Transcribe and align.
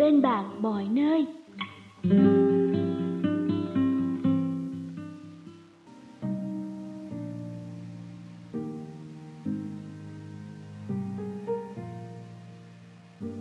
bên 0.00 0.22
bạn 0.22 0.62
mọi 0.62 0.88
nơi. 0.90 1.26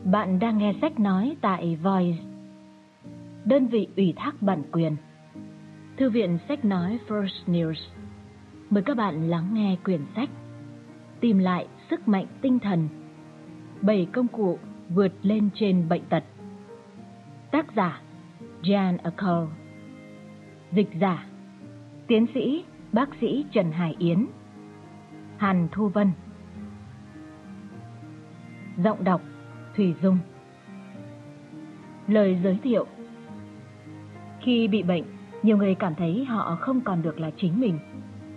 Bạn 0.04 0.40
đang 0.40 0.58
nghe 0.58 0.74
sách 0.82 1.00
nói 1.00 1.38
tại 1.42 1.78
Voice, 1.84 2.18
đơn 3.46 3.68
vị 3.68 3.88
ủy 3.96 4.14
thác 4.16 4.42
bản 4.42 4.64
quyền, 4.72 4.96
Thư 5.98 6.10
viện 6.10 6.38
sách 6.48 6.66
nói 6.66 7.00
First 7.08 7.46
News. 7.48 7.76
Mời 8.70 8.84
các 8.84 8.98
bạn 8.98 9.30
lắng 9.30 9.50
nghe 9.54 9.78
quyển 9.86 10.02
sách 10.16 10.30
Tìm 11.20 11.38
lại 11.38 11.68
sức 11.90 12.08
mạnh 12.08 12.26
tinh 12.42 12.60
thần 12.60 12.90
Bảy 13.82 14.08
công 14.14 14.28
cụ 14.28 14.60
vượt 14.90 15.12
lên 15.22 15.50
trên 15.56 15.90
bệnh 15.90 16.02
tật 16.10 16.24
Tác 17.52 17.66
giả 17.76 18.02
Jan 18.62 18.98
Acol 19.04 19.48
Dịch 20.72 20.90
giả 21.02 21.26
Tiến 22.08 22.26
sĩ 22.34 22.64
bác 22.92 23.10
sĩ 23.22 23.46
Trần 23.52 23.72
Hải 23.72 23.96
Yến. 24.00 24.26
Hàn 25.38 25.68
Thu 25.72 25.88
Vân. 25.90 26.12
Giọng 28.78 29.04
đọc 29.04 29.22
Thủy 29.76 29.94
Dung. 30.02 30.18
Lời 32.08 32.40
giới 32.44 32.60
thiệu. 32.64 32.86
Khi 34.42 34.68
bị 34.68 34.84
bệnh, 34.84 35.04
nhiều 35.44 35.58
người 35.58 35.76
cảm 35.76 35.96
thấy 35.96 36.26
họ 36.26 36.58
không 36.62 36.82
còn 36.82 37.02
được 37.02 37.20
là 37.20 37.32
chính 37.38 37.60
mình. 37.60 37.80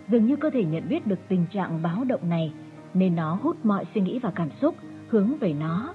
Dường 0.09 0.27
như 0.27 0.37
cơ 0.37 0.51
thể 0.51 0.65
nhận 0.65 0.89
biết 0.89 1.07
được 1.07 1.19
tình 1.29 1.47
trạng 1.53 1.83
báo 1.83 2.05
động 2.05 2.29
này, 2.29 2.53
nên 2.95 3.17
nó 3.17 3.39
hút 3.43 3.65
mọi 3.65 3.85
suy 3.95 4.01
nghĩ 4.01 4.19
và 4.19 4.31
cảm 4.35 4.49
xúc 4.61 4.77
hướng 5.09 5.39
về 5.39 5.53
nó. 5.53 5.95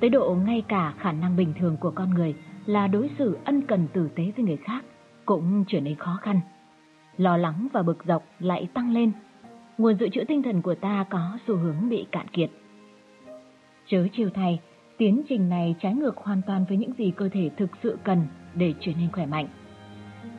Tới 0.00 0.10
độ 0.10 0.34
ngay 0.34 0.62
cả 0.68 0.94
khả 0.98 1.12
năng 1.12 1.36
bình 1.36 1.54
thường 1.58 1.76
của 1.76 1.90
con 1.90 2.10
người 2.10 2.34
là 2.68 2.86
đối 2.86 3.10
xử 3.18 3.38
ân 3.44 3.62
cần 3.62 3.86
tử 3.92 4.08
tế 4.14 4.32
với 4.36 4.44
người 4.44 4.56
khác 4.56 4.84
cũng 5.24 5.64
trở 5.68 5.80
nên 5.80 5.94
khó 5.94 6.18
khăn. 6.22 6.40
Lo 7.16 7.36
lắng 7.36 7.68
và 7.72 7.82
bực 7.82 8.04
dọc 8.04 8.22
lại 8.38 8.68
tăng 8.74 8.92
lên. 8.92 9.12
Nguồn 9.78 9.98
dự 9.98 10.08
trữ 10.08 10.24
tinh 10.28 10.42
thần 10.42 10.62
của 10.62 10.74
ta 10.74 11.04
có 11.10 11.38
xu 11.46 11.56
hướng 11.56 11.88
bị 11.88 12.06
cạn 12.12 12.28
kiệt. 12.28 12.50
Chớ 13.86 14.06
chiều 14.12 14.30
thay, 14.34 14.60
tiến 14.98 15.22
trình 15.28 15.48
này 15.48 15.74
trái 15.80 15.94
ngược 15.94 16.16
hoàn 16.16 16.42
toàn 16.46 16.64
với 16.68 16.76
những 16.76 16.92
gì 16.98 17.10
cơ 17.10 17.28
thể 17.28 17.50
thực 17.56 17.70
sự 17.82 17.98
cần 18.04 18.26
để 18.54 18.74
trở 18.80 18.92
nên 18.98 19.12
khỏe 19.12 19.26
mạnh. 19.26 19.48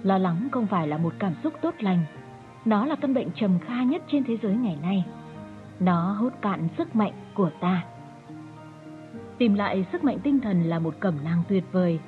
Lo 0.03 0.17
lắng 0.17 0.47
không 0.51 0.67
phải 0.67 0.87
là 0.87 0.97
một 0.97 1.13
cảm 1.19 1.33
xúc 1.43 1.53
tốt 1.61 1.75
lành, 1.79 1.99
nó 2.65 2.85
là 2.85 2.95
căn 2.95 3.13
bệnh 3.13 3.29
trầm 3.35 3.59
kha 3.59 3.83
nhất 3.83 4.03
trên 4.11 4.23
thế 4.23 4.37
giới 4.41 4.55
ngày 4.55 4.77
nay. 4.81 5.05
Nó 5.79 6.13
hút 6.13 6.33
cạn 6.41 6.67
sức 6.77 6.95
mạnh 6.95 7.13
của 7.33 7.51
ta. 7.61 7.85
Tìm 9.37 9.53
lại 9.53 9.85
sức 9.91 10.03
mạnh 10.03 10.19
tinh 10.23 10.39
thần 10.39 10.63
là 10.63 10.79
một 10.79 10.95
cẩm 10.99 11.23
năng 11.23 11.43
tuyệt 11.49 11.63
vời, 11.71 11.99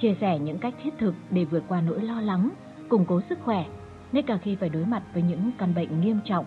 chia 0.00 0.14
sẻ 0.20 0.38
những 0.38 0.58
cách 0.58 0.74
thiết 0.82 0.94
thực 0.98 1.14
để 1.30 1.44
vượt 1.44 1.62
qua 1.68 1.80
nỗi 1.80 2.02
lo 2.02 2.20
lắng, 2.20 2.50
củng 2.88 3.04
cố 3.04 3.20
sức 3.28 3.38
khỏe, 3.44 3.64
ngay 4.12 4.22
cả 4.22 4.38
khi 4.42 4.56
phải 4.56 4.68
đối 4.68 4.84
mặt 4.86 5.02
với 5.14 5.22
những 5.22 5.50
căn 5.58 5.74
bệnh 5.74 6.00
nghiêm 6.00 6.20
trọng. 6.24 6.44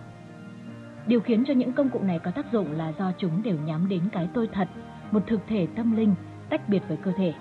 Điều 1.06 1.20
khiến 1.20 1.44
cho 1.46 1.54
những 1.54 1.72
công 1.72 1.90
cụ 1.90 2.00
này 2.02 2.18
có 2.18 2.30
tác 2.30 2.52
dụng 2.52 2.72
là 2.72 2.92
do 2.98 3.12
chúng 3.18 3.42
đều 3.42 3.56
nhắm 3.66 3.88
đến 3.88 4.00
cái 4.12 4.28
tôi 4.34 4.48
thật, 4.52 4.68
một 5.10 5.22
thực 5.26 5.40
thể 5.48 5.66
tâm 5.76 5.96
linh 5.96 6.14
tách 6.50 6.68
biệt 6.68 6.82
với 6.88 6.96
cơ 6.96 7.12
thể. 7.16 7.32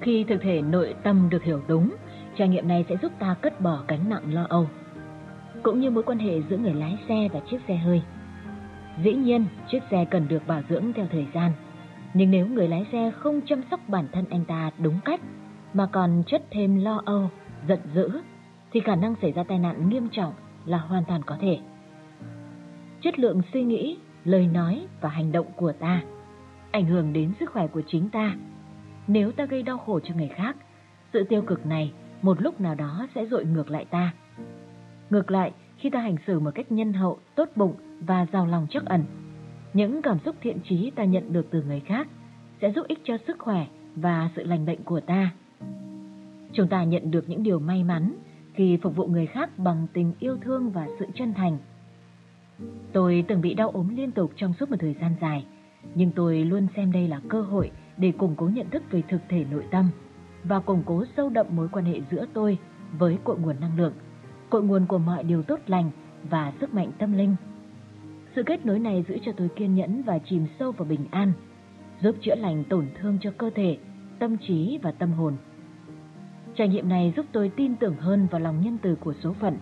Khi 0.00 0.24
thực 0.24 0.42
thể 0.42 0.62
nội 0.62 0.94
tâm 1.02 1.28
được 1.30 1.42
hiểu 1.42 1.62
đúng, 1.68 1.94
trải 2.36 2.48
nghiệm 2.48 2.68
này 2.68 2.84
sẽ 2.88 2.96
giúp 3.02 3.12
ta 3.18 3.34
cất 3.40 3.60
bỏ 3.60 3.84
gánh 3.88 4.08
nặng 4.08 4.34
lo 4.34 4.46
âu. 4.48 4.68
Cũng 5.62 5.80
như 5.80 5.90
mối 5.90 6.02
quan 6.02 6.18
hệ 6.18 6.42
giữa 6.50 6.56
người 6.56 6.74
lái 6.74 6.98
xe 7.08 7.28
và 7.32 7.40
chiếc 7.50 7.58
xe 7.68 7.76
hơi. 7.76 8.02
Dĩ 9.04 9.12
nhiên, 9.12 9.44
chiếc 9.70 9.82
xe 9.90 10.04
cần 10.04 10.28
được 10.28 10.46
bảo 10.46 10.62
dưỡng 10.68 10.92
theo 10.92 11.06
thời 11.12 11.26
gian, 11.34 11.52
nhưng 12.14 12.30
nếu 12.30 12.46
người 12.46 12.68
lái 12.68 12.86
xe 12.92 13.12
không 13.18 13.40
chăm 13.46 13.62
sóc 13.70 13.80
bản 13.88 14.08
thân 14.12 14.24
anh 14.30 14.44
ta 14.44 14.70
đúng 14.78 15.00
cách, 15.04 15.20
mà 15.74 15.86
còn 15.86 16.22
chất 16.26 16.42
thêm 16.50 16.76
lo 16.76 17.02
âu, 17.04 17.30
giận 17.68 17.80
dữ, 17.94 18.10
thì 18.72 18.80
khả 18.80 18.96
năng 18.96 19.14
xảy 19.22 19.32
ra 19.32 19.44
tai 19.44 19.58
nạn 19.58 19.88
nghiêm 19.88 20.08
trọng 20.12 20.32
là 20.66 20.78
hoàn 20.78 21.04
toàn 21.04 21.22
có 21.22 21.36
thể. 21.40 21.58
Chất 23.02 23.18
lượng 23.18 23.42
suy 23.52 23.64
nghĩ, 23.64 23.98
lời 24.24 24.46
nói 24.46 24.86
và 25.00 25.08
hành 25.08 25.32
động 25.32 25.46
của 25.56 25.72
ta 25.72 26.02
ảnh 26.70 26.86
hưởng 26.86 27.12
đến 27.12 27.32
sức 27.40 27.50
khỏe 27.50 27.66
của 27.66 27.82
chính 27.86 28.08
ta. 28.10 28.34
Nếu 29.06 29.32
ta 29.32 29.44
gây 29.44 29.62
đau 29.62 29.78
khổ 29.78 30.00
cho 30.00 30.14
người 30.14 30.28
khác, 30.28 30.56
sự 31.12 31.24
tiêu 31.24 31.42
cực 31.42 31.66
này 31.66 31.92
một 32.22 32.42
lúc 32.42 32.60
nào 32.60 32.74
đó 32.74 33.06
sẽ 33.14 33.26
dội 33.26 33.44
ngược 33.44 33.70
lại 33.70 33.84
ta. 33.84 34.12
Ngược 35.10 35.30
lại, 35.30 35.52
khi 35.78 35.90
ta 35.90 36.00
hành 36.00 36.16
xử 36.26 36.40
một 36.40 36.50
cách 36.54 36.72
nhân 36.72 36.92
hậu, 36.92 37.18
tốt 37.34 37.48
bụng 37.56 37.74
và 38.00 38.26
giàu 38.32 38.46
lòng 38.46 38.66
trắc 38.70 38.84
ẩn, 38.84 39.04
những 39.74 40.02
cảm 40.02 40.18
xúc 40.24 40.36
thiện 40.40 40.58
trí 40.68 40.90
ta 40.90 41.04
nhận 41.04 41.32
được 41.32 41.46
từ 41.50 41.62
người 41.62 41.80
khác 41.80 42.08
sẽ 42.60 42.72
giúp 42.72 42.86
ích 42.88 42.98
cho 43.04 43.16
sức 43.26 43.38
khỏe 43.38 43.66
và 43.96 44.30
sự 44.36 44.44
lành 44.44 44.66
bệnh 44.66 44.82
của 44.82 45.00
ta. 45.00 45.30
Chúng 46.52 46.68
ta 46.68 46.84
nhận 46.84 47.10
được 47.10 47.28
những 47.28 47.42
điều 47.42 47.58
may 47.58 47.84
mắn 47.84 48.14
khi 48.54 48.78
phục 48.82 48.96
vụ 48.96 49.06
người 49.06 49.26
khác 49.26 49.58
bằng 49.58 49.86
tình 49.92 50.12
yêu 50.20 50.36
thương 50.42 50.70
và 50.70 50.86
sự 50.98 51.06
chân 51.14 51.34
thành. 51.34 51.58
Tôi 52.92 53.24
từng 53.28 53.40
bị 53.40 53.54
đau 53.54 53.70
ốm 53.70 53.96
liên 53.96 54.10
tục 54.10 54.32
trong 54.36 54.52
suốt 54.60 54.70
một 54.70 54.76
thời 54.80 54.94
gian 55.00 55.14
dài, 55.20 55.46
nhưng 55.94 56.10
tôi 56.10 56.44
luôn 56.44 56.66
xem 56.76 56.92
đây 56.92 57.08
là 57.08 57.20
cơ 57.28 57.42
hội 57.42 57.70
để 57.96 58.12
củng 58.18 58.34
cố 58.36 58.48
nhận 58.48 58.70
thức 58.70 58.82
về 58.90 59.02
thực 59.08 59.20
thể 59.28 59.44
nội 59.50 59.64
tâm 59.70 59.90
và 60.44 60.60
củng 60.60 60.82
cố 60.86 61.04
sâu 61.16 61.28
đậm 61.28 61.46
mối 61.50 61.68
quan 61.72 61.84
hệ 61.84 62.00
giữa 62.10 62.26
tôi 62.32 62.58
với 62.98 63.18
cội 63.24 63.38
nguồn 63.38 63.60
năng 63.60 63.78
lượng, 63.78 63.92
cội 64.50 64.62
nguồn 64.62 64.86
của 64.86 64.98
mọi 64.98 65.24
điều 65.24 65.42
tốt 65.42 65.60
lành 65.66 65.90
và 66.30 66.52
sức 66.60 66.74
mạnh 66.74 66.90
tâm 66.98 67.12
linh. 67.12 67.36
Sự 68.36 68.42
kết 68.42 68.66
nối 68.66 68.78
này 68.78 69.04
giữ 69.08 69.18
cho 69.22 69.32
tôi 69.32 69.48
kiên 69.56 69.74
nhẫn 69.74 70.02
và 70.02 70.18
chìm 70.18 70.46
sâu 70.58 70.72
vào 70.72 70.88
bình 70.88 71.06
an, 71.10 71.32
giúp 72.02 72.16
chữa 72.20 72.34
lành 72.34 72.64
tổn 72.64 72.86
thương 73.00 73.18
cho 73.20 73.30
cơ 73.38 73.50
thể, 73.54 73.78
tâm 74.18 74.36
trí 74.36 74.78
và 74.82 74.92
tâm 74.92 75.12
hồn. 75.12 75.36
Trải 76.56 76.68
nghiệm 76.68 76.88
này 76.88 77.12
giúp 77.16 77.26
tôi 77.32 77.50
tin 77.56 77.76
tưởng 77.76 77.96
hơn 77.96 78.26
vào 78.30 78.40
lòng 78.40 78.60
nhân 78.64 78.78
từ 78.82 78.94
của 78.94 79.14
số 79.22 79.32
phận. 79.32 79.56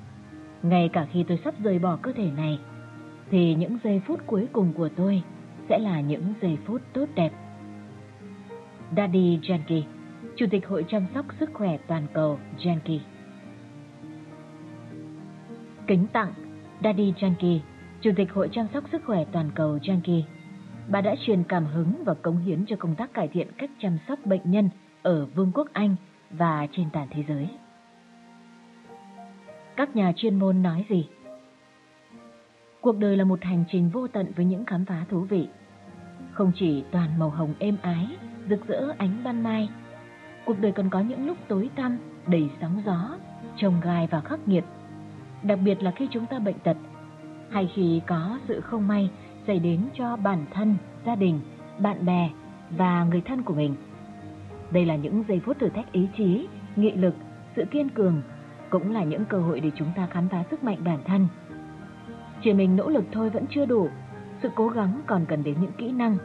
Ngay 0.62 0.91
cả 0.93 1.06
khi 1.12 1.25
tôi 1.29 1.39
sắp 1.45 1.55
rời 1.62 1.79
bỏ 1.79 1.97
cơ 2.03 2.12
thể 2.12 2.31
này, 2.37 2.59
thì 3.31 3.55
những 3.55 3.79
giây 3.84 4.03
phút 4.06 4.21
cuối 4.27 4.47
cùng 4.53 4.73
của 4.73 4.89
tôi 4.89 5.23
sẽ 5.69 5.79
là 5.79 6.00
những 6.00 6.35
giây 6.43 6.59
phút 6.65 6.83
tốt 6.93 7.06
đẹp. 7.15 7.33
Daddy 8.97 9.41
Yankee, 9.49 9.83
Chủ 10.37 10.47
tịch 10.50 10.67
Hội 10.67 10.85
chăm 10.89 11.06
sóc 11.15 11.27
sức 11.41 11.50
khỏe 11.55 11.79
toàn 11.87 12.06
cầu 12.12 12.39
Yankee 12.65 13.00
Kính 15.87 16.06
tặng 16.12 16.33
Daddy 16.85 17.12
Yankee, 17.21 17.61
Chủ 18.00 18.10
tịch 18.16 18.32
Hội 18.32 18.48
chăm 18.53 18.66
sóc 18.75 18.84
sức 18.92 19.03
khỏe 19.06 19.25
toàn 19.32 19.50
cầu 19.54 19.78
Changi, 19.82 20.25
Bà 20.88 21.00
đã 21.00 21.14
truyền 21.26 21.44
cảm 21.44 21.66
hứng 21.66 22.03
và 22.04 22.14
cống 22.14 22.38
hiến 22.38 22.64
cho 22.66 22.76
công 22.76 22.94
tác 22.94 23.14
cải 23.14 23.28
thiện 23.28 23.48
cách 23.59 23.70
chăm 23.78 23.98
sóc 24.09 24.19
bệnh 24.25 24.50
nhân 24.50 24.70
ở 25.03 25.26
Vương 25.26 25.53
quốc 25.54 25.69
Anh 25.72 25.97
và 26.31 26.66
trên 26.72 26.91
toàn 26.92 27.08
thế 27.10 27.25
giới. 27.28 27.48
Các 29.76 29.97
nhà 29.97 30.12
chuyên 30.16 30.38
môn 30.38 30.62
nói 30.62 30.84
gì? 30.88 31.08
Cuộc 32.81 32.98
đời 32.98 33.16
là 33.16 33.25
một 33.25 33.44
hành 33.44 33.64
trình 33.72 33.91
vô 33.91 34.08
tận 34.08 34.32
với 34.37 34.44
những 34.44 34.64
khám 34.64 34.84
phá 34.84 35.04
thú 35.10 35.20
vị. 35.20 35.48
Không 36.32 36.53
chỉ 36.54 36.84
toàn 36.91 37.19
màu 37.19 37.31
hồng 37.31 37.54
êm 37.58 37.76
ái, 37.82 38.06
rực 38.50 38.66
rỡ 38.66 38.94
ánh 38.98 39.20
ban 39.25 39.42
mai, 39.42 39.69
cuộc 40.44 40.58
đời 40.60 40.72
còn 40.72 40.91
có 40.91 41.00
những 41.00 41.26
lúc 41.26 41.37
tối 41.48 41.70
tăm, 41.76 41.98
đầy 42.26 42.50
sóng 42.60 42.82
gió, 42.87 43.16
trồng 43.56 43.81
gai 43.81 44.06
và 44.10 44.20
khắc 44.20 44.48
nghiệt. 44.48 44.64
Đặc 45.42 45.58
biệt 45.64 45.82
là 45.82 45.91
khi 45.91 46.08
chúng 46.10 46.26
ta 46.26 46.38
bệnh 46.38 46.58
tật, 46.58 46.76
hay 47.50 47.70
khi 47.75 48.00
có 48.06 48.38
sự 48.48 48.60
không 48.60 48.88
may 48.88 49.10
xảy 49.47 49.59
đến 49.59 49.81
cho 49.94 50.16
bản 50.16 50.44
thân, 50.53 50.76
gia 51.06 51.14
đình, 51.14 51.41
bạn 51.78 52.06
bè 52.06 52.31
và 52.70 53.04
người 53.04 53.20
thân 53.20 53.42
của 53.42 53.54
mình. 53.54 53.75
Đây 54.70 54.86
là 54.86 54.97
những 54.97 55.25
giây 55.28 55.41
phút 55.44 55.58
thử 55.58 55.69
thách 55.69 55.92
ý 55.92 56.08
chí, 56.16 56.48
nghị 56.76 56.92
lực, 56.92 57.14
sự 57.56 57.64
kiên 57.70 57.88
cường, 57.88 58.22
cũng 58.70 58.92
là 58.92 59.04
những 59.04 59.25
cơ 59.25 59.41
hội 59.41 59.60
để 59.60 59.70
chúng 59.76 59.88
ta 59.97 60.06
khám 60.10 60.28
phá 60.28 60.44
sức 60.50 60.64
mạnh 60.64 60.78
bản 60.84 60.98
thân. 61.04 61.28
Chỉ 62.43 62.52
mình 62.52 62.76
nỗ 62.76 62.88
lực 62.88 63.05
thôi 63.12 63.31
vẫn 63.31 63.44
chưa 63.50 63.67
đủ, 63.67 63.88
sự 64.43 64.49
cố 64.55 64.69
gắng 64.69 65.00
còn 65.06 65.25
cần 65.26 65.43
đến 65.43 65.56
những 65.61 65.73
kỹ 65.78 65.93
năng. 65.93 66.17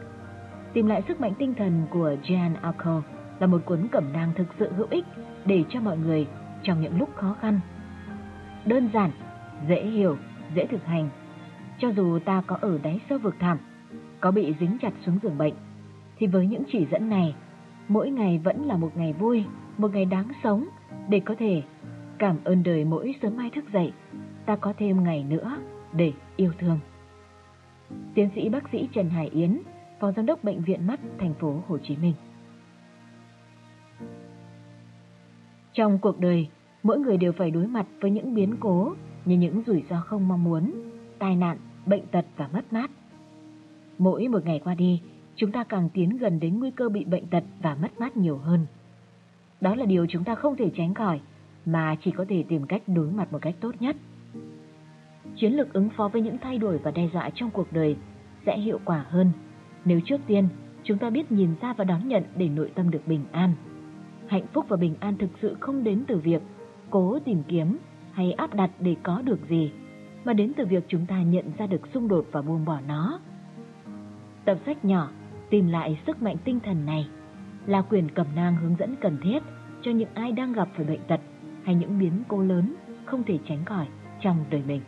Tìm 0.72 0.86
lại 0.86 1.02
sức 1.08 1.20
mạnh 1.20 1.32
tinh 1.38 1.54
thần 1.54 1.82
của 1.90 2.16
Jan 2.22 2.54
Alco 2.62 3.02
là 3.38 3.46
một 3.46 3.62
cuốn 3.64 3.88
cẩm 3.92 4.12
nang 4.12 4.32
thực 4.34 4.46
sự 4.58 4.72
hữu 4.72 4.86
ích 4.90 5.04
để 5.44 5.64
cho 5.68 5.80
mọi 5.80 5.98
người 5.98 6.26
trong 6.62 6.80
những 6.80 6.98
lúc 6.98 7.08
khó 7.14 7.36
khăn. 7.40 7.60
Đơn 8.66 8.90
giản, 8.94 9.10
dễ 9.68 9.86
hiểu, 9.86 10.16
dễ 10.56 10.66
thực 10.66 10.84
hành. 10.84 11.08
Cho 11.78 11.88
dù 11.88 12.18
ta 12.18 12.42
có 12.46 12.58
ở 12.60 12.78
đáy 12.82 13.00
sâu 13.08 13.18
vực 13.18 13.34
thẳm, 13.38 13.58
có 14.20 14.30
bị 14.30 14.54
dính 14.60 14.78
chặt 14.82 14.92
xuống 15.06 15.18
giường 15.22 15.38
bệnh, 15.38 15.54
thì 16.18 16.26
với 16.26 16.46
những 16.46 16.62
chỉ 16.72 16.86
dẫn 16.90 17.08
này, 17.08 17.34
mỗi 17.88 18.10
ngày 18.10 18.40
vẫn 18.44 18.66
là 18.66 18.76
một 18.76 18.96
ngày 18.96 19.12
vui, 19.12 19.44
một 19.78 19.92
ngày 19.92 20.04
đáng 20.04 20.28
sống 20.42 20.64
để 21.08 21.20
có 21.20 21.34
thể 21.38 21.62
cảm 22.18 22.36
ơn 22.44 22.62
đời 22.62 22.84
mỗi 22.84 23.14
sớm 23.22 23.36
mai 23.36 23.50
thức 23.50 23.64
dậy, 23.72 23.92
ta 24.46 24.56
có 24.56 24.72
thêm 24.78 25.04
ngày 25.04 25.24
nữa 25.24 25.58
để 25.92 26.12
yêu 26.36 26.52
thương. 26.58 26.78
Tiến 28.14 28.30
sĩ 28.34 28.48
bác 28.48 28.68
sĩ 28.72 28.88
Trần 28.92 29.10
Hải 29.10 29.28
Yến, 29.28 29.60
Phó 30.00 30.12
Giám 30.12 30.26
đốc 30.26 30.44
Bệnh 30.44 30.62
viện 30.62 30.86
Mắt 30.86 31.00
thành 31.18 31.34
phố 31.34 31.62
Hồ 31.68 31.78
Chí 31.78 31.96
Minh. 31.96 32.14
Trong 35.72 35.98
cuộc 35.98 36.20
đời, 36.20 36.48
mỗi 36.82 36.98
người 36.98 37.16
đều 37.16 37.32
phải 37.32 37.50
đối 37.50 37.66
mặt 37.66 37.86
với 38.00 38.10
những 38.10 38.34
biến 38.34 38.56
cố 38.60 38.92
như 39.24 39.36
những 39.36 39.62
rủi 39.66 39.84
ro 39.90 40.00
không 40.00 40.28
mong 40.28 40.44
muốn, 40.44 40.72
tai 41.18 41.36
nạn, 41.36 41.58
bệnh 41.86 42.06
tật 42.06 42.24
và 42.36 42.48
mất 42.52 42.72
mát. 42.72 42.90
Mỗi 43.98 44.28
một 44.28 44.44
ngày 44.44 44.60
qua 44.64 44.74
đi, 44.74 45.02
chúng 45.36 45.52
ta 45.52 45.64
càng 45.64 45.88
tiến 45.94 46.16
gần 46.16 46.40
đến 46.40 46.58
nguy 46.58 46.70
cơ 46.70 46.88
bị 46.88 47.04
bệnh 47.04 47.26
tật 47.26 47.44
và 47.62 47.74
mất 47.74 48.00
mát 48.00 48.16
nhiều 48.16 48.36
hơn. 48.36 48.66
Đó 49.60 49.74
là 49.74 49.86
điều 49.86 50.06
chúng 50.08 50.24
ta 50.24 50.34
không 50.34 50.56
thể 50.56 50.70
tránh 50.76 50.94
khỏi, 50.94 51.20
mà 51.66 51.96
chỉ 52.04 52.10
có 52.10 52.24
thể 52.28 52.44
tìm 52.48 52.66
cách 52.66 52.82
đối 52.86 53.10
mặt 53.10 53.32
một 53.32 53.38
cách 53.42 53.54
tốt 53.60 53.74
nhất. 53.80 53.96
Chiến 55.36 55.52
lược 55.52 55.72
ứng 55.72 55.88
phó 55.96 56.08
với 56.08 56.22
những 56.22 56.38
thay 56.38 56.58
đổi 56.58 56.78
và 56.78 56.90
đe 56.90 57.08
dọa 57.12 57.30
trong 57.34 57.50
cuộc 57.50 57.72
đời 57.72 57.96
sẽ 58.46 58.58
hiệu 58.58 58.80
quả 58.84 59.04
hơn 59.08 59.32
nếu 59.84 60.00
trước 60.04 60.20
tiên 60.26 60.48
chúng 60.84 60.98
ta 60.98 61.10
biết 61.10 61.32
nhìn 61.32 61.50
ra 61.60 61.72
và 61.72 61.84
đón 61.84 62.08
nhận 62.08 62.22
để 62.36 62.48
nội 62.48 62.70
tâm 62.74 62.90
được 62.90 63.06
bình 63.06 63.24
an. 63.32 63.52
Hạnh 64.26 64.46
phúc 64.52 64.66
và 64.68 64.76
bình 64.76 64.94
an 65.00 65.16
thực 65.18 65.30
sự 65.42 65.56
không 65.60 65.84
đến 65.84 66.04
từ 66.08 66.18
việc 66.18 66.42
cố 66.90 67.18
tìm 67.24 67.42
kiếm 67.48 67.78
hay 68.14 68.32
áp 68.32 68.54
đặt 68.54 68.70
để 68.80 68.96
có 69.02 69.22
được 69.22 69.48
gì, 69.48 69.72
mà 70.24 70.32
đến 70.32 70.52
từ 70.56 70.66
việc 70.66 70.84
chúng 70.88 71.06
ta 71.06 71.22
nhận 71.22 71.44
ra 71.58 71.66
được 71.66 71.86
xung 71.94 72.08
đột 72.08 72.26
và 72.32 72.42
buông 72.42 72.64
bỏ 72.64 72.80
nó. 72.86 73.20
Tập 74.44 74.58
sách 74.66 74.84
nhỏ 74.84 75.10
Tìm 75.54 75.68
lại 75.68 75.98
sức 76.06 76.22
mạnh 76.22 76.36
tinh 76.44 76.60
thần 76.60 76.86
này 76.86 77.08
là 77.66 77.82
quyền 77.82 78.08
cầm 78.08 78.26
nang 78.34 78.56
hướng 78.56 78.76
dẫn 78.78 78.94
cần 79.00 79.18
thiết 79.22 79.42
cho 79.82 79.90
những 79.90 80.08
ai 80.14 80.32
đang 80.32 80.52
gặp 80.52 80.68
phải 80.76 80.84
bệnh 80.84 81.00
tật 81.08 81.20
hay 81.64 81.74
những 81.74 81.98
biến 81.98 82.22
cố 82.28 82.42
lớn 82.42 82.74
không 83.04 83.22
thể 83.24 83.38
tránh 83.48 83.64
khỏi 83.64 83.86
trong 84.20 84.44
đời 84.50 84.62
mình. 84.66 84.80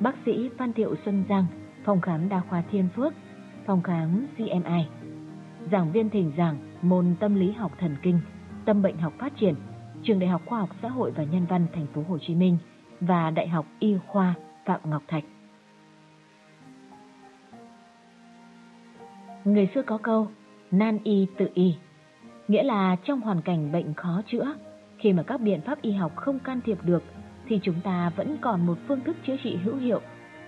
Bác 0.00 0.14
sĩ 0.26 0.50
Phan 0.58 0.72
Thiệu 0.72 0.94
Xuân 1.04 1.24
Giang, 1.28 1.46
phòng 1.84 2.00
khám 2.00 2.28
đa 2.28 2.40
khoa 2.40 2.62
Thiên 2.70 2.88
Phước, 2.96 3.12
phòng 3.66 3.82
khám 3.82 4.26
CMI, 4.36 4.86
giảng 5.72 5.92
viên 5.92 6.10
thỉnh 6.10 6.32
giảng 6.36 6.56
môn 6.82 7.14
tâm 7.20 7.34
lý 7.34 7.52
học 7.52 7.72
thần 7.78 7.96
kinh, 8.02 8.20
tâm 8.64 8.82
bệnh 8.82 8.98
học 8.98 9.12
phát 9.18 9.36
triển, 9.36 9.54
trường 10.02 10.18
Đại 10.18 10.28
học 10.28 10.42
Khoa 10.46 10.58
học 10.58 10.68
Xã 10.82 10.88
hội 10.88 11.10
và 11.10 11.24
Nhân 11.24 11.46
văn 11.48 11.66
Thành 11.72 11.86
phố 11.86 12.02
Hồ 12.08 12.18
Chí 12.18 12.34
Minh 12.34 12.58
và 13.00 13.30
Đại 13.30 13.48
học 13.48 13.66
Y 13.78 13.96
khoa 14.06 14.34
Phạm 14.64 14.80
Ngọc 14.84 15.02
Thạch. 15.08 15.24
Người 19.44 19.68
xưa 19.74 19.82
có 19.82 19.98
câu, 19.98 20.28
nan 20.70 20.98
y 21.04 21.26
tự 21.38 21.48
y, 21.54 21.74
nghĩa 22.48 22.62
là 22.62 22.96
trong 23.04 23.20
hoàn 23.20 23.40
cảnh 23.40 23.72
bệnh 23.72 23.94
khó 23.94 24.22
chữa, 24.26 24.54
khi 24.98 25.12
mà 25.12 25.22
các 25.22 25.40
biện 25.40 25.60
pháp 25.60 25.82
y 25.82 25.92
học 25.92 26.16
không 26.16 26.38
can 26.38 26.60
thiệp 26.64 26.78
được, 26.82 27.02
thì 27.48 27.60
chúng 27.62 27.80
ta 27.84 28.12
vẫn 28.16 28.36
còn 28.40 28.66
một 28.66 28.78
phương 28.88 29.00
thức 29.00 29.16
chữa 29.26 29.36
trị 29.44 29.56
hữu 29.56 29.76
hiệu, 29.76 30.00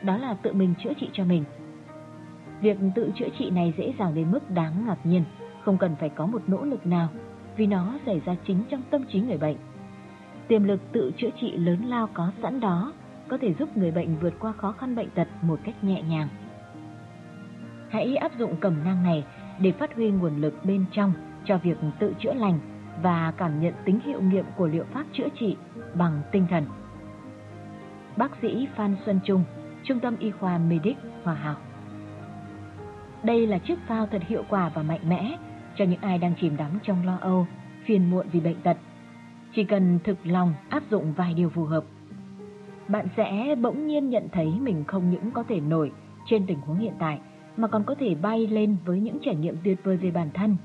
đó 0.03 0.17
là 0.17 0.35
tự 0.35 0.53
mình 0.53 0.75
chữa 0.85 0.93
trị 1.01 1.09
cho 1.13 1.25
mình. 1.25 1.45
Việc 2.61 2.79
tự 2.95 3.13
chữa 3.19 3.29
trị 3.39 3.51
này 3.51 3.75
dễ 3.79 3.95
dàng 3.99 4.15
đến 4.15 4.31
mức 4.31 4.51
đáng 4.51 4.87
ngạc 4.87 5.07
nhiên, 5.07 5.25
không 5.65 5.79
cần 5.79 5.97
phải 6.01 6.09
có 6.09 6.27
một 6.27 6.43
nỗ 6.47 6.65
lực 6.65 6.87
nào, 6.87 7.09
vì 7.57 7.67
nó 7.67 7.99
xảy 8.07 8.21
ra 8.27 8.35
chính 8.47 8.65
trong 8.71 8.83
tâm 8.91 9.05
trí 9.13 9.21
người 9.21 9.39
bệnh. 9.39 9.57
Tiềm 10.49 10.65
lực 10.65 10.81
tự 10.93 11.13
chữa 11.17 11.31
trị 11.41 11.53
lớn 11.57 11.79
lao 11.87 12.09
có 12.15 12.33
sẵn 12.43 12.61
đó 12.61 12.93
có 13.29 13.39
thể 13.39 13.55
giúp 13.59 13.77
người 13.77 13.91
bệnh 13.91 14.17
vượt 14.17 14.35
qua 14.41 14.53
khó 14.53 14.73
khăn 14.73 14.97
bệnh 14.97 15.11
tật 15.11 15.29
một 15.43 15.61
cách 15.65 15.85
nhẹ 15.85 16.03
nhàng. 16.03 16.29
Hãy 17.91 18.17
áp 18.17 18.33
dụng 18.39 18.57
cẩm 18.61 18.85
năng 18.85 19.03
này 19.03 19.25
để 19.59 19.73
phát 19.73 19.95
huy 19.95 20.11
nguồn 20.11 20.41
lực 20.41 20.65
bên 20.65 20.85
trong 20.93 21.13
cho 21.45 21.59
việc 21.59 21.77
tự 21.99 22.15
chữa 22.21 22.33
lành 22.33 22.59
và 23.03 23.33
cảm 23.37 23.61
nhận 23.61 23.75
tính 23.85 24.01
hiệu 24.05 24.23
nghiệm 24.23 24.45
của 24.57 24.67
liệu 24.67 24.85
pháp 24.93 25.05
chữa 25.13 25.29
trị 25.41 25.57
bằng 25.95 26.23
tinh 26.33 26.47
thần. 26.51 26.65
Bác 28.17 28.31
sĩ 28.43 28.69
Phan 28.77 28.97
Xuân 29.07 29.21
Trung, 29.25 29.45
Trung 29.85 30.01
tâm 30.01 30.17
Y 30.19 30.31
khoa 30.31 30.59
Medic 30.59 30.97
Hòa 31.25 31.35
Hảo. 31.35 31.57
Đây 33.23 33.47
là 33.47 33.59
chiếc 33.59 33.79
phao 33.87 34.07
thật 34.07 34.23
hiệu 34.27 34.45
quả 34.49 34.71
và 34.75 34.83
mạnh 34.83 35.09
mẽ 35.09 35.37
cho 35.77 35.85
những 35.85 36.01
ai 36.01 36.19
đang 36.19 36.35
chìm 36.41 36.57
đắm 36.57 36.79
trong 36.83 37.07
lo 37.07 37.17
âu, 37.21 37.47
phiền 37.85 38.11
muộn 38.11 38.27
vì 38.33 38.41
bệnh 38.41 38.61
tật. 38.63 38.77
Chỉ 39.55 39.65
cần 39.65 39.99
thực 40.05 40.27
lòng 40.27 40.55
áp 40.69 40.83
dụng 40.91 41.13
vài 41.13 41.35
điều 41.35 41.51
phù 41.51 41.65
hợp, 41.65 41.85
bạn 42.89 43.07
sẽ 43.17 43.55
bỗng 43.61 43.87
nhiên 43.87 44.11
nhận 44.11 44.29
thấy 44.33 44.47
mình 44.61 44.85
không 44.87 45.11
những 45.11 45.31
có 45.31 45.43
thể 45.43 45.61
nổi 45.61 45.93
trên 46.27 46.47
tình 46.47 46.59
huống 46.61 46.79
hiện 46.79 46.95
tại 46.99 47.21
mà 47.57 47.69
còn 47.69 47.85
có 47.85 47.95
thể 47.95 48.15
bay 48.15 48.47
lên 48.47 48.77
với 48.85 49.01
những 49.01 49.19
trải 49.23 49.35
nghiệm 49.35 49.57
tuyệt 49.65 49.79
vời 49.85 49.97
về 49.97 50.11
bản 50.11 50.31
thân. 50.35 50.57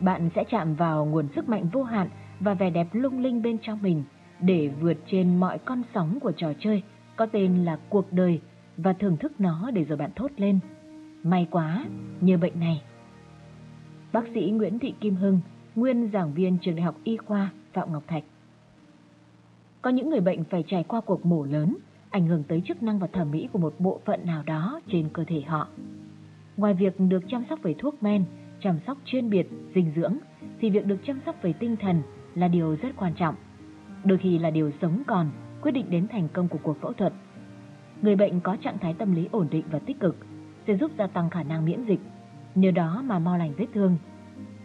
Bạn 0.00 0.30
sẽ 0.34 0.44
chạm 0.50 0.74
vào 0.74 1.04
nguồn 1.04 1.28
sức 1.34 1.48
mạnh 1.48 1.68
vô 1.72 1.82
hạn 1.82 2.08
và 2.40 2.54
vẻ 2.54 2.70
đẹp 2.70 2.86
lung 2.92 3.18
linh 3.18 3.42
bên 3.42 3.58
trong 3.62 3.78
mình 3.82 4.04
để 4.40 4.70
vượt 4.80 4.96
trên 5.06 5.36
mọi 5.36 5.58
con 5.58 5.82
sóng 5.94 6.18
của 6.20 6.32
trò 6.32 6.52
chơi 6.58 6.82
có 7.16 7.26
tên 7.26 7.64
là 7.64 7.78
cuộc 7.88 8.12
đời 8.12 8.40
và 8.76 8.92
thưởng 8.92 9.16
thức 9.16 9.40
nó 9.40 9.70
để 9.70 9.84
rồi 9.84 9.98
bạn 9.98 10.10
thốt 10.16 10.30
lên. 10.36 10.58
May 11.22 11.46
quá, 11.50 11.84
nhờ 12.20 12.36
bệnh 12.36 12.60
này. 12.60 12.82
Bác 14.12 14.24
sĩ 14.34 14.50
Nguyễn 14.50 14.78
Thị 14.78 14.94
Kim 15.00 15.14
Hưng, 15.14 15.40
nguyên 15.74 16.10
giảng 16.12 16.34
viên 16.34 16.58
trường 16.58 16.76
đại 16.76 16.84
học 16.84 16.96
Y 17.04 17.16
khoa 17.16 17.50
Phạm 17.72 17.92
Ngọc 17.92 18.02
Thạch. 18.06 18.24
Có 19.82 19.90
những 19.90 20.10
người 20.10 20.20
bệnh 20.20 20.44
phải 20.44 20.64
trải 20.66 20.84
qua 20.84 21.00
cuộc 21.00 21.26
mổ 21.26 21.44
lớn 21.44 21.76
ảnh 22.10 22.26
hưởng 22.26 22.42
tới 22.48 22.62
chức 22.64 22.82
năng 22.82 22.98
và 22.98 23.06
thẩm 23.06 23.30
mỹ 23.30 23.48
của 23.52 23.58
một 23.58 23.74
bộ 23.78 24.00
phận 24.04 24.26
nào 24.26 24.42
đó 24.46 24.80
trên 24.92 25.08
cơ 25.12 25.24
thể 25.26 25.40
họ. 25.40 25.68
Ngoài 26.56 26.74
việc 26.74 27.00
được 27.00 27.22
chăm 27.28 27.44
sóc 27.50 27.58
về 27.62 27.74
thuốc 27.78 28.02
men, 28.02 28.24
chăm 28.60 28.78
sóc 28.86 28.98
chuyên 29.04 29.30
biệt, 29.30 29.48
dinh 29.74 29.92
dưỡng, 29.96 30.16
thì 30.60 30.70
việc 30.70 30.86
được 30.86 30.98
chăm 31.06 31.20
sóc 31.26 31.36
về 31.42 31.52
tinh 31.52 31.76
thần 31.76 32.02
là 32.34 32.48
điều 32.48 32.76
rất 32.82 32.96
quan 32.96 33.14
trọng. 33.14 33.34
Đôi 34.04 34.18
khi 34.18 34.38
là 34.38 34.50
điều 34.50 34.70
sống 34.80 35.02
còn, 35.06 35.30
quyết 35.62 35.72
định 35.72 35.90
đến 35.90 36.06
thành 36.08 36.28
công 36.32 36.48
của 36.48 36.58
cuộc 36.62 36.80
phẫu 36.80 36.92
thuật. 36.92 37.12
Người 38.02 38.16
bệnh 38.16 38.40
có 38.40 38.56
trạng 38.56 38.78
thái 38.78 38.94
tâm 38.94 39.14
lý 39.14 39.28
ổn 39.30 39.46
định 39.50 39.64
và 39.70 39.78
tích 39.78 40.00
cực 40.00 40.16
sẽ 40.66 40.76
giúp 40.76 40.90
gia 40.98 41.06
tăng 41.06 41.30
khả 41.30 41.42
năng 41.42 41.64
miễn 41.64 41.84
dịch, 41.88 42.00
nhờ 42.54 42.70
đó 42.70 43.02
mà 43.06 43.18
mau 43.18 43.38
lành 43.38 43.52
vết 43.56 43.66
thương. 43.74 43.96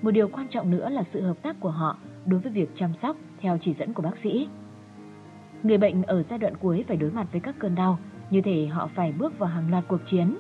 Một 0.02 0.12
điều 0.12 0.28
quan 0.28 0.48
trọng 0.48 0.72
nữa 0.72 0.90
là 0.90 1.04
sự 1.14 1.22
hợp 1.22 1.42
tác 1.42 1.60
của 1.60 1.70
họ 1.70 1.98
đối 2.26 2.40
với 2.40 2.52
việc 2.52 2.70
chăm 2.80 2.94
sóc 3.02 3.18
theo 3.42 3.58
chỉ 3.62 3.76
dẫn 3.80 3.94
của 3.94 4.04
bác 4.04 4.18
sĩ. 4.24 4.48
Người 5.64 5.78
bệnh 5.78 6.04
ở 6.04 6.24
giai 6.30 6.40
đoạn 6.40 6.58
cuối 6.58 6.86
phải 6.88 6.98
đối 6.98 7.12
mặt 7.12 7.28
với 7.32 7.42
các 7.42 7.56
cơn 7.60 7.76
đau, 7.76 8.00
như 8.30 8.42
thể 8.42 8.68
họ 8.68 8.90
phải 8.96 9.12
bước 9.12 9.40
vào 9.40 9.50
hàng 9.50 9.72
loạt 9.72 9.84
cuộc 9.88 10.02
chiến. 10.12 10.38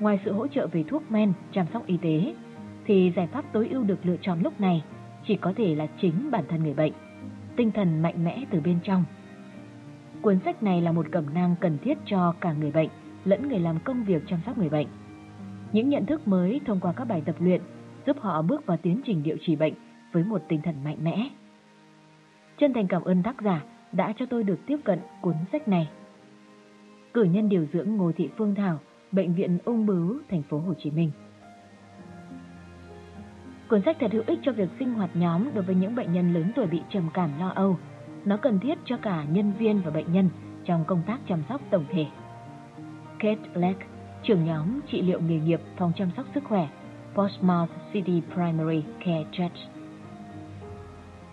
Ngoài 0.00 0.20
sự 0.24 0.32
hỗ 0.32 0.46
trợ 0.46 0.66
về 0.66 0.84
thuốc 0.88 1.10
men, 1.10 1.32
chăm 1.52 1.66
sóc 1.72 1.86
y 1.86 1.96
tế, 1.96 2.34
thì 2.86 3.12
giải 3.16 3.26
pháp 3.26 3.44
tối 3.52 3.68
ưu 3.68 3.84
được 3.84 4.06
lựa 4.06 4.16
chọn 4.22 4.40
lúc 4.42 4.60
này 4.60 4.84
chỉ 5.26 5.36
có 5.36 5.52
thể 5.56 5.74
là 5.74 5.86
chính 6.00 6.30
bản 6.30 6.44
thân 6.48 6.62
người 6.62 6.74
bệnh, 6.74 6.92
tinh 7.56 7.70
thần 7.70 8.02
mạnh 8.02 8.24
mẽ 8.24 8.44
từ 8.50 8.60
bên 8.60 8.78
trong. 8.84 9.04
Cuốn 10.22 10.38
sách 10.44 10.62
này 10.62 10.80
là 10.80 10.92
một 10.92 11.06
cẩm 11.12 11.34
nang 11.34 11.54
cần 11.60 11.78
thiết 11.78 11.98
cho 12.06 12.34
cả 12.40 12.52
người 12.52 12.70
bệnh 12.70 12.88
lẫn 13.24 13.48
người 13.48 13.58
làm 13.58 13.78
công 13.84 14.04
việc 14.04 14.22
chăm 14.26 14.40
sóc 14.46 14.58
người 14.58 14.68
bệnh. 14.68 14.86
Những 15.74 15.88
nhận 15.88 16.06
thức 16.06 16.28
mới 16.28 16.60
thông 16.66 16.80
qua 16.80 16.92
các 16.92 17.04
bài 17.04 17.22
tập 17.26 17.36
luyện 17.38 17.60
giúp 18.06 18.16
họ 18.20 18.42
bước 18.42 18.66
vào 18.66 18.76
tiến 18.76 19.00
trình 19.04 19.22
điều 19.22 19.36
trị 19.40 19.56
bệnh 19.56 19.74
với 20.12 20.24
một 20.24 20.42
tinh 20.48 20.60
thần 20.62 20.84
mạnh 20.84 21.04
mẽ. 21.04 21.28
Chân 22.58 22.72
thành 22.72 22.86
cảm 22.88 23.02
ơn 23.02 23.22
tác 23.22 23.40
giả 23.42 23.62
đã 23.92 24.12
cho 24.16 24.26
tôi 24.26 24.44
được 24.44 24.58
tiếp 24.66 24.76
cận 24.84 24.98
cuốn 25.20 25.34
sách 25.52 25.68
này. 25.68 25.88
Cử 27.14 27.24
nhân 27.24 27.48
điều 27.48 27.66
dưỡng 27.72 27.96
Ngô 27.96 28.12
Thị 28.16 28.30
Phương 28.36 28.54
Thảo, 28.54 28.78
Bệnh 29.12 29.34
viện 29.34 29.58
Ung 29.64 29.86
bướu, 29.86 30.18
thành 30.30 30.42
phố 30.42 30.58
Hồ 30.58 30.74
Chí 30.74 30.90
Minh. 30.90 31.10
Cuốn 33.68 33.82
sách 33.84 33.96
thật 34.00 34.12
hữu 34.12 34.22
ích 34.26 34.38
cho 34.42 34.52
việc 34.52 34.68
sinh 34.78 34.94
hoạt 34.94 35.10
nhóm 35.14 35.54
đối 35.54 35.64
với 35.64 35.74
những 35.74 35.94
bệnh 35.94 36.12
nhân 36.12 36.34
lớn 36.34 36.50
tuổi 36.56 36.66
bị 36.66 36.82
trầm 36.90 37.08
cảm 37.14 37.30
lo 37.38 37.48
âu. 37.48 37.78
Nó 38.24 38.36
cần 38.36 38.58
thiết 38.58 38.78
cho 38.84 38.96
cả 38.96 39.24
nhân 39.24 39.52
viên 39.58 39.80
và 39.84 39.90
bệnh 39.90 40.12
nhân 40.12 40.28
trong 40.64 40.84
công 40.84 41.02
tác 41.06 41.18
chăm 41.28 41.42
sóc 41.48 41.60
tổng 41.70 41.84
thể. 41.90 42.06
Kate 43.18 43.48
Leck, 43.54 43.93
trưởng 44.24 44.44
nhóm 44.44 44.80
trị 44.90 45.02
liệu 45.02 45.20
nghề 45.20 45.38
nghiệp 45.38 45.60
phòng 45.76 45.92
chăm 45.96 46.10
sóc 46.16 46.26
sức 46.34 46.44
khỏe, 46.44 46.68
Portsmouth 47.14 47.70
City 47.92 48.22
Primary 48.34 48.82
Care 49.04 49.24
Church 49.32 49.56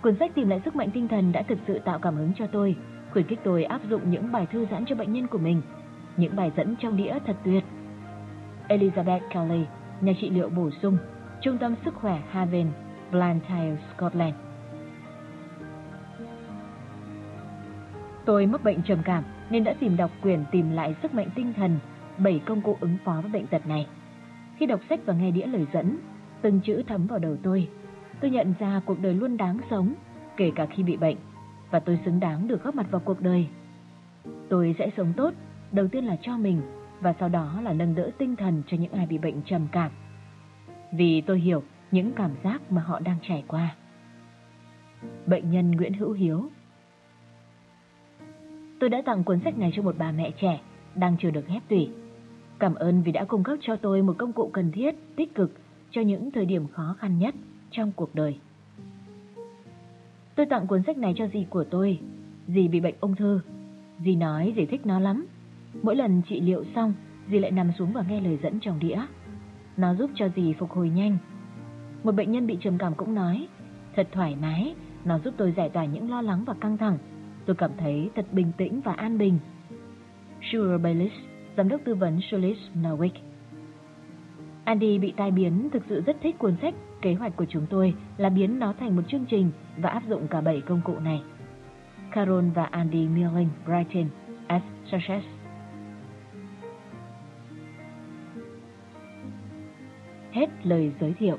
Cuốn 0.01 0.15
sách 0.19 0.31
tìm 0.35 0.49
lại 0.49 0.61
sức 0.65 0.75
mạnh 0.75 0.89
tinh 0.93 1.07
thần 1.07 1.31
đã 1.31 1.43
thực 1.43 1.57
sự 1.67 1.79
tạo 1.79 1.99
cảm 1.99 2.15
hứng 2.15 2.31
cho 2.37 2.47
tôi, 2.47 2.75
khuyến 3.11 3.27
khích 3.27 3.39
tôi 3.43 3.63
áp 3.63 3.81
dụng 3.89 4.11
những 4.11 4.31
bài 4.31 4.47
thư 4.51 4.65
giãn 4.71 4.85
cho 4.85 4.95
bệnh 4.95 5.13
nhân 5.13 5.27
của 5.27 5.37
mình. 5.37 5.61
Những 6.17 6.35
bài 6.35 6.51
dẫn 6.57 6.75
trong 6.79 6.97
đĩa 6.97 7.13
thật 7.25 7.35
tuyệt. 7.45 7.63
Elizabeth 8.67 9.19
Kelly, 9.29 9.65
nhà 10.01 10.13
trị 10.21 10.29
liệu 10.29 10.49
bổ 10.49 10.69
sung, 10.81 10.97
Trung 11.41 11.57
tâm 11.57 11.75
Sức 11.85 11.95
khỏe 11.95 12.21
Haven, 12.31 12.67
Blantyre, 13.11 13.77
Scotland. 13.95 14.35
Tôi 18.25 18.45
mắc 18.45 18.63
bệnh 18.63 18.81
trầm 18.83 18.99
cảm 19.05 19.23
nên 19.49 19.63
đã 19.63 19.73
tìm 19.79 19.97
đọc 19.97 20.11
quyển 20.21 20.43
tìm 20.51 20.71
lại 20.71 20.95
sức 21.01 21.13
mạnh 21.13 21.29
tinh 21.35 21.53
thần, 21.53 21.79
7 22.23 22.41
công 22.45 22.61
cụ 22.61 22.77
ứng 22.79 22.97
phó 23.03 23.21
với 23.21 23.31
bệnh 23.31 23.47
tật 23.47 23.67
này. 23.67 23.87
Khi 24.57 24.65
đọc 24.65 24.79
sách 24.89 24.99
và 25.05 25.13
nghe 25.13 25.31
đĩa 25.31 25.45
lời 25.45 25.65
dẫn, 25.73 25.97
từng 26.41 26.59
chữ 26.63 26.83
thấm 26.87 27.07
vào 27.07 27.19
đầu 27.19 27.37
tôi, 27.43 27.67
tôi 28.19 28.31
nhận 28.31 28.53
ra 28.59 28.81
cuộc 28.85 28.99
đời 29.01 29.13
luôn 29.13 29.37
đáng 29.37 29.57
sống, 29.69 29.93
kể 30.37 30.51
cả 30.55 30.65
khi 30.65 30.83
bị 30.83 30.97
bệnh, 30.97 31.17
và 31.71 31.79
tôi 31.79 31.99
xứng 32.05 32.19
đáng 32.19 32.47
được 32.47 32.63
góp 32.63 32.75
mặt 32.75 32.91
vào 32.91 33.01
cuộc 33.05 33.21
đời. 33.21 33.47
Tôi 34.49 34.75
sẽ 34.79 34.89
sống 34.97 35.13
tốt, 35.17 35.33
đầu 35.71 35.87
tiên 35.87 36.05
là 36.05 36.17
cho 36.21 36.37
mình, 36.37 36.61
và 37.01 37.13
sau 37.19 37.29
đó 37.29 37.61
là 37.61 37.73
nâng 37.73 37.95
đỡ 37.95 38.11
tinh 38.17 38.35
thần 38.35 38.63
cho 38.67 38.77
những 38.77 38.91
ai 38.91 39.05
bị 39.05 39.17
bệnh 39.17 39.41
trầm 39.45 39.67
cảm. 39.71 39.91
Vì 40.93 41.21
tôi 41.21 41.39
hiểu 41.39 41.63
những 41.91 42.11
cảm 42.11 42.31
giác 42.43 42.71
mà 42.71 42.81
họ 42.81 42.99
đang 42.99 43.17
trải 43.21 43.43
qua. 43.47 43.75
Bệnh 45.25 45.51
nhân 45.51 45.71
Nguyễn 45.71 45.93
Hữu 45.93 46.11
Hiếu 46.11 46.49
Tôi 48.79 48.89
đã 48.89 49.01
tặng 49.05 49.23
cuốn 49.23 49.39
sách 49.43 49.57
này 49.57 49.71
cho 49.75 49.81
một 49.81 49.95
bà 49.97 50.11
mẹ 50.11 50.31
trẻ 50.41 50.59
đang 50.95 51.15
chưa 51.19 51.31
được 51.31 51.47
ghép 51.47 51.61
tủy. 51.69 51.89
Cảm 52.61 52.75
ơn 52.75 53.01
vì 53.01 53.11
đã 53.11 53.25
cung 53.25 53.43
cấp 53.43 53.57
cho 53.61 53.75
tôi 53.75 54.01
một 54.01 54.15
công 54.17 54.33
cụ 54.33 54.49
cần 54.53 54.71
thiết, 54.71 54.95
tích 55.15 55.35
cực 55.35 55.51
cho 55.91 56.01
những 56.01 56.31
thời 56.31 56.45
điểm 56.45 56.67
khó 56.67 56.95
khăn 56.99 57.19
nhất 57.19 57.35
trong 57.71 57.91
cuộc 57.95 58.15
đời. 58.15 58.39
Tôi 60.35 60.45
tặng 60.45 60.67
cuốn 60.67 60.83
sách 60.83 60.97
này 60.97 61.13
cho 61.17 61.27
dì 61.33 61.45
của 61.49 61.63
tôi. 61.63 61.99
Dì 62.47 62.67
bị 62.67 62.79
bệnh 62.79 62.95
ung 62.99 63.15
thư. 63.15 63.39
Dì 64.05 64.15
nói 64.15 64.53
dì 64.55 64.65
thích 64.65 64.85
nó 64.85 64.99
lắm. 64.99 65.25
Mỗi 65.83 65.95
lần 65.95 66.21
trị 66.29 66.41
liệu 66.41 66.63
xong, 66.75 66.93
dì 67.31 67.39
lại 67.39 67.51
nằm 67.51 67.71
xuống 67.79 67.93
và 67.93 68.03
nghe 68.09 68.21
lời 68.21 68.39
dẫn 68.43 68.59
trong 68.59 68.79
đĩa. 68.79 69.05
Nó 69.77 69.95
giúp 69.95 70.11
cho 70.15 70.29
dì 70.35 70.53
phục 70.53 70.71
hồi 70.71 70.89
nhanh. 70.89 71.17
Một 72.03 72.11
bệnh 72.11 72.31
nhân 72.31 72.47
bị 72.47 72.57
trầm 72.61 72.77
cảm 72.77 72.93
cũng 72.95 73.15
nói, 73.15 73.47
thật 73.95 74.07
thoải 74.11 74.35
mái, 74.41 74.75
nó 75.05 75.19
giúp 75.19 75.33
tôi 75.37 75.53
giải 75.57 75.69
tỏa 75.69 75.85
những 75.85 76.09
lo 76.09 76.21
lắng 76.21 76.43
và 76.45 76.53
căng 76.61 76.77
thẳng. 76.77 76.97
Tôi 77.45 77.55
cảm 77.55 77.71
thấy 77.77 78.09
thật 78.15 78.25
bình 78.31 78.51
tĩnh 78.57 78.81
và 78.81 78.93
an 78.93 79.17
bình. 79.17 79.37
Sure 80.51 80.77
Baylis, 80.77 81.11
giám 81.57 81.69
đốc 81.69 81.81
tư 81.85 81.95
vấn 81.95 82.17
Julius 82.17 82.55
Nowick. 82.81 83.15
Andy 84.63 84.97
bị 84.99 85.13
tai 85.17 85.31
biến, 85.31 85.69
thực 85.73 85.83
sự 85.89 86.01
rất 86.05 86.17
thích 86.21 86.35
cuốn 86.39 86.55
sách. 86.61 86.73
Kế 87.01 87.13
hoạch 87.13 87.35
của 87.35 87.45
chúng 87.49 87.65
tôi 87.69 87.93
là 88.17 88.29
biến 88.29 88.59
nó 88.59 88.73
thành 88.79 88.95
một 88.95 89.01
chương 89.07 89.25
trình 89.25 89.51
và 89.77 89.89
áp 89.89 90.03
dụng 90.09 90.27
cả 90.27 90.41
7 90.41 90.61
công 90.61 90.81
cụ 90.85 90.99
này. 90.99 91.21
Carol 92.11 92.45
và 92.55 92.63
Andy 92.63 93.07
Milling 93.07 93.49
Brighton 93.65 94.09
S. 94.49 94.91
Success 94.91 95.25
Hết 100.31 100.49
lời 100.63 100.91
giới 100.99 101.13
thiệu 101.13 101.37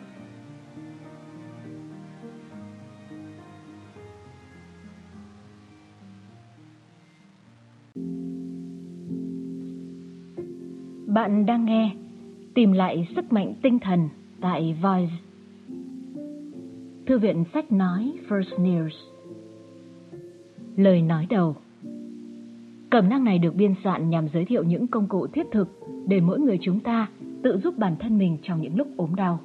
Bạn 11.15 11.47
đang 11.47 11.65
nghe 11.65 11.95
Tìm 12.55 12.73
lại 12.73 13.09
sức 13.17 13.33
mạnh 13.33 13.55
tinh 13.63 13.79
thần 13.79 14.09
tại 14.41 14.77
Voice 14.83 15.13
Thư 17.07 17.19
viện 17.19 17.45
sách 17.55 17.73
nói 17.73 18.13
First 18.29 18.59
News 18.59 18.91
Lời 20.77 21.03
nói 21.03 21.27
đầu 21.31 21.57
Cẩm 22.91 23.09
năng 23.09 23.25
này 23.25 23.39
được 23.39 23.55
biên 23.55 23.75
soạn 23.85 24.11
nhằm 24.11 24.29
giới 24.35 24.45
thiệu 24.45 24.65
những 24.65 24.87
công 24.87 25.07
cụ 25.07 25.27
thiết 25.27 25.47
thực 25.53 25.69
để 26.07 26.21
mỗi 26.21 26.41
người 26.41 26.59
chúng 26.63 26.81
ta 26.81 27.09
tự 27.43 27.61
giúp 27.65 27.79
bản 27.79 27.97
thân 28.01 28.19
mình 28.19 28.37
trong 28.43 28.61
những 28.61 28.77
lúc 28.77 28.89
ốm 28.97 29.15
đau. 29.15 29.41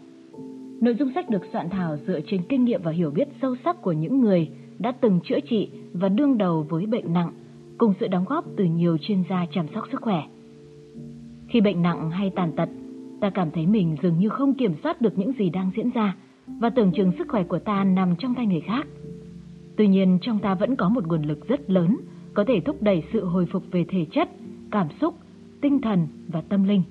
Nội 0.82 0.96
dung 1.00 1.12
sách 1.16 1.30
được 1.30 1.42
soạn 1.54 1.70
thảo 1.70 1.98
dựa 2.08 2.20
trên 2.28 2.42
kinh 2.50 2.66
nghiệm 2.66 2.82
và 2.84 2.92
hiểu 2.92 3.12
biết 3.12 3.28
sâu 3.42 3.56
sắc 3.64 3.82
của 3.82 3.92
những 3.92 4.22
người 4.22 4.50
đã 4.80 4.92
từng 4.92 5.20
chữa 5.24 5.40
trị 5.50 5.70
và 5.94 6.10
đương 6.10 6.38
đầu 6.38 6.66
với 6.70 6.86
bệnh 6.86 7.14
nặng, 7.14 7.32
cùng 7.78 7.94
sự 8.00 8.08
đóng 8.08 8.26
góp 8.26 8.46
từ 8.58 8.64
nhiều 8.64 8.98
chuyên 8.98 9.24
gia 9.30 9.46
chăm 9.54 9.66
sóc 9.74 9.84
sức 9.92 10.02
khỏe. 10.02 10.24
Khi 11.58 11.62
bệnh 11.62 11.82
nặng 11.82 12.12
hay 12.12 12.30
tàn 12.30 12.52
tật, 12.52 12.70
ta 13.20 13.30
cảm 13.30 13.52
thấy 13.52 13.66
mình 13.68 13.96
dường 14.02 14.20
như 14.20 14.30
không 14.30 14.54
kiểm 14.54 14.74
soát 14.84 15.02
được 15.02 15.18
những 15.18 15.32
gì 15.40 15.50
đang 15.50 15.72
diễn 15.76 15.90
ra 15.90 16.16
và 16.48 16.70
tưởng 16.70 16.92
chừng 16.92 17.12
sức 17.18 17.28
khỏe 17.28 17.44
của 17.44 17.60
ta 17.60 17.84
nằm 17.84 18.16
trong 18.20 18.36
tay 18.36 18.46
người 18.46 18.62
khác. 18.62 18.88
Tuy 19.76 19.88
nhiên 19.88 20.18
trong 20.22 20.40
ta 20.40 20.56
vẫn 20.56 20.76
có 20.76 20.90
một 20.90 21.08
nguồn 21.08 21.22
lực 21.22 21.48
rất 21.48 21.70
lớn 21.70 21.98
có 22.34 22.44
thể 22.48 22.60
thúc 22.60 22.82
đẩy 22.82 23.04
sự 23.14 23.26
hồi 23.26 23.46
phục 23.52 23.64
về 23.72 23.86
thể 23.90 24.06
chất, 24.12 24.30
cảm 24.72 24.88
xúc, 25.02 25.16
tinh 25.62 25.82
thần 25.82 26.08
và 26.28 26.42
tâm 26.42 26.64
linh. 26.64 26.82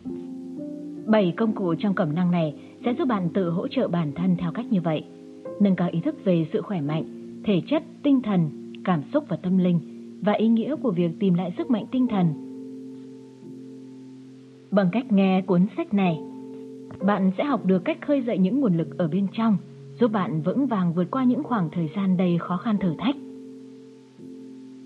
Bảy 1.07 1.35
công 1.37 1.53
cụ 1.53 1.75
trong 1.75 1.95
cẩm 1.95 2.15
năng 2.15 2.31
này 2.31 2.55
sẽ 2.85 2.95
giúp 2.99 3.09
bạn 3.09 3.29
tự 3.35 3.51
hỗ 3.51 3.69
trợ 3.69 3.89
bản 3.89 4.13
thân 4.13 4.37
theo 4.37 4.53
cách 4.53 4.67
như 4.71 4.81
vậy, 4.81 5.05
nâng 5.61 5.77
cao 5.77 5.89
ý 5.93 6.01
thức 6.01 6.25
về 6.25 6.47
sự 6.53 6.63
khỏe 6.63 6.81
mạnh, 6.81 7.05
thể 7.45 7.63
chất, 7.69 7.83
tinh 8.03 8.23
thần, 8.23 8.73
cảm 8.85 9.03
xúc 9.13 9.25
và 9.29 9.37
tâm 9.37 9.59
linh 9.59 9.81
và 10.23 10.33
ý 10.33 10.49
nghĩa 10.49 10.77
của 10.77 10.91
việc 10.91 11.11
tìm 11.21 11.35
lại 11.35 11.55
sức 11.59 11.71
mạnh 11.71 11.85
tinh 11.91 12.07
thần. 12.09 12.46
Bằng 14.77 14.91
cách 14.93 15.13
nghe 15.13 15.43
cuốn 15.43 15.67
sách 15.77 15.95
này, 15.95 16.21
bạn 17.07 17.31
sẽ 17.39 17.45
học 17.45 17.67
được 17.67 17.85
cách 17.85 17.99
khơi 18.07 18.23
dậy 18.23 18.39
những 18.39 18.61
nguồn 18.61 18.77
lực 18.77 18.99
ở 18.99 19.09
bên 19.09 19.27
trong, 19.33 19.57
giúp 20.01 20.13
bạn 20.13 20.43
vững 20.43 20.67
vàng 20.67 20.93
vượt 20.93 21.11
qua 21.11 21.25
những 21.25 21.43
khoảng 21.43 21.71
thời 21.71 21.91
gian 21.97 22.17
đầy 22.17 22.39
khó 22.39 22.57
khăn 22.57 22.79
thử 22.79 22.95
thách. 22.99 23.17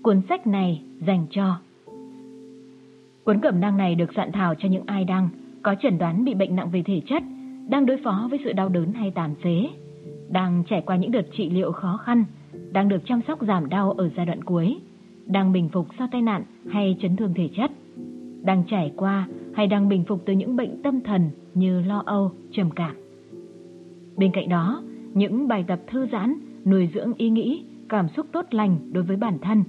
Cuốn 0.03 0.21
sách 0.29 0.47
này 0.47 0.81
dành 1.07 1.25
cho 1.31 1.57
Cuốn 3.23 3.39
cẩm 3.39 3.59
năng 3.59 3.77
này 3.77 3.95
được 3.95 4.13
soạn 4.15 4.31
thảo 4.31 4.55
cho 4.55 4.69
những 4.69 4.83
ai 4.85 5.05
đang 5.05 5.29
có 5.63 5.75
chẩn 5.81 5.97
đoán 5.97 6.25
bị 6.25 6.33
bệnh 6.33 6.55
nặng 6.55 6.69
về 6.71 6.83
thể 6.85 7.01
chất, 7.05 7.23
đang 7.69 7.85
đối 7.85 7.97
phó 8.03 8.27
với 8.29 8.39
sự 8.43 8.53
đau 8.53 8.69
đớn 8.69 8.93
hay 8.93 9.11
tàn 9.11 9.35
phế, 9.43 9.67
đang 10.29 10.63
trải 10.69 10.81
qua 10.81 10.95
những 10.95 11.11
đợt 11.11 11.25
trị 11.37 11.49
liệu 11.49 11.71
khó 11.71 11.97
khăn, 11.97 12.23
đang 12.71 12.89
được 12.89 13.01
chăm 13.05 13.21
sóc 13.27 13.39
giảm 13.47 13.69
đau 13.69 13.91
ở 13.91 14.09
giai 14.17 14.25
đoạn 14.25 14.43
cuối, 14.43 14.77
đang 15.25 15.51
bình 15.51 15.69
phục 15.69 15.87
sau 15.99 16.07
tai 16.11 16.21
nạn 16.21 16.43
hay 16.69 16.97
chấn 17.01 17.15
thương 17.15 17.33
thể 17.33 17.49
chất, 17.55 17.71
đang 18.43 18.63
trải 18.67 18.93
qua 18.95 19.27
hay 19.53 19.67
đang 19.67 19.89
bình 19.89 20.03
phục 20.07 20.21
từ 20.25 20.33
những 20.33 20.55
bệnh 20.55 20.81
tâm 20.81 21.01
thần 21.01 21.29
như 21.53 21.81
lo 21.81 22.03
âu, 22.05 22.31
trầm 22.51 22.69
cảm. 22.71 22.95
Bên 24.17 24.31
cạnh 24.31 24.49
đó, 24.49 24.83
những 25.13 25.47
bài 25.47 25.65
tập 25.67 25.79
thư 25.87 26.07
giãn, 26.11 26.33
nuôi 26.65 26.89
dưỡng 26.93 27.13
ý 27.13 27.29
nghĩ, 27.29 27.63
cảm 27.89 28.07
xúc 28.15 28.25
tốt 28.31 28.45
lành 28.51 28.79
đối 28.91 29.03
với 29.03 29.17
bản 29.17 29.37
thân. 29.41 29.63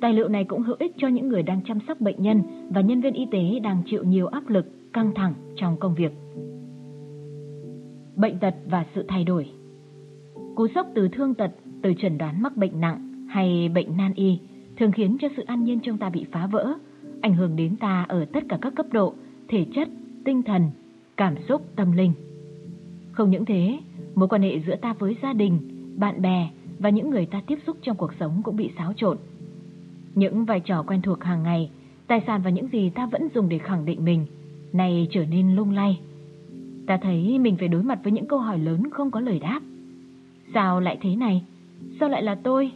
Tài 0.00 0.12
liệu 0.12 0.28
này 0.28 0.44
cũng 0.44 0.62
hữu 0.62 0.76
ích 0.78 0.92
cho 0.96 1.08
những 1.08 1.28
người 1.28 1.42
đang 1.42 1.60
chăm 1.64 1.78
sóc 1.88 2.00
bệnh 2.00 2.22
nhân 2.22 2.42
và 2.70 2.80
nhân 2.80 3.00
viên 3.00 3.14
y 3.14 3.26
tế 3.30 3.60
đang 3.62 3.82
chịu 3.86 4.04
nhiều 4.04 4.26
áp 4.26 4.48
lực, 4.48 4.92
căng 4.92 5.14
thẳng 5.14 5.34
trong 5.56 5.76
công 5.76 5.94
việc. 5.94 6.12
Bệnh 8.16 8.38
tật 8.38 8.54
và 8.66 8.86
sự 8.94 9.04
thay 9.08 9.24
đổi 9.24 9.46
Cú 10.54 10.66
sốc 10.74 10.86
từ 10.94 11.08
thương 11.08 11.34
tật, 11.34 11.50
từ 11.82 11.94
chẩn 11.98 12.18
đoán 12.18 12.42
mắc 12.42 12.56
bệnh 12.56 12.80
nặng 12.80 13.26
hay 13.28 13.68
bệnh 13.68 13.96
nan 13.96 14.14
y 14.14 14.38
thường 14.76 14.92
khiến 14.92 15.16
cho 15.20 15.28
sự 15.36 15.42
an 15.46 15.64
nhiên 15.64 15.80
trong 15.80 15.98
ta 15.98 16.10
bị 16.10 16.26
phá 16.32 16.46
vỡ, 16.46 16.74
ảnh 17.20 17.34
hưởng 17.34 17.56
đến 17.56 17.76
ta 17.76 18.06
ở 18.08 18.24
tất 18.24 18.44
cả 18.48 18.58
các 18.60 18.74
cấp 18.74 18.86
độ, 18.92 19.14
thể 19.48 19.66
chất, 19.74 19.88
tinh 20.24 20.42
thần, 20.42 20.70
cảm 21.16 21.34
xúc, 21.48 21.62
tâm 21.76 21.92
linh. 21.92 22.12
Không 23.12 23.30
những 23.30 23.44
thế, 23.44 23.78
mối 24.14 24.28
quan 24.28 24.42
hệ 24.42 24.60
giữa 24.66 24.76
ta 24.76 24.92
với 24.92 25.16
gia 25.22 25.32
đình, 25.32 25.58
bạn 25.96 26.22
bè 26.22 26.50
và 26.78 26.90
những 26.90 27.10
người 27.10 27.26
ta 27.26 27.42
tiếp 27.46 27.58
xúc 27.66 27.76
trong 27.82 27.96
cuộc 27.96 28.12
sống 28.20 28.40
cũng 28.44 28.56
bị 28.56 28.70
xáo 28.78 28.92
trộn. 28.96 29.16
Những 30.14 30.44
vai 30.44 30.60
trò 30.60 30.82
quen 30.82 31.02
thuộc 31.02 31.24
hàng 31.24 31.42
ngày, 31.42 31.70
tài 32.06 32.22
sản 32.26 32.40
và 32.44 32.50
những 32.50 32.68
gì 32.72 32.90
ta 32.90 33.06
vẫn 33.06 33.28
dùng 33.34 33.48
để 33.48 33.58
khẳng 33.58 33.84
định 33.84 34.04
mình, 34.04 34.26
nay 34.72 35.08
trở 35.10 35.24
nên 35.26 35.56
lung 35.56 35.70
lay. 35.70 36.00
Ta 36.86 36.96
thấy 36.96 37.38
mình 37.38 37.56
phải 37.56 37.68
đối 37.68 37.82
mặt 37.82 37.98
với 38.02 38.12
những 38.12 38.26
câu 38.26 38.38
hỏi 38.38 38.58
lớn 38.58 38.90
không 38.90 39.10
có 39.10 39.20
lời 39.20 39.38
đáp. 39.38 39.60
Sao 40.54 40.80
lại 40.80 40.98
thế 41.00 41.16
này? 41.16 41.44
Sao 42.00 42.08
lại 42.08 42.22
là 42.22 42.34
tôi? 42.34 42.72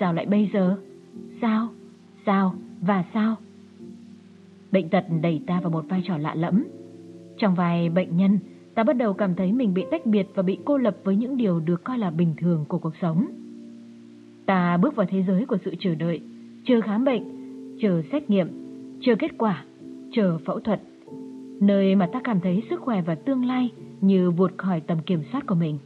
Sao 0.00 0.12
lại 0.12 0.26
bây 0.26 0.50
giờ? 0.52 0.76
Sao? 1.40 1.68
Sao? 2.26 2.54
Và 2.80 3.04
sao? 3.14 3.36
Bệnh 4.72 4.88
tật 4.88 5.04
đẩy 5.22 5.42
ta 5.46 5.60
vào 5.60 5.70
một 5.70 5.84
vai 5.88 6.02
trò 6.06 6.18
lạ 6.18 6.34
lẫm. 6.34 6.64
Trong 7.38 7.54
vai 7.54 7.88
bệnh 7.88 8.16
nhân, 8.16 8.38
ta 8.74 8.82
bắt 8.82 8.96
đầu 8.96 9.12
cảm 9.12 9.34
thấy 9.34 9.52
mình 9.52 9.74
bị 9.74 9.84
tách 9.90 10.06
biệt 10.06 10.26
và 10.34 10.42
bị 10.42 10.58
cô 10.64 10.76
lập 10.78 10.96
với 11.04 11.16
những 11.16 11.36
điều 11.36 11.60
được 11.60 11.84
coi 11.84 11.98
là 11.98 12.10
bình 12.10 12.34
thường 12.38 12.64
của 12.68 12.78
cuộc 12.78 12.94
sống. 13.00 13.26
Ta 14.46 14.76
bước 14.76 14.96
vào 14.96 15.06
thế 15.10 15.24
giới 15.26 15.46
của 15.46 15.56
sự 15.64 15.74
chờ 15.78 15.94
đợi, 15.94 16.20
chờ 16.64 16.80
khám 16.80 17.04
bệnh, 17.04 17.22
chờ 17.82 18.02
xét 18.12 18.30
nghiệm, 18.30 18.48
chờ 19.00 19.14
kết 19.18 19.30
quả, 19.38 19.64
chờ 20.12 20.38
phẫu 20.44 20.60
thuật, 20.60 20.82
nơi 21.60 21.94
mà 21.94 22.08
ta 22.12 22.20
cảm 22.24 22.40
thấy 22.40 22.62
sức 22.70 22.80
khỏe 22.80 23.02
và 23.02 23.14
tương 23.14 23.44
lai 23.44 23.70
như 24.00 24.30
vụt 24.30 24.52
khỏi 24.56 24.80
tầm 24.80 24.98
kiểm 25.06 25.22
soát 25.32 25.46
của 25.46 25.54
mình. 25.54 25.78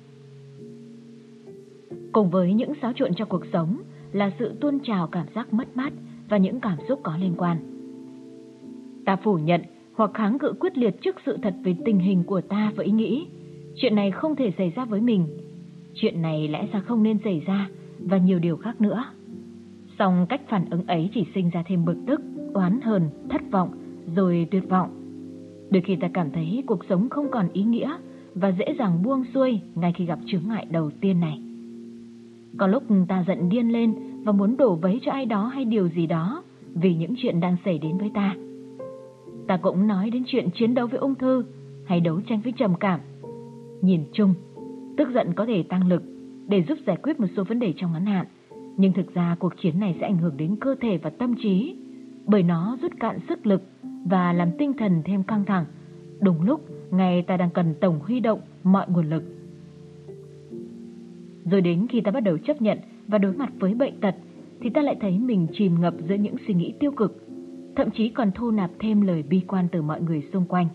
Cùng 2.12 2.30
với 2.30 2.54
những 2.54 2.72
xáo 2.82 2.92
trộn 2.92 3.14
trong 3.14 3.28
cuộc 3.28 3.42
sống 3.52 3.76
là 4.12 4.30
sự 4.38 4.52
tuôn 4.60 4.78
trào 4.80 5.06
cảm 5.06 5.26
giác 5.34 5.52
mất 5.52 5.76
mát 5.76 5.92
và 6.28 6.36
những 6.36 6.60
cảm 6.60 6.78
xúc 6.88 7.00
có 7.02 7.16
liên 7.16 7.34
quan. 7.36 7.73
Ta 9.04 9.16
phủ 9.16 9.38
nhận 9.38 9.60
hoặc 9.94 10.10
kháng 10.14 10.38
cự 10.38 10.52
quyết 10.60 10.78
liệt 10.78 11.02
trước 11.02 11.16
sự 11.26 11.36
thật 11.42 11.54
về 11.64 11.76
tình 11.84 11.98
hình 11.98 12.24
của 12.24 12.40
ta 12.40 12.72
và 12.76 12.84
ý 12.84 12.92
nghĩ. 12.92 13.26
Chuyện 13.76 13.94
này 13.94 14.10
không 14.10 14.36
thể 14.36 14.52
xảy 14.58 14.70
ra 14.76 14.84
với 14.84 15.00
mình. 15.00 15.26
Chuyện 15.94 16.22
này 16.22 16.48
lẽ 16.48 16.66
ra 16.72 16.80
không 16.80 17.02
nên 17.02 17.18
xảy 17.24 17.42
ra 17.46 17.68
và 17.98 18.18
nhiều 18.18 18.38
điều 18.38 18.56
khác 18.56 18.80
nữa. 18.80 19.04
Song 19.98 20.26
cách 20.28 20.40
phản 20.48 20.70
ứng 20.70 20.86
ấy 20.86 21.10
chỉ 21.14 21.26
sinh 21.34 21.50
ra 21.50 21.62
thêm 21.66 21.84
bực 21.84 21.96
tức, 22.06 22.20
oán 22.54 22.80
hờn, 22.80 23.02
thất 23.30 23.42
vọng, 23.50 23.70
rồi 24.16 24.46
tuyệt 24.50 24.68
vọng. 24.68 24.90
Đôi 25.70 25.82
khi 25.82 25.96
ta 25.96 26.08
cảm 26.14 26.30
thấy 26.30 26.62
cuộc 26.66 26.84
sống 26.88 27.08
không 27.08 27.30
còn 27.30 27.48
ý 27.52 27.62
nghĩa 27.62 27.96
và 28.34 28.52
dễ 28.58 28.74
dàng 28.78 29.02
buông 29.02 29.24
xuôi 29.34 29.60
ngay 29.74 29.92
khi 29.92 30.04
gặp 30.04 30.18
chướng 30.26 30.48
ngại 30.48 30.66
đầu 30.70 30.90
tiên 31.00 31.20
này. 31.20 31.40
Có 32.56 32.66
lúc 32.66 32.82
ta 33.08 33.24
giận 33.26 33.48
điên 33.48 33.72
lên 33.72 33.94
và 34.24 34.32
muốn 34.32 34.56
đổ 34.56 34.74
vấy 34.74 35.00
cho 35.02 35.12
ai 35.12 35.26
đó 35.26 35.46
hay 35.46 35.64
điều 35.64 35.88
gì 35.88 36.06
đó 36.06 36.42
vì 36.74 36.94
những 36.94 37.14
chuyện 37.16 37.40
đang 37.40 37.56
xảy 37.64 37.78
đến 37.78 37.98
với 37.98 38.10
ta. 38.14 38.34
Ta 39.46 39.56
cũng 39.56 39.86
nói 39.86 40.10
đến 40.10 40.22
chuyện 40.26 40.48
chiến 40.50 40.74
đấu 40.74 40.86
với 40.86 40.98
ung 40.98 41.14
thư 41.14 41.44
hay 41.84 42.00
đấu 42.00 42.20
tranh 42.20 42.40
với 42.40 42.52
trầm 42.56 42.74
cảm. 42.80 43.00
Nhìn 43.82 44.04
chung, 44.12 44.34
tức 44.96 45.08
giận 45.14 45.32
có 45.34 45.46
thể 45.46 45.62
tăng 45.62 45.88
lực 45.88 46.02
để 46.48 46.64
giúp 46.68 46.78
giải 46.86 46.96
quyết 47.02 47.20
một 47.20 47.26
số 47.36 47.44
vấn 47.44 47.58
đề 47.58 47.74
trong 47.76 47.92
ngắn 47.92 48.06
hạn, 48.06 48.26
nhưng 48.76 48.92
thực 48.92 49.14
ra 49.14 49.36
cuộc 49.38 49.52
chiến 49.62 49.80
này 49.80 49.96
sẽ 50.00 50.06
ảnh 50.06 50.18
hưởng 50.18 50.36
đến 50.36 50.56
cơ 50.56 50.74
thể 50.80 50.98
và 51.02 51.10
tâm 51.10 51.34
trí, 51.42 51.76
bởi 52.26 52.42
nó 52.42 52.78
rút 52.82 52.92
cạn 53.00 53.18
sức 53.28 53.46
lực 53.46 53.62
và 54.04 54.32
làm 54.32 54.48
tinh 54.58 54.72
thần 54.72 55.02
thêm 55.04 55.22
căng 55.22 55.44
thẳng, 55.44 55.64
đúng 56.20 56.42
lúc 56.42 56.60
ngày 56.90 57.22
ta 57.22 57.36
đang 57.36 57.50
cần 57.50 57.74
tổng 57.80 58.00
huy 58.02 58.20
động 58.20 58.40
mọi 58.62 58.86
nguồn 58.88 59.10
lực. 59.10 59.22
Rồi 61.44 61.60
đến 61.60 61.86
khi 61.90 62.00
ta 62.00 62.10
bắt 62.10 62.20
đầu 62.20 62.38
chấp 62.38 62.62
nhận 62.62 62.78
và 63.08 63.18
đối 63.18 63.32
mặt 63.32 63.52
với 63.58 63.74
bệnh 63.74 64.00
tật, 64.00 64.14
thì 64.60 64.70
ta 64.70 64.82
lại 64.82 64.96
thấy 65.00 65.18
mình 65.18 65.46
chìm 65.52 65.80
ngập 65.80 65.94
giữa 66.08 66.14
những 66.14 66.36
suy 66.46 66.54
nghĩ 66.54 66.74
tiêu 66.80 66.92
cực, 66.92 67.23
thậm 67.76 67.90
chí 67.90 68.08
còn 68.08 68.30
thu 68.34 68.50
nạp 68.50 68.70
thêm 68.78 69.00
lời 69.00 69.22
bi 69.22 69.42
quan 69.46 69.68
từ 69.72 69.82
mọi 69.82 70.00
người 70.00 70.22
xung 70.32 70.44
quanh. 70.44 70.66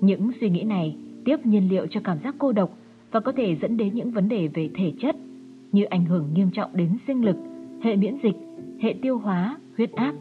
Những 0.00 0.30
suy 0.40 0.50
nghĩ 0.50 0.62
này 0.62 0.96
tiếp 1.24 1.36
nhiên 1.46 1.68
liệu 1.68 1.86
cho 1.86 2.00
cảm 2.04 2.18
giác 2.24 2.34
cô 2.38 2.52
độc 2.52 2.78
và 3.10 3.20
có 3.20 3.32
thể 3.32 3.56
dẫn 3.62 3.76
đến 3.76 3.94
những 3.94 4.10
vấn 4.10 4.28
đề 4.28 4.48
về 4.54 4.70
thể 4.74 4.92
chất 5.00 5.16
như 5.72 5.84
ảnh 5.84 6.04
hưởng 6.04 6.28
nghiêm 6.34 6.50
trọng 6.50 6.76
đến 6.76 6.96
sinh 7.06 7.24
lực, 7.24 7.36
hệ 7.82 7.96
miễn 7.96 8.16
dịch, 8.22 8.36
hệ 8.80 8.94
tiêu 9.02 9.18
hóa, 9.18 9.58
huyết 9.76 9.92
áp. 9.92 10.14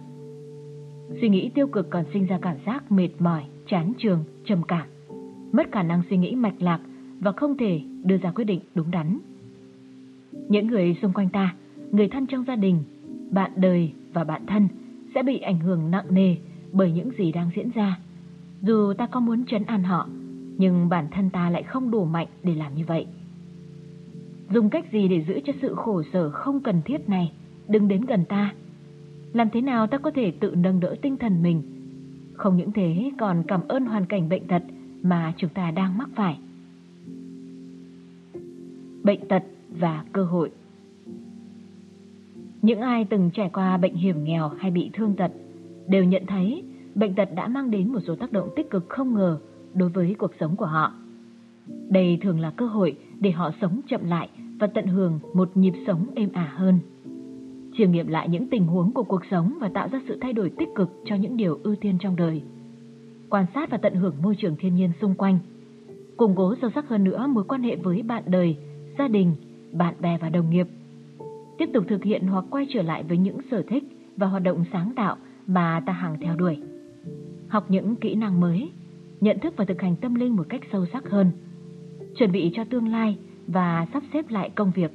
Suy 1.21 1.29
nghĩ 1.29 1.49
tiêu 1.49 1.67
cực 1.67 1.89
còn 1.89 2.05
sinh 2.13 2.25
ra 2.25 2.39
cảm 2.41 2.57
giác 2.65 2.91
mệt 2.91 3.09
mỏi, 3.19 3.43
chán 3.67 3.93
trường, 3.97 4.23
trầm 4.45 4.63
cảm, 4.67 4.87
mất 5.51 5.71
khả 5.71 5.83
năng 5.83 6.01
suy 6.09 6.17
nghĩ 6.17 6.35
mạch 6.35 6.61
lạc 6.61 6.79
và 7.19 7.31
không 7.31 7.57
thể 7.57 7.81
đưa 8.03 8.17
ra 8.17 8.31
quyết 8.31 8.43
định 8.43 8.59
đúng 8.75 8.91
đắn. 8.91 9.19
Những 10.49 10.67
người 10.67 10.97
xung 11.01 11.13
quanh 11.13 11.29
ta, 11.29 11.55
người 11.91 12.07
thân 12.07 12.25
trong 12.25 12.43
gia 12.47 12.55
đình, 12.55 12.77
bạn 13.31 13.51
đời 13.55 13.91
và 14.13 14.23
bạn 14.23 14.41
thân 14.47 14.67
sẽ 15.15 15.23
bị 15.23 15.39
ảnh 15.39 15.59
hưởng 15.59 15.91
nặng 15.91 16.05
nề 16.09 16.35
bởi 16.71 16.91
những 16.91 17.09
gì 17.17 17.31
đang 17.31 17.49
diễn 17.55 17.69
ra. 17.75 17.99
Dù 18.61 18.93
ta 18.93 19.07
có 19.07 19.19
muốn 19.19 19.45
trấn 19.45 19.63
an 19.63 19.83
họ, 19.83 20.07
nhưng 20.57 20.89
bản 20.89 21.07
thân 21.11 21.29
ta 21.29 21.49
lại 21.49 21.63
không 21.63 21.91
đủ 21.91 22.05
mạnh 22.05 22.27
để 22.43 22.55
làm 22.55 22.75
như 22.75 22.83
vậy. 22.87 23.05
Dùng 24.49 24.69
cách 24.69 24.85
gì 24.91 25.07
để 25.07 25.25
giữ 25.27 25.39
cho 25.45 25.53
sự 25.61 25.75
khổ 25.75 26.03
sở 26.13 26.29
không 26.29 26.59
cần 26.59 26.81
thiết 26.85 27.09
này 27.09 27.31
đừng 27.67 27.87
đến 27.87 28.01
gần 28.05 28.25
ta? 28.25 28.53
Làm 29.33 29.49
thế 29.49 29.61
nào 29.61 29.87
ta 29.87 29.97
có 29.97 30.11
thể 30.11 30.31
tự 30.31 30.55
nâng 30.55 30.79
đỡ 30.79 30.95
tinh 31.01 31.17
thần 31.17 31.43
mình? 31.43 31.61
Không 32.33 32.57
những 32.57 32.71
thế 32.71 33.11
còn 33.19 33.43
cảm 33.47 33.67
ơn 33.67 33.85
hoàn 33.85 34.05
cảnh 34.05 34.29
bệnh 34.29 34.47
tật 34.47 34.63
mà 35.01 35.33
chúng 35.37 35.49
ta 35.49 35.71
đang 35.71 35.97
mắc 35.97 36.09
phải. 36.15 36.37
Bệnh 39.03 39.27
tật 39.27 39.43
và 39.79 40.03
cơ 40.11 40.23
hội 40.23 40.51
những 42.63 42.81
ai 42.81 43.05
từng 43.05 43.29
trải 43.33 43.49
qua 43.53 43.77
bệnh 43.77 43.95
hiểm 43.95 44.23
nghèo 44.23 44.49
hay 44.49 44.71
bị 44.71 44.89
thương 44.93 45.15
tật 45.15 45.31
đều 45.87 46.03
nhận 46.03 46.25
thấy 46.25 46.63
bệnh 46.95 47.15
tật 47.15 47.29
đã 47.35 47.47
mang 47.47 47.71
đến 47.71 47.93
một 47.93 47.99
số 48.07 48.15
tác 48.15 48.31
động 48.31 48.49
tích 48.55 48.69
cực 48.69 48.89
không 48.89 49.13
ngờ 49.13 49.39
đối 49.73 49.89
với 49.89 50.15
cuộc 50.19 50.31
sống 50.39 50.55
của 50.55 50.65
họ. 50.65 50.93
Đây 51.89 52.17
thường 52.21 52.39
là 52.39 52.51
cơ 52.51 52.65
hội 52.65 52.97
để 53.19 53.31
họ 53.31 53.51
sống 53.61 53.81
chậm 53.89 54.05
lại 54.05 54.29
và 54.59 54.67
tận 54.67 54.87
hưởng 54.87 55.19
một 55.33 55.57
nhịp 55.57 55.73
sống 55.87 56.05
êm 56.15 56.29
ả 56.33 56.53
hơn. 56.55 56.79
Chiêm 57.77 57.91
nghiệm 57.91 58.07
lại 58.07 58.29
những 58.29 58.47
tình 58.47 58.67
huống 58.67 58.91
của 58.91 59.03
cuộc 59.03 59.21
sống 59.31 59.57
và 59.61 59.69
tạo 59.73 59.87
ra 59.91 60.01
sự 60.07 60.17
thay 60.21 60.33
đổi 60.33 60.49
tích 60.49 60.69
cực 60.75 60.89
cho 61.05 61.15
những 61.15 61.37
điều 61.37 61.59
ưu 61.63 61.75
tiên 61.75 61.97
trong 61.99 62.15
đời. 62.15 62.41
Quan 63.29 63.45
sát 63.53 63.69
và 63.71 63.77
tận 63.77 63.95
hưởng 63.95 64.15
môi 64.21 64.35
trường 64.35 64.55
thiên 64.59 64.75
nhiên 64.75 64.91
xung 65.01 65.15
quanh. 65.15 65.39
Củng 66.17 66.35
cố 66.35 66.55
sâu 66.61 66.69
sắc 66.75 66.89
hơn 66.89 67.03
nữa 67.03 67.27
mối 67.27 67.43
quan 67.43 67.63
hệ 67.63 67.75
với 67.75 68.01
bạn 68.01 68.23
đời, 68.25 68.57
gia 68.97 69.07
đình, 69.07 69.35
bạn 69.71 69.95
bè 70.01 70.17
và 70.21 70.29
đồng 70.29 70.49
nghiệp. 70.49 70.67
Tiếp 71.63 71.69
tục 71.73 71.83
thực 71.87 72.03
hiện 72.03 72.27
hoặc 72.27 72.45
quay 72.49 72.67
trở 72.69 72.81
lại 72.81 73.03
với 73.03 73.17
những 73.17 73.37
sở 73.51 73.63
thích 73.67 73.83
và 74.17 74.27
hoạt 74.27 74.43
động 74.43 74.63
sáng 74.73 74.91
tạo 74.95 75.15
mà 75.47 75.83
ta 75.85 75.93
hàng 75.93 76.17
theo 76.21 76.35
đuổi. 76.35 76.57
Học 77.47 77.65
những 77.69 77.95
kỹ 77.95 78.15
năng 78.15 78.39
mới, 78.39 78.71
nhận 79.21 79.39
thức 79.39 79.53
và 79.57 79.65
thực 79.65 79.81
hành 79.81 79.95
tâm 79.95 80.15
linh 80.15 80.35
một 80.35 80.45
cách 80.49 80.61
sâu 80.71 80.85
sắc 80.93 81.09
hơn. 81.09 81.31
Chuẩn 82.17 82.31
bị 82.31 82.51
cho 82.53 82.63
tương 82.63 82.87
lai 82.87 83.17
và 83.47 83.87
sắp 83.93 84.03
xếp 84.13 84.29
lại 84.29 84.49
công 84.49 84.71
việc. 84.75 84.91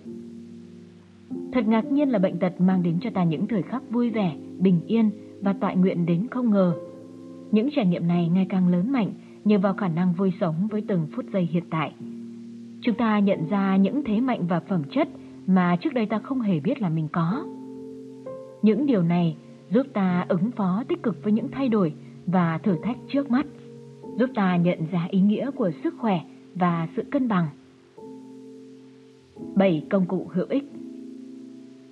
Thật 1.52 1.66
ngạc 1.66 1.92
nhiên 1.92 2.08
là 2.08 2.18
bệnh 2.18 2.38
tật 2.38 2.60
mang 2.60 2.82
đến 2.82 2.98
cho 3.00 3.10
ta 3.10 3.24
những 3.24 3.46
thời 3.46 3.62
khắc 3.62 3.90
vui 3.90 4.10
vẻ, 4.10 4.36
bình 4.58 4.80
yên 4.86 5.10
và 5.40 5.52
tọa 5.52 5.72
nguyện 5.72 6.06
đến 6.06 6.26
không 6.30 6.50
ngờ. 6.50 6.74
Những 7.50 7.68
trải 7.76 7.86
nghiệm 7.86 8.08
này 8.08 8.28
ngày 8.28 8.46
càng 8.48 8.68
lớn 8.68 8.92
mạnh 8.92 9.12
nhờ 9.44 9.58
vào 9.58 9.74
khả 9.74 9.88
năng 9.88 10.12
vui 10.12 10.32
sống 10.40 10.68
với 10.70 10.82
từng 10.88 11.06
phút 11.12 11.24
giây 11.32 11.48
hiện 11.52 11.64
tại. 11.70 11.92
Chúng 12.80 12.94
ta 12.94 13.18
nhận 13.18 13.48
ra 13.50 13.76
những 13.76 14.04
thế 14.04 14.20
mạnh 14.20 14.46
và 14.46 14.60
phẩm 14.60 14.82
chất 14.90 15.08
mà 15.48 15.76
trước 15.76 15.94
đây 15.94 16.06
ta 16.06 16.18
không 16.18 16.40
hề 16.40 16.60
biết 16.60 16.82
là 16.82 16.88
mình 16.88 17.08
có. 17.12 17.44
Những 18.62 18.86
điều 18.86 19.02
này 19.02 19.36
giúp 19.70 19.86
ta 19.92 20.26
ứng 20.28 20.50
phó 20.50 20.84
tích 20.88 21.02
cực 21.02 21.24
với 21.24 21.32
những 21.32 21.48
thay 21.48 21.68
đổi 21.68 21.92
và 22.26 22.58
thử 22.58 22.76
thách 22.82 22.96
trước 23.08 23.30
mắt, 23.30 23.46
giúp 24.18 24.30
ta 24.34 24.56
nhận 24.56 24.78
ra 24.92 25.06
ý 25.10 25.20
nghĩa 25.20 25.50
của 25.50 25.70
sức 25.84 25.94
khỏe 25.98 26.20
và 26.54 26.88
sự 26.96 27.02
cân 27.10 27.28
bằng. 27.28 27.46
7 29.54 29.86
công 29.90 30.06
cụ 30.06 30.26
hữu 30.32 30.46
ích 30.48 30.72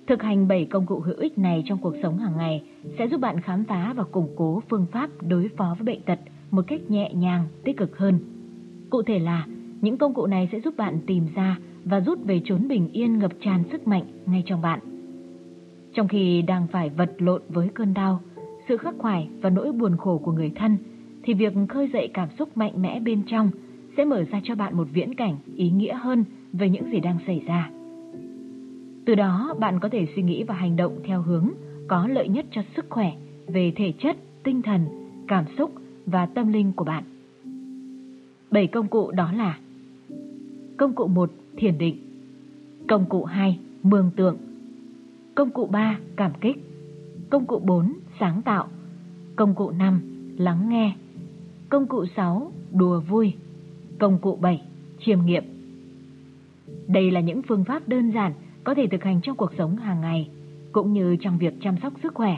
Thực 0.07 0.23
hành 0.23 0.47
7 0.47 0.65
công 0.65 0.85
cụ 0.85 0.99
hữu 0.99 1.15
ích 1.17 1.37
này 1.37 1.63
trong 1.65 1.77
cuộc 1.77 1.93
sống 2.03 2.17
hàng 2.17 2.37
ngày 2.37 2.63
sẽ 2.97 3.07
giúp 3.07 3.21
bạn 3.21 3.41
khám 3.41 3.63
phá 3.63 3.93
và 3.97 4.03
củng 4.03 4.29
cố 4.35 4.61
phương 4.69 4.85
pháp 4.91 5.09
đối 5.29 5.49
phó 5.57 5.75
với 5.79 5.85
bệnh 5.85 6.01
tật 6.01 6.19
một 6.51 6.65
cách 6.67 6.89
nhẹ 6.89 7.13
nhàng, 7.13 7.45
tích 7.63 7.77
cực 7.77 7.97
hơn. 7.97 8.19
Cụ 8.89 9.03
thể 9.03 9.19
là, 9.19 9.47
những 9.81 9.97
công 9.97 10.13
cụ 10.13 10.27
này 10.27 10.49
sẽ 10.51 10.59
giúp 10.59 10.77
bạn 10.77 10.99
tìm 11.07 11.27
ra 11.35 11.57
và 11.89 11.99
rút 11.99 12.19
về 12.25 12.41
chốn 12.45 12.67
bình 12.67 12.89
yên 12.91 13.19
ngập 13.19 13.31
tràn 13.41 13.63
sức 13.71 13.87
mạnh 13.87 14.03
ngay 14.25 14.43
trong 14.45 14.61
bạn. 14.61 14.79
Trong 15.93 16.07
khi 16.07 16.41
đang 16.41 16.67
phải 16.67 16.89
vật 16.89 17.11
lộn 17.17 17.41
với 17.49 17.67
cơn 17.73 17.93
đau, 17.93 18.21
sự 18.67 18.77
khắc 18.77 18.95
khoải 18.97 19.29
và 19.41 19.49
nỗi 19.49 19.71
buồn 19.71 19.97
khổ 19.97 20.17
của 20.17 20.31
người 20.31 20.51
thân, 20.55 20.77
thì 21.23 21.33
việc 21.33 21.53
khơi 21.69 21.89
dậy 21.93 22.09
cảm 22.13 22.29
xúc 22.39 22.57
mạnh 22.57 22.81
mẽ 22.81 22.99
bên 22.99 23.21
trong 23.27 23.51
sẽ 23.97 24.05
mở 24.05 24.23
ra 24.31 24.41
cho 24.43 24.55
bạn 24.55 24.77
một 24.77 24.87
viễn 24.93 25.15
cảnh 25.15 25.35
ý 25.55 25.69
nghĩa 25.69 25.93
hơn 25.93 26.25
về 26.53 26.69
những 26.69 26.91
gì 26.91 26.99
đang 26.99 27.17
xảy 27.27 27.41
ra. 27.47 27.69
Từ 29.05 29.15
đó, 29.15 29.55
bạn 29.59 29.79
có 29.79 29.89
thể 29.89 30.07
suy 30.15 30.23
nghĩ 30.23 30.43
và 30.43 30.55
hành 30.55 30.75
động 30.75 30.99
theo 31.03 31.21
hướng 31.21 31.49
có 31.87 32.07
lợi 32.07 32.27
nhất 32.27 32.45
cho 32.51 32.61
sức 32.75 32.85
khỏe 32.89 33.11
về 33.47 33.73
thể 33.75 33.93
chất, 33.99 34.17
tinh 34.43 34.61
thần, 34.61 34.85
cảm 35.27 35.45
xúc 35.57 35.71
và 36.05 36.25
tâm 36.25 36.53
linh 36.53 36.73
của 36.73 36.85
bạn. 36.85 37.03
Bảy 38.51 38.67
công 38.67 38.87
cụ 38.87 39.11
đó 39.11 39.31
là 39.31 39.57
Công 40.77 40.93
cụ 40.93 41.07
1. 41.07 41.29
Thiền 41.57 41.77
định 41.77 41.97
Công 42.87 43.05
cụ 43.09 43.23
2. 43.23 43.59
Mường 43.83 44.11
tượng 44.15 44.37
Công 45.35 45.51
cụ 45.51 45.65
3. 45.65 45.99
Cảm 46.15 46.31
kích 46.41 46.57
Công 47.29 47.45
cụ 47.45 47.59
4. 47.59 47.93
Sáng 48.19 48.41
tạo 48.41 48.67
Công 49.35 49.55
cụ 49.55 49.71
5. 49.71 50.01
Lắng 50.37 50.69
nghe 50.69 50.95
Công 51.69 51.87
cụ 51.87 52.05
6. 52.15 52.51
Đùa 52.71 52.99
vui 52.99 53.33
Công 53.99 54.19
cụ 54.19 54.35
7. 54.35 54.61
Chiêm 54.99 55.25
nghiệm 55.25 55.43
Đây 56.87 57.11
là 57.11 57.19
những 57.19 57.41
phương 57.41 57.63
pháp 57.63 57.87
đơn 57.87 58.11
giản 58.11 58.33
có 58.63 58.73
thể 58.73 58.87
thực 58.87 59.03
hành 59.03 59.21
trong 59.23 59.37
cuộc 59.37 59.51
sống 59.57 59.75
hàng 59.75 60.01
ngày, 60.01 60.29
cũng 60.71 60.93
như 60.93 61.15
trong 61.19 61.37
việc 61.37 61.53
chăm 61.61 61.75
sóc 61.83 61.93
sức 62.03 62.13
khỏe. 62.13 62.37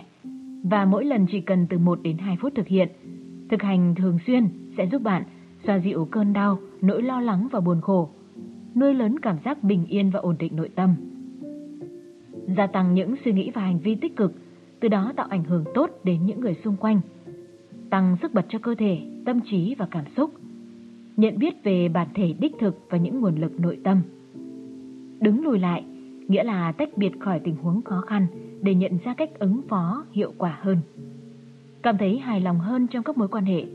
Và 0.64 0.86
mỗi 0.86 1.06
lần 1.06 1.26
chỉ 1.32 1.42
cần 1.42 1.68
từ 1.70 1.78
1 1.78 2.00
đến 2.02 2.18
2 2.18 2.38
phút 2.42 2.54
thực 2.56 2.68
hiện. 2.68 2.90
Thực 3.50 3.62
hành 3.62 3.96
thường 3.96 4.18
xuyên 4.28 4.48
sẽ 4.78 4.88
giúp 4.92 5.02
bạn 5.02 5.24
xoa 5.66 5.80
dịu 5.80 6.08
cơn 6.12 6.34
đau, 6.34 6.60
nỗi 6.82 7.02
lo 7.02 7.22
lắng 7.22 7.48
và 7.52 7.60
buồn 7.60 7.82
khổ, 7.82 8.10
nuôi 8.76 8.94
lớn 8.94 9.20
cảm 9.20 9.38
giác 9.46 9.64
bình 9.64 9.86
yên 9.86 10.10
và 10.10 10.20
ổn 10.20 10.36
định 10.40 10.56
nội 10.56 10.70
tâm. 10.76 10.96
Gia 12.58 12.68
tăng 12.68 12.94
những 12.94 13.16
suy 13.26 13.34
nghĩ 13.34 13.52
và 13.54 13.62
hành 13.62 13.80
vi 13.80 13.96
tích 13.96 14.16
cực, 14.16 14.34
từ 14.80 14.88
đó 14.88 15.14
tạo 15.16 15.28
ảnh 15.30 15.44
hưởng 15.44 15.64
tốt 15.74 15.90
đến 16.04 16.26
những 16.26 16.40
người 16.40 16.56
xung 16.64 16.76
quanh. 16.76 17.02
Tăng 17.90 18.18
sức 18.22 18.34
bật 18.34 18.46
cho 18.50 18.60
cơ 18.60 18.76
thể, 18.76 19.00
tâm 19.26 19.40
trí 19.52 19.76
và 19.76 19.88
cảm 19.92 20.06
xúc. 20.18 20.32
Nhận 21.18 21.40
biết 21.40 21.64
về 21.64 21.90
bản 21.90 22.08
thể 22.14 22.34
đích 22.40 22.56
thực 22.60 22.80
và 22.90 22.98
những 22.98 23.22
nguồn 23.22 23.36
lực 23.36 23.60
nội 23.60 23.80
tâm. 23.84 24.02
Đứng 25.20 25.44
lùi 25.44 25.60
lại, 25.60 25.86
nghĩa 26.28 26.44
là 26.44 26.72
tách 26.72 26.98
biệt 26.98 27.20
khỏi 27.20 27.40
tình 27.40 27.56
huống 27.56 27.82
khó 27.82 28.02
khăn 28.02 28.28
để 28.62 28.76
nhận 28.76 28.98
ra 29.04 29.14
cách 29.14 29.40
ứng 29.40 29.62
phó 29.70 30.06
hiệu 30.12 30.34
quả 30.38 30.60
hơn. 30.62 30.78
Cảm 31.82 31.98
thấy 31.98 32.20
hài 32.20 32.42
lòng 32.42 32.60
hơn 32.60 32.88
trong 32.88 33.04
các 33.04 33.18
mối 33.18 33.28
quan 33.28 33.46
hệ, 33.46 33.66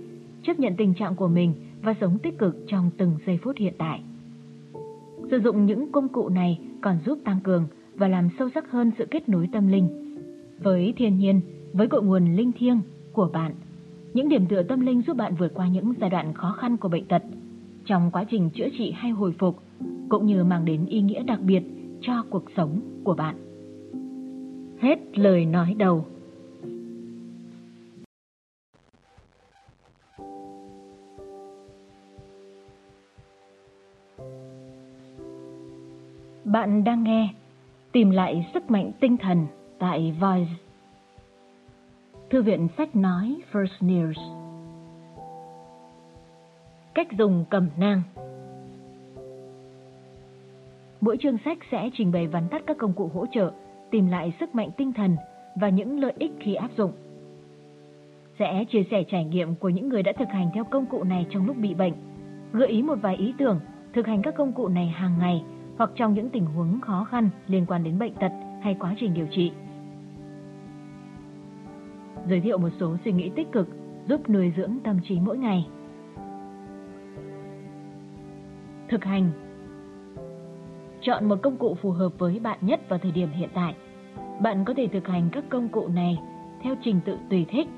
chấp 0.43 0.59
nhận 0.59 0.77
tình 0.77 0.95
trạng 0.95 1.15
của 1.15 1.29
mình 1.29 1.55
và 1.83 1.95
sống 2.01 2.19
tích 2.23 2.39
cực 2.39 2.57
trong 2.67 2.91
từng 2.97 3.13
giây 3.27 3.39
phút 3.43 3.57
hiện 3.57 3.75
tại. 3.79 4.01
Sử 5.31 5.41
dụng 5.45 5.67
những 5.67 5.93
công 5.93 6.09
cụ 6.09 6.29
này 6.29 6.61
còn 6.81 6.99
giúp 7.07 7.19
tăng 7.25 7.41
cường 7.45 7.67
và 7.95 8.09
làm 8.09 8.29
sâu 8.39 8.49
sắc 8.55 8.71
hơn 8.71 8.91
sự 8.99 9.07
kết 9.11 9.29
nối 9.29 9.49
tâm 9.53 9.69
linh 9.69 9.89
với 10.63 10.95
thiên 10.97 11.19
nhiên, 11.19 11.41
với 11.73 11.87
cội 11.89 12.03
nguồn 12.03 12.37
linh 12.37 12.53
thiêng 12.53 12.81
của 13.13 13.31
bạn. 13.33 13.55
Những 14.15 14.29
điểm 14.29 14.47
tựa 14.47 14.63
tâm 14.63 14.81
linh 14.81 15.03
giúp 15.07 15.17
bạn 15.17 15.35
vượt 15.39 15.55
qua 15.55 15.69
những 15.69 15.93
giai 16.01 16.11
đoạn 16.11 16.35
khó 16.35 16.53
khăn 16.53 16.77
của 16.77 16.89
bệnh 16.89 17.05
tật 17.05 17.23
trong 17.85 18.11
quá 18.11 18.25
trình 18.31 18.51
chữa 18.51 18.69
trị 18.79 18.91
hay 18.91 19.11
hồi 19.11 19.35
phục, 19.39 19.59
cũng 20.09 20.27
như 20.27 20.45
mang 20.45 20.65
đến 20.65 20.87
ý 20.87 21.01
nghĩa 21.01 21.23
đặc 21.23 21.41
biệt 21.41 21.63
cho 22.01 22.25
cuộc 22.31 22.45
sống 22.57 22.81
của 23.05 23.15
bạn. 23.15 23.37
Hết 24.79 25.19
lời 25.19 25.47
nói 25.47 25.75
đầu. 25.79 26.05
Bạn 36.45 36.85
đang 36.85 37.05
nghe 37.05 37.29
Tìm 37.93 38.11
lại 38.11 38.51
sức 38.55 38.71
mạnh 38.71 38.93
tinh 39.01 39.17
thần 39.17 39.47
tại 39.79 40.17
Voice. 40.21 40.51
Thư 42.31 42.43
viện 42.43 42.69
sách 42.77 42.97
nói 42.97 43.37
First 43.53 43.81
News. 43.81 44.13
Cách 46.95 47.07
dùng 47.19 47.45
cầm 47.51 47.69
nang 47.77 48.03
Mỗi 51.01 51.17
chương 51.21 51.39
sách 51.45 51.59
sẽ 51.71 51.91
trình 51.93 52.13
bày 52.13 52.27
vắn 52.27 52.49
tắt 52.51 52.63
các 52.67 52.77
công 52.79 52.93
cụ 52.93 53.11
hỗ 53.15 53.27
trợ, 53.33 53.53
tìm 53.91 54.07
lại 54.07 54.35
sức 54.41 54.55
mạnh 54.55 54.71
tinh 54.77 54.93
thần 54.93 55.17
và 55.61 55.69
những 55.69 56.01
lợi 56.01 56.13
ích 56.19 56.33
khi 56.41 56.55
áp 56.55 56.71
dụng. 56.77 56.93
Sẽ 58.39 58.65
chia 58.69 58.83
sẻ 58.91 59.05
trải 59.09 59.25
nghiệm 59.25 59.55
của 59.55 59.69
những 59.69 59.89
người 59.89 60.03
đã 60.03 60.13
thực 60.19 60.29
hành 60.29 60.51
theo 60.55 60.65
công 60.65 60.87
cụ 60.87 61.05
này 61.05 61.27
trong 61.31 61.47
lúc 61.47 61.57
bị 61.57 61.75
bệnh, 61.75 61.95
gợi 62.53 62.69
ý 62.69 62.83
một 62.83 62.99
vài 63.03 63.17
ý 63.17 63.35
tưởng 63.39 63.61
thực 63.95 64.07
hành 64.07 64.23
các 64.23 64.35
công 64.35 64.53
cụ 64.53 64.69
này 64.69 64.87
hàng 64.87 65.19
ngày 65.19 65.45
hoặc 65.77 65.91
trong 65.97 66.15
những 66.15 66.31
tình 66.31 66.47
huống 66.47 66.81
khó 66.81 67.05
khăn 67.05 67.31
liên 67.47 67.67
quan 67.67 67.85
đến 67.85 67.99
bệnh 67.99 68.15
tật 68.15 68.33
hay 68.63 68.77
quá 68.81 68.95
trình 69.01 69.15
điều 69.15 69.27
trị. 69.31 69.53
Giới 72.29 72.41
thiệu 72.41 72.59
một 72.59 72.71
số 72.81 72.97
suy 73.05 73.13
nghĩ 73.13 73.31
tích 73.37 73.53
cực 73.53 73.69
giúp 74.09 74.29
nuôi 74.29 74.53
dưỡng 74.57 74.79
tâm 74.85 75.01
trí 75.09 75.21
mỗi 75.21 75.39
ngày. 75.39 75.67
Thực 78.89 79.05
hành 79.05 79.31
Chọn 81.03 81.29
một 81.29 81.37
công 81.43 81.57
cụ 81.57 81.77
phù 81.83 81.91
hợp 81.91 82.13
với 82.19 82.41
bạn 82.43 82.59
nhất 82.61 82.81
vào 82.89 82.99
thời 82.99 83.13
điểm 83.13 83.29
hiện 83.31 83.49
tại. 83.55 83.75
Bạn 84.43 84.65
có 84.65 84.75
thể 84.77 84.89
thực 84.93 85.07
hành 85.07 85.29
các 85.33 85.45
công 85.49 85.69
cụ 85.69 85.89
này 85.89 86.19
theo 86.63 86.75
trình 86.85 87.01
tự 87.05 87.17
tùy 87.31 87.47
thích, 87.49 87.69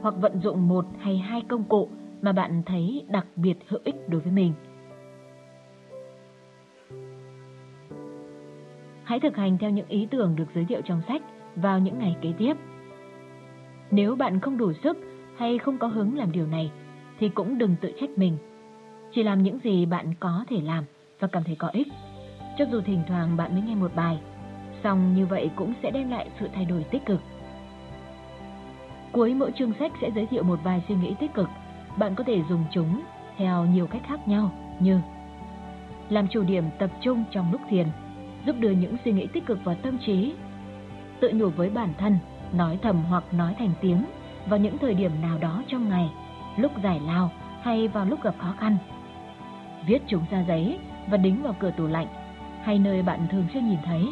hoặc 0.00 0.14
vận 0.20 0.40
dụng 0.40 0.68
một 0.68 0.86
hay 0.98 1.18
hai 1.18 1.42
công 1.48 1.64
cụ 1.64 1.88
mà 2.22 2.32
bạn 2.32 2.62
thấy 2.66 3.04
đặc 3.08 3.26
biệt 3.36 3.58
hữu 3.68 3.80
ích 3.84 4.08
đối 4.08 4.20
với 4.20 4.32
mình. 4.32 4.52
Hãy 9.08 9.20
thực 9.20 9.36
hành 9.36 9.58
theo 9.58 9.70
những 9.70 9.88
ý 9.88 10.06
tưởng 10.10 10.36
được 10.36 10.44
giới 10.54 10.64
thiệu 10.64 10.80
trong 10.84 11.02
sách 11.08 11.22
vào 11.56 11.78
những 11.78 11.98
ngày 11.98 12.16
kế 12.22 12.32
tiếp. 12.38 12.54
Nếu 13.90 14.16
bạn 14.16 14.40
không 14.40 14.58
đủ 14.58 14.72
sức 14.82 14.98
hay 15.38 15.58
không 15.58 15.78
có 15.78 15.86
hứng 15.86 16.18
làm 16.18 16.32
điều 16.32 16.46
này, 16.46 16.70
thì 17.18 17.28
cũng 17.28 17.58
đừng 17.58 17.76
tự 17.80 17.92
trách 18.00 18.10
mình. 18.16 18.36
Chỉ 19.14 19.22
làm 19.22 19.42
những 19.42 19.58
gì 19.64 19.86
bạn 19.86 20.14
có 20.20 20.44
thể 20.48 20.60
làm 20.60 20.84
và 21.20 21.28
cảm 21.28 21.44
thấy 21.44 21.56
có 21.56 21.68
ích. 21.68 21.88
Cho 22.58 22.64
dù 22.72 22.80
thỉnh 22.80 23.02
thoảng 23.08 23.36
bạn 23.36 23.52
mới 23.52 23.62
nghe 23.62 23.74
một 23.74 23.94
bài, 23.94 24.18
song 24.84 25.14
như 25.16 25.26
vậy 25.26 25.50
cũng 25.56 25.72
sẽ 25.82 25.90
đem 25.90 26.10
lại 26.10 26.30
sự 26.40 26.48
thay 26.54 26.64
đổi 26.64 26.84
tích 26.84 27.06
cực. 27.06 27.20
Cuối 29.12 29.34
mỗi 29.34 29.52
chương 29.58 29.72
sách 29.78 29.92
sẽ 30.00 30.10
giới 30.14 30.26
thiệu 30.26 30.42
một 30.42 30.58
vài 30.64 30.84
suy 30.88 30.94
nghĩ 30.94 31.14
tích 31.20 31.34
cực. 31.34 31.48
Bạn 31.98 32.14
có 32.14 32.24
thể 32.24 32.42
dùng 32.48 32.64
chúng 32.72 33.02
theo 33.36 33.66
nhiều 33.66 33.86
cách 33.86 34.02
khác 34.08 34.28
nhau 34.28 34.50
như 34.80 35.00
làm 36.08 36.28
chủ 36.28 36.42
điểm 36.42 36.64
tập 36.78 36.90
trung 37.02 37.24
trong 37.30 37.52
lúc 37.52 37.60
thiền, 37.68 37.86
giúp 38.48 38.56
đưa 38.58 38.70
những 38.70 38.96
suy 39.04 39.12
nghĩ 39.12 39.26
tích 39.26 39.46
cực 39.46 39.64
vào 39.64 39.74
tâm 39.82 39.98
trí, 40.06 40.34
tự 41.20 41.30
nhủ 41.34 41.48
với 41.48 41.70
bản 41.70 41.88
thân, 41.98 42.18
nói 42.52 42.78
thầm 42.82 42.96
hoặc 43.08 43.24
nói 43.32 43.54
thành 43.58 43.70
tiếng 43.80 44.04
vào 44.46 44.58
những 44.58 44.78
thời 44.78 44.94
điểm 44.94 45.12
nào 45.22 45.38
đó 45.38 45.62
trong 45.68 45.88
ngày, 45.88 46.10
lúc 46.56 46.72
giải 46.82 47.00
lao 47.00 47.30
hay 47.62 47.88
vào 47.88 48.04
lúc 48.04 48.22
gặp 48.22 48.34
khó 48.38 48.54
khăn. 48.58 48.76
Viết 49.86 50.02
chúng 50.06 50.24
ra 50.30 50.44
giấy 50.48 50.78
và 51.10 51.16
đính 51.16 51.42
vào 51.42 51.54
cửa 51.58 51.70
tủ 51.76 51.86
lạnh 51.86 52.06
hay 52.62 52.78
nơi 52.78 53.02
bạn 53.02 53.26
thường 53.30 53.46
xuyên 53.52 53.68
nhìn 53.68 53.78
thấy. 53.84 54.08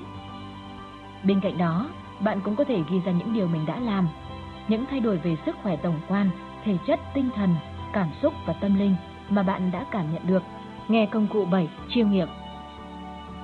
Bên 1.22 1.40
cạnh 1.40 1.58
đó, 1.58 1.88
bạn 2.20 2.40
cũng 2.40 2.56
có 2.56 2.64
thể 2.64 2.78
ghi 2.90 3.00
ra 3.06 3.12
những 3.12 3.34
điều 3.34 3.48
mình 3.48 3.66
đã 3.66 3.80
làm, 3.80 4.08
những 4.68 4.84
thay 4.90 5.00
đổi 5.00 5.16
về 5.16 5.36
sức 5.46 5.56
khỏe 5.62 5.76
tổng 5.76 6.00
quan, 6.08 6.30
thể 6.64 6.76
chất, 6.86 7.00
tinh 7.14 7.30
thần, 7.36 7.54
cảm 7.92 8.08
xúc 8.22 8.34
và 8.46 8.52
tâm 8.52 8.74
linh 8.74 8.96
mà 9.28 9.42
bạn 9.42 9.70
đã 9.72 9.84
cảm 9.90 10.12
nhận 10.12 10.26
được. 10.26 10.42
Nghe 10.88 11.06
công 11.06 11.26
cụ 11.26 11.44
7 11.44 11.68
chiêu 11.88 12.06
nghiệm. 12.06 12.28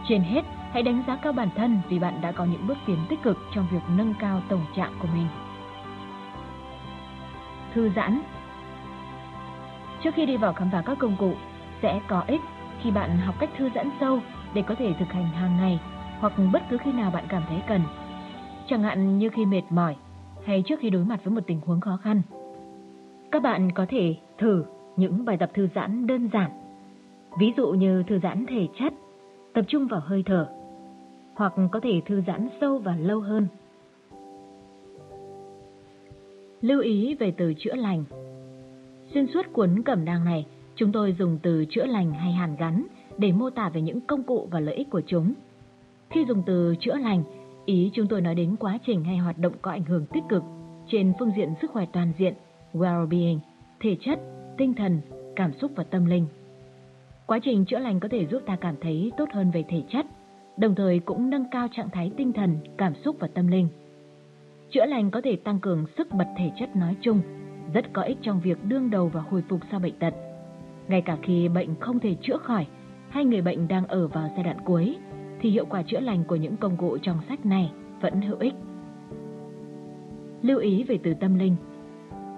Trên 0.09 0.23
hết, 0.23 0.43
hãy 0.73 0.83
đánh 0.83 1.03
giá 1.07 1.17
cao 1.17 1.33
bản 1.33 1.49
thân 1.57 1.81
vì 1.89 1.99
bạn 1.99 2.21
đã 2.21 2.33
có 2.33 2.45
những 2.45 2.67
bước 2.67 2.79
tiến 2.87 2.99
tích 3.09 3.23
cực 3.23 3.39
trong 3.55 3.67
việc 3.73 3.83
nâng 3.97 4.15
cao 4.19 4.43
tổng 4.49 4.65
trạng 4.77 4.93
của 4.99 5.09
mình. 5.15 5.27
Thư 7.75 7.91
giãn 7.97 8.23
Trước 10.03 10.15
khi 10.15 10.27
đi 10.27 10.37
vào 10.37 10.53
khám 10.53 10.71
phá 10.73 10.83
các 10.87 10.99
công 10.99 11.17
cụ, 11.19 11.33
sẽ 11.83 12.01
có 12.09 12.25
ích 12.27 12.41
khi 12.83 12.91
bạn 12.91 13.19
học 13.19 13.35
cách 13.39 13.51
thư 13.59 13.71
giãn 13.75 13.91
sâu 14.01 14.21
để 14.55 14.63
có 14.63 14.75
thể 14.75 14.95
thực 14.99 15.13
hành 15.13 15.29
hàng 15.29 15.57
ngày 15.57 15.81
hoặc 16.21 16.33
bất 16.53 16.63
cứ 16.71 16.77
khi 16.85 16.93
nào 16.93 17.11
bạn 17.11 17.25
cảm 17.29 17.43
thấy 17.49 17.63
cần. 17.69 17.81
Chẳng 18.69 18.83
hạn 18.83 19.19
như 19.19 19.29
khi 19.29 19.47
mệt 19.47 19.63
mỏi 19.71 19.97
hay 20.45 20.63
trước 20.67 20.81
khi 20.81 20.91
đối 20.91 21.05
mặt 21.05 21.21
với 21.25 21.35
một 21.35 21.41
tình 21.47 21.61
huống 21.67 21.81
khó 21.81 21.99
khăn. 22.03 22.23
Các 23.33 23.43
bạn 23.43 23.73
có 23.73 23.87
thể 23.89 24.17
thử 24.39 24.65
những 24.97 25.25
bài 25.25 25.37
tập 25.37 25.51
thư 25.55 25.69
giãn 25.75 26.07
đơn 26.07 26.29
giản, 26.33 26.51
ví 27.39 27.53
dụ 27.57 27.71
như 27.71 28.03
thư 28.03 28.19
giãn 28.23 28.47
thể 28.49 28.69
chất, 28.79 28.93
tập 29.55 29.65
trung 29.69 29.87
vào 29.87 30.01
hơi 30.05 30.23
thở, 30.27 30.49
hoặc 31.35 31.55
có 31.73 31.81
thể 31.81 32.01
thư 32.07 32.23
giãn 32.27 32.49
sâu 32.61 32.79
và 32.79 32.97
lâu 32.97 33.21
hơn. 33.21 33.47
Lưu 36.61 36.81
ý 36.81 37.15
về 37.15 37.35
từ 37.37 37.55
chữa 37.59 37.75
lành 37.75 38.05
Xuyên 39.15 39.27
suốt 39.27 39.47
cuốn 39.53 39.83
cẩm 39.83 40.05
nang 40.05 40.25
này, 40.25 40.47
chúng 40.77 40.93
tôi 40.93 41.17
dùng 41.19 41.39
từ 41.43 41.65
chữa 41.71 41.87
lành 41.87 42.13
hay 42.13 42.33
hàn 42.33 42.57
gắn 42.57 42.87
để 43.19 43.33
mô 43.33 43.51
tả 43.51 43.69
về 43.69 43.81
những 43.81 44.01
công 44.01 44.23
cụ 44.23 44.49
và 44.51 44.61
lợi 44.61 44.75
ích 44.75 44.91
của 44.91 45.03
chúng. 45.07 45.33
Khi 46.11 46.25
dùng 46.29 46.43
từ 46.47 46.75
chữa 46.81 46.95
lành, 46.95 47.23
ý 47.65 47.91
chúng 47.95 48.07
tôi 48.07 48.21
nói 48.21 48.35
đến 48.35 48.57
quá 48.57 48.79
trình 48.87 49.05
hay 49.05 49.17
hoạt 49.17 49.39
động 49.39 49.53
có 49.63 49.71
ảnh 49.71 49.85
hưởng 49.85 50.07
tích 50.07 50.23
cực 50.29 50.43
trên 50.89 51.13
phương 51.19 51.33
diện 51.37 51.55
sức 51.63 51.71
khỏe 51.71 51.87
toàn 51.93 52.13
diện, 52.19 52.35
well-being, 52.73 53.39
thể 53.81 53.97
chất, 54.01 54.21
tinh 54.59 54.75
thần, 54.75 55.01
cảm 55.37 55.53
xúc 55.53 55.71
và 55.77 55.85
tâm 55.85 56.07
linh. 56.07 56.27
Quá 57.27 57.39
trình 57.43 57.65
chữa 57.65 57.79
lành 57.79 58.01
có 58.01 58.09
thể 58.09 58.27
giúp 58.27 58.43
ta 58.47 58.57
cảm 58.57 58.75
thấy 58.81 59.13
tốt 59.17 59.29
hơn 59.33 59.51
về 59.51 59.65
thể 59.69 59.83
chất, 59.89 60.07
đồng 60.57 60.75
thời 60.75 60.99
cũng 60.99 61.31
nâng 61.31 61.51
cao 61.51 61.69
trạng 61.73 61.91
thái 61.91 62.13
tinh 62.17 62.33
thần, 62.33 62.57
cảm 62.77 62.95
xúc 63.05 63.17
và 63.19 63.29
tâm 63.35 63.47
linh. 63.47 63.69
Chữa 64.71 64.87
lành 64.87 65.11
có 65.11 65.21
thể 65.25 65.37
tăng 65.37 65.61
cường 65.61 65.87
sức 65.99 66.09
bật 66.13 66.27
thể 66.39 66.51
chất 66.59 66.77
nói 66.77 66.97
chung, 67.01 67.21
rất 67.75 67.93
có 67.93 68.03
ích 68.03 68.19
trong 68.23 68.41
việc 68.41 68.59
đương 68.65 68.91
đầu 68.91 69.09
và 69.09 69.21
hồi 69.21 69.43
phục 69.49 69.61
sau 69.71 69.81
bệnh 69.81 69.99
tật. 69.99 70.15
Ngay 70.89 71.03
cả 71.03 71.17
khi 71.23 71.49
bệnh 71.49 71.75
không 71.81 71.99
thể 71.99 72.17
chữa 72.23 72.37
khỏi 72.37 72.67
hay 73.09 73.25
người 73.25 73.43
bệnh 73.43 73.69
đang 73.69 73.87
ở 73.87 74.09
vào 74.09 74.31
giai 74.35 74.45
đoạn 74.45 74.57
cuối, 74.65 74.97
thì 75.41 75.51
hiệu 75.51 75.65
quả 75.65 75.83
chữa 75.83 76.01
lành 76.01 76.25
của 76.25 76.37
những 76.37 76.57
công 76.57 76.77
cụ 76.77 76.99
trong 77.03 77.19
sách 77.29 77.47
này 77.47 77.73
vẫn 78.01 78.21
hữu 78.21 78.39
ích. 78.39 78.55
Lưu 80.43 80.59
ý 80.59 80.83
về 80.83 80.99
từ 81.03 81.15
tâm 81.15 81.39
linh 81.39 81.57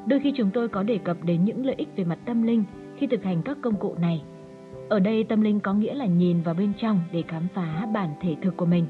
Đôi 0.07 0.21
khi 0.21 0.33
chúng 0.37 0.51
tôi 0.51 0.69
có 0.69 0.83
đề 0.83 0.99
cập 0.99 1.17
đến 1.25 1.45
những 1.45 1.67
lợi 1.67 1.75
ích 1.79 1.89
về 1.97 2.05
mặt 2.05 2.19
tâm 2.25 2.43
linh 2.43 2.65
khi 2.97 3.07
thực 3.07 3.25
hành 3.25 3.43
các 3.43 3.59
công 3.63 3.77
cụ 3.77 3.95
này. 4.01 4.23
Ở 4.89 5.01
đây 5.01 5.25
tâm 5.25 5.41
linh 5.41 5.61
có 5.61 5.73
nghĩa 5.75 5.95
là 5.95 6.07
nhìn 6.07 6.43
vào 6.43 6.55
bên 6.55 6.73
trong 6.81 7.01
để 7.13 7.23
khám 7.29 7.47
phá 7.55 7.87
bản 7.95 8.11
thể 8.21 8.37
thực 8.43 8.57
của 8.57 8.67
mình. 8.67 8.87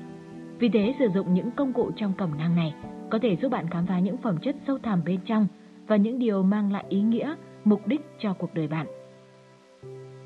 Vì 0.58 0.68
thế 0.68 0.94
sử 0.98 1.08
dụng 1.14 1.34
những 1.34 1.50
công 1.50 1.72
cụ 1.72 1.90
trong 1.96 2.12
cẩm 2.12 2.38
nang 2.38 2.56
này 2.56 2.74
có 3.10 3.18
thể 3.22 3.36
giúp 3.42 3.48
bạn 3.48 3.70
khám 3.70 3.86
phá 3.86 3.98
những 3.98 4.16
phẩm 4.16 4.36
chất 4.42 4.56
sâu 4.66 4.78
thẳm 4.78 5.00
bên 5.04 5.20
trong 5.26 5.46
và 5.86 5.96
những 5.96 6.18
điều 6.18 6.42
mang 6.42 6.72
lại 6.72 6.84
ý 6.88 7.00
nghĩa, 7.00 7.34
mục 7.64 7.86
đích 7.86 8.00
cho 8.18 8.32
cuộc 8.32 8.54
đời 8.54 8.68
bạn. 8.68 8.86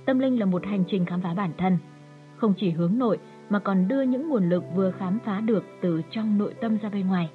Tâm 0.07 0.19
linh 0.19 0.39
là 0.39 0.47
một 0.47 0.67
hành 0.67 0.85
trình 0.89 1.05
khám 1.05 1.21
phá 1.21 1.35
bản 1.35 1.51
thân, 1.59 1.79
không 2.37 2.55
chỉ 2.57 2.71
hướng 2.71 2.99
nội 2.99 3.19
mà 3.51 3.59
còn 3.59 3.89
đưa 3.89 4.03
những 4.03 4.29
nguồn 4.29 4.49
lực 4.49 4.65
vừa 4.75 4.91
khám 4.91 5.19
phá 5.25 5.41
được 5.41 5.65
từ 5.81 6.03
trong 6.11 6.39
nội 6.39 6.55
tâm 6.61 6.79
ra 6.83 6.89
bên 6.89 7.07
ngoài. 7.07 7.31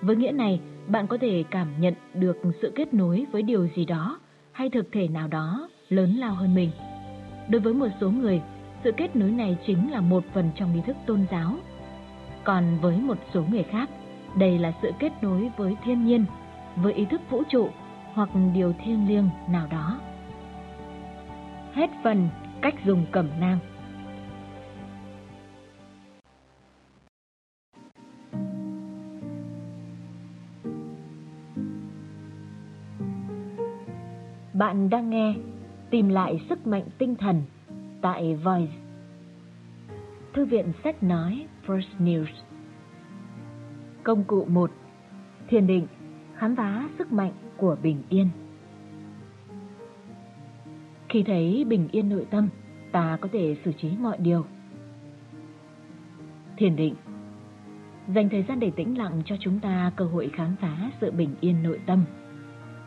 Với 0.00 0.16
nghĩa 0.16 0.32
này, 0.32 0.60
bạn 0.88 1.06
có 1.06 1.18
thể 1.20 1.44
cảm 1.50 1.68
nhận 1.80 1.94
được 2.14 2.36
sự 2.62 2.72
kết 2.74 2.94
nối 2.94 3.26
với 3.32 3.42
điều 3.42 3.68
gì 3.76 3.84
đó 3.84 4.18
hay 4.52 4.70
thực 4.70 4.92
thể 4.92 5.08
nào 5.08 5.28
đó 5.28 5.68
lớn 5.88 6.16
lao 6.16 6.34
hơn 6.34 6.54
mình. 6.54 6.70
Đối 7.48 7.60
với 7.60 7.74
một 7.74 7.88
số 8.00 8.10
người, 8.10 8.42
sự 8.84 8.92
kết 8.96 9.16
nối 9.16 9.30
này 9.30 9.56
chính 9.66 9.90
là 9.90 10.00
một 10.00 10.24
phần 10.34 10.50
trong 10.54 10.74
nghi 10.74 10.80
thức 10.86 10.96
tôn 11.06 11.26
giáo. 11.30 11.54
Còn 12.44 12.78
với 12.80 12.96
một 12.96 13.18
số 13.34 13.44
người 13.50 13.62
khác, 13.62 13.90
đây 14.34 14.58
là 14.58 14.72
sự 14.82 14.90
kết 14.98 15.12
nối 15.22 15.50
với 15.56 15.76
thiên 15.84 16.04
nhiên, 16.04 16.24
với 16.76 16.92
ý 16.92 17.04
thức 17.04 17.20
vũ 17.30 17.42
trụ 17.48 17.68
hoặc 18.14 18.28
điều 18.54 18.72
thiêng 18.84 19.08
liêng 19.08 19.28
nào 19.48 19.66
đó. 19.70 20.00
Hết 21.72 21.90
phần 22.04 22.28
cách 22.62 22.74
dùng 22.84 23.06
cẩm 23.12 23.28
nang. 23.40 23.58
Bạn 34.54 34.90
đang 34.90 35.10
nghe 35.10 35.34
Tìm 35.90 36.08
lại 36.08 36.40
sức 36.48 36.66
mạnh 36.66 36.84
tinh 36.98 37.14
thần 37.16 37.42
tại 38.00 38.36
Voice. 38.44 38.72
Thư 40.34 40.44
viện 40.44 40.72
sách 40.84 41.02
nói 41.02 41.46
First 41.66 41.98
News. 41.98 42.26
Công 44.02 44.24
cụ 44.24 44.44
1. 44.44 44.70
Thiền 45.48 45.66
định, 45.66 45.86
khám 46.36 46.56
phá 46.56 46.88
sức 46.98 47.12
mạnh 47.12 47.32
của 47.56 47.76
bình 47.82 48.02
yên. 48.08 48.28
Khi 51.08 51.22
thấy 51.22 51.64
bình 51.68 51.88
yên 51.92 52.08
nội 52.08 52.26
tâm, 52.30 52.48
ta 52.92 53.18
có 53.20 53.28
thể 53.32 53.56
xử 53.64 53.72
trí 53.72 53.90
mọi 53.98 54.18
điều. 54.18 54.44
Thiền 56.56 56.76
định 56.76 56.94
Dành 58.14 58.28
thời 58.28 58.42
gian 58.42 58.60
để 58.60 58.70
tĩnh 58.76 58.98
lặng 58.98 59.22
cho 59.24 59.36
chúng 59.40 59.60
ta 59.60 59.92
cơ 59.96 60.04
hội 60.04 60.30
khám 60.32 60.56
phá 60.60 60.90
sự 61.00 61.10
bình 61.10 61.34
yên 61.40 61.62
nội 61.62 61.80
tâm. 61.86 62.04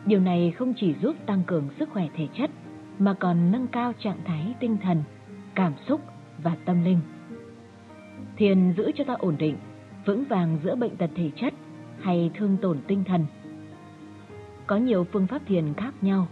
Điều 0.06 0.20
này 0.20 0.52
không 0.58 0.74
chỉ 0.76 0.94
giúp 1.02 1.16
tăng 1.26 1.42
cường 1.46 1.68
sức 1.78 1.88
khỏe 1.90 2.08
thể 2.16 2.28
chất, 2.38 2.50
mà 2.98 3.14
còn 3.14 3.52
nâng 3.52 3.66
cao 3.66 3.92
trạng 3.98 4.18
thái 4.24 4.54
tinh 4.60 4.76
thần, 4.82 5.02
cảm 5.54 5.72
xúc 5.88 6.00
và 6.42 6.56
tâm 6.64 6.84
linh. 6.84 7.00
Thiền 8.36 8.72
giữ 8.76 8.92
cho 8.94 9.04
ta 9.04 9.14
ổn 9.14 9.36
định, 9.38 9.56
vững 10.06 10.24
vàng 10.24 10.58
giữa 10.64 10.74
bệnh 10.74 10.96
tật 10.96 11.10
thể 11.14 11.30
chất 11.36 11.54
hay 12.00 12.30
thương 12.34 12.56
tổn 12.56 12.78
tinh 12.86 13.04
thần. 13.04 13.26
Có 14.66 14.76
nhiều 14.76 15.06
phương 15.12 15.26
pháp 15.26 15.42
thiền 15.46 15.74
khác 15.74 15.94
nhau, 16.00 16.28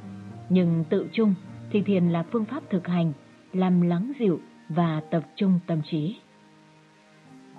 nhưng 0.49 0.85
tự 0.91 1.09
chung 1.13 1.35
thì 1.71 1.83
thiền 1.83 2.09
là 2.09 2.23
phương 2.23 2.45
pháp 2.45 2.63
thực 2.71 2.87
hành, 2.87 3.13
làm 3.53 3.81
lắng 3.81 4.13
dịu 4.19 4.41
và 4.69 5.01
tập 5.11 5.23
trung 5.37 5.61
tâm 5.67 5.81
trí. 5.91 6.17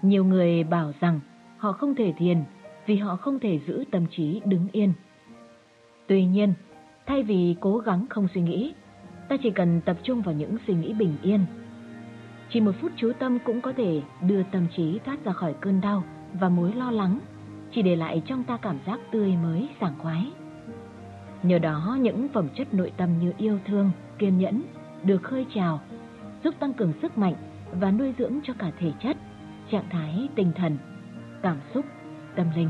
Nhiều 0.02 0.26
người 0.26 0.64
bảo 0.64 0.94
rằng 1.00 1.20
họ 1.58 1.72
không 1.72 1.96
thể 1.96 2.14
thiền 2.18 2.38
vì 2.86 2.96
họ 2.96 3.16
không 3.16 3.40
thể 3.40 3.60
giữ 3.68 3.84
tâm 3.92 4.06
trí 4.12 4.42
đứng 4.46 4.68
yên. 4.72 4.94
Tuy 6.08 6.26
nhiên, 6.26 6.54
thay 7.06 7.24
vì 7.24 7.56
cố 7.60 7.78
gắng 7.78 8.06
không 8.10 8.28
suy 8.34 8.42
nghĩ, 8.42 8.74
ta 9.34 9.38
chỉ 9.44 9.52
cần 9.52 9.82
tập 9.82 9.98
trung 10.04 10.22
vào 10.22 10.36
những 10.36 10.58
suy 10.68 10.74
nghĩ 10.74 10.94
bình 10.94 11.18
yên. 11.22 11.46
Chỉ 12.50 12.62
một 12.62 12.72
phút 12.82 12.92
chú 12.96 13.12
tâm 13.20 13.40
cũng 13.46 13.62
có 13.62 13.74
thể 13.78 14.02
đưa 14.28 14.44
tâm 14.44 14.68
trí 14.78 15.00
thoát 15.06 15.26
ra 15.26 15.34
khỏi 15.34 15.56
cơn 15.62 15.82
đau 15.82 16.04
và 16.34 16.50
mối 16.50 16.74
lo 16.74 16.92
lắng, 16.92 17.20
chỉ 17.72 17.82
để 17.82 17.96
lại 17.96 18.22
trong 18.26 18.44
ta 18.44 18.58
cảm 18.58 18.80
giác 18.86 19.00
tươi 19.12 19.36
mới, 19.44 19.70
sảng 19.82 19.94
khoái. 20.00 20.32
Nhờ 21.44 21.60
đó 21.60 21.98
những 22.02 22.28
phẩm 22.34 22.48
chất 22.56 22.74
nội 22.74 22.92
tâm 22.98 23.10
như 23.20 23.34
yêu 23.38 23.60
thương, 23.66 23.92
kiên 24.20 24.38
nhẫn 24.38 24.64
được 25.04 25.24
khơi 25.24 25.46
trào, 25.56 25.82
giúp 26.44 26.56
tăng 26.60 26.74
cường 26.74 26.94
sức 27.02 27.18
mạnh 27.18 27.36
và 27.72 27.92
nuôi 27.92 28.14
dưỡng 28.20 28.40
cho 28.44 28.54
cả 28.60 28.72
thể 28.80 28.92
chất, 29.04 29.18
trạng 29.72 29.90
thái 29.90 30.30
tinh 30.36 30.52
thần, 30.56 30.78
cảm 31.42 31.58
xúc, 31.74 31.86
tâm 32.36 32.48
linh. 32.56 32.70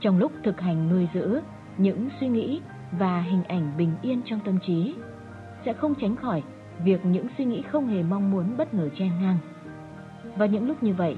Trong 0.00 0.18
lúc 0.18 0.32
thực 0.44 0.60
hành 0.60 0.88
nuôi 0.88 1.08
giữ 1.14 1.40
những 1.78 2.08
suy 2.20 2.28
nghĩ 2.28 2.60
và 2.92 3.20
hình 3.20 3.44
ảnh 3.44 3.72
bình 3.78 3.92
yên 4.02 4.22
trong 4.24 4.40
tâm 4.44 4.58
trí, 4.66 4.94
sẽ 5.64 5.72
không 5.72 5.94
tránh 5.94 6.16
khỏi 6.16 6.42
việc 6.84 7.06
những 7.06 7.26
suy 7.38 7.44
nghĩ 7.44 7.62
không 7.62 7.86
hề 7.86 8.02
mong 8.02 8.30
muốn 8.30 8.56
bất 8.56 8.74
ngờ 8.74 8.88
chen 8.98 9.10
ngang. 9.20 9.38
và 10.36 10.46
những 10.46 10.68
lúc 10.68 10.82
như 10.82 10.94
vậy, 10.94 11.16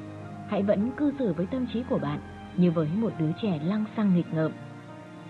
hãy 0.49 0.63
vẫn 0.63 0.91
cư 0.97 1.13
xử 1.19 1.33
với 1.33 1.47
tâm 1.47 1.67
trí 1.73 1.83
của 1.91 1.99
bạn 1.99 2.21
như 2.57 2.71
với 2.71 2.89
một 2.97 3.13
đứa 3.19 3.31
trẻ 3.43 3.61
lăng 3.65 3.85
xăng 3.97 4.17
nghịch 4.17 4.35
ngợm, 4.35 4.53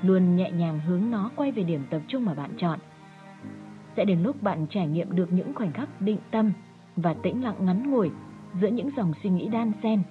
luôn 0.02 0.36
nhẹ 0.36 0.50
nhàng 0.50 0.80
hướng 0.80 1.10
nó 1.10 1.30
quay 1.36 1.52
về 1.52 1.62
điểm 1.62 1.84
tập 1.90 2.00
trung 2.08 2.24
mà 2.24 2.34
bạn 2.34 2.50
chọn. 2.58 2.78
Sẽ 3.96 4.04
đến 4.04 4.22
lúc 4.22 4.42
bạn 4.42 4.66
trải 4.70 4.86
nghiệm 4.86 5.16
được 5.16 5.32
những 5.32 5.54
khoảnh 5.54 5.72
khắc 5.72 6.00
định 6.00 6.18
tâm 6.30 6.52
và 6.96 7.14
tĩnh 7.14 7.44
lặng 7.44 7.56
ngắn 7.60 7.90
ngủi 7.90 8.10
giữa 8.60 8.68
những 8.68 8.90
dòng 8.96 9.12
suy 9.22 9.30
nghĩ 9.30 9.48
đan 9.48 9.72
xen. 9.82 10.02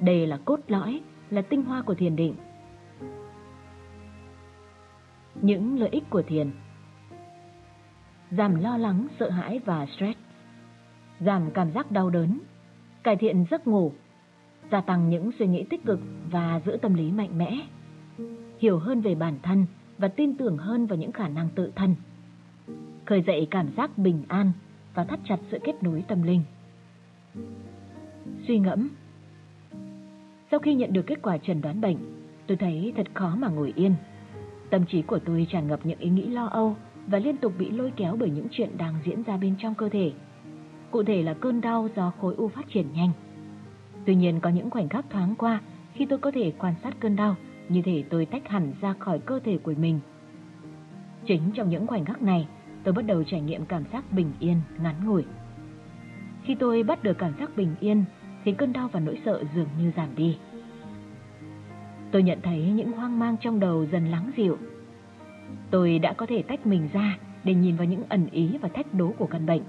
Đây 0.00 0.26
là 0.26 0.38
cốt 0.44 0.60
lõi, 0.68 1.00
là 1.30 1.42
tinh 1.42 1.64
hoa 1.64 1.82
của 1.82 1.94
thiền 1.94 2.16
định. 2.16 2.34
Những 5.42 5.78
lợi 5.78 5.88
ích 5.92 6.10
của 6.10 6.22
thiền. 6.22 6.50
Giảm 8.30 8.54
lo 8.54 8.76
lắng, 8.76 9.06
sợ 9.20 9.30
hãi 9.30 9.60
và 9.64 9.86
stress. 9.86 10.18
Giảm 11.20 11.50
cảm 11.50 11.72
giác 11.72 11.90
đau 11.90 12.10
đớn 12.10 12.40
Cải 13.02 13.16
thiện 13.16 13.44
giấc 13.50 13.66
ngủ 13.66 13.92
Gia 14.70 14.80
tăng 14.80 15.08
những 15.08 15.30
suy 15.38 15.46
nghĩ 15.46 15.64
tích 15.70 15.84
cực 15.84 16.00
và 16.30 16.60
giữ 16.66 16.76
tâm 16.82 16.94
lý 16.94 17.12
mạnh 17.12 17.38
mẽ. 17.38 17.58
Hiểu 18.58 18.78
hơn 18.78 19.00
về 19.00 19.14
bản 19.14 19.38
thân 19.42 19.66
và 19.98 20.08
tin 20.08 20.36
tưởng 20.36 20.56
hơn 20.58 20.86
vào 20.86 20.98
những 20.98 21.12
khả 21.12 21.28
năng 21.28 21.48
tự 21.54 21.72
thân. 21.76 21.94
Khởi 23.04 23.22
dậy 23.26 23.48
cảm 23.50 23.68
giác 23.76 23.98
bình 23.98 24.22
an 24.28 24.52
và 24.94 25.04
thắt 25.04 25.20
chặt 25.24 25.38
sự 25.50 25.58
kết 25.64 25.82
nối 25.82 26.04
tâm 26.08 26.22
linh. 26.22 26.42
Suy 28.46 28.58
ngẫm. 28.58 28.88
Sau 30.50 30.60
khi 30.60 30.74
nhận 30.74 30.92
được 30.92 31.06
kết 31.06 31.22
quả 31.22 31.38
chẩn 31.38 31.60
đoán 31.60 31.80
bệnh, 31.80 31.96
tôi 32.46 32.56
thấy 32.56 32.92
thật 32.96 33.06
khó 33.14 33.36
mà 33.36 33.48
ngồi 33.48 33.72
yên. 33.76 33.94
Tâm 34.70 34.84
trí 34.86 35.02
của 35.02 35.18
tôi 35.18 35.46
tràn 35.50 35.68
ngập 35.68 35.86
những 35.86 35.98
ý 35.98 36.10
nghĩ 36.10 36.26
lo 36.26 36.46
âu 36.46 36.76
và 37.06 37.18
liên 37.18 37.36
tục 37.36 37.52
bị 37.58 37.70
lôi 37.70 37.92
kéo 37.96 38.16
bởi 38.16 38.30
những 38.30 38.46
chuyện 38.50 38.78
đang 38.78 38.94
diễn 39.04 39.22
ra 39.22 39.36
bên 39.36 39.54
trong 39.58 39.74
cơ 39.74 39.88
thể. 39.88 40.12
Cụ 40.90 41.02
thể 41.02 41.22
là 41.22 41.34
cơn 41.34 41.60
đau 41.60 41.88
do 41.96 42.12
khối 42.20 42.34
u 42.34 42.48
phát 42.48 42.66
triển 42.68 42.92
nhanh. 42.92 43.10
Tuy 44.06 44.14
nhiên 44.14 44.40
có 44.40 44.50
những 44.50 44.70
khoảnh 44.70 44.88
khắc 44.88 45.10
thoáng 45.10 45.34
qua 45.38 45.60
khi 45.94 46.06
tôi 46.06 46.18
có 46.18 46.30
thể 46.30 46.52
quan 46.58 46.74
sát 46.82 47.00
cơn 47.00 47.16
đau, 47.16 47.36
như 47.68 47.82
thể 47.82 48.04
tôi 48.10 48.26
tách 48.26 48.48
hẳn 48.48 48.72
ra 48.80 48.94
khỏi 48.98 49.18
cơ 49.18 49.40
thể 49.44 49.58
của 49.58 49.74
mình. 49.78 50.00
Chính 51.26 51.42
trong 51.54 51.70
những 51.70 51.86
khoảnh 51.86 52.04
khắc 52.04 52.22
này, 52.22 52.48
tôi 52.84 52.94
bắt 52.94 53.06
đầu 53.06 53.24
trải 53.24 53.40
nghiệm 53.40 53.66
cảm 53.66 53.84
giác 53.92 54.12
bình 54.12 54.32
yên, 54.40 54.60
ngắn 54.82 54.94
ngủi. 55.06 55.24
Khi 56.42 56.54
tôi 56.54 56.82
bắt 56.82 57.02
được 57.02 57.18
cảm 57.18 57.32
giác 57.38 57.56
bình 57.56 57.74
yên, 57.80 58.04
thì 58.44 58.52
cơn 58.52 58.72
đau 58.72 58.88
và 58.92 59.00
nỗi 59.00 59.20
sợ 59.24 59.44
dường 59.54 59.68
như 59.78 59.92
giảm 59.96 60.08
đi. 60.16 60.38
Tôi 62.10 62.22
nhận 62.22 62.40
thấy 62.42 62.58
những 62.58 62.92
hoang 62.92 63.18
mang 63.18 63.36
trong 63.40 63.60
đầu 63.60 63.86
dần 63.92 64.06
lắng 64.06 64.30
dịu. 64.36 64.58
Tôi 65.70 65.98
đã 65.98 66.12
có 66.12 66.26
thể 66.26 66.42
tách 66.42 66.66
mình 66.66 66.88
ra 66.92 67.18
để 67.44 67.54
nhìn 67.54 67.76
vào 67.76 67.86
những 67.86 68.02
ẩn 68.08 68.26
ý 68.30 68.58
và 68.60 68.68
thách 68.68 68.94
đố 68.94 69.12
của 69.18 69.26
căn 69.26 69.46
bệnh, 69.46 69.62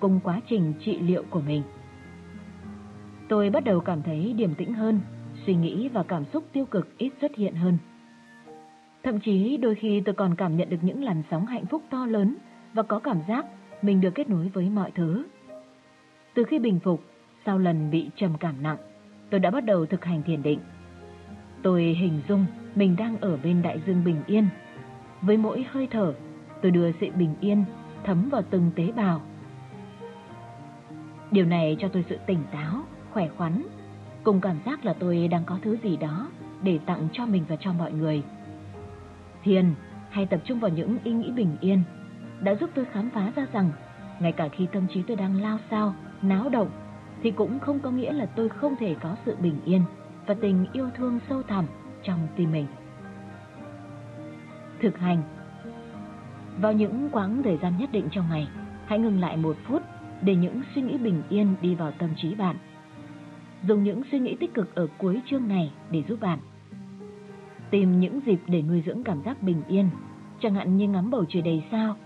cùng 0.00 0.20
quá 0.24 0.40
trình 0.48 0.72
trị 0.84 0.98
liệu 0.98 1.24
của 1.30 1.40
mình. 1.40 1.62
Tôi 3.28 3.50
bắt 3.50 3.64
đầu 3.64 3.80
cảm 3.80 4.02
thấy 4.02 4.32
điềm 4.32 4.54
tĩnh 4.54 4.74
hơn, 4.74 5.00
suy 5.46 5.54
nghĩ 5.54 5.88
và 5.88 6.02
cảm 6.02 6.24
xúc 6.32 6.44
tiêu 6.52 6.66
cực 6.66 6.98
ít 6.98 7.10
xuất 7.20 7.36
hiện 7.36 7.54
hơn. 7.54 7.78
Thậm 9.02 9.20
chí 9.20 9.56
đôi 9.56 9.74
khi 9.74 10.02
tôi 10.04 10.14
còn 10.14 10.34
cảm 10.36 10.56
nhận 10.56 10.70
được 10.70 10.76
những 10.82 11.04
làn 11.04 11.22
sóng 11.30 11.46
hạnh 11.46 11.66
phúc 11.66 11.82
to 11.90 12.06
lớn 12.06 12.36
và 12.74 12.82
có 12.82 12.98
cảm 12.98 13.18
giác 13.28 13.46
mình 13.82 14.00
được 14.00 14.14
kết 14.14 14.30
nối 14.30 14.48
với 14.48 14.70
mọi 14.70 14.90
thứ. 14.90 15.24
Từ 16.34 16.44
khi 16.44 16.58
bình 16.58 16.80
phục, 16.84 17.00
sau 17.46 17.58
lần 17.58 17.90
bị 17.90 18.10
trầm 18.16 18.32
cảm 18.40 18.62
nặng, 18.62 18.76
tôi 19.30 19.40
đã 19.40 19.50
bắt 19.50 19.64
đầu 19.64 19.86
thực 19.86 20.04
hành 20.04 20.22
thiền 20.22 20.42
định. 20.42 20.58
Tôi 21.64 21.82
hình 21.82 22.20
dung 22.28 22.46
mình 22.74 22.96
đang 22.96 23.20
ở 23.20 23.36
bên 23.36 23.62
đại 23.62 23.80
dương 23.86 24.04
bình 24.04 24.22
yên. 24.26 24.48
Với 25.22 25.36
mỗi 25.36 25.66
hơi 25.70 25.88
thở, 25.90 26.14
tôi 26.62 26.70
đưa 26.70 26.92
sự 26.92 27.06
bình 27.18 27.34
yên 27.40 27.64
thấm 28.04 28.28
vào 28.28 28.42
từng 28.50 28.70
tế 28.76 28.92
bào. 28.96 29.20
Điều 31.30 31.44
này 31.44 31.76
cho 31.80 31.88
tôi 31.88 32.04
sự 32.08 32.18
tỉnh 32.26 32.38
táo, 32.52 32.80
khỏe 33.12 33.28
khoắn, 33.36 33.62
cùng 34.24 34.40
cảm 34.40 34.56
giác 34.66 34.84
là 34.84 34.92
tôi 34.92 35.28
đang 35.28 35.44
có 35.44 35.58
thứ 35.62 35.76
gì 35.82 35.96
đó 35.96 36.30
để 36.62 36.78
tặng 36.86 37.08
cho 37.12 37.26
mình 37.26 37.44
và 37.48 37.56
cho 37.60 37.72
mọi 37.72 37.92
người. 37.92 38.22
Thiền 39.44 39.74
hay 40.10 40.26
tập 40.26 40.40
trung 40.44 40.60
vào 40.60 40.70
những 40.70 40.98
ý 41.04 41.12
nghĩ 41.12 41.30
bình 41.30 41.56
yên 41.60 41.82
đã 42.40 42.54
giúp 42.54 42.70
tôi 42.74 42.84
khám 42.84 43.10
phá 43.10 43.32
ra 43.36 43.46
rằng 43.52 43.70
ngay 44.20 44.32
cả 44.32 44.48
khi 44.48 44.66
tâm 44.72 44.86
trí 44.94 45.02
tôi 45.02 45.16
đang 45.16 45.42
lao 45.42 45.58
sao, 45.70 45.94
náo 46.22 46.48
động 46.48 46.68
thì 47.22 47.30
cũng 47.30 47.58
không 47.58 47.80
có 47.80 47.90
nghĩa 47.90 48.12
là 48.12 48.26
tôi 48.26 48.48
không 48.48 48.76
thể 48.76 48.96
có 49.00 49.16
sự 49.26 49.36
bình 49.36 49.56
yên 49.64 49.82
và 50.26 50.34
tình 50.34 50.66
yêu 50.72 50.90
thương 50.96 51.20
sâu 51.28 51.42
thẳm 51.42 51.66
trong 52.02 52.28
tim 52.36 52.52
mình. 52.52 52.66
Thực 54.82 54.98
hành 54.98 55.22
Vào 56.60 56.72
những 56.72 57.08
quãng 57.12 57.42
thời 57.42 57.58
gian 57.62 57.78
nhất 57.78 57.92
định 57.92 58.08
trong 58.10 58.28
ngày, 58.30 58.48
hãy 58.86 58.98
ngừng 58.98 59.20
lại 59.20 59.36
một 59.36 59.56
phút 59.68 59.82
để 60.22 60.34
những 60.36 60.60
suy 60.74 60.82
nghĩ 60.82 60.98
bình 60.98 61.22
yên 61.28 61.54
đi 61.62 61.74
vào 61.74 61.92
tâm 61.98 62.10
trí 62.16 62.34
bạn. 62.34 62.56
Dùng 63.68 63.84
những 63.84 64.02
suy 64.12 64.18
nghĩ 64.18 64.36
tích 64.40 64.54
cực 64.54 64.74
ở 64.74 64.88
cuối 64.98 65.22
chương 65.30 65.48
này 65.48 65.72
để 65.90 66.02
giúp 66.08 66.20
bạn. 66.20 66.38
Tìm 67.70 68.00
những 68.00 68.20
dịp 68.26 68.40
để 68.46 68.62
nuôi 68.62 68.82
dưỡng 68.86 69.04
cảm 69.04 69.22
giác 69.24 69.42
bình 69.42 69.62
yên, 69.68 69.90
chẳng 70.40 70.54
hạn 70.54 70.76
như 70.76 70.88
ngắm 70.88 71.10
bầu 71.10 71.24
trời 71.28 71.42
đầy 71.42 71.64
sao, 71.70 71.96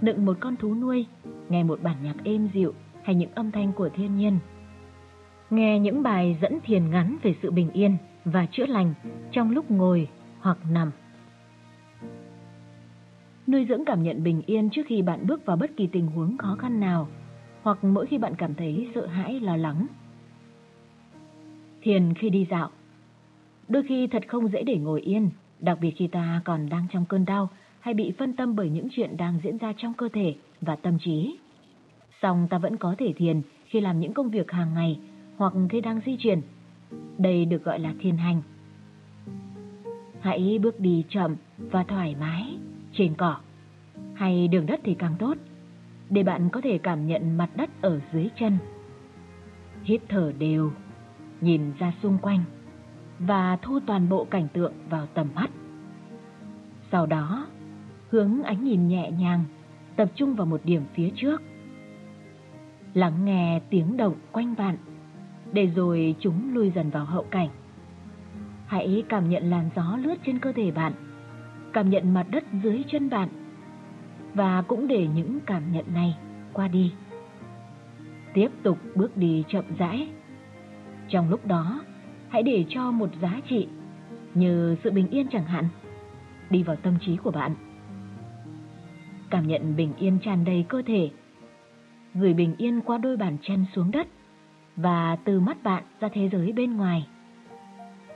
đựng 0.00 0.24
một 0.24 0.36
con 0.40 0.56
thú 0.56 0.74
nuôi, 0.74 1.06
nghe 1.48 1.62
một 1.62 1.82
bản 1.82 1.96
nhạc 2.02 2.14
êm 2.24 2.48
dịu 2.54 2.74
hay 3.02 3.14
những 3.14 3.30
âm 3.34 3.50
thanh 3.50 3.72
của 3.72 3.88
thiên 3.88 4.16
nhiên 4.16 4.38
nghe 5.50 5.78
những 5.78 6.02
bài 6.02 6.38
dẫn 6.42 6.58
thiền 6.64 6.90
ngắn 6.90 7.16
về 7.22 7.34
sự 7.42 7.50
bình 7.50 7.70
yên 7.70 7.96
và 8.24 8.46
chữa 8.52 8.66
lành 8.66 8.94
trong 9.32 9.50
lúc 9.50 9.70
ngồi 9.70 10.08
hoặc 10.40 10.58
nằm. 10.70 10.90
Nuôi 13.46 13.66
dưỡng 13.68 13.84
cảm 13.84 14.02
nhận 14.02 14.22
bình 14.22 14.42
yên 14.46 14.70
trước 14.70 14.82
khi 14.86 15.02
bạn 15.02 15.26
bước 15.26 15.46
vào 15.46 15.56
bất 15.56 15.70
kỳ 15.76 15.86
tình 15.86 16.06
huống 16.06 16.38
khó 16.38 16.56
khăn 16.58 16.80
nào 16.80 17.08
hoặc 17.62 17.84
mỗi 17.84 18.06
khi 18.06 18.18
bạn 18.18 18.34
cảm 18.38 18.54
thấy 18.54 18.88
sợ 18.94 19.06
hãi 19.06 19.40
lo 19.40 19.56
lắng. 19.56 19.86
Thiền 21.82 22.14
khi 22.14 22.30
đi 22.30 22.46
dạo 22.50 22.70
Đôi 23.68 23.82
khi 23.88 24.06
thật 24.06 24.28
không 24.28 24.48
dễ 24.48 24.62
để 24.62 24.76
ngồi 24.76 25.00
yên, 25.00 25.30
đặc 25.60 25.78
biệt 25.80 25.90
khi 25.90 26.06
ta 26.06 26.40
còn 26.44 26.68
đang 26.68 26.86
trong 26.92 27.04
cơn 27.04 27.24
đau 27.24 27.48
hay 27.80 27.94
bị 27.94 28.12
phân 28.18 28.36
tâm 28.36 28.56
bởi 28.56 28.70
những 28.70 28.88
chuyện 28.90 29.16
đang 29.16 29.40
diễn 29.44 29.58
ra 29.58 29.72
trong 29.76 29.94
cơ 29.94 30.08
thể 30.12 30.34
và 30.60 30.76
tâm 30.76 30.98
trí. 30.98 31.38
Song 32.22 32.46
ta 32.50 32.58
vẫn 32.58 32.76
có 32.76 32.94
thể 32.98 33.12
thiền 33.16 33.42
khi 33.66 33.80
làm 33.80 34.00
những 34.00 34.12
công 34.12 34.30
việc 34.30 34.50
hàng 34.50 34.74
ngày 34.74 35.00
hoặc 35.38 35.52
khi 35.70 35.80
đang 35.80 36.00
di 36.06 36.16
chuyển. 36.16 36.40
Đây 37.18 37.44
được 37.44 37.64
gọi 37.64 37.78
là 37.78 37.94
thiền 38.00 38.16
hành. 38.16 38.42
Hãy 40.20 40.58
bước 40.62 40.80
đi 40.80 41.04
chậm 41.08 41.36
và 41.58 41.84
thoải 41.84 42.16
mái 42.20 42.58
trên 42.92 43.14
cỏ, 43.14 43.36
hay 44.14 44.48
đường 44.48 44.66
đất 44.66 44.80
thì 44.84 44.94
càng 44.94 45.14
tốt, 45.18 45.34
để 46.10 46.22
bạn 46.22 46.48
có 46.50 46.60
thể 46.60 46.78
cảm 46.78 47.06
nhận 47.06 47.36
mặt 47.36 47.50
đất 47.56 47.70
ở 47.80 48.00
dưới 48.12 48.28
chân. 48.40 48.58
Hít 49.82 50.02
thở 50.08 50.32
đều, 50.38 50.72
nhìn 51.40 51.72
ra 51.78 51.92
xung 52.02 52.18
quanh 52.18 52.44
và 53.18 53.56
thu 53.62 53.80
toàn 53.86 54.08
bộ 54.08 54.24
cảnh 54.24 54.48
tượng 54.52 54.72
vào 54.90 55.06
tầm 55.14 55.28
mắt. 55.34 55.50
Sau 56.92 57.06
đó, 57.06 57.46
hướng 58.10 58.42
ánh 58.42 58.64
nhìn 58.64 58.88
nhẹ 58.88 59.10
nhàng, 59.10 59.44
tập 59.96 60.08
trung 60.14 60.34
vào 60.34 60.46
một 60.46 60.60
điểm 60.64 60.82
phía 60.94 61.10
trước. 61.16 61.42
Lắng 62.94 63.24
nghe 63.24 63.60
tiếng 63.70 63.96
động 63.96 64.14
quanh 64.32 64.54
bạn 64.58 64.76
để 65.52 65.66
rồi 65.66 66.14
chúng 66.20 66.54
lui 66.54 66.72
dần 66.74 66.90
vào 66.90 67.04
hậu 67.04 67.22
cảnh. 67.30 67.48
Hãy 68.66 69.04
cảm 69.08 69.28
nhận 69.28 69.50
làn 69.50 69.70
gió 69.76 69.98
lướt 70.02 70.16
trên 70.26 70.38
cơ 70.38 70.52
thể 70.52 70.70
bạn, 70.70 70.92
cảm 71.72 71.90
nhận 71.90 72.14
mặt 72.14 72.26
đất 72.30 72.44
dưới 72.62 72.82
chân 72.92 73.10
bạn, 73.10 73.28
và 74.34 74.62
cũng 74.62 74.88
để 74.88 75.06
những 75.14 75.38
cảm 75.46 75.72
nhận 75.72 75.84
này 75.94 76.16
qua 76.52 76.68
đi. 76.68 76.92
Tiếp 78.34 78.48
tục 78.62 78.78
bước 78.94 79.16
đi 79.16 79.44
chậm 79.48 79.64
rãi. 79.78 80.08
Trong 81.08 81.30
lúc 81.30 81.46
đó, 81.46 81.80
hãy 82.28 82.42
để 82.42 82.64
cho 82.68 82.90
một 82.90 83.10
giá 83.22 83.40
trị 83.48 83.68
như 84.34 84.76
sự 84.84 84.90
bình 84.90 85.08
yên 85.08 85.26
chẳng 85.30 85.44
hạn 85.44 85.68
đi 86.50 86.62
vào 86.62 86.76
tâm 86.76 86.94
trí 87.06 87.16
của 87.16 87.30
bạn. 87.30 87.54
Cảm 89.30 89.46
nhận 89.46 89.76
bình 89.76 89.92
yên 89.98 90.18
tràn 90.18 90.44
đầy 90.44 90.64
cơ 90.68 90.82
thể, 90.86 91.10
gửi 92.14 92.34
bình 92.34 92.54
yên 92.58 92.80
qua 92.80 92.98
đôi 92.98 93.16
bàn 93.16 93.36
chân 93.42 93.64
xuống 93.74 93.90
đất 93.90 94.08
và 94.82 95.16
từ 95.24 95.40
mắt 95.40 95.62
bạn 95.62 95.82
ra 96.00 96.08
thế 96.12 96.28
giới 96.32 96.52
bên 96.52 96.76
ngoài. 96.76 97.06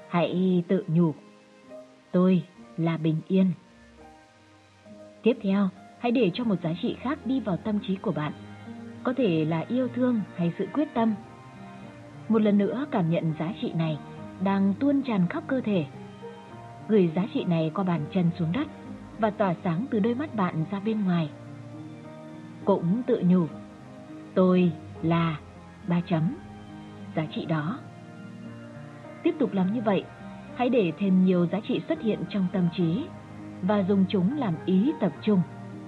Hãy 0.08 0.64
tự 0.68 0.84
nhủ, 0.88 1.14
tôi 2.12 2.42
là 2.76 2.96
bình 2.96 3.20
yên. 3.28 3.52
Tiếp 5.22 5.38
theo, 5.42 5.68
hãy 5.98 6.12
để 6.12 6.30
cho 6.34 6.44
một 6.44 6.56
giá 6.62 6.70
trị 6.82 6.96
khác 7.00 7.18
đi 7.26 7.40
vào 7.40 7.56
tâm 7.56 7.78
trí 7.86 7.96
của 7.96 8.12
bạn, 8.12 8.32
có 9.02 9.14
thể 9.16 9.44
là 9.44 9.64
yêu 9.68 9.88
thương 9.94 10.20
hay 10.36 10.52
sự 10.58 10.66
quyết 10.72 10.88
tâm. 10.94 11.14
Một 12.28 12.42
lần 12.42 12.58
nữa 12.58 12.86
cảm 12.90 13.10
nhận 13.10 13.34
giá 13.38 13.52
trị 13.60 13.72
này 13.72 13.98
đang 14.44 14.74
tuôn 14.80 15.02
tràn 15.02 15.26
khắp 15.30 15.44
cơ 15.46 15.60
thể. 15.60 15.84
Gửi 16.88 17.10
giá 17.16 17.26
trị 17.34 17.44
này 17.44 17.70
qua 17.74 17.84
bàn 17.84 18.06
chân 18.14 18.30
xuống 18.38 18.52
đất 18.52 18.68
và 19.18 19.30
tỏa 19.30 19.54
sáng 19.64 19.86
từ 19.90 19.98
đôi 19.98 20.14
mắt 20.14 20.34
bạn 20.34 20.64
ra 20.70 20.80
bên 20.80 21.04
ngoài. 21.04 21.30
Cũng 22.64 23.02
tự 23.06 23.22
nhủ, 23.26 23.46
tôi 24.34 24.72
là 25.02 25.38
ba 25.88 26.00
chấm 26.08 26.34
giá 27.16 27.26
trị 27.34 27.44
đó. 27.46 27.78
Tiếp 29.22 29.34
tục 29.38 29.52
làm 29.52 29.72
như 29.72 29.80
vậy 29.80 30.04
hãy 30.56 30.68
để 30.68 30.92
thêm 30.98 31.24
nhiều 31.24 31.46
giá 31.46 31.60
trị 31.68 31.80
xuất 31.88 32.00
hiện 32.02 32.18
trong 32.28 32.46
tâm 32.52 32.68
trí 32.76 33.04
và 33.62 33.84
dùng 33.88 34.04
chúng 34.08 34.38
làm 34.38 34.54
ý 34.66 34.92
tập 35.00 35.12
trung 35.22 35.42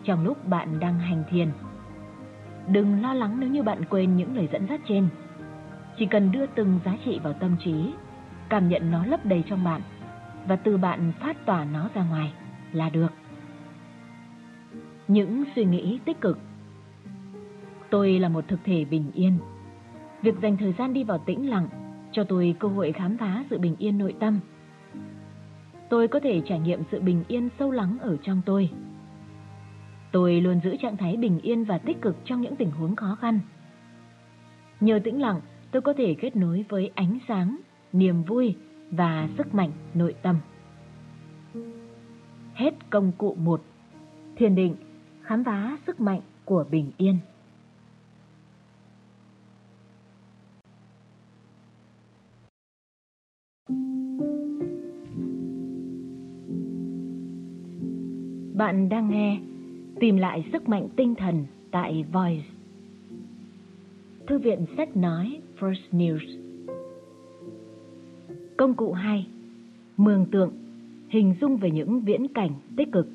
trong 0.05 0.25
lúc 0.25 0.49
bạn 0.49 0.81
đang 0.81 0.99
hành 0.99 1.25
thiền. 1.31 1.49
Đừng 2.69 3.03
lo 3.03 3.15
lắng 3.15 3.41
nếu 3.41 3.51
như 3.51 3.63
bạn 3.63 3.85
quên 3.85 4.17
những 4.17 4.37
lời 4.37 4.49
dẫn 4.53 4.67
dắt 4.69 4.81
trên. 4.89 5.09
Chỉ 5.99 6.07
cần 6.07 6.33
đưa 6.33 6.47
từng 6.47 6.81
giá 6.85 6.97
trị 7.05 7.21
vào 7.23 7.33
tâm 7.33 7.57
trí, 7.65 7.93
cảm 8.49 8.69
nhận 8.69 8.91
nó 8.91 9.07
lấp 9.07 9.27
đầy 9.27 9.45
trong 9.47 9.65
bạn 9.65 9.81
và 10.47 10.57
từ 10.57 10.77
bạn 10.77 11.13
phát 11.21 11.47
tỏa 11.47 11.65
nó 11.65 11.89
ra 11.95 12.05
ngoài 12.05 12.33
là 12.73 12.91
được. 12.91 13.13
Những 15.09 15.45
suy 15.57 15.65
nghĩ 15.65 15.99
tích 16.05 16.21
cực 16.21 16.39
Tôi 17.95 18.19
là 18.19 18.29
một 18.29 18.49
thực 18.49 18.61
thể 18.65 18.85
bình 18.85 19.11
yên. 19.15 19.39
Việc 20.25 20.35
dành 20.43 20.57
thời 20.57 20.75
gian 20.79 20.93
đi 20.93 21.05
vào 21.05 21.19
tĩnh 21.19 21.51
lặng 21.51 21.69
cho 22.13 22.25
tôi 22.25 22.55
cơ 22.59 22.69
hội 22.69 22.93
khám 22.93 23.17
phá 23.17 23.45
sự 23.51 23.59
bình 23.59 23.77
yên 23.79 23.99
nội 23.99 24.15
tâm. 24.21 24.41
Tôi 25.91 26.09
có 26.09 26.21
thể 26.21 26.43
trải 26.47 26.61
nghiệm 26.61 26.83
sự 26.91 27.01
bình 27.01 27.25
yên 27.29 27.49
sâu 27.59 27.71
lắng 27.71 27.97
ở 28.01 28.17
trong 28.23 28.43
tôi. 28.47 28.71
Tôi 30.13 30.41
luôn 30.41 30.61
giữ 30.65 30.77
trạng 30.77 30.97
thái 30.97 31.17
bình 31.17 31.41
yên 31.41 31.65
và 31.65 31.79
tích 31.79 32.03
cực 32.03 32.17
trong 32.25 32.41
những 32.41 32.57
tình 32.57 32.71
huống 32.71 32.97
khó 32.97 33.17
khăn. 33.21 33.41
Nhờ 34.81 35.01
tĩnh 35.05 35.21
lặng, 35.21 35.41
tôi 35.71 35.83
có 35.83 35.93
thể 35.93 36.15
kết 36.15 36.37
nối 36.37 36.65
với 36.69 36.91
ánh 36.95 37.19
sáng, 37.29 37.57
niềm 37.93 38.23
vui 38.23 38.57
và 38.91 39.29
sức 39.39 39.55
mạnh 39.55 39.71
nội 39.95 40.15
tâm. 40.23 40.37
Hết 42.55 42.91
công 42.91 43.13
cụ 43.19 43.37
1. 43.41 43.63
Thiền 44.37 44.55
định, 44.55 44.77
khám 45.23 45.45
phá 45.45 45.79
sức 45.87 46.01
mạnh 46.01 46.21
của 46.45 46.65
bình 46.71 46.91
yên. 46.97 47.19
Bạn 58.55 58.89
đang 58.89 59.11
nghe 59.11 59.41
Tìm 60.01 60.17
lại 60.17 60.45
sức 60.53 60.69
mạnh 60.69 60.89
tinh 60.97 61.15
thần 61.15 61.45
tại 61.71 62.05
Voice. 62.13 62.45
Thư 64.27 64.39
viện 64.39 64.67
sách 64.77 64.97
nói 64.97 65.41
First 65.61 65.91
News. 65.93 66.39
Công 68.57 68.75
cụ 68.75 68.93
2 68.93 69.27
Mường 69.97 70.27
tượng 70.31 70.53
Hình 71.09 71.35
dung 71.41 71.57
về 71.57 71.71
những 71.71 72.01
viễn 72.01 72.29
cảnh 72.29 72.51
tích 72.77 72.93
cực. 72.93 73.09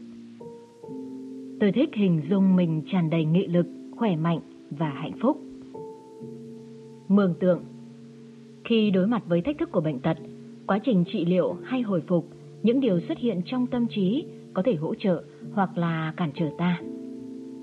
Tôi 1.60 1.72
thích 1.72 1.90
hình 1.94 2.22
dung 2.30 2.56
mình 2.56 2.82
tràn 2.92 3.10
đầy 3.10 3.26
nghị 3.26 3.48
lực, 3.48 3.68
khỏe 3.96 4.16
mạnh 4.16 4.40
và 4.70 4.90
hạnh 4.90 5.18
phúc. 5.22 5.42
Mường 7.08 7.34
tượng 7.40 7.64
Khi 8.64 8.92
đối 8.92 9.08
mặt 9.08 9.24
với 9.28 9.42
thách 9.42 9.58
thức 9.58 9.72
của 9.72 9.82
bệnh 9.82 10.00
tật, 10.00 10.18
quá 10.70 10.80
trình 10.80 11.04
trị 11.12 11.26
liệu 11.26 11.58
hay 11.64 11.82
hồi 11.82 12.02
phục, 12.08 12.28
những 12.64 12.80
điều 12.80 13.00
xuất 13.00 13.18
hiện 13.18 13.42
trong 13.46 13.68
tâm 13.68 13.88
trí 13.88 14.26
có 14.54 14.62
thể 14.66 14.76
hỗ 14.76 14.96
trợ 14.96 15.24
hoặc 15.54 15.78
là 15.78 16.14
cản 16.18 16.32
trở 16.36 16.50
ta. 16.58 16.80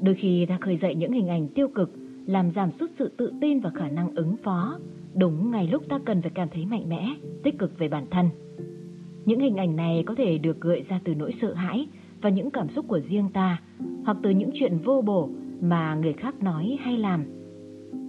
Đôi 0.03 0.15
khi 0.15 0.47
ta 0.47 0.59
khơi 0.61 0.79
dậy 0.83 0.95
những 0.95 1.13
hình 1.13 1.29
ảnh 1.29 1.49
tiêu 1.49 1.69
cực, 1.69 1.91
làm 2.27 2.51
giảm 2.51 2.71
sút 2.81 2.91
sự 2.99 3.11
tự 3.17 3.33
tin 3.41 3.61
và 3.61 3.71
khả 3.75 3.89
năng 3.89 4.15
ứng 4.15 4.37
phó, 4.37 4.79
đúng 5.15 5.51
ngày 5.51 5.67
lúc 5.67 5.83
ta 5.89 6.01
cần 6.05 6.23
phải 6.23 6.31
cảm 6.35 6.49
thấy 6.49 6.67
mạnh 6.67 6.89
mẽ, 6.89 7.15
tích 7.43 7.59
cực 7.59 7.79
về 7.79 7.89
bản 7.89 8.07
thân. 8.11 8.29
Những 9.25 9.41
hình 9.41 9.57
ảnh 9.57 9.77
này 9.77 10.03
có 10.07 10.15
thể 10.15 10.39
được 10.39 10.61
gợi 10.61 10.85
ra 10.89 11.01
từ 11.05 11.15
nỗi 11.15 11.35
sợ 11.41 11.55
hãi 11.55 11.87
và 12.23 12.31
những 12.31 12.51
cảm 12.51 12.69
xúc 12.69 12.85
của 12.89 13.01
riêng 13.09 13.29
ta, 13.33 13.63
hoặc 14.05 14.17
từ 14.23 14.31
những 14.31 14.51
chuyện 14.55 14.79
vô 14.85 15.03
bổ 15.07 15.29
mà 15.61 15.95
người 15.95 16.13
khác 16.13 16.43
nói 16.43 16.79
hay 16.81 16.99
làm. 16.99 17.25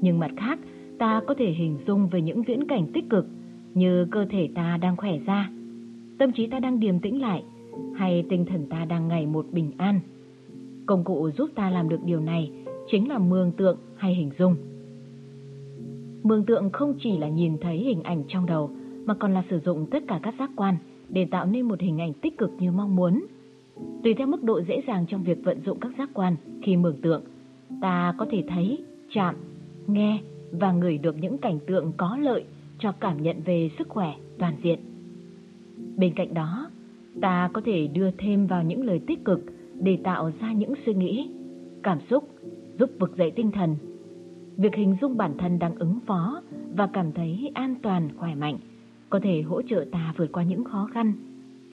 Nhưng 0.02 0.20
mặt 0.20 0.32
khác, 0.38 0.60
ta 1.00 1.22
có 1.28 1.34
thể 1.38 1.52
hình 1.52 1.78
dung 1.88 2.08
về 2.08 2.22
những 2.22 2.44
viễn 2.44 2.68
cảnh 2.68 2.88
tích 2.94 3.10
cực 3.10 3.26
như 3.78 4.08
cơ 4.12 4.26
thể 4.30 4.50
ta 4.56 4.78
đang 4.78 4.98
khỏe 4.98 5.18
ra, 5.26 5.50
tâm 6.18 6.32
trí 6.32 6.48
ta 6.48 6.60
đang 6.60 6.80
điềm 6.80 7.00
tĩnh 7.00 7.22
lại, 7.22 7.44
hay 7.96 8.26
tinh 8.30 8.46
thần 8.46 8.68
ta 8.70 8.86
đang 8.86 9.08
ngày 9.08 9.26
một 9.26 9.46
bình 9.52 9.72
an. 9.78 10.00
Công 10.86 11.04
cụ 11.04 11.30
giúp 11.38 11.50
ta 11.56 11.70
làm 11.70 11.90
được 11.90 12.04
điều 12.06 12.20
này 12.20 12.52
chính 12.92 13.10
là 13.10 13.18
mường 13.18 13.52
tượng 13.52 13.78
hay 13.96 14.16
hình 14.16 14.32
dung. 14.40 14.56
Mường 16.24 16.46
tượng 16.46 16.70
không 16.70 16.94
chỉ 17.00 17.18
là 17.18 17.28
nhìn 17.28 17.58
thấy 17.62 17.78
hình 17.78 18.04
ảnh 18.04 18.24
trong 18.28 18.46
đầu 18.46 18.70
mà 19.06 19.14
còn 19.14 19.34
là 19.34 19.44
sử 19.50 19.60
dụng 19.60 19.86
tất 19.92 20.04
cả 20.08 20.20
các 20.24 20.36
giác 20.40 20.52
quan 20.56 20.76
để 21.10 21.26
tạo 21.26 21.46
nên 21.46 21.62
một 21.62 21.80
hình 21.80 22.02
ảnh 22.02 22.14
tích 22.14 22.38
cực 22.38 22.52
như 22.60 22.72
mong 22.72 22.96
muốn. 22.96 23.26
Tùy 24.04 24.14
theo 24.14 24.28
mức 24.28 24.44
độ 24.44 24.62
dễ 24.62 24.82
dàng 24.88 25.06
trong 25.10 25.24
việc 25.24 25.38
vận 25.44 25.62
dụng 25.66 25.80
các 25.80 25.92
giác 25.98 26.10
quan 26.14 26.36
khi 26.64 26.76
mường 26.76 27.02
tượng, 27.02 27.22
ta 27.82 28.16
có 28.18 28.26
thể 28.32 28.44
thấy, 28.48 28.78
chạm, 29.14 29.36
nghe 29.88 30.22
và 30.52 30.72
ngửi 30.72 30.98
được 30.98 31.16
những 31.22 31.38
cảnh 31.38 31.60
tượng 31.68 31.92
có 31.98 32.18
lợi 32.22 32.44
cho 32.80 32.92
cảm 32.92 33.24
nhận 33.24 33.42
về 33.46 33.70
sức 33.78 33.90
khỏe 33.90 34.14
toàn 34.40 34.56
diện. 34.64 34.80
Bên 35.98 36.14
cạnh 36.16 36.34
đó, 36.34 36.70
ta 37.22 37.50
có 37.54 37.62
thể 37.66 37.88
đưa 37.88 38.12
thêm 38.12 38.48
vào 38.48 38.64
những 38.64 38.86
lời 38.86 39.02
tích 39.08 39.26
cực 39.26 39.40
để 39.80 39.98
tạo 40.04 40.32
ra 40.42 40.54
những 40.54 40.74
suy 40.86 40.94
nghĩ, 40.94 41.30
cảm 41.84 42.00
xúc, 42.10 42.30
giúp 42.80 42.90
vực 43.00 43.18
dậy 43.18 43.32
tinh 43.32 43.52
thần. 43.52 43.76
Việc 44.58 44.76
hình 44.76 44.96
dung 45.02 45.18
bản 45.18 45.38
thân 45.38 45.60
đang 45.60 45.76
ứng 45.76 46.00
phó 46.08 46.42
và 46.76 46.88
cảm 46.88 47.12
thấy 47.12 47.52
an 47.54 47.76
toàn, 47.82 48.10
khỏe 48.18 48.36
mạnh 48.36 48.58
có 49.10 49.20
thể 49.24 49.42
hỗ 49.42 49.62
trợ 49.62 49.86
ta 49.92 50.14
vượt 50.18 50.32
qua 50.32 50.44
những 50.44 50.64
khó 50.64 50.90
khăn, 50.94 51.14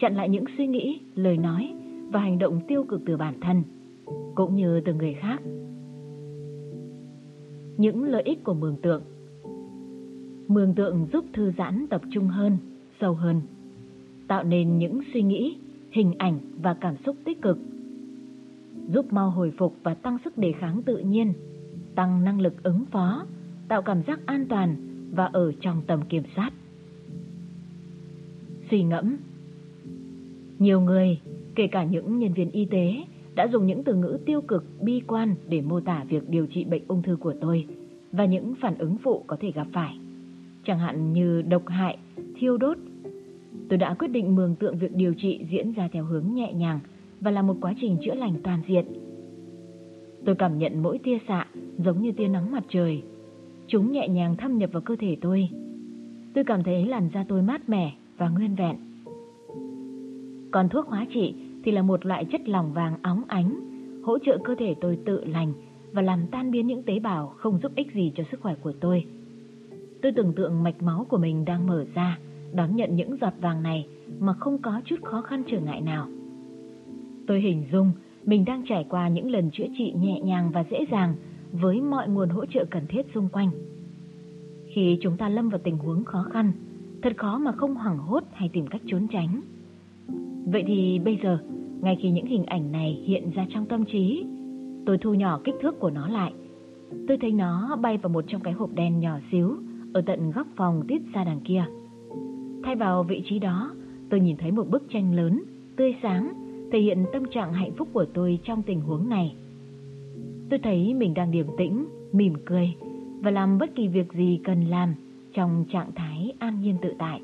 chặn 0.00 0.16
lại 0.16 0.28
những 0.28 0.44
suy 0.58 0.66
nghĩ, 0.66 1.00
lời 1.14 1.36
nói 1.36 1.74
và 2.12 2.20
hành 2.20 2.38
động 2.38 2.60
tiêu 2.68 2.84
cực 2.88 3.00
từ 3.06 3.16
bản 3.16 3.40
thân, 3.40 3.62
cũng 4.34 4.56
như 4.56 4.80
từ 4.80 4.94
người 4.94 5.14
khác. 5.14 5.42
Những 7.76 8.04
lợi 8.04 8.22
ích 8.22 8.44
của 8.44 8.54
mường 8.54 8.76
tượng 8.82 9.02
Mường 10.48 10.74
tượng 10.74 11.06
giúp 11.12 11.24
thư 11.32 11.52
giãn 11.58 11.86
tập 11.90 12.00
trung 12.10 12.28
hơn, 12.28 12.58
sâu 13.00 13.14
hơn 13.14 13.40
tạo 14.28 14.44
nên 14.44 14.78
những 14.78 15.00
suy 15.12 15.22
nghĩ, 15.22 15.56
hình 15.90 16.12
ảnh 16.18 16.38
và 16.62 16.74
cảm 16.74 16.94
xúc 17.06 17.16
tích 17.24 17.42
cực, 17.42 17.58
giúp 18.88 19.12
mau 19.12 19.30
hồi 19.30 19.52
phục 19.58 19.76
và 19.82 19.94
tăng 19.94 20.18
sức 20.24 20.38
đề 20.38 20.52
kháng 20.52 20.82
tự 20.82 20.98
nhiên, 20.98 21.32
tăng 21.94 22.24
năng 22.24 22.40
lực 22.40 22.62
ứng 22.62 22.84
phó, 22.90 23.26
tạo 23.68 23.82
cảm 23.82 24.02
giác 24.06 24.20
an 24.26 24.46
toàn 24.48 24.76
và 25.12 25.24
ở 25.24 25.52
trong 25.60 25.82
tầm 25.86 26.02
kiểm 26.08 26.22
soát. 26.36 26.50
Suy 28.70 28.82
ngẫm 28.82 29.16
Nhiều 30.58 30.80
người, 30.80 31.20
kể 31.54 31.66
cả 31.66 31.84
những 31.84 32.18
nhân 32.18 32.32
viên 32.32 32.50
y 32.50 32.64
tế, 32.64 32.94
đã 33.34 33.48
dùng 33.52 33.66
những 33.66 33.84
từ 33.84 33.94
ngữ 33.94 34.18
tiêu 34.26 34.40
cực, 34.40 34.64
bi 34.80 35.00
quan 35.06 35.34
để 35.48 35.60
mô 35.60 35.80
tả 35.80 36.04
việc 36.08 36.28
điều 36.28 36.46
trị 36.46 36.64
bệnh 36.64 36.82
ung 36.88 37.02
thư 37.02 37.16
của 37.16 37.34
tôi 37.40 37.66
và 38.12 38.24
những 38.24 38.54
phản 38.60 38.78
ứng 38.78 38.96
phụ 39.02 39.24
có 39.26 39.36
thể 39.40 39.52
gặp 39.52 39.66
phải, 39.72 39.98
chẳng 40.64 40.78
hạn 40.78 41.12
như 41.12 41.42
độc 41.42 41.68
hại, 41.68 41.98
thiêu 42.36 42.56
đốt 42.56 42.78
Tôi 43.68 43.78
đã 43.78 43.94
quyết 43.94 44.08
định 44.08 44.34
mường 44.34 44.54
tượng 44.54 44.78
việc 44.78 44.94
điều 44.94 45.14
trị 45.14 45.40
diễn 45.50 45.72
ra 45.72 45.88
theo 45.92 46.04
hướng 46.04 46.34
nhẹ 46.34 46.52
nhàng 46.52 46.80
và 47.20 47.30
là 47.30 47.42
một 47.42 47.56
quá 47.60 47.74
trình 47.80 47.96
chữa 48.04 48.14
lành 48.14 48.34
toàn 48.42 48.60
diện. 48.68 48.84
Tôi 50.24 50.34
cảm 50.34 50.58
nhận 50.58 50.82
mỗi 50.82 50.98
tia 50.98 51.18
xạ 51.28 51.46
giống 51.78 52.02
như 52.02 52.12
tia 52.12 52.28
nắng 52.28 52.52
mặt 52.52 52.64
trời. 52.68 53.02
Chúng 53.66 53.92
nhẹ 53.92 54.08
nhàng 54.08 54.36
thâm 54.36 54.58
nhập 54.58 54.70
vào 54.72 54.82
cơ 54.82 54.96
thể 54.96 55.16
tôi. 55.20 55.48
Tôi 56.34 56.44
cảm 56.44 56.62
thấy 56.62 56.86
làn 56.86 57.08
da 57.14 57.24
tôi 57.28 57.42
mát 57.42 57.68
mẻ 57.68 57.92
và 58.18 58.28
nguyên 58.28 58.54
vẹn. 58.54 58.76
Còn 60.50 60.68
thuốc 60.68 60.86
hóa 60.86 61.06
trị 61.14 61.34
thì 61.64 61.72
là 61.72 61.82
một 61.82 62.06
loại 62.06 62.24
chất 62.24 62.48
lỏng 62.48 62.72
vàng 62.72 62.94
óng 63.02 63.22
ánh, 63.26 63.54
hỗ 64.02 64.18
trợ 64.18 64.38
cơ 64.44 64.54
thể 64.58 64.74
tôi 64.80 64.98
tự 65.06 65.24
lành 65.24 65.52
và 65.92 66.02
làm 66.02 66.26
tan 66.30 66.50
biến 66.50 66.66
những 66.66 66.82
tế 66.82 66.98
bào 66.98 67.26
không 67.36 67.58
giúp 67.62 67.72
ích 67.76 67.94
gì 67.94 68.12
cho 68.16 68.24
sức 68.30 68.40
khỏe 68.40 68.54
của 68.62 68.72
tôi. 68.80 69.04
Tôi 70.04 70.12
tưởng 70.12 70.32
tượng 70.32 70.62
mạch 70.62 70.82
máu 70.82 71.06
của 71.08 71.18
mình 71.18 71.44
đang 71.44 71.66
mở 71.66 71.84
ra, 71.94 72.18
đón 72.52 72.76
nhận 72.76 72.96
những 72.96 73.16
giọt 73.20 73.32
vàng 73.40 73.62
này 73.62 73.86
mà 74.20 74.32
không 74.32 74.58
có 74.58 74.80
chút 74.84 74.96
khó 75.02 75.22
khăn 75.22 75.42
trở 75.50 75.60
ngại 75.60 75.80
nào. 75.80 76.08
Tôi 77.26 77.40
hình 77.40 77.64
dung 77.72 77.92
mình 78.24 78.44
đang 78.44 78.62
trải 78.68 78.86
qua 78.88 79.08
những 79.08 79.30
lần 79.30 79.50
chữa 79.50 79.66
trị 79.78 79.92
nhẹ 79.96 80.20
nhàng 80.20 80.50
và 80.54 80.64
dễ 80.70 80.86
dàng 80.90 81.14
với 81.52 81.80
mọi 81.80 82.08
nguồn 82.08 82.28
hỗ 82.28 82.46
trợ 82.46 82.64
cần 82.70 82.86
thiết 82.88 83.06
xung 83.14 83.28
quanh. 83.28 83.50
Khi 84.74 84.98
chúng 85.02 85.16
ta 85.16 85.28
lâm 85.28 85.48
vào 85.48 85.60
tình 85.64 85.78
huống 85.78 86.04
khó 86.04 86.22
khăn, 86.32 86.52
thật 87.02 87.12
khó 87.16 87.38
mà 87.38 87.52
không 87.52 87.74
hoảng 87.74 87.98
hốt 87.98 88.24
hay 88.32 88.48
tìm 88.52 88.66
cách 88.66 88.82
trốn 88.86 89.06
tránh. 89.08 89.40
Vậy 90.46 90.64
thì 90.66 90.98
bây 90.98 91.18
giờ, 91.22 91.38
ngay 91.80 91.98
khi 92.02 92.10
những 92.10 92.26
hình 92.26 92.44
ảnh 92.44 92.72
này 92.72 93.02
hiện 93.06 93.30
ra 93.30 93.46
trong 93.50 93.66
tâm 93.66 93.84
trí, 93.84 94.26
tôi 94.86 94.98
thu 94.98 95.14
nhỏ 95.14 95.40
kích 95.44 95.54
thước 95.62 95.80
của 95.80 95.90
nó 95.90 96.08
lại. 96.08 96.32
Tôi 97.08 97.18
thấy 97.20 97.32
nó 97.32 97.76
bay 97.82 97.98
vào 97.98 98.10
một 98.10 98.24
trong 98.28 98.40
cái 98.40 98.52
hộp 98.52 98.70
đen 98.74 99.00
nhỏ 99.00 99.18
xíu 99.30 99.56
ở 99.94 100.00
tận 100.00 100.30
góc 100.30 100.46
phòng 100.56 100.82
tít 100.88 101.02
ra 101.14 101.24
đằng 101.24 101.40
kia. 101.40 101.64
Thay 102.64 102.76
vào 102.76 103.02
vị 103.02 103.22
trí 103.24 103.38
đó, 103.38 103.74
tôi 104.10 104.20
nhìn 104.20 104.36
thấy 104.36 104.50
một 104.52 104.70
bức 104.70 104.82
tranh 104.90 105.14
lớn, 105.14 105.42
tươi 105.76 105.94
sáng, 106.02 106.32
thể 106.72 106.80
hiện 106.80 107.04
tâm 107.12 107.22
trạng 107.30 107.52
hạnh 107.52 107.72
phúc 107.76 107.88
của 107.92 108.04
tôi 108.14 108.38
trong 108.44 108.62
tình 108.62 108.80
huống 108.80 109.08
này. 109.08 109.34
Tôi 110.50 110.58
thấy 110.62 110.94
mình 110.94 111.14
đang 111.14 111.30
điềm 111.30 111.46
tĩnh, 111.58 111.86
mỉm 112.12 112.34
cười 112.44 112.74
và 113.20 113.30
làm 113.30 113.58
bất 113.58 113.74
kỳ 113.74 113.88
việc 113.88 114.12
gì 114.12 114.40
cần 114.44 114.64
làm 114.64 114.94
trong 115.34 115.64
trạng 115.72 115.92
thái 115.94 116.32
an 116.38 116.60
nhiên 116.60 116.76
tự 116.82 116.92
tại. 116.98 117.20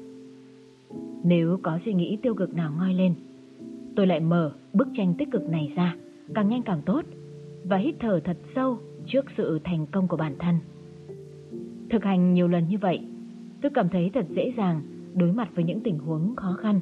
Nếu 1.25 1.59
có 1.63 1.79
suy 1.85 1.95
nghĩ 1.95 2.19
tiêu 2.23 2.35
cực 2.35 2.55
nào 2.55 2.73
ngoi 2.79 2.95
lên, 2.95 3.15
tôi 3.97 4.07
lại 4.07 4.21
mở 4.21 4.53
bức 4.73 4.89
tranh 4.97 5.15
tích 5.19 5.29
cực 5.31 5.51
này 5.51 5.73
ra, 5.77 5.97
càng 6.35 6.49
nhanh 6.49 6.63
càng 6.63 6.83
tốt, 6.87 7.03
và 7.65 7.77
hít 7.77 7.95
thở 8.01 8.21
thật 8.25 8.37
sâu 8.55 8.79
trước 9.07 9.25
sự 9.37 9.59
thành 9.65 9.87
công 9.87 10.09
của 10.09 10.17
bản 10.17 10.35
thân. 10.39 10.55
Thực 11.91 12.05
hành 12.05 12.35
nhiều 12.35 12.49
lần 12.49 12.69
như 12.69 12.79
vậy, 12.79 13.01
tôi 13.63 13.71
cảm 13.75 13.89
thấy 13.89 14.11
thật 14.15 14.27
dễ 14.31 14.53
dàng 14.57 14.81
đối 15.15 15.33
mặt 15.33 15.49
với 15.55 15.65
những 15.65 15.81
tình 15.81 15.99
huống 15.99 16.37
khó 16.37 16.53
khăn. 16.53 16.81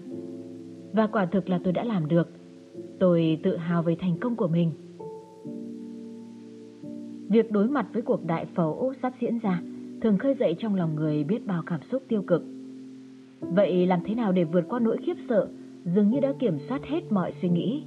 Và 0.93 1.07
quả 1.07 1.27
thực 1.27 1.49
là 1.49 1.61
tôi 1.65 1.73
đã 1.73 1.85
làm 1.85 2.09
được. 2.09 2.29
Tôi 2.99 3.41
tự 3.43 3.57
hào 3.57 3.83
về 3.83 3.97
thành 4.01 4.19
công 4.21 4.37
của 4.37 4.49
mình. 4.49 4.71
Việc 7.29 7.53
đối 7.53 7.69
mặt 7.69 7.87
với 7.93 8.03
cuộc 8.03 8.27
đại 8.27 8.47
phẫu 8.55 8.93
sắp 9.03 9.13
diễn 9.21 9.39
ra 9.39 9.63
thường 10.01 10.19
khơi 10.19 10.35
dậy 10.41 10.57
trong 10.59 10.75
lòng 10.75 10.95
người 10.95 11.25
biết 11.25 11.47
bao 11.47 11.63
cảm 11.67 11.81
xúc 11.91 12.03
tiêu 12.09 12.23
cực. 12.23 12.45
Vậy 13.41 13.87
làm 13.87 14.01
thế 14.05 14.15
nào 14.15 14.33
để 14.33 14.45
vượt 14.45 14.65
qua 14.69 14.81
nỗi 14.81 14.97
khiếp 15.07 15.17
sợ 15.29 15.49
dường 15.85 16.11
như 16.11 16.21
đã 16.21 16.33
kiểm 16.39 16.59
soát 16.69 16.85
hết 16.85 17.13
mọi 17.13 17.33
suy 17.43 17.49
nghĩ 17.49 17.83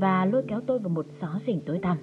và 0.00 0.24
lôi 0.24 0.42
kéo 0.48 0.60
tôi 0.66 0.78
vào 0.78 0.88
một 0.88 1.06
xó 1.20 1.40
xỉnh 1.46 1.60
tối 1.66 1.78
tăm? 1.82 1.96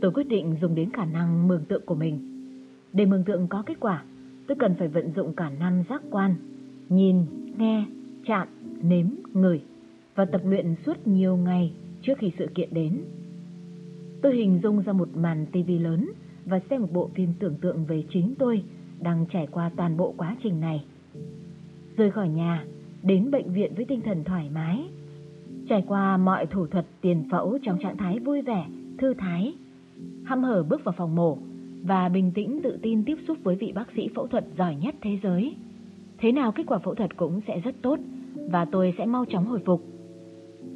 Tôi 0.00 0.10
quyết 0.10 0.28
định 0.28 0.56
dùng 0.60 0.74
đến 0.74 0.90
khả 0.90 1.04
năng 1.04 1.48
mường 1.48 1.64
tượng 1.64 1.86
của 1.86 1.94
mình. 1.94 2.31
Để 2.92 3.06
mường 3.06 3.24
tượng 3.24 3.48
có 3.48 3.62
kết 3.66 3.80
quả, 3.80 4.04
tôi 4.46 4.56
cần 4.60 4.74
phải 4.78 4.88
vận 4.88 5.12
dụng 5.16 5.32
cả 5.32 5.50
năm 5.60 5.82
giác 5.88 6.02
quan, 6.10 6.34
nhìn, 6.88 7.16
nghe, 7.58 7.86
chạm, 8.26 8.48
nếm, 8.82 9.06
ngửi 9.32 9.60
và 10.14 10.24
tập 10.24 10.40
luyện 10.44 10.74
suốt 10.86 11.06
nhiều 11.06 11.36
ngày 11.36 11.72
trước 12.02 12.18
khi 12.18 12.32
sự 12.38 12.46
kiện 12.54 12.74
đến. 12.74 13.00
Tôi 14.22 14.36
hình 14.36 14.60
dung 14.62 14.82
ra 14.82 14.92
một 14.92 15.08
màn 15.16 15.46
tivi 15.52 15.78
lớn 15.78 16.10
và 16.44 16.60
xem 16.70 16.80
một 16.80 16.88
bộ 16.92 17.10
phim 17.14 17.32
tưởng 17.38 17.54
tượng 17.54 17.84
về 17.84 18.04
chính 18.10 18.34
tôi 18.38 18.64
đang 19.00 19.26
trải 19.32 19.46
qua 19.50 19.70
toàn 19.76 19.96
bộ 19.96 20.14
quá 20.16 20.36
trình 20.42 20.60
này. 20.60 20.84
Rời 21.96 22.10
khỏi 22.10 22.28
nhà, 22.28 22.64
đến 23.02 23.30
bệnh 23.30 23.52
viện 23.52 23.72
với 23.76 23.84
tinh 23.84 24.00
thần 24.00 24.24
thoải 24.24 24.50
mái, 24.54 24.84
trải 25.68 25.84
qua 25.86 26.16
mọi 26.16 26.46
thủ 26.46 26.66
thuật 26.66 26.86
tiền 27.00 27.24
phẫu 27.30 27.58
trong 27.62 27.78
trạng 27.78 27.96
thái 27.96 28.18
vui 28.18 28.42
vẻ, 28.42 28.66
thư 28.98 29.14
thái, 29.14 29.54
hăm 30.24 30.42
hở 30.42 30.62
bước 30.62 30.84
vào 30.84 30.94
phòng 30.98 31.14
mổ 31.14 31.38
và 31.82 32.08
bình 32.08 32.32
tĩnh 32.34 32.60
tự 32.62 32.78
tin 32.82 33.04
tiếp 33.04 33.16
xúc 33.28 33.38
với 33.42 33.56
vị 33.56 33.72
bác 33.74 33.86
sĩ 33.96 34.08
phẫu 34.14 34.26
thuật 34.26 34.44
giỏi 34.58 34.76
nhất 34.76 34.94
thế 35.00 35.18
giới. 35.22 35.54
Thế 36.18 36.32
nào 36.32 36.52
kết 36.52 36.62
quả 36.66 36.78
phẫu 36.78 36.94
thuật 36.94 37.16
cũng 37.16 37.40
sẽ 37.46 37.60
rất 37.60 37.74
tốt 37.82 37.98
và 38.50 38.64
tôi 38.64 38.94
sẽ 38.98 39.06
mau 39.06 39.24
chóng 39.24 39.44
hồi 39.44 39.60
phục. 39.64 39.84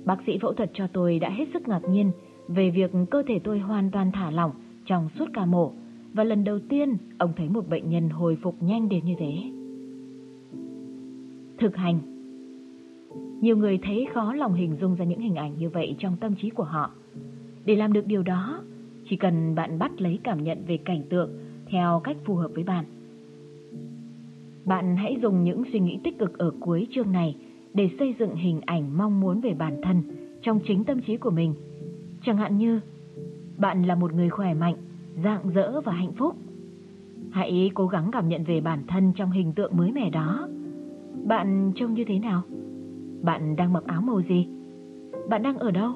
Bác 0.04 0.18
sĩ 0.26 0.38
phẫu 0.38 0.52
thuật 0.52 0.70
cho 0.74 0.86
tôi 0.86 1.18
đã 1.18 1.30
hết 1.30 1.44
sức 1.52 1.68
ngạc 1.68 1.82
nhiên 1.90 2.10
về 2.48 2.70
việc 2.70 2.90
cơ 3.10 3.22
thể 3.26 3.38
tôi 3.44 3.58
hoàn 3.58 3.90
toàn 3.90 4.12
thả 4.12 4.30
lỏng 4.30 4.50
trong 4.86 5.08
suốt 5.18 5.26
ca 5.34 5.46
mổ 5.46 5.72
và 6.12 6.24
lần 6.24 6.44
đầu 6.44 6.58
tiên 6.68 6.96
ông 7.18 7.32
thấy 7.36 7.48
một 7.48 7.68
bệnh 7.68 7.90
nhân 7.90 8.08
hồi 8.08 8.38
phục 8.42 8.62
nhanh 8.62 8.88
đến 8.88 9.04
như 9.04 9.14
thế. 9.18 9.32
Thực 11.58 11.76
hành 11.76 11.98
Nhiều 13.40 13.56
người 13.56 13.78
thấy 13.82 14.06
khó 14.14 14.34
lòng 14.34 14.54
hình 14.54 14.76
dung 14.80 14.94
ra 14.94 15.04
những 15.04 15.20
hình 15.20 15.34
ảnh 15.34 15.58
như 15.58 15.70
vậy 15.70 15.96
trong 15.98 16.16
tâm 16.20 16.34
trí 16.34 16.50
của 16.50 16.64
họ. 16.64 16.90
Để 17.64 17.76
làm 17.76 17.92
được 17.92 18.06
điều 18.06 18.22
đó, 18.22 18.62
chỉ 19.08 19.16
cần 19.16 19.54
bạn 19.54 19.78
bắt 19.78 20.00
lấy 20.00 20.18
cảm 20.22 20.44
nhận 20.44 20.58
về 20.66 20.76
cảnh 20.76 21.02
tượng 21.10 21.30
theo 21.66 22.00
cách 22.04 22.16
phù 22.24 22.34
hợp 22.34 22.50
với 22.54 22.64
bạn. 22.64 22.84
Bạn 24.64 24.96
hãy 24.96 25.16
dùng 25.22 25.44
những 25.44 25.62
suy 25.72 25.80
nghĩ 25.80 25.98
tích 26.04 26.18
cực 26.18 26.38
ở 26.38 26.50
cuối 26.60 26.86
chương 26.90 27.12
này 27.12 27.36
để 27.74 27.90
xây 27.98 28.14
dựng 28.18 28.34
hình 28.34 28.60
ảnh 28.66 28.98
mong 28.98 29.20
muốn 29.20 29.40
về 29.40 29.54
bản 29.54 29.80
thân 29.82 30.02
trong 30.42 30.60
chính 30.66 30.84
tâm 30.84 31.00
trí 31.00 31.16
của 31.16 31.30
mình. 31.30 31.54
Chẳng 32.22 32.36
hạn 32.36 32.58
như 32.58 32.80
bạn 33.58 33.82
là 33.82 33.94
một 33.94 34.14
người 34.14 34.30
khỏe 34.30 34.54
mạnh, 34.54 34.76
rạng 35.24 35.50
rỡ 35.54 35.80
và 35.80 35.92
hạnh 35.92 36.12
phúc. 36.12 36.36
Hãy 37.30 37.70
cố 37.74 37.86
gắng 37.86 38.10
cảm 38.12 38.28
nhận 38.28 38.44
về 38.44 38.60
bản 38.60 38.82
thân 38.88 39.12
trong 39.16 39.30
hình 39.30 39.52
tượng 39.52 39.76
mới 39.76 39.92
mẻ 39.92 40.10
đó. 40.10 40.48
Bạn 41.24 41.72
trông 41.74 41.94
như 41.94 42.04
thế 42.04 42.18
nào? 42.18 42.42
Bạn 43.22 43.56
đang 43.56 43.72
mặc 43.72 43.84
áo 43.86 44.00
màu 44.00 44.22
gì? 44.28 44.48
Bạn 45.28 45.42
đang 45.42 45.58
ở 45.58 45.70
đâu? 45.70 45.92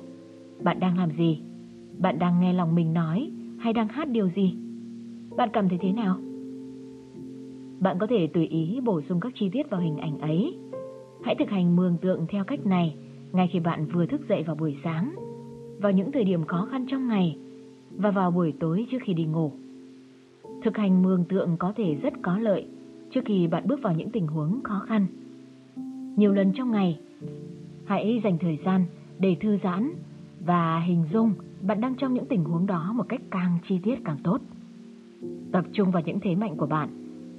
Bạn 0.62 0.80
đang 0.80 0.98
làm 0.98 1.10
gì? 1.10 1.42
Bạn 2.00 2.18
đang 2.18 2.40
nghe 2.40 2.52
lòng 2.52 2.74
mình 2.74 2.94
nói 2.94 3.30
hay 3.58 3.72
đang 3.72 3.88
hát 3.88 4.08
điều 4.08 4.28
gì? 4.36 4.54
Bạn 5.36 5.48
cảm 5.52 5.68
thấy 5.68 5.78
thế 5.82 5.92
nào? 5.92 6.16
Bạn 7.80 7.98
có 7.98 8.06
thể 8.06 8.26
tùy 8.26 8.46
ý 8.46 8.80
bổ 8.84 9.00
sung 9.08 9.20
các 9.20 9.32
chi 9.34 9.48
tiết 9.52 9.70
vào 9.70 9.80
hình 9.80 9.96
ảnh 9.96 10.18
ấy. 10.18 10.58
Hãy 11.24 11.34
thực 11.38 11.50
hành 11.50 11.76
mường 11.76 11.96
tượng 11.96 12.26
theo 12.28 12.44
cách 12.44 12.66
này 12.66 12.94
ngay 13.32 13.48
khi 13.52 13.60
bạn 13.60 13.86
vừa 13.86 14.06
thức 14.06 14.20
dậy 14.28 14.42
vào 14.42 14.56
buổi 14.56 14.76
sáng, 14.84 15.14
vào 15.80 15.92
những 15.92 16.12
thời 16.12 16.24
điểm 16.24 16.44
khó 16.44 16.68
khăn 16.70 16.86
trong 16.90 17.08
ngày 17.08 17.36
và 17.96 18.10
vào 18.10 18.30
buổi 18.30 18.52
tối 18.60 18.86
trước 18.90 18.98
khi 19.02 19.14
đi 19.14 19.24
ngủ. 19.24 19.52
Thực 20.62 20.76
hành 20.76 21.02
mường 21.02 21.24
tượng 21.24 21.56
có 21.56 21.72
thể 21.76 21.94
rất 22.02 22.12
có 22.22 22.38
lợi 22.38 22.66
trước 23.10 23.20
khi 23.24 23.46
bạn 23.46 23.68
bước 23.68 23.82
vào 23.82 23.94
những 23.94 24.10
tình 24.10 24.26
huống 24.26 24.60
khó 24.62 24.78
khăn. 24.86 25.06
Nhiều 26.16 26.32
lần 26.32 26.52
trong 26.52 26.70
ngày, 26.70 27.00
hãy 27.84 28.20
dành 28.24 28.38
thời 28.38 28.58
gian 28.64 28.84
để 29.18 29.36
thư 29.40 29.58
giãn 29.62 29.92
và 30.46 30.80
hình 30.80 31.04
dung 31.12 31.32
bạn 31.62 31.80
đang 31.80 31.94
trong 31.94 32.14
những 32.14 32.26
tình 32.26 32.44
huống 32.44 32.66
đó 32.66 32.92
một 32.94 33.04
cách 33.08 33.20
càng 33.30 33.58
chi 33.68 33.78
tiết 33.82 34.04
càng 34.04 34.18
tốt. 34.24 34.38
Tập 35.52 35.64
trung 35.72 35.90
vào 35.90 36.02
những 36.06 36.20
thế 36.20 36.34
mạnh 36.34 36.56
của 36.56 36.66
bạn, 36.66 36.88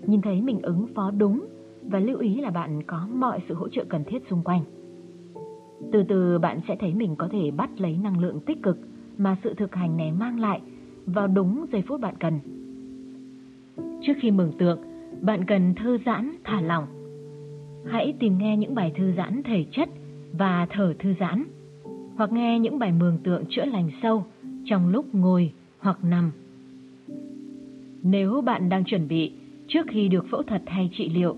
nhìn 0.07 0.22
thấy 0.22 0.41
mình 0.41 0.61
ứng 0.61 0.88
phó 0.95 1.11
đúng 1.11 1.45
và 1.82 1.99
lưu 1.99 2.17
ý 2.17 2.41
là 2.41 2.49
bạn 2.49 2.84
có 2.84 3.07
mọi 3.13 3.39
sự 3.47 3.53
hỗ 3.53 3.69
trợ 3.69 3.84
cần 3.89 4.03
thiết 4.03 4.24
xung 4.30 4.43
quanh. 4.43 4.63
Từ 5.91 6.03
từ 6.03 6.39
bạn 6.39 6.59
sẽ 6.67 6.76
thấy 6.80 6.93
mình 6.93 7.15
có 7.15 7.28
thể 7.32 7.51
bắt 7.51 7.69
lấy 7.82 7.97
năng 7.97 8.19
lượng 8.19 8.39
tích 8.39 8.63
cực 8.63 8.78
mà 9.17 9.38
sự 9.43 9.53
thực 9.53 9.76
hành 9.76 9.97
này 9.97 10.11
mang 10.11 10.39
lại 10.39 10.61
vào 11.05 11.28
đúng 11.28 11.65
giây 11.72 11.84
phút 11.88 12.01
bạn 12.01 12.15
cần. 12.19 12.39
Trước 14.01 14.13
khi 14.22 14.32
mường 14.32 14.51
tượng, 14.57 14.80
bạn 15.22 15.45
cần 15.45 15.76
thư 15.76 15.97
giãn, 16.05 16.36
thả 16.43 16.61
lỏng. 16.61 16.86
Hãy 17.86 18.13
tìm 18.19 18.38
nghe 18.38 18.57
những 18.57 18.76
bài 18.76 18.93
thư 18.97 19.13
giãn 19.17 19.43
thể 19.43 19.65
chất 19.72 19.89
và 20.34 20.67
thở 20.69 20.93
thư 20.99 21.13
giãn 21.19 21.43
hoặc 22.16 22.32
nghe 22.32 22.59
những 22.59 22.80
bài 22.80 22.91
mường 22.91 23.18
tượng 23.18 23.43
chữa 23.49 23.66
lành 23.66 23.89
sâu 24.01 24.26
trong 24.66 24.89
lúc 24.89 25.16
ngồi 25.16 25.51
hoặc 25.80 26.03
nằm. 26.03 26.32
Nếu 28.03 28.41
bạn 28.41 28.70
đang 28.70 28.84
chuẩn 28.86 29.07
bị 29.07 29.32
trước 29.68 29.86
khi 29.89 30.07
được 30.07 30.26
phẫu 30.32 30.43
thuật 30.43 30.62
hay 30.66 30.89
trị 30.93 31.09
liệu, 31.09 31.36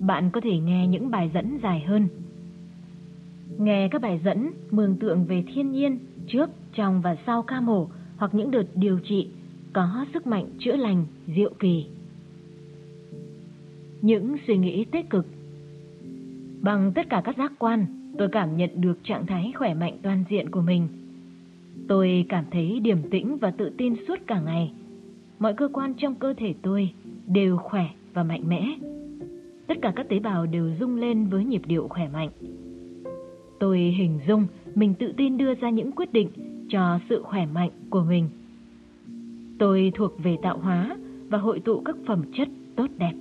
bạn 0.00 0.30
có 0.30 0.40
thể 0.40 0.58
nghe 0.58 0.86
những 0.86 1.10
bài 1.10 1.30
dẫn 1.34 1.58
dài 1.62 1.80
hơn. 1.80 2.08
Nghe 3.58 3.88
các 3.88 4.02
bài 4.02 4.20
dẫn 4.24 4.50
mường 4.70 4.96
tượng 4.96 5.24
về 5.24 5.44
thiên 5.54 5.72
nhiên 5.72 5.98
trước, 6.28 6.50
trong 6.74 7.00
và 7.00 7.16
sau 7.26 7.42
ca 7.42 7.60
mổ 7.60 7.88
hoặc 8.16 8.34
những 8.34 8.50
đợt 8.50 8.66
điều 8.74 8.98
trị 8.98 9.28
có 9.72 10.06
sức 10.14 10.26
mạnh 10.26 10.46
chữa 10.58 10.76
lành 10.76 11.06
diệu 11.36 11.50
kỳ. 11.58 11.86
Những 14.02 14.36
suy 14.46 14.56
nghĩ 14.56 14.84
tích 14.84 15.10
cực 15.10 15.26
Bằng 16.64 16.92
tất 16.94 17.08
cả 17.10 17.22
các 17.24 17.36
giác 17.36 17.52
quan, 17.58 17.86
tôi 18.18 18.28
cảm 18.28 18.56
nhận 18.56 18.70
được 18.80 19.04
trạng 19.04 19.26
thái 19.26 19.52
khỏe 19.56 19.74
mạnh 19.74 19.98
toàn 20.02 20.24
diện 20.30 20.50
của 20.50 20.60
mình. 20.60 20.88
Tôi 21.88 22.26
cảm 22.28 22.44
thấy 22.50 22.80
điềm 22.80 22.98
tĩnh 23.10 23.36
và 23.36 23.50
tự 23.50 23.70
tin 23.78 23.94
suốt 24.08 24.18
cả 24.26 24.40
ngày. 24.40 24.72
Mọi 25.38 25.54
cơ 25.54 25.68
quan 25.72 25.94
trong 25.94 26.14
cơ 26.14 26.34
thể 26.36 26.54
tôi 26.62 26.90
đều 27.26 27.56
khỏe 27.56 27.86
và 28.14 28.22
mạnh 28.22 28.42
mẽ. 28.48 28.74
Tất 29.66 29.74
cả 29.82 29.92
các 29.96 30.08
tế 30.08 30.18
bào 30.18 30.46
đều 30.46 30.70
rung 30.80 30.96
lên 30.96 31.26
với 31.26 31.44
nhịp 31.44 31.62
điệu 31.66 31.88
khỏe 31.88 32.08
mạnh. 32.08 32.30
Tôi 33.58 33.78
hình 33.78 34.18
dung 34.26 34.46
mình 34.74 34.94
tự 34.94 35.12
tin 35.16 35.36
đưa 35.36 35.54
ra 35.54 35.70
những 35.70 35.92
quyết 35.92 36.12
định 36.12 36.28
cho 36.68 36.98
sự 37.08 37.22
khỏe 37.22 37.46
mạnh 37.46 37.70
của 37.90 38.04
mình. 38.04 38.28
Tôi 39.58 39.92
thuộc 39.94 40.22
về 40.22 40.36
tạo 40.42 40.58
hóa 40.58 40.96
và 41.28 41.38
hội 41.38 41.60
tụ 41.60 41.80
các 41.80 41.96
phẩm 42.06 42.22
chất 42.36 42.48
tốt 42.76 42.86
đẹp. 42.98 43.12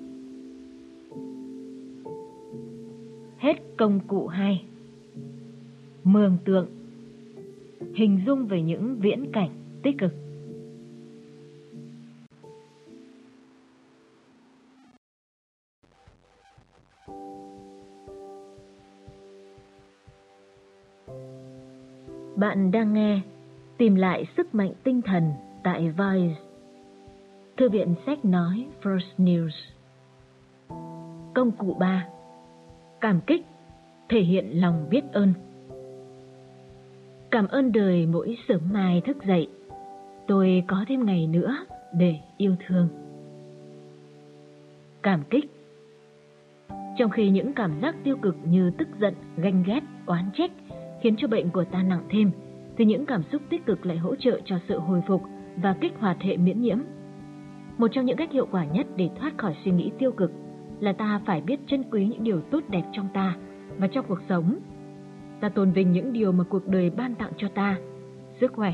Hết 3.38 3.78
công 3.78 4.00
cụ 4.08 4.28
2 4.28 4.66
Mường 6.04 6.38
tượng, 6.46 6.68
Hình 7.96 8.24
dung 8.26 8.48
về 8.48 8.62
những 8.62 8.96
viễn 9.00 9.32
cảnh 9.32 9.50
tích 9.84 9.96
cực. 9.98 10.12
Bạn 22.36 22.72
đang 22.72 22.94
nghe 22.94 23.22
Tìm 23.78 23.96
lại 23.96 24.26
sức 24.38 24.56
mạnh 24.56 24.72
tinh 24.84 25.02
thần 25.02 25.32
tại 25.64 25.82
Vice. 25.82 26.42
Thư 27.58 27.70
viện 27.70 27.96
sách 28.06 28.26
nói 28.26 28.68
First 28.82 29.18
News. 29.18 29.50
Công 31.34 31.52
cụ 31.52 31.74
3 31.80 32.08
Cảm 33.02 33.22
kích, 33.28 33.46
Thể 34.10 34.20
hiện 34.20 34.62
lòng 34.62 34.88
biết 34.90 35.04
ơn. 35.12 35.34
Cảm 37.34 37.48
ơn 37.48 37.72
đời 37.72 38.06
mỗi 38.06 38.38
sớm 38.48 38.62
mai 38.74 39.02
thức 39.06 39.18
dậy 39.28 39.48
Tôi 40.28 40.64
có 40.68 40.86
thêm 40.88 41.06
ngày 41.06 41.28
nữa 41.28 41.56
để 41.94 42.16
yêu 42.38 42.56
thương 42.68 42.88
Cảm 45.04 45.24
kích 45.30 45.46
Trong 46.98 47.12
khi 47.12 47.30
những 47.30 47.54
cảm 47.54 47.82
giác 47.82 47.96
tiêu 48.04 48.18
cực 48.22 48.36
như 48.44 48.72
tức 48.78 48.88
giận, 49.00 49.14
ganh 49.38 49.64
ghét, 49.68 49.80
oán 50.06 50.30
trách 50.34 50.52
khiến 51.02 51.16
cho 51.18 51.28
bệnh 51.28 51.50
của 51.50 51.64
ta 51.64 51.84
nặng 51.84 52.04
thêm, 52.10 52.32
thì 52.78 52.86
những 52.86 53.06
cảm 53.06 53.24
xúc 53.32 53.42
tích 53.50 53.66
cực 53.66 53.86
lại 53.86 53.98
hỗ 53.98 54.16
trợ 54.16 54.40
cho 54.46 54.60
sự 54.68 54.80
hồi 54.80 55.02
phục 55.08 55.22
và 55.56 55.76
kích 55.82 55.94
hoạt 56.00 56.22
hệ 56.22 56.38
miễn 56.38 56.62
nhiễm. 56.62 56.80
Một 57.78 57.88
trong 57.92 58.06
những 58.06 58.18
cách 58.18 58.32
hiệu 58.32 58.48
quả 58.52 58.66
nhất 58.66 58.88
để 58.96 59.10
thoát 59.20 59.38
khỏi 59.38 59.56
suy 59.66 59.72
nghĩ 59.72 59.92
tiêu 60.00 60.12
cực 60.12 60.32
là 60.80 60.94
ta 60.94 61.22
phải 61.26 61.42
biết 61.42 61.60
trân 61.68 61.84
quý 61.92 62.06
những 62.06 62.24
điều 62.24 62.42
tốt 62.42 62.64
đẹp 62.70 62.84
trong 62.92 63.08
ta 63.14 63.36
và 63.78 63.88
trong 63.88 64.06
cuộc 64.08 64.20
sống. 64.30 64.60
Ta 65.44 65.50
tôn 65.50 65.72
vinh 65.72 65.92
những 65.92 66.14
điều 66.14 66.32
mà 66.32 66.44
cuộc 66.44 66.68
đời 66.68 66.90
ban 66.90 67.16
tặng 67.16 67.32
cho 67.38 67.48
ta, 67.48 67.78
sức 68.42 68.54
khỏe, 68.54 68.74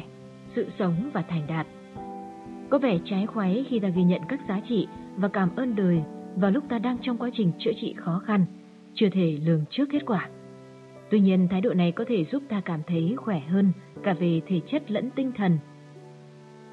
sự 0.56 0.68
sống 0.80 1.10
và 1.14 1.22
thành 1.22 1.48
đạt. 1.48 1.68
Có 2.70 2.78
vẻ 2.78 3.00
trái 3.06 3.26
khoái 3.26 3.66
khi 3.70 3.80
ta 3.80 3.88
ghi 3.88 4.04
nhận 4.04 4.22
các 4.30 4.40
giá 4.48 4.62
trị 4.70 4.88
và 5.16 5.28
cảm 5.28 5.56
ơn 5.56 5.76
đời 5.76 6.02
vào 6.36 6.52
lúc 6.52 6.64
ta 6.70 6.80
đang 6.80 6.98
trong 7.02 7.18
quá 7.18 7.30
trình 7.34 7.52
chữa 7.60 7.72
trị 7.82 7.94
khó 7.98 8.22
khăn, 8.26 8.46
chưa 8.94 9.10
thể 9.10 9.40
lường 9.46 9.66
trước 9.70 9.86
kết 9.92 10.06
quả. 10.06 10.30
Tuy 11.10 11.20
nhiên, 11.20 11.48
thái 11.52 11.62
độ 11.62 11.74
này 11.74 11.92
có 11.92 12.06
thể 12.08 12.26
giúp 12.32 12.44
ta 12.50 12.62
cảm 12.66 12.80
thấy 12.88 13.14
khỏe 13.18 13.40
hơn 13.40 13.72
cả 14.04 14.14
về 14.14 14.42
thể 14.48 14.62
chất 14.72 14.92
lẫn 14.92 15.10
tinh 15.16 15.32
thần. 15.38 15.58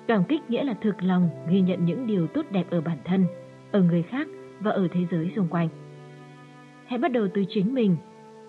Cảm 0.08 0.24
kích 0.24 0.50
nghĩa 0.50 0.64
là 0.64 0.74
thực 0.82 1.02
lòng 1.02 1.28
ghi 1.50 1.60
nhận 1.60 1.84
những 1.84 2.06
điều 2.06 2.26
tốt 2.26 2.46
đẹp 2.50 2.64
ở 2.70 2.80
bản 2.80 2.98
thân, 3.04 3.24
ở 3.72 3.82
người 3.82 4.02
khác 4.02 4.28
và 4.60 4.70
ở 4.70 4.88
thế 4.92 5.00
giới 5.10 5.32
xung 5.36 5.48
quanh. 5.48 5.68
Hãy 6.86 6.98
bắt 6.98 7.12
đầu 7.12 7.26
từ 7.34 7.44
chính 7.48 7.74
mình. 7.74 7.96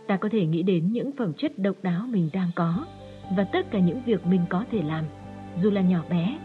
Ta 0.08 0.18
có 0.18 0.30
thể 0.32 0.46
nghĩ 0.46 0.64
đến 0.64 0.92
những 0.92 1.12
phẩm 1.18 1.34
chất 1.38 1.60
độc 1.60 1.76
đáo 1.82 2.06
mình 2.10 2.30
đang 2.34 2.50
có 2.56 2.86
và 3.38 3.44
tất 3.44 3.72
cả 3.72 3.80
những 3.80 4.02
việc 4.06 4.26
mình 4.26 4.42
có 4.50 4.64
thể 4.72 4.82
làm, 4.82 5.06
dù 5.62 5.70
là 5.70 5.82
nhỏ 5.82 6.04
bé. 6.10 6.38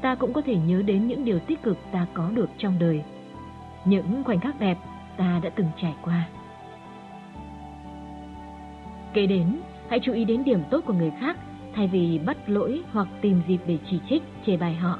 Ta 0.00 0.14
cũng 0.14 0.32
có 0.32 0.40
thể 0.40 0.56
nhớ 0.56 0.82
đến 0.82 1.06
những 1.06 1.24
điều 1.24 1.38
tích 1.38 1.62
cực 1.62 1.78
ta 1.92 2.06
có 2.14 2.30
được 2.30 2.50
trong 2.58 2.74
đời, 2.78 3.02
những 3.84 4.24
khoảnh 4.24 4.40
khắc 4.40 4.60
đẹp 4.60 4.78
ta 5.16 5.40
đã 5.42 5.50
từng 5.50 5.66
trải 5.82 5.94
qua. 6.02 6.28
Kế 9.14 9.26
đến, 9.26 9.58
hãy 9.88 10.00
chú 10.02 10.12
ý 10.12 10.24
đến 10.24 10.44
điểm 10.44 10.62
tốt 10.70 10.80
của 10.86 10.92
người 10.92 11.12
khác 11.20 11.36
thay 11.74 11.88
vì 11.88 12.18
bắt 12.18 12.36
lỗi 12.46 12.82
hoặc 12.92 13.08
tìm 13.20 13.40
dịp 13.48 13.58
để 13.66 13.78
chỉ 13.90 14.00
trích, 14.08 14.22
chê 14.46 14.56
bài 14.56 14.74
họ. 14.74 14.98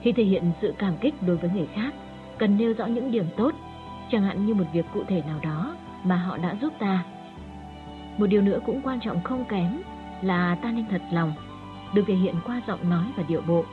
Khi 0.00 0.12
thể 0.12 0.24
hiện 0.24 0.50
sự 0.60 0.74
cảm 0.78 0.94
kích 1.00 1.14
đối 1.26 1.36
với 1.36 1.50
người 1.50 1.66
khác, 1.74 1.94
cần 2.38 2.56
nêu 2.58 2.72
rõ 2.72 2.86
những 2.86 3.10
điểm 3.10 3.24
tốt, 3.36 3.54
chẳng 4.10 4.22
hạn 4.22 4.46
như 4.46 4.54
một 4.54 4.64
việc 4.72 4.86
cụ 4.94 5.04
thể 5.08 5.22
nào 5.26 5.38
đó 5.42 5.76
mà 6.04 6.16
họ 6.16 6.36
đã 6.36 6.54
giúp 6.60 6.72
ta. 6.78 7.04
Một 8.18 8.26
điều 8.26 8.42
nữa 8.42 8.58
cũng 8.66 8.80
quan 8.82 9.00
trọng 9.00 9.22
không 9.22 9.44
kém 9.44 9.82
là 10.22 10.56
ta 10.62 10.70
nên 10.70 10.84
thật 10.90 11.02
lòng, 11.12 11.32
được 11.94 12.04
thể 12.06 12.14
hiện 12.14 12.34
qua 12.46 12.60
giọng 12.66 12.90
nói 12.90 13.04
và 13.16 13.22
điệu 13.28 13.42
bộ. 13.46 13.64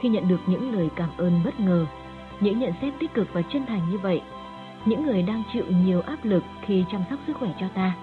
Khi 0.00 0.08
nhận 0.08 0.28
được 0.28 0.40
những 0.46 0.74
lời 0.74 0.88
cảm 0.96 1.10
ơn 1.16 1.40
bất 1.44 1.60
ngờ, 1.60 1.86
những 2.40 2.58
nhận 2.58 2.72
xét 2.80 2.94
tích 2.98 3.14
cực 3.14 3.28
và 3.32 3.42
chân 3.52 3.66
thành 3.66 3.90
như 3.90 3.98
vậy, 3.98 4.22
những 4.84 5.06
người 5.06 5.22
đang 5.22 5.42
chịu 5.52 5.64
nhiều 5.68 6.00
áp 6.00 6.24
lực 6.24 6.44
khi 6.66 6.84
chăm 6.92 7.04
sóc 7.10 7.18
sức 7.26 7.36
khỏe 7.36 7.50
cho 7.60 7.68
ta, 7.68 7.94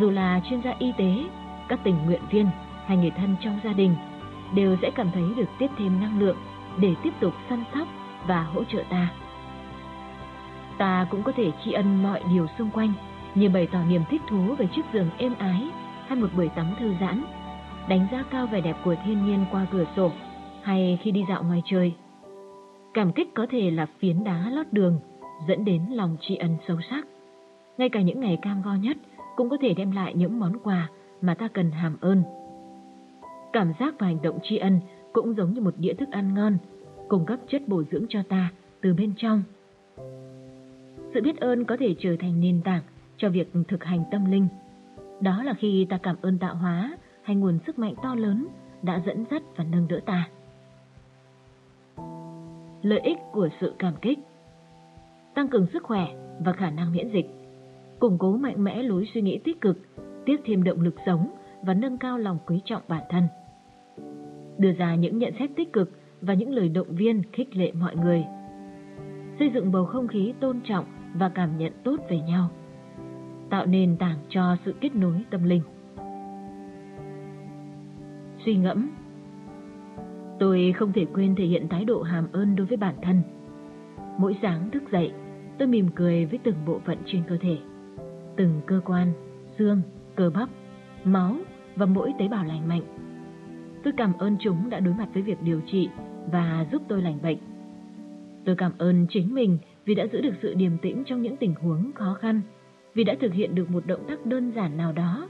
dù 0.00 0.10
là 0.10 0.40
chuyên 0.50 0.62
gia 0.62 0.74
y 0.78 0.92
tế, 0.92 1.24
các 1.68 1.80
tình 1.84 1.96
nguyện 2.04 2.22
viên 2.30 2.46
hay 2.86 2.96
người 2.96 3.10
thân 3.10 3.36
trong 3.40 3.60
gia 3.64 3.72
đình, 3.72 3.96
đều 4.54 4.76
sẽ 4.82 4.90
cảm 4.90 5.10
thấy 5.14 5.24
được 5.36 5.48
tiếp 5.58 5.68
thêm 5.78 6.00
năng 6.00 6.18
lượng 6.18 6.36
để 6.78 6.94
tiếp 7.02 7.12
tục 7.20 7.34
săn 7.48 7.64
sóc 7.74 7.88
và 8.26 8.42
hỗ 8.42 8.64
trợ 8.64 8.82
ta. 8.90 9.08
Ta 10.78 11.06
cũng 11.10 11.22
có 11.22 11.32
thể 11.36 11.50
tri 11.64 11.72
ân 11.72 12.02
mọi 12.02 12.20
điều 12.30 12.46
xung 12.58 12.70
quanh 12.70 12.92
như 13.34 13.48
bày 13.48 13.68
tỏ 13.72 13.78
niềm 13.88 14.02
thích 14.10 14.20
thú 14.28 14.54
về 14.58 14.68
chiếc 14.76 14.82
giường 14.92 15.10
êm 15.18 15.34
ái 15.38 15.68
hay 16.06 16.18
một 16.18 16.28
buổi 16.36 16.48
tắm 16.48 16.74
thư 16.78 16.94
giãn, 17.00 17.24
đánh 17.88 18.06
giá 18.12 18.24
cao 18.30 18.46
vẻ 18.46 18.60
đẹp 18.60 18.76
của 18.84 18.94
thiên 19.04 19.26
nhiên 19.26 19.44
qua 19.52 19.66
cửa 19.72 19.84
sổ 19.96 20.10
hay 20.62 20.98
khi 21.02 21.10
đi 21.10 21.24
dạo 21.28 21.42
ngoài 21.42 21.62
trời. 21.64 21.94
Cảm 22.94 23.12
kích 23.12 23.34
có 23.34 23.46
thể 23.50 23.70
là 23.70 23.86
phiến 23.98 24.24
đá 24.24 24.50
lót 24.50 24.66
đường 24.72 25.00
dẫn 25.48 25.64
đến 25.64 25.82
lòng 25.90 26.16
tri 26.20 26.36
ân 26.36 26.56
sâu 26.68 26.76
sắc. 26.90 27.06
Ngay 27.78 27.88
cả 27.88 28.00
những 28.00 28.20
ngày 28.20 28.38
cam 28.42 28.62
go 28.62 28.74
nhất 28.74 28.96
cũng 29.36 29.50
có 29.50 29.56
thể 29.60 29.74
đem 29.74 29.90
lại 29.90 30.14
những 30.14 30.38
món 30.40 30.58
quà 30.58 30.88
mà 31.20 31.34
ta 31.34 31.48
cần 31.48 31.70
hàm 31.70 31.96
ơn. 32.00 32.22
Cảm 33.52 33.72
giác 33.80 33.94
và 33.98 34.06
hành 34.06 34.22
động 34.22 34.38
tri 34.42 34.56
ân 34.56 34.80
cũng 35.12 35.34
giống 35.34 35.54
như 35.54 35.60
một 35.60 35.74
đĩa 35.78 35.94
thức 35.94 36.08
ăn 36.10 36.34
ngon, 36.34 36.58
cung 37.08 37.26
cấp 37.26 37.38
chất 37.48 37.68
bổ 37.68 37.82
dưỡng 37.90 38.06
cho 38.08 38.22
ta 38.28 38.50
từ 38.82 38.94
bên 38.94 39.12
trong. 39.16 39.42
Sự 41.14 41.22
biết 41.22 41.40
ơn 41.40 41.64
có 41.64 41.76
thể 41.76 41.94
trở 41.98 42.16
thành 42.20 42.40
nền 42.40 42.60
tảng 42.64 42.82
cho 43.16 43.30
việc 43.30 43.52
thực 43.68 43.84
hành 43.84 44.04
tâm 44.10 44.24
linh. 44.30 44.48
Đó 45.20 45.42
là 45.42 45.54
khi 45.58 45.86
ta 45.90 45.98
cảm 46.02 46.16
ơn 46.22 46.38
tạo 46.38 46.54
hóa 46.54 46.96
hay 47.22 47.36
nguồn 47.36 47.58
sức 47.66 47.78
mạnh 47.78 47.94
to 48.02 48.14
lớn 48.14 48.46
đã 48.82 49.02
dẫn 49.06 49.24
dắt 49.30 49.42
và 49.56 49.64
nâng 49.64 49.88
đỡ 49.88 50.00
ta. 50.06 50.28
Lợi 52.82 53.00
ích 53.00 53.16
của 53.32 53.48
sự 53.60 53.74
cảm 53.78 53.94
kích 54.02 54.18
Tăng 55.34 55.48
cường 55.48 55.66
sức 55.72 55.82
khỏe 55.82 56.06
và 56.44 56.52
khả 56.52 56.70
năng 56.70 56.92
miễn 56.92 57.08
dịch 57.12 57.26
Củng 58.00 58.18
cố 58.18 58.36
mạnh 58.36 58.64
mẽ 58.64 58.82
lối 58.82 59.08
suy 59.14 59.22
nghĩ 59.22 59.38
tích 59.44 59.60
cực, 59.60 59.78
Tiếp 60.26 60.36
thêm 60.44 60.64
động 60.64 60.80
lực 60.80 60.94
sống 61.06 61.30
và 61.62 61.74
nâng 61.74 61.98
cao 61.98 62.18
lòng 62.18 62.38
quý 62.46 62.60
trọng 62.64 62.82
bản 62.88 63.02
thân 63.10 63.28
Đưa 64.58 64.72
ra 64.72 64.94
những 64.94 65.18
nhận 65.18 65.32
xét 65.38 65.50
tích 65.56 65.72
cực 65.72 65.90
và 66.20 66.34
những 66.34 66.50
lời 66.50 66.68
động 66.68 66.96
viên 66.96 67.22
khích 67.32 67.56
lệ 67.56 67.72
mọi 67.72 67.96
người 67.96 68.24
Xây 69.38 69.50
dựng 69.54 69.72
bầu 69.72 69.84
không 69.84 70.08
khí 70.08 70.34
tôn 70.40 70.60
trọng 70.64 70.84
và 71.14 71.28
cảm 71.28 71.58
nhận 71.58 71.72
tốt 71.84 71.96
về 72.08 72.20
nhau 72.20 72.50
Tạo 73.50 73.66
nền 73.66 73.96
tảng 73.96 74.18
cho 74.28 74.56
sự 74.64 74.74
kết 74.80 74.94
nối 74.94 75.24
tâm 75.30 75.44
linh 75.44 75.62
Suy 78.44 78.56
ngẫm 78.56 78.90
Tôi 80.38 80.74
không 80.76 80.92
thể 80.92 81.06
quên 81.14 81.34
thể 81.34 81.44
hiện 81.44 81.68
thái 81.68 81.84
độ 81.84 82.02
hàm 82.02 82.26
ơn 82.32 82.56
đối 82.56 82.66
với 82.66 82.76
bản 82.76 82.94
thân. 83.02 83.22
Mỗi 84.18 84.36
sáng 84.42 84.70
thức 84.70 84.82
dậy, 84.92 85.12
tôi 85.58 85.68
mỉm 85.68 85.88
cười 85.94 86.26
với 86.26 86.38
từng 86.42 86.56
bộ 86.66 86.80
phận 86.86 86.98
trên 87.06 87.22
cơ 87.28 87.36
thể. 87.40 87.58
Từng 88.36 88.60
cơ 88.66 88.80
quan, 88.84 89.12
xương, 89.58 89.82
cơ 90.16 90.30
bắp, 90.30 90.48
máu 91.04 91.36
và 91.76 91.86
mỗi 91.86 92.12
tế 92.18 92.28
bào 92.28 92.44
lành 92.44 92.68
mạnh. 92.68 92.82
Tôi 93.84 93.92
cảm 93.96 94.12
ơn 94.18 94.36
chúng 94.40 94.70
đã 94.70 94.80
đối 94.80 94.94
mặt 94.94 95.08
với 95.14 95.22
việc 95.22 95.42
điều 95.42 95.60
trị 95.66 95.88
và 96.32 96.66
giúp 96.72 96.82
tôi 96.88 97.02
lành 97.02 97.18
bệnh. 97.22 97.38
Tôi 98.44 98.56
cảm 98.56 98.72
ơn 98.78 99.06
chính 99.10 99.34
mình 99.34 99.58
vì 99.84 99.94
đã 99.94 100.06
giữ 100.12 100.20
được 100.20 100.34
sự 100.42 100.54
điềm 100.54 100.78
tĩnh 100.78 101.02
trong 101.06 101.22
những 101.22 101.36
tình 101.36 101.54
huống 101.54 101.92
khó 101.94 102.16
khăn, 102.20 102.40
vì 102.94 103.04
đã 103.04 103.14
thực 103.20 103.32
hiện 103.32 103.54
được 103.54 103.70
một 103.70 103.86
động 103.86 104.04
tác 104.08 104.26
đơn 104.26 104.52
giản 104.56 104.76
nào 104.76 104.92
đó, 104.92 105.28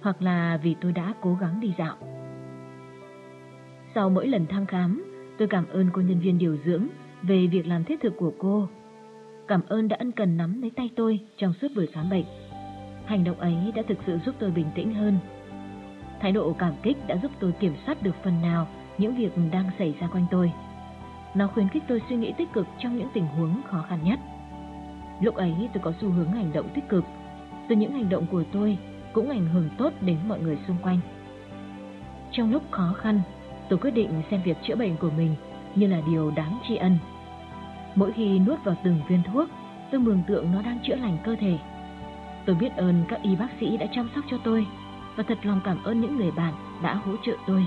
hoặc 0.00 0.22
là 0.22 0.60
vì 0.62 0.74
tôi 0.80 0.92
đã 0.92 1.14
cố 1.20 1.36
gắng 1.40 1.60
đi 1.60 1.74
dạo. 1.78 1.96
Sau 3.94 4.10
mỗi 4.10 4.26
lần 4.26 4.46
thăm 4.46 4.66
khám, 4.66 5.04
tôi 5.38 5.48
cảm 5.48 5.64
ơn 5.68 5.90
cô 5.92 6.02
nhân 6.02 6.20
viên 6.20 6.38
điều 6.38 6.56
dưỡng 6.64 6.86
về 7.22 7.46
việc 7.46 7.66
làm 7.66 7.84
thiết 7.84 8.00
thực 8.00 8.16
của 8.16 8.32
cô. 8.38 8.68
Cảm 9.48 9.60
ơn 9.68 9.88
đã 9.88 9.96
ân 9.96 10.12
cần 10.12 10.36
nắm 10.36 10.62
lấy 10.62 10.70
tay 10.76 10.90
tôi 10.96 11.20
trong 11.36 11.52
suốt 11.52 11.68
buổi 11.76 11.86
khám 11.86 12.10
bệnh. 12.10 12.24
Hành 13.04 13.24
động 13.24 13.40
ấy 13.40 13.72
đã 13.74 13.82
thực 13.88 13.98
sự 14.06 14.18
giúp 14.26 14.34
tôi 14.38 14.50
bình 14.50 14.66
tĩnh 14.74 14.94
hơn. 14.94 15.18
Thái 16.20 16.32
độ 16.32 16.52
cảm 16.58 16.72
kích 16.82 16.96
đã 17.06 17.18
giúp 17.22 17.30
tôi 17.40 17.52
kiểm 17.60 17.72
soát 17.86 18.02
được 18.02 18.14
phần 18.24 18.42
nào 18.42 18.68
những 18.98 19.16
việc 19.16 19.30
đang 19.52 19.70
xảy 19.78 19.94
ra 20.00 20.08
quanh 20.12 20.26
tôi. 20.30 20.52
Nó 21.34 21.46
khuyến 21.46 21.68
khích 21.68 21.82
tôi 21.88 22.02
suy 22.08 22.16
nghĩ 22.16 22.32
tích 22.32 22.52
cực 22.52 22.66
trong 22.78 22.96
những 22.96 23.08
tình 23.14 23.26
huống 23.26 23.62
khó 23.70 23.84
khăn 23.88 23.98
nhất. 24.04 24.18
Lúc 25.20 25.34
ấy 25.34 25.54
tôi 25.74 25.82
có 25.82 25.92
xu 26.00 26.10
hướng 26.10 26.32
hành 26.32 26.52
động 26.52 26.68
tích 26.74 26.88
cực, 26.88 27.04
từ 27.68 27.76
những 27.76 27.92
hành 27.92 28.08
động 28.08 28.26
của 28.26 28.44
tôi 28.52 28.78
cũng 29.12 29.30
ảnh 29.30 29.48
hưởng 29.48 29.68
tốt 29.78 29.92
đến 30.00 30.18
mọi 30.28 30.40
người 30.40 30.58
xung 30.66 30.76
quanh. 30.82 31.00
Trong 32.32 32.52
lúc 32.52 32.62
khó 32.70 32.94
khăn, 32.98 33.20
tôi 33.68 33.78
quyết 33.78 33.90
định 33.90 34.22
xem 34.30 34.42
việc 34.44 34.56
chữa 34.62 34.76
bệnh 34.76 34.96
của 34.96 35.10
mình 35.10 35.34
như 35.74 35.86
là 35.86 36.00
điều 36.06 36.30
đáng 36.30 36.58
tri 36.68 36.76
ân. 36.76 36.98
Mỗi 37.94 38.12
khi 38.12 38.38
nuốt 38.38 38.64
vào 38.64 38.76
từng 38.84 39.00
viên 39.08 39.22
thuốc, 39.22 39.48
tôi 39.90 40.00
mường 40.00 40.22
tượng 40.26 40.52
nó 40.52 40.62
đang 40.62 40.78
chữa 40.82 40.96
lành 40.96 41.18
cơ 41.24 41.36
thể. 41.40 41.58
Tôi 42.46 42.56
biết 42.56 42.76
ơn 42.76 43.04
các 43.08 43.22
y 43.22 43.36
bác 43.36 43.48
sĩ 43.60 43.76
đã 43.76 43.86
chăm 43.92 44.08
sóc 44.14 44.24
cho 44.30 44.38
tôi 44.44 44.66
và 45.16 45.22
thật 45.22 45.38
lòng 45.42 45.60
cảm 45.64 45.84
ơn 45.84 46.00
những 46.00 46.16
người 46.16 46.30
bạn 46.30 46.54
đã 46.82 46.94
hỗ 46.94 47.12
trợ 47.26 47.32
tôi. 47.46 47.66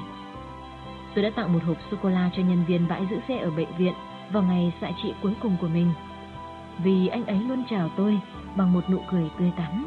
Tôi 1.15 1.23
đã 1.23 1.29
tặng 1.35 1.53
một 1.53 1.63
hộp 1.63 1.77
sô-cô-la 1.91 2.29
cho 2.35 2.43
nhân 2.43 2.65
viên 2.67 2.87
bãi 2.87 3.07
giữ 3.09 3.19
xe 3.27 3.37
ở 3.37 3.51
bệnh 3.51 3.75
viện 3.77 3.93
vào 4.31 4.43
ngày 4.43 4.73
xạ 4.81 4.91
trị 5.03 5.13
cuối 5.21 5.33
cùng 5.41 5.57
của 5.61 5.67
mình. 5.67 5.91
Vì 6.83 7.07
anh 7.07 7.25
ấy 7.25 7.39
luôn 7.39 7.63
chào 7.69 7.89
tôi 7.97 8.19
bằng 8.55 8.73
một 8.73 8.89
nụ 8.89 8.99
cười 9.11 9.29
tươi 9.39 9.51
tắn. 9.57 9.85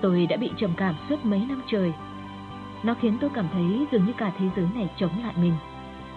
Tôi 0.00 0.26
đã 0.26 0.36
bị 0.36 0.50
trầm 0.58 0.70
cảm 0.76 0.94
suốt 1.08 1.24
mấy 1.24 1.38
năm 1.48 1.62
trời 1.66 1.92
nó 2.82 2.94
khiến 2.94 3.18
tôi 3.20 3.30
cảm 3.34 3.48
thấy 3.52 3.86
dường 3.92 4.06
như 4.06 4.12
cả 4.12 4.32
thế 4.38 4.46
giới 4.56 4.66
này 4.74 4.88
chống 4.96 5.22
lại 5.22 5.34
mình. 5.36 5.54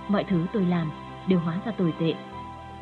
Mọi 0.07 0.24
thứ 0.24 0.45
tôi 0.53 0.66
làm 0.66 0.91
đều 1.28 1.39
hóa 1.39 1.57
ra 1.66 1.72
tồi 1.72 1.93
tệ. 1.99 2.14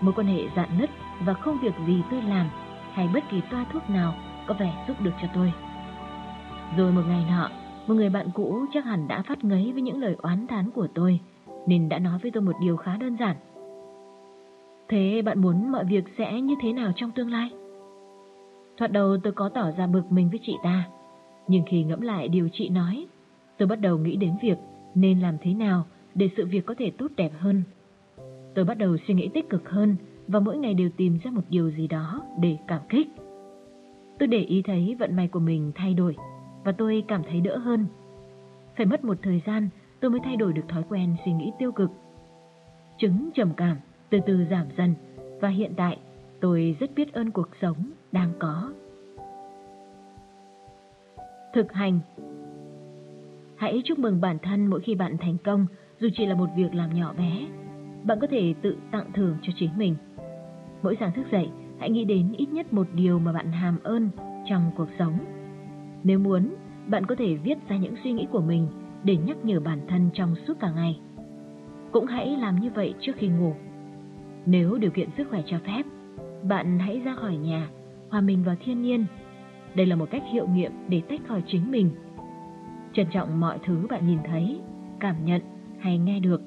Mối 0.02 0.14
quan 0.14 0.28
hệ 0.28 0.50
dạn 0.56 0.70
nứt 0.78 0.90
và 1.20 1.34
không 1.34 1.60
việc 1.60 1.74
gì 1.88 2.02
tôi 2.12 2.22
làm 2.22 2.50
hay 2.94 3.10
bất 3.14 3.24
kỳ 3.30 3.42
toa 3.42 3.66
thuốc 3.74 3.90
nào 3.90 4.14
có 4.48 4.54
vẻ 4.54 4.86
giúp 4.88 5.02
được 5.02 5.12
cho 5.22 5.28
tôi. 5.34 5.54
Rồi 6.78 6.92
một 6.92 7.02
ngày 7.08 7.26
nọ, 7.30 7.50
một 7.88 7.94
người 7.96 8.10
bạn 8.10 8.28
cũ 8.34 8.66
chắc 8.74 8.86
hẳn 8.86 9.08
đã 9.08 9.22
phát 9.22 9.44
ngấy 9.44 9.72
với 9.74 9.82
những 9.82 10.02
lời 10.02 10.16
oán 10.22 10.48
thán 10.48 10.72
của 10.72 10.88
tôi, 10.96 11.20
nên 11.68 11.90
đã 11.90 12.00
nói 12.00 12.20
với 12.22 12.32
tôi 12.32 12.44
một 12.44 12.56
điều 12.62 12.78
khá 12.78 12.98
đơn 12.98 13.18
giản. 13.20 13.36
Thế 14.90 15.22
bạn 15.22 15.42
muốn 15.42 15.72
mọi 15.72 15.86
việc 15.86 16.04
sẽ 16.18 16.42
như 16.42 16.56
thế 16.62 16.74
nào 16.74 16.92
trong 16.96 17.12
tương 17.12 17.32
lai? 17.32 17.50
Thoạt 18.78 18.92
đầu 18.92 19.18
tôi 19.24 19.34
có 19.34 19.50
tỏ 19.50 19.72
ra 19.78 19.88
bực 19.88 20.12
mình 20.12 20.30
với 20.30 20.40
chị 20.44 20.54
ta, 20.64 20.88
nhưng 21.48 21.64
khi 21.70 21.84
ngẫm 21.84 22.02
lại 22.02 22.28
điều 22.28 22.50
chị 22.54 22.70
nói, 22.70 23.08
Tôi 23.58 23.68
bắt 23.68 23.76
đầu 23.82 23.98
nghĩ 23.98 24.16
đến 24.16 24.34
việc 24.42 24.58
nên 24.96 25.20
làm 25.20 25.38
thế 25.42 25.54
nào 25.54 25.86
để 26.16 26.30
sự 26.38 26.46
việc 26.46 26.66
có 26.66 26.76
thể 26.78 26.92
tốt 26.98 27.08
đẹp 27.16 27.32
hơn. 27.40 27.64
Tôi 28.56 28.66
bắt 28.66 28.78
đầu 28.78 28.98
suy 29.08 29.14
nghĩ 29.14 29.30
tích 29.34 29.50
cực 29.50 29.70
hơn 29.70 29.96
và 30.28 30.40
mỗi 30.40 30.58
ngày 30.58 30.74
đều 30.74 30.90
tìm 30.98 31.18
ra 31.24 31.32
một 31.32 31.42
điều 31.50 31.72
gì 31.72 31.88
đó 31.88 32.22
để 32.40 32.58
cảm 32.68 32.82
kích. 32.90 33.08
Tôi 34.20 34.28
để 34.28 34.40
ý 34.40 34.62
thấy 34.62 34.96
vận 35.00 35.16
may 35.16 35.28
của 35.28 35.40
mình 35.40 35.72
thay 35.76 35.94
đổi 35.94 36.16
và 36.64 36.72
tôi 36.72 37.04
cảm 37.08 37.24
thấy 37.24 37.42
đỡ 37.42 37.58
hơn. 37.58 37.86
Phải 38.78 38.86
mất 38.86 39.04
một 39.04 39.18
thời 39.22 39.42
gian 39.46 39.70
tôi 40.00 40.12
mới 40.12 40.20
thay 40.24 40.36
đổi 40.36 40.54
được 40.54 40.68
thói 40.68 40.84
quen 40.90 41.16
suy 41.26 41.32
nghĩ 41.32 41.52
tiêu 41.60 41.72
cực. 41.72 41.92
Chứng 42.98 43.30
trầm 43.34 43.54
cảm 43.58 43.78
từ 44.10 44.20
từ 44.26 44.46
giảm 44.52 44.68
dần 44.78 44.96
và 45.42 45.50
hiện 45.50 45.74
tại 45.78 46.00
tôi 46.40 46.78
rất 46.80 46.90
biết 46.96 47.14
ơn 47.14 47.32
cuộc 47.32 47.50
sống 47.62 47.92
đang 48.12 48.34
có. 48.40 48.72
Thực 51.54 51.74
hành 51.74 52.00
Hãy 53.58 53.82
chúc 53.86 54.00
mừng 54.00 54.22
bản 54.22 54.38
thân 54.40 54.68
mỗi 54.68 54.82
khi 54.82 54.96
bạn 54.96 55.18
thành 55.18 55.38
công, 55.44 55.66
dù 56.00 56.08
chỉ 56.14 56.26
là 56.26 56.36
một 56.36 56.50
việc 56.56 56.74
làm 56.74 56.94
nhỏ 56.94 57.14
bé. 57.18 57.48
bạn 58.04 58.20
có 58.20 58.28
thể 58.28 58.54
tự 58.62 58.78
tặng 58.92 59.12
thưởng 59.14 59.38
cho 59.42 59.54
chính 59.56 59.78
mình. 59.78 59.96
Mỗi 60.84 60.98
sáng 61.00 61.12
thức 61.12 61.26
dậy, 61.32 61.50
hãy 61.80 61.90
nghĩ 61.90 62.06
đến 62.06 62.34
ít 62.38 62.50
nhất 62.50 62.74
một 62.74 62.88
điều 62.94 63.20
mà 63.20 63.34
bạn 63.34 63.52
hàm 63.52 63.80
ơn 63.84 64.10
trong 64.50 64.72
cuộc 64.78 64.88
sống. 65.00 65.18
Nếu 66.08 66.20
muốn, 66.20 66.56
bạn 66.88 67.06
có 67.06 67.16
thể 67.16 67.36
viết 67.36 67.58
ra 67.70 67.78
những 67.78 67.96
suy 68.04 68.12
nghĩ 68.12 68.28
của 68.32 68.42
mình 68.42 68.68
để 69.04 69.18
nhắc 69.18 69.38
nhở 69.46 69.60
bản 69.60 69.80
thân 69.88 70.10
trong 70.14 70.36
suốt 70.48 70.54
cả 70.60 70.72
ngày. 70.76 71.00
Cũng 71.92 72.06
hãy 72.06 72.38
làm 72.40 72.60
như 72.60 72.70
vậy 72.76 72.94
trước 73.02 73.12
khi 73.18 73.28
ngủ. 73.28 73.54
Nếu 74.46 74.78
điều 74.78 74.92
kiện 74.92 75.10
sức 75.18 75.28
khỏe 75.30 75.42
cho 75.46 75.58
phép, 75.66 75.84
bạn 76.44 76.80
hãy 76.80 77.02
ra 77.06 77.16
khỏi 77.16 77.36
nhà, 77.36 77.70
hòa 78.10 78.22
mình 78.22 78.44
vào 78.44 78.56
thiên 78.66 78.82
nhiên. 78.82 79.06
Đây 79.76 79.86
là 79.86 79.96
một 79.96 80.12
cách 80.12 80.24
hiệu 80.32 80.48
nghiệm 80.48 80.72
để 80.90 81.02
tách 81.10 81.22
khỏi 81.28 81.44
chính 81.48 81.72
mình. 81.72 81.90
Trân 82.94 83.08
trọng 83.12 83.40
mọi 83.40 83.60
thứ 83.66 83.88
bạn 83.90 84.08
nhìn 84.08 84.20
thấy, 84.26 84.60
cảm 85.00 85.26
nhận 85.26 85.42
hay 85.80 85.98
nghe 85.98 86.20
được. 86.20 86.42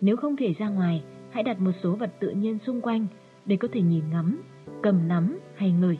Nếu 0.00 0.16
không 0.16 0.36
thể 0.36 0.54
ra 0.58 0.68
ngoài, 0.68 1.02
hãy 1.30 1.42
đặt 1.42 1.60
một 1.60 1.72
số 1.82 1.96
vật 1.96 2.12
tự 2.20 2.30
nhiên 2.30 2.58
xung 2.66 2.80
quanh 2.80 3.06
để 3.46 3.56
có 3.56 3.68
thể 3.72 3.80
nhìn 3.80 4.10
ngắm, 4.10 4.42
cầm 4.82 5.08
nắm 5.08 5.38
hay 5.56 5.72
ngửi. 5.72 5.98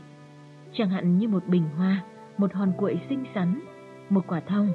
Chẳng 0.73 0.91
hạn 0.91 1.19
như 1.19 1.29
một 1.29 1.43
bình 1.49 1.65
hoa, 1.77 2.05
một 2.39 2.55
hòn 2.55 2.73
cuội 2.79 3.01
xinh 3.09 3.25
xắn, 3.35 3.61
một 4.11 4.25
quả 4.27 4.41
thông. 4.41 4.73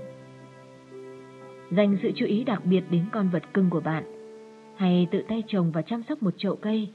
Dành 1.71 1.97
sự 2.01 2.11
chú 2.15 2.25
ý 2.25 2.43
đặc 2.43 2.65
biệt 2.65 2.83
đến 2.89 3.05
con 3.11 3.29
vật 3.29 3.43
cưng 3.53 3.69
của 3.69 3.79
bạn, 3.79 4.03
hay 4.77 5.07
tự 5.11 5.23
tay 5.27 5.43
trồng 5.47 5.71
và 5.71 5.81
chăm 5.81 6.03
sóc 6.09 6.23
một 6.23 6.33
chậu 6.37 6.55
cây. 6.55 6.89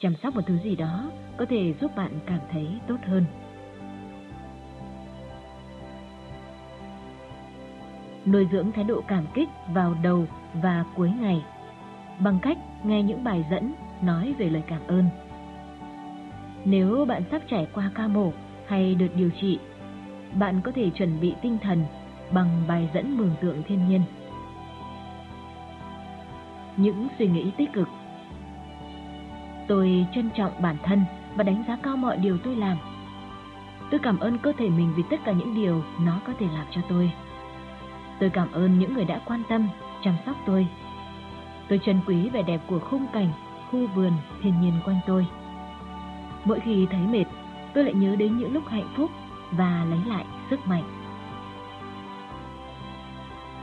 Chăm 0.00 0.14
sóc 0.22 0.34
một 0.34 0.42
thứ 0.46 0.58
gì 0.64 0.76
đó 0.76 1.10
có 1.38 1.44
thể 1.44 1.74
giúp 1.80 1.90
bạn 1.96 2.10
cảm 2.26 2.40
thấy 2.52 2.68
tốt 2.88 2.96
hơn. 3.06 3.24
Nuôi 8.26 8.48
dưỡng 8.52 8.72
thái 8.72 8.84
độ 8.84 9.02
cảm 9.08 9.26
kích 9.34 9.48
vào 9.74 9.94
đầu 10.02 10.26
và 10.62 10.84
cuối 10.96 11.10
ngày 11.20 11.44
bằng 12.24 12.38
cách 12.42 12.58
nghe 12.84 13.02
những 13.02 13.24
bài 13.24 13.44
dẫn 13.50 13.72
nói 14.02 14.34
về 14.38 14.48
lời 14.48 14.62
cảm 14.66 14.80
ơn. 14.86 15.04
Nếu 16.64 17.04
bạn 17.04 17.22
sắp 17.30 17.42
trải 17.48 17.66
qua 17.74 17.90
ca 17.94 18.08
mổ 18.08 18.32
hay 18.66 18.94
đợt 18.94 19.08
điều 19.16 19.30
trị, 19.40 19.58
bạn 20.34 20.60
có 20.64 20.72
thể 20.74 20.90
chuẩn 20.90 21.20
bị 21.20 21.34
tinh 21.42 21.58
thần 21.62 21.84
bằng 22.30 22.62
bài 22.68 22.88
dẫn 22.94 23.16
mường 23.16 23.34
tượng 23.40 23.62
thiên 23.62 23.88
nhiên. 23.88 24.02
Những 26.76 27.08
suy 27.18 27.26
nghĩ 27.26 27.50
tích 27.56 27.72
cực 27.72 27.88
Tôi 29.70 30.06
trân 30.14 30.30
trọng 30.36 30.62
bản 30.62 30.76
thân 30.82 31.04
và 31.36 31.44
đánh 31.44 31.64
giá 31.68 31.78
cao 31.82 31.96
mọi 31.96 32.16
điều 32.16 32.38
tôi 32.38 32.56
làm. 32.56 32.76
Tôi 33.90 34.00
cảm 34.02 34.18
ơn 34.18 34.38
cơ 34.38 34.52
thể 34.58 34.68
mình 34.68 34.92
vì 34.96 35.02
tất 35.10 35.20
cả 35.24 35.32
những 35.32 35.54
điều 35.54 35.82
nó 36.00 36.20
có 36.26 36.32
thể 36.38 36.46
làm 36.54 36.66
cho 36.70 36.80
tôi. 36.88 37.12
Tôi 38.20 38.30
cảm 38.30 38.52
ơn 38.52 38.78
những 38.78 38.94
người 38.94 39.04
đã 39.04 39.20
quan 39.24 39.42
tâm, 39.48 39.68
chăm 40.04 40.14
sóc 40.26 40.36
tôi. 40.46 40.66
Tôi 41.68 41.80
trân 41.86 42.00
quý 42.06 42.28
vẻ 42.28 42.42
đẹp 42.42 42.60
của 42.66 42.78
khung 42.78 43.06
cảnh, 43.12 43.32
khu 43.70 43.86
vườn, 43.86 44.12
thiên 44.42 44.60
nhiên 44.60 44.72
quanh 44.84 45.00
tôi. 45.06 45.26
Mỗi 46.44 46.60
khi 46.60 46.86
thấy 46.90 47.00
mệt, 47.00 47.24
tôi 47.74 47.84
lại 47.84 47.94
nhớ 47.94 48.16
đến 48.16 48.38
những 48.38 48.52
lúc 48.52 48.68
hạnh 48.68 48.88
phúc 48.96 49.10
và 49.52 49.84
lấy 49.90 50.00
lại 50.06 50.26
sức 50.50 50.60
mạnh. 50.66 50.84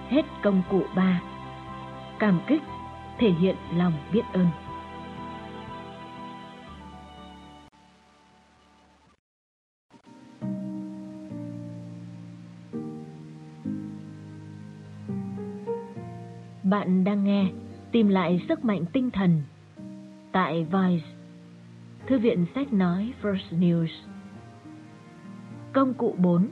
Hết 0.09 0.25
công 0.43 0.61
cụ 0.69 0.83
3 0.95 1.21
Cảm 2.19 2.39
kích, 2.47 2.61
thể 3.19 3.29
hiện 3.29 3.55
lòng 3.75 3.93
biết 4.11 4.23
ơn. 4.33 4.47
Bạn 16.63 17.03
đang 17.03 17.23
nghe 17.23 17.47
Tìm 17.91 18.07
lại 18.07 18.41
sức 18.49 18.65
mạnh 18.65 18.85
tinh 18.93 19.11
thần 19.11 19.41
tại 20.31 20.63
Vice, 20.63 21.07
Thư 22.07 22.19
viện 22.19 22.45
sách 22.55 22.73
nói 22.73 23.13
First 23.21 23.59
News. 23.59 24.16
Công 25.77 25.93
cụ 25.93 26.15
4 26.17 26.47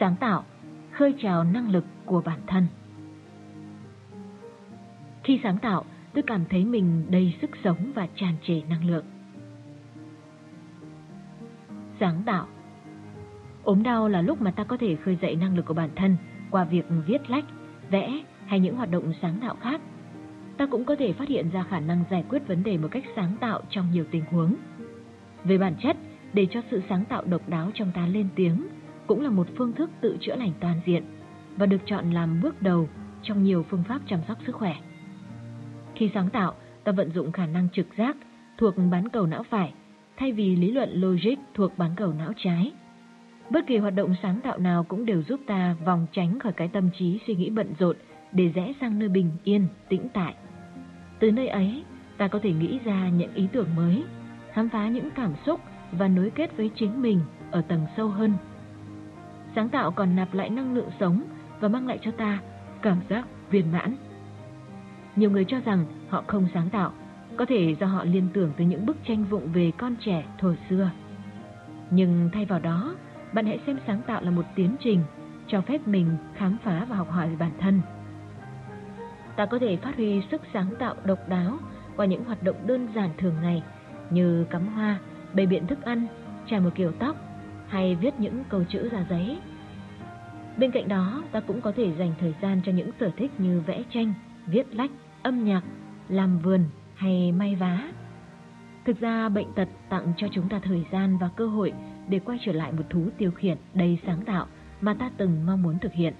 Sáng 0.00 0.16
tạo, 0.20 0.44
khơi 0.92 1.14
trào 1.18 1.44
năng 1.44 1.70
lực 1.70 1.84
của 2.04 2.22
bản 2.24 2.40
thân. 2.46 2.66
Khi 5.24 5.40
sáng 5.42 5.58
tạo, 5.58 5.84
tôi 6.14 6.24
cảm 6.26 6.44
thấy 6.50 6.64
mình 6.64 7.06
đầy 7.10 7.34
sức 7.40 7.50
sống 7.64 7.92
và 7.94 8.08
tràn 8.14 8.34
trề 8.46 8.62
năng 8.68 8.84
lượng. 8.84 9.04
Sáng 12.00 12.22
tạo 12.26 12.46
Ốm 13.64 13.82
đau 13.82 14.08
là 14.08 14.22
lúc 14.22 14.40
mà 14.40 14.50
ta 14.50 14.64
có 14.64 14.76
thể 14.76 14.96
khơi 14.96 15.18
dậy 15.22 15.36
năng 15.36 15.56
lực 15.56 15.66
của 15.66 15.74
bản 15.74 15.90
thân 15.96 16.16
qua 16.50 16.64
việc 16.64 16.84
viết 17.06 17.30
lách, 17.30 17.44
vẽ 17.90 18.24
hay 18.46 18.60
những 18.60 18.76
hoạt 18.76 18.90
động 18.90 19.12
sáng 19.22 19.38
tạo 19.40 19.56
khác. 19.60 19.80
Ta 20.56 20.66
cũng 20.66 20.84
có 20.84 20.96
thể 20.96 21.12
phát 21.12 21.28
hiện 21.28 21.50
ra 21.50 21.64
khả 21.70 21.80
năng 21.80 22.04
giải 22.10 22.24
quyết 22.28 22.48
vấn 22.48 22.62
đề 22.62 22.78
một 22.78 22.88
cách 22.90 23.04
sáng 23.16 23.36
tạo 23.40 23.62
trong 23.70 23.90
nhiều 23.92 24.04
tình 24.10 24.24
huống. 24.30 24.54
Về 25.44 25.58
bản 25.58 25.74
chất, 25.82 25.96
để 26.36 26.46
cho 26.50 26.60
sự 26.70 26.82
sáng 26.88 27.04
tạo 27.04 27.22
độc 27.24 27.48
đáo 27.48 27.70
trong 27.74 27.92
ta 27.94 28.06
lên 28.06 28.28
tiếng 28.34 28.66
cũng 29.06 29.20
là 29.20 29.30
một 29.30 29.46
phương 29.56 29.72
thức 29.72 29.90
tự 30.00 30.16
chữa 30.20 30.36
lành 30.36 30.52
toàn 30.60 30.80
diện 30.86 31.04
và 31.56 31.66
được 31.66 31.80
chọn 31.86 32.10
làm 32.10 32.40
bước 32.42 32.62
đầu 32.62 32.88
trong 33.22 33.42
nhiều 33.42 33.64
phương 33.70 33.84
pháp 33.88 34.00
chăm 34.06 34.20
sóc 34.28 34.38
sức 34.46 34.56
khỏe. 34.56 34.76
Khi 35.94 36.10
sáng 36.14 36.30
tạo, 36.30 36.54
ta 36.84 36.92
vận 36.92 37.10
dụng 37.12 37.32
khả 37.32 37.46
năng 37.46 37.68
trực 37.72 37.86
giác 37.98 38.16
thuộc 38.58 38.74
bán 38.90 39.08
cầu 39.08 39.26
não 39.26 39.42
phải 39.42 39.72
thay 40.16 40.32
vì 40.32 40.56
lý 40.56 40.70
luận 40.70 40.90
logic 40.92 41.38
thuộc 41.54 41.78
bán 41.78 41.90
cầu 41.96 42.12
não 42.12 42.32
trái. 42.36 42.72
Bất 43.50 43.66
kỳ 43.66 43.76
hoạt 43.76 43.94
động 43.94 44.14
sáng 44.22 44.40
tạo 44.40 44.58
nào 44.58 44.84
cũng 44.84 45.06
đều 45.06 45.22
giúp 45.22 45.40
ta 45.46 45.76
vòng 45.84 46.06
tránh 46.12 46.38
khỏi 46.38 46.52
cái 46.52 46.68
tâm 46.68 46.90
trí 46.98 47.18
suy 47.26 47.34
nghĩ 47.34 47.50
bận 47.50 47.74
rộn 47.78 47.96
để 48.32 48.48
rẽ 48.54 48.72
sang 48.80 48.98
nơi 48.98 49.08
bình 49.08 49.30
yên, 49.44 49.66
tĩnh 49.88 50.08
tại. 50.14 50.34
Từ 51.18 51.30
nơi 51.30 51.48
ấy, 51.48 51.84
ta 52.16 52.28
có 52.28 52.38
thể 52.42 52.52
nghĩ 52.52 52.78
ra 52.84 53.08
những 53.08 53.34
ý 53.34 53.48
tưởng 53.52 53.68
mới, 53.76 54.04
khám 54.52 54.68
phá 54.68 54.88
những 54.88 55.10
cảm 55.10 55.34
xúc 55.46 55.60
và 55.98 56.08
nối 56.08 56.30
kết 56.30 56.56
với 56.56 56.70
chính 56.74 57.02
mình 57.02 57.20
ở 57.50 57.62
tầng 57.62 57.86
sâu 57.96 58.08
hơn. 58.08 58.32
Sáng 59.54 59.68
tạo 59.68 59.90
còn 59.90 60.16
nạp 60.16 60.34
lại 60.34 60.50
năng 60.50 60.74
lượng 60.74 60.90
sống 61.00 61.22
và 61.60 61.68
mang 61.68 61.86
lại 61.86 61.98
cho 62.02 62.10
ta 62.10 62.38
cảm 62.82 63.00
giác 63.08 63.28
viên 63.50 63.72
mãn. 63.72 63.96
Nhiều 65.16 65.30
người 65.30 65.44
cho 65.44 65.60
rằng 65.64 65.84
họ 66.08 66.24
không 66.26 66.48
sáng 66.54 66.70
tạo, 66.70 66.92
có 67.36 67.44
thể 67.44 67.74
do 67.80 67.86
họ 67.86 68.04
liên 68.04 68.28
tưởng 68.32 68.52
tới 68.56 68.66
những 68.66 68.86
bức 68.86 68.96
tranh 69.06 69.24
vụng 69.24 69.48
về 69.52 69.72
con 69.78 69.96
trẻ 70.00 70.24
thời 70.38 70.56
xưa. 70.68 70.90
Nhưng 71.90 72.30
thay 72.32 72.44
vào 72.44 72.58
đó, 72.58 72.94
bạn 73.32 73.46
hãy 73.46 73.60
xem 73.66 73.78
sáng 73.86 74.00
tạo 74.06 74.22
là 74.22 74.30
một 74.30 74.44
tiến 74.54 74.76
trình, 74.80 75.00
cho 75.46 75.60
phép 75.60 75.88
mình 75.88 76.16
khám 76.34 76.56
phá 76.64 76.86
và 76.88 76.96
học 76.96 77.10
hỏi 77.10 77.28
về 77.28 77.36
bản 77.36 77.52
thân. 77.60 77.80
Ta 79.36 79.46
có 79.46 79.58
thể 79.58 79.76
phát 79.76 79.96
huy 79.96 80.22
sức 80.30 80.42
sáng 80.52 80.74
tạo 80.78 80.94
độc 81.04 81.28
đáo 81.28 81.58
qua 81.96 82.06
những 82.06 82.24
hoạt 82.24 82.42
động 82.42 82.56
đơn 82.66 82.88
giản 82.94 83.10
thường 83.18 83.34
ngày 83.42 83.62
như 84.10 84.46
cắm 84.50 84.66
hoa, 84.66 84.98
bày 85.36 85.46
biện 85.46 85.66
thức 85.66 85.82
ăn, 85.82 86.06
trải 86.46 86.60
một 86.60 86.70
kiểu 86.74 86.92
tóc 86.92 87.16
hay 87.68 87.94
viết 87.94 88.14
những 88.18 88.44
câu 88.48 88.64
chữ 88.64 88.88
ra 88.92 89.06
giấy. 89.10 89.38
Bên 90.56 90.70
cạnh 90.70 90.88
đó, 90.88 91.22
ta 91.32 91.40
cũng 91.40 91.60
có 91.60 91.72
thể 91.76 91.92
dành 91.98 92.12
thời 92.20 92.34
gian 92.42 92.60
cho 92.64 92.72
những 92.72 92.90
sở 93.00 93.10
thích 93.16 93.30
như 93.38 93.62
vẽ 93.66 93.82
tranh, 93.90 94.14
viết 94.46 94.74
lách, 94.74 94.90
âm 95.22 95.44
nhạc, 95.44 95.62
làm 96.08 96.38
vườn 96.38 96.64
hay 96.94 97.32
may 97.32 97.54
vá. 97.54 97.92
Thực 98.84 99.00
ra, 99.00 99.28
bệnh 99.28 99.52
tật 99.52 99.68
tặng 99.88 100.12
cho 100.16 100.28
chúng 100.32 100.48
ta 100.48 100.60
thời 100.62 100.84
gian 100.92 101.18
và 101.18 101.30
cơ 101.36 101.46
hội 101.46 101.72
để 102.08 102.18
quay 102.18 102.38
trở 102.44 102.52
lại 102.52 102.72
một 102.72 102.84
thú 102.90 103.08
tiêu 103.18 103.30
khiển 103.30 103.56
đầy 103.74 103.98
sáng 104.06 104.24
tạo 104.24 104.46
mà 104.80 104.94
ta 104.94 105.10
từng 105.16 105.46
mong 105.46 105.62
muốn 105.62 105.78
thực 105.78 105.92
hiện. 105.92 106.14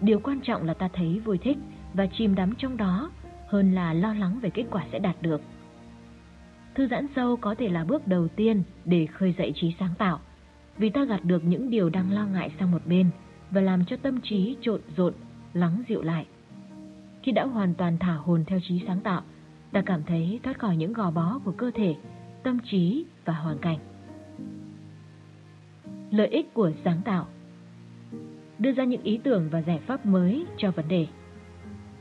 Điều 0.00 0.20
quan 0.20 0.40
trọng 0.40 0.62
là 0.62 0.74
ta 0.74 0.88
thấy 0.92 1.20
vui 1.24 1.38
thích 1.38 1.58
và 1.94 2.06
chìm 2.06 2.34
đắm 2.34 2.54
trong 2.58 2.76
đó 2.76 3.10
hơn 3.48 3.74
là 3.74 3.92
lo 3.92 4.14
lắng 4.14 4.38
về 4.42 4.50
kết 4.50 4.64
quả 4.70 4.84
sẽ 4.92 4.98
đạt 4.98 5.22
được. 5.22 5.40
Thư 6.74 6.88
giãn 6.88 7.06
sâu 7.16 7.36
có 7.36 7.54
thể 7.54 7.68
là 7.68 7.84
bước 7.84 8.08
đầu 8.08 8.28
tiên 8.28 8.62
để 8.84 9.06
khơi 9.06 9.34
dậy 9.38 9.52
trí 9.54 9.74
sáng 9.78 9.94
tạo, 9.98 10.20
vì 10.78 10.90
ta 10.90 11.04
gạt 11.04 11.24
được 11.24 11.44
những 11.44 11.70
điều 11.70 11.90
đang 11.90 12.12
lo 12.12 12.26
ngại 12.26 12.50
sang 12.58 12.70
một 12.70 12.86
bên 12.86 13.10
và 13.50 13.60
làm 13.60 13.84
cho 13.84 13.96
tâm 13.96 14.20
trí 14.20 14.56
trộn 14.60 14.80
rộn, 14.96 15.14
lắng 15.52 15.82
dịu 15.88 16.02
lại. 16.02 16.26
Khi 17.22 17.32
đã 17.32 17.44
hoàn 17.44 17.74
toàn 17.74 17.98
thả 17.98 18.12
hồn 18.12 18.44
theo 18.46 18.58
trí 18.68 18.82
sáng 18.86 19.00
tạo, 19.00 19.22
ta 19.72 19.82
cảm 19.86 20.02
thấy 20.02 20.40
thoát 20.42 20.58
khỏi 20.58 20.76
những 20.76 20.92
gò 20.92 21.10
bó 21.10 21.40
của 21.44 21.52
cơ 21.52 21.70
thể, 21.74 21.94
tâm 22.42 22.58
trí 22.64 23.04
và 23.24 23.32
hoàn 23.32 23.58
cảnh. 23.58 23.78
Lợi 26.10 26.28
ích 26.28 26.54
của 26.54 26.70
sáng 26.84 27.00
tạo 27.04 27.26
Đưa 28.58 28.72
ra 28.72 28.84
những 28.84 29.02
ý 29.02 29.20
tưởng 29.24 29.48
và 29.50 29.62
giải 29.62 29.80
pháp 29.86 30.06
mới 30.06 30.46
cho 30.56 30.70
vấn 30.70 30.88
đề 30.88 31.06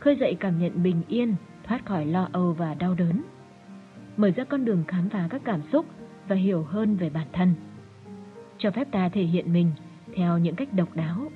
khơi 0.03 0.15
dậy 0.15 0.35
cảm 0.39 0.59
nhận 0.59 0.83
bình 0.83 1.01
yên, 1.07 1.35
thoát 1.63 1.85
khỏi 1.85 2.05
lo 2.05 2.29
âu 2.31 2.53
và 2.53 2.73
đau 2.73 2.93
đớn. 2.93 3.21
Mở 4.17 4.31
ra 4.35 4.43
con 4.43 4.65
đường 4.65 4.83
khám 4.87 5.09
phá 5.09 5.27
các 5.29 5.41
cảm 5.45 5.61
xúc 5.71 5.85
và 6.27 6.35
hiểu 6.35 6.63
hơn 6.63 6.95
về 6.95 7.09
bản 7.09 7.27
thân. 7.33 7.53
Cho 8.57 8.71
phép 8.71 8.87
ta 8.91 9.09
thể 9.09 9.23
hiện 9.23 9.53
mình 9.53 9.71
theo 10.15 10.37
những 10.37 10.55
cách 10.55 10.73
độc 10.73 10.95
đáo. 10.95 11.31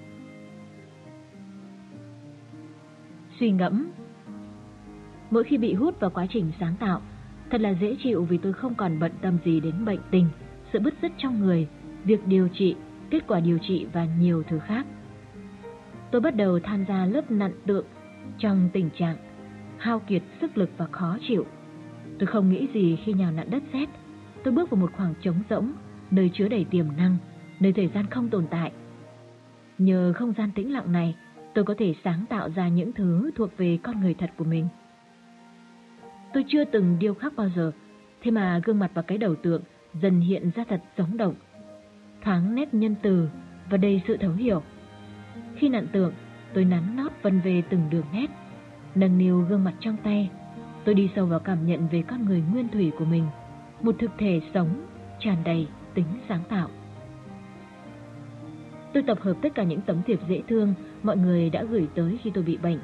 Suy 3.40 3.52
ngẫm 3.52 3.88
Mỗi 5.32 5.44
khi 5.44 5.58
bị 5.58 5.74
hút 5.74 6.00
vào 6.00 6.10
quá 6.10 6.26
trình 6.30 6.52
sáng 6.60 6.76
tạo, 6.80 7.02
thật 7.50 7.62
là 7.62 7.70
dễ 7.70 7.96
chịu 8.04 8.26
vì 8.26 8.38
tôi 8.38 8.54
không 8.54 8.76
còn 8.76 9.00
bận 9.00 9.12
tâm 9.22 9.38
gì 9.46 9.60
đến 9.60 9.86
bệnh 9.86 10.00
tình, 10.12 10.28
sự 10.74 10.80
bứt 10.80 10.94
rứt 11.02 11.12
trong 11.18 11.40
người, 11.40 11.68
việc 12.04 12.28
điều 12.28 12.48
trị, 12.48 12.76
kết 13.10 13.24
quả 13.28 13.40
điều 13.40 13.58
trị 13.68 13.88
và 13.94 14.06
nhiều 14.20 14.44
thứ 14.44 14.60
khác. 14.60 14.86
Tôi 16.12 16.22
bắt 16.22 16.36
đầu 16.36 16.60
tham 16.60 16.86
gia 16.88 17.06
lớp 17.06 17.32
nặn 17.32 17.52
tượng 17.66 17.86
trong 18.38 18.70
tình 18.74 18.90
trạng 18.98 19.18
hao 19.78 20.00
kiệt 20.00 20.22
sức 20.42 20.58
lực 20.58 20.70
và 20.78 20.88
khó 20.92 21.18
chịu. 21.28 21.46
Tôi 22.20 22.28
không 22.28 22.50
nghĩ 22.50 22.68
gì 22.74 22.98
khi 23.06 23.14
nhào 23.14 23.32
nặn 23.32 23.50
đất 23.50 23.64
sét. 23.74 23.90
Tôi 24.44 24.54
bước 24.54 24.70
vào 24.70 24.82
một 24.82 24.92
khoảng 24.98 25.14
trống 25.22 25.42
rỗng, 25.50 25.72
nơi 26.12 26.32
chứa 26.34 26.48
đầy 26.48 26.66
tiềm 26.72 26.86
năng, 26.98 27.18
nơi 27.60 27.74
thời 27.74 27.88
gian 27.88 28.06
không 28.10 28.30
tồn 28.30 28.48
tại. 28.50 28.72
Nhờ 29.78 30.14
không 30.16 30.34
gian 30.38 30.52
tĩnh 30.52 30.74
lặng 30.74 30.92
này, 30.92 31.16
tôi 31.54 31.64
có 31.64 31.76
thể 31.78 31.96
sáng 32.04 32.26
tạo 32.30 32.50
ra 32.56 32.68
những 32.68 32.94
thứ 32.94 33.32
thuộc 33.36 33.58
về 33.58 33.78
con 33.84 34.02
người 34.02 34.14
thật 34.14 34.32
của 34.38 34.44
mình. 34.44 34.68
Tôi 36.34 36.46
chưa 36.48 36.66
từng 36.66 36.98
điêu 37.00 37.14
khắc 37.14 37.36
bao 37.36 37.50
giờ, 37.56 37.72
thế 38.22 38.32
mà 38.32 38.62
gương 38.64 38.80
mặt 38.80 38.92
và 38.94 39.02
cái 39.02 39.18
đầu 39.18 39.36
tượng 39.36 39.62
dần 40.02 40.20
hiện 40.20 40.52
ra 40.56 40.64
thật 40.70 40.82
sống 40.98 41.18
động. 41.18 41.36
Thoáng 42.24 42.56
nét 42.56 42.74
nhân 42.74 42.96
từ 43.02 43.30
và 43.70 43.78
đầy 43.78 44.02
sự 44.08 44.18
thấu 44.18 44.32
hiểu. 44.32 44.62
Khi 45.56 45.70
nặn 45.70 45.88
tượng, 45.88 46.14
tôi 46.54 46.66
nắn 46.66 46.96
nót 46.96 47.12
vân 47.22 47.40
về 47.40 47.64
từng 47.70 47.82
đường 47.90 48.06
nét, 48.14 48.28
nâng 48.96 49.18
niu 49.18 49.42
gương 49.42 49.64
mặt 49.64 49.74
trong 49.80 49.98
tay. 50.04 50.30
Tôi 50.88 50.96
đi 50.96 51.10
sâu 51.16 51.26
vào 51.26 51.40
cảm 51.40 51.66
nhận 51.66 51.88
về 51.88 52.04
con 52.08 52.26
người 52.26 52.44
nguyên 52.52 52.70
thủy 52.70 52.92
của 53.00 53.06
mình, 53.06 53.26
một 53.82 53.96
thực 54.00 54.12
thể 54.18 54.42
sống, 54.54 54.86
tràn 55.20 55.38
đầy 55.44 55.68
tính 55.94 56.06
sáng 56.30 56.44
tạo. 56.50 56.70
Tôi 58.94 59.04
tập 59.08 59.18
hợp 59.22 59.34
tất 59.42 59.56
cả 59.56 59.64
những 59.64 59.82
tấm 59.82 60.02
thiệp 60.06 60.20
dễ 60.30 60.42
thương 60.48 60.74
mọi 61.04 61.18
người 61.18 61.50
đã 61.50 61.64
gửi 61.64 61.88
tới 61.96 62.20
khi 62.24 62.32
tôi 62.34 62.44
bị 62.44 62.58
bệnh. 62.58 62.80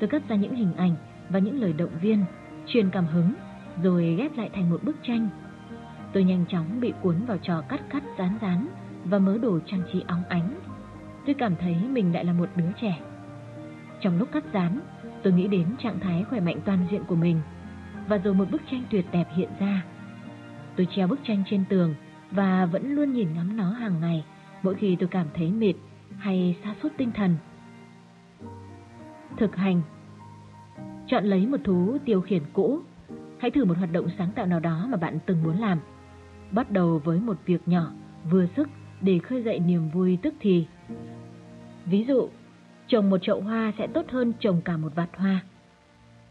Tôi 0.00 0.08
cắt 0.08 0.22
ra 0.28 0.36
những 0.36 0.54
hình 0.54 0.74
ảnh 0.76 0.94
và 1.28 1.38
những 1.38 1.60
lời 1.60 1.72
động 1.72 1.90
viên, 2.02 2.24
truyền 2.66 2.90
cảm 2.90 3.06
hứng, 3.06 3.34
rồi 3.82 4.14
ghép 4.18 4.36
lại 4.36 4.50
thành 4.54 4.70
một 4.70 4.84
bức 4.84 4.96
tranh. 5.02 5.28
Tôi 6.12 6.24
nhanh 6.24 6.44
chóng 6.48 6.80
bị 6.80 6.92
cuốn 7.02 7.16
vào 7.26 7.38
trò 7.38 7.60
cắt 7.60 7.80
cắt 7.90 8.02
dán 8.18 8.38
dán 8.42 8.68
và 9.04 9.18
mớ 9.18 9.38
đồ 9.38 9.58
trang 9.66 9.82
trí 9.92 10.04
óng 10.06 10.22
ánh. 10.28 10.60
Tôi 11.26 11.34
cảm 11.34 11.56
thấy 11.56 11.76
mình 11.90 12.14
lại 12.14 12.24
là 12.24 12.32
một 12.32 12.48
đứa 12.56 12.72
trẻ. 12.80 13.00
Trong 14.00 14.18
lúc 14.18 14.28
cắt 14.32 14.44
dán, 14.52 14.80
tôi 15.26 15.32
nghĩ 15.32 15.48
đến 15.48 15.66
trạng 15.82 16.00
thái 16.00 16.24
khỏe 16.24 16.40
mạnh 16.40 16.60
toàn 16.64 16.86
diện 16.90 17.04
của 17.04 17.14
mình, 17.16 17.40
và 18.08 18.16
rồi 18.16 18.34
một 18.34 18.50
bức 18.50 18.62
tranh 18.70 18.82
tuyệt 18.90 19.06
đẹp 19.12 19.24
hiện 19.36 19.48
ra. 19.58 19.84
Tôi 20.76 20.86
treo 20.96 21.06
bức 21.06 21.20
tranh 21.24 21.42
trên 21.50 21.64
tường 21.68 21.94
và 22.30 22.66
vẫn 22.66 22.94
luôn 22.94 23.12
nhìn 23.12 23.34
ngắm 23.34 23.56
nó 23.56 23.70
hàng 23.70 24.00
ngày 24.00 24.24
mỗi 24.62 24.74
khi 24.74 24.96
tôi 25.00 25.08
cảm 25.08 25.26
thấy 25.34 25.50
mệt 25.50 25.72
hay 26.18 26.56
sa 26.64 26.74
sút 26.82 26.92
tinh 26.96 27.12
thần. 27.12 27.36
Thực 29.38 29.56
hành 29.56 29.82
Chọn 31.06 31.24
lấy 31.24 31.46
một 31.46 31.60
thú 31.64 31.98
tiêu 32.04 32.20
khiển 32.20 32.42
cũ. 32.52 32.80
Hãy 33.38 33.50
thử 33.50 33.64
một 33.64 33.78
hoạt 33.78 33.92
động 33.92 34.06
sáng 34.18 34.32
tạo 34.32 34.46
nào 34.46 34.60
đó 34.60 34.86
mà 34.88 34.96
bạn 34.96 35.18
từng 35.26 35.42
muốn 35.42 35.58
làm. 35.58 35.78
Bắt 36.50 36.70
đầu 36.70 37.00
với 37.04 37.20
một 37.20 37.36
việc 37.46 37.68
nhỏ, 37.68 37.92
vừa 38.30 38.46
sức 38.56 38.68
để 39.00 39.18
khơi 39.18 39.42
dậy 39.42 39.58
niềm 39.58 39.88
vui 39.88 40.18
tức 40.22 40.34
thì. 40.40 40.66
Ví 41.84 42.04
dụ, 42.04 42.28
trồng 42.88 43.10
một 43.10 43.18
chậu 43.22 43.40
hoa 43.40 43.72
sẽ 43.78 43.86
tốt 43.86 44.04
hơn 44.08 44.32
trồng 44.40 44.60
cả 44.64 44.76
một 44.76 44.94
vạt 44.94 45.10
hoa. 45.16 45.40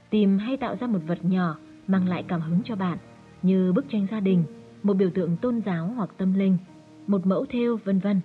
Tìm 0.10 0.38
hay 0.38 0.58
tạo 0.58 0.76
ra 0.80 0.88
một 0.88 1.00
vật 1.08 1.26
nhỏ 1.26 1.58
mang 1.88 2.08
lại 2.08 2.24
cảm 2.28 2.42
hứng 2.42 2.62
cho 2.66 2.76
bạn, 2.76 2.98
như 3.42 3.74
bức 3.74 3.86
tranh 3.90 4.08
gia 4.12 4.20
đình, 4.20 4.44
một 4.84 4.94
biểu 4.94 5.10
tượng 5.10 5.38
tôn 5.38 5.62
giáo 5.66 5.88
hoặc 5.88 6.10
tâm 6.18 6.34
linh, 6.34 6.58
một 7.08 7.26
mẫu 7.26 7.46
thêu 7.50 7.80
vân 7.84 8.00
vân. 8.00 8.22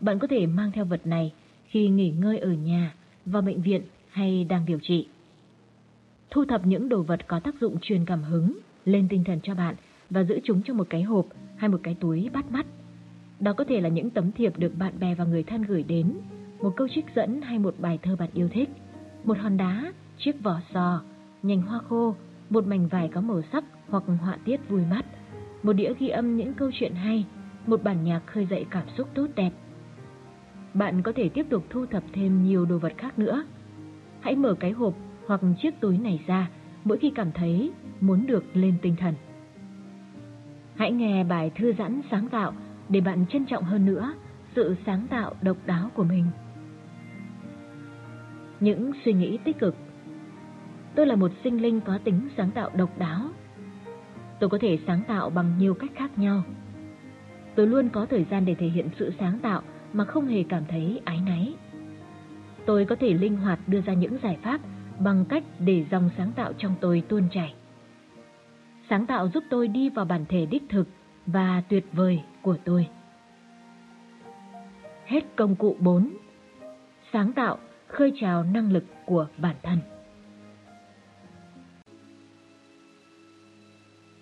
Bạn 0.00 0.18
có 0.18 0.26
thể 0.26 0.46
mang 0.46 0.72
theo 0.72 0.84
vật 0.84 1.06
này 1.06 1.32
khi 1.66 1.88
nghỉ 1.88 2.10
ngơi 2.10 2.38
ở 2.38 2.52
nhà, 2.52 2.94
vào 3.26 3.42
bệnh 3.42 3.62
viện 3.62 3.82
hay 4.10 4.44
đang 4.44 4.66
điều 4.66 4.78
trị. 4.82 5.08
Thu 6.30 6.44
thập 6.44 6.66
những 6.66 6.88
đồ 6.88 7.02
vật 7.02 7.28
có 7.28 7.40
tác 7.40 7.54
dụng 7.60 7.76
truyền 7.82 8.04
cảm 8.04 8.22
hứng 8.22 8.58
lên 8.84 9.08
tinh 9.10 9.24
thần 9.24 9.40
cho 9.42 9.54
bạn 9.54 9.74
và 10.10 10.24
giữ 10.24 10.40
chúng 10.44 10.62
trong 10.62 10.76
một 10.76 10.86
cái 10.90 11.02
hộp 11.02 11.26
hay 11.56 11.68
một 11.68 11.80
cái 11.82 11.96
túi 12.00 12.30
bắt 12.32 12.52
mắt. 12.52 12.66
Đó 13.40 13.52
có 13.52 13.64
thể 13.64 13.80
là 13.80 13.88
những 13.88 14.10
tấm 14.10 14.32
thiệp 14.32 14.58
được 14.58 14.72
bạn 14.78 14.92
bè 15.00 15.14
và 15.14 15.24
người 15.24 15.42
thân 15.42 15.62
gửi 15.62 15.82
đến, 15.82 16.12
một 16.62 16.72
câu 16.76 16.88
trích 16.88 17.04
dẫn 17.14 17.40
hay 17.42 17.58
một 17.58 17.74
bài 17.78 17.98
thơ 18.02 18.16
bạn 18.16 18.28
yêu 18.34 18.48
thích, 18.48 18.68
một 19.24 19.38
hòn 19.38 19.56
đá, 19.56 19.92
chiếc 20.18 20.42
vỏ 20.42 20.60
sò, 20.74 21.02
nhành 21.42 21.62
hoa 21.62 21.80
khô, 21.88 22.14
một 22.50 22.66
mảnh 22.66 22.88
vải 22.88 23.08
có 23.08 23.20
màu 23.20 23.42
sắc 23.52 23.64
hoặc 23.88 24.02
họa 24.22 24.38
tiết 24.44 24.68
vui 24.68 24.82
mắt, 24.90 25.06
một 25.62 25.72
đĩa 25.72 25.92
ghi 25.98 26.08
âm 26.08 26.36
những 26.36 26.54
câu 26.54 26.70
chuyện 26.74 26.94
hay, 26.94 27.26
một 27.66 27.82
bản 27.82 28.04
nhạc 28.04 28.20
khơi 28.26 28.46
dậy 28.50 28.66
cảm 28.70 28.84
xúc 28.96 29.08
tốt 29.14 29.26
đẹp. 29.34 29.50
Bạn 30.74 31.02
có 31.02 31.12
thể 31.16 31.28
tiếp 31.28 31.46
tục 31.50 31.64
thu 31.70 31.86
thập 31.86 32.02
thêm 32.12 32.44
nhiều 32.44 32.64
đồ 32.66 32.78
vật 32.78 32.92
khác 32.98 33.18
nữa. 33.18 33.44
Hãy 34.20 34.36
mở 34.36 34.54
cái 34.60 34.70
hộp 34.70 34.94
hoặc 35.26 35.40
chiếc 35.62 35.80
túi 35.80 35.98
này 35.98 36.24
ra 36.26 36.50
mỗi 36.84 36.98
khi 36.98 37.10
cảm 37.14 37.32
thấy 37.32 37.72
muốn 38.00 38.26
được 38.26 38.44
lên 38.54 38.74
tinh 38.82 38.96
thần. 38.96 39.14
Hãy 40.76 40.92
nghe 40.92 41.24
bài 41.24 41.50
thư 41.56 41.72
giãn 41.78 42.00
sáng 42.10 42.28
tạo 42.28 42.52
để 42.88 43.00
bạn 43.00 43.24
trân 43.26 43.46
trọng 43.46 43.64
hơn 43.64 43.86
nữa 43.86 44.14
sự 44.54 44.76
sáng 44.86 45.06
tạo 45.10 45.34
độc 45.42 45.56
đáo 45.66 45.90
của 45.94 46.04
mình. 46.04 46.24
Những 48.60 48.92
suy 49.04 49.12
nghĩ 49.12 49.38
tích 49.44 49.58
cực 49.58 49.76
Tôi 50.96 51.06
là 51.06 51.16
một 51.16 51.30
sinh 51.44 51.62
linh 51.62 51.80
có 51.80 51.98
tính 52.04 52.28
sáng 52.36 52.50
tạo 52.50 52.70
độc 52.74 52.98
đáo. 52.98 53.20
Tôi 54.40 54.50
có 54.50 54.58
thể 54.60 54.78
sáng 54.86 55.02
tạo 55.08 55.30
bằng 55.30 55.58
nhiều 55.58 55.74
cách 55.74 55.90
khác 55.94 56.18
nhau. 56.18 56.42
Tôi 57.54 57.66
luôn 57.66 57.88
có 57.88 58.06
thời 58.06 58.26
gian 58.30 58.44
để 58.44 58.54
thể 58.54 58.66
hiện 58.66 58.88
sự 58.98 59.12
sáng 59.20 59.38
tạo 59.38 59.62
mà 59.92 60.04
không 60.04 60.26
hề 60.26 60.42
cảm 60.48 60.62
thấy 60.68 61.00
ái 61.04 61.20
náy. 61.26 61.54
Tôi 62.66 62.84
có 62.84 62.96
thể 62.96 63.14
linh 63.14 63.36
hoạt 63.36 63.58
đưa 63.66 63.80
ra 63.80 63.92
những 63.92 64.18
giải 64.22 64.38
pháp 64.42 64.60
bằng 64.98 65.24
cách 65.28 65.44
để 65.58 65.84
dòng 65.90 66.10
sáng 66.16 66.32
tạo 66.32 66.52
trong 66.58 66.74
tôi 66.80 67.02
tuôn 67.08 67.22
chảy. 67.32 67.54
Sáng 68.90 69.06
tạo 69.06 69.28
giúp 69.34 69.44
tôi 69.50 69.68
đi 69.68 69.90
vào 69.90 70.04
bản 70.04 70.24
thể 70.28 70.46
đích 70.46 70.62
thực 70.68 70.88
và 71.26 71.62
tuyệt 71.68 71.86
vời 71.92 72.20
của 72.42 72.56
tôi. 72.64 72.88
Hết 75.04 75.36
công 75.36 75.56
cụ 75.56 75.76
4. 75.80 76.10
Sáng 77.12 77.32
tạo 77.32 77.58
khơi 77.96 78.12
trào 78.20 78.44
năng 78.44 78.72
lực 78.72 78.84
của 79.06 79.26
bản 79.38 79.56
thân. 79.62 79.78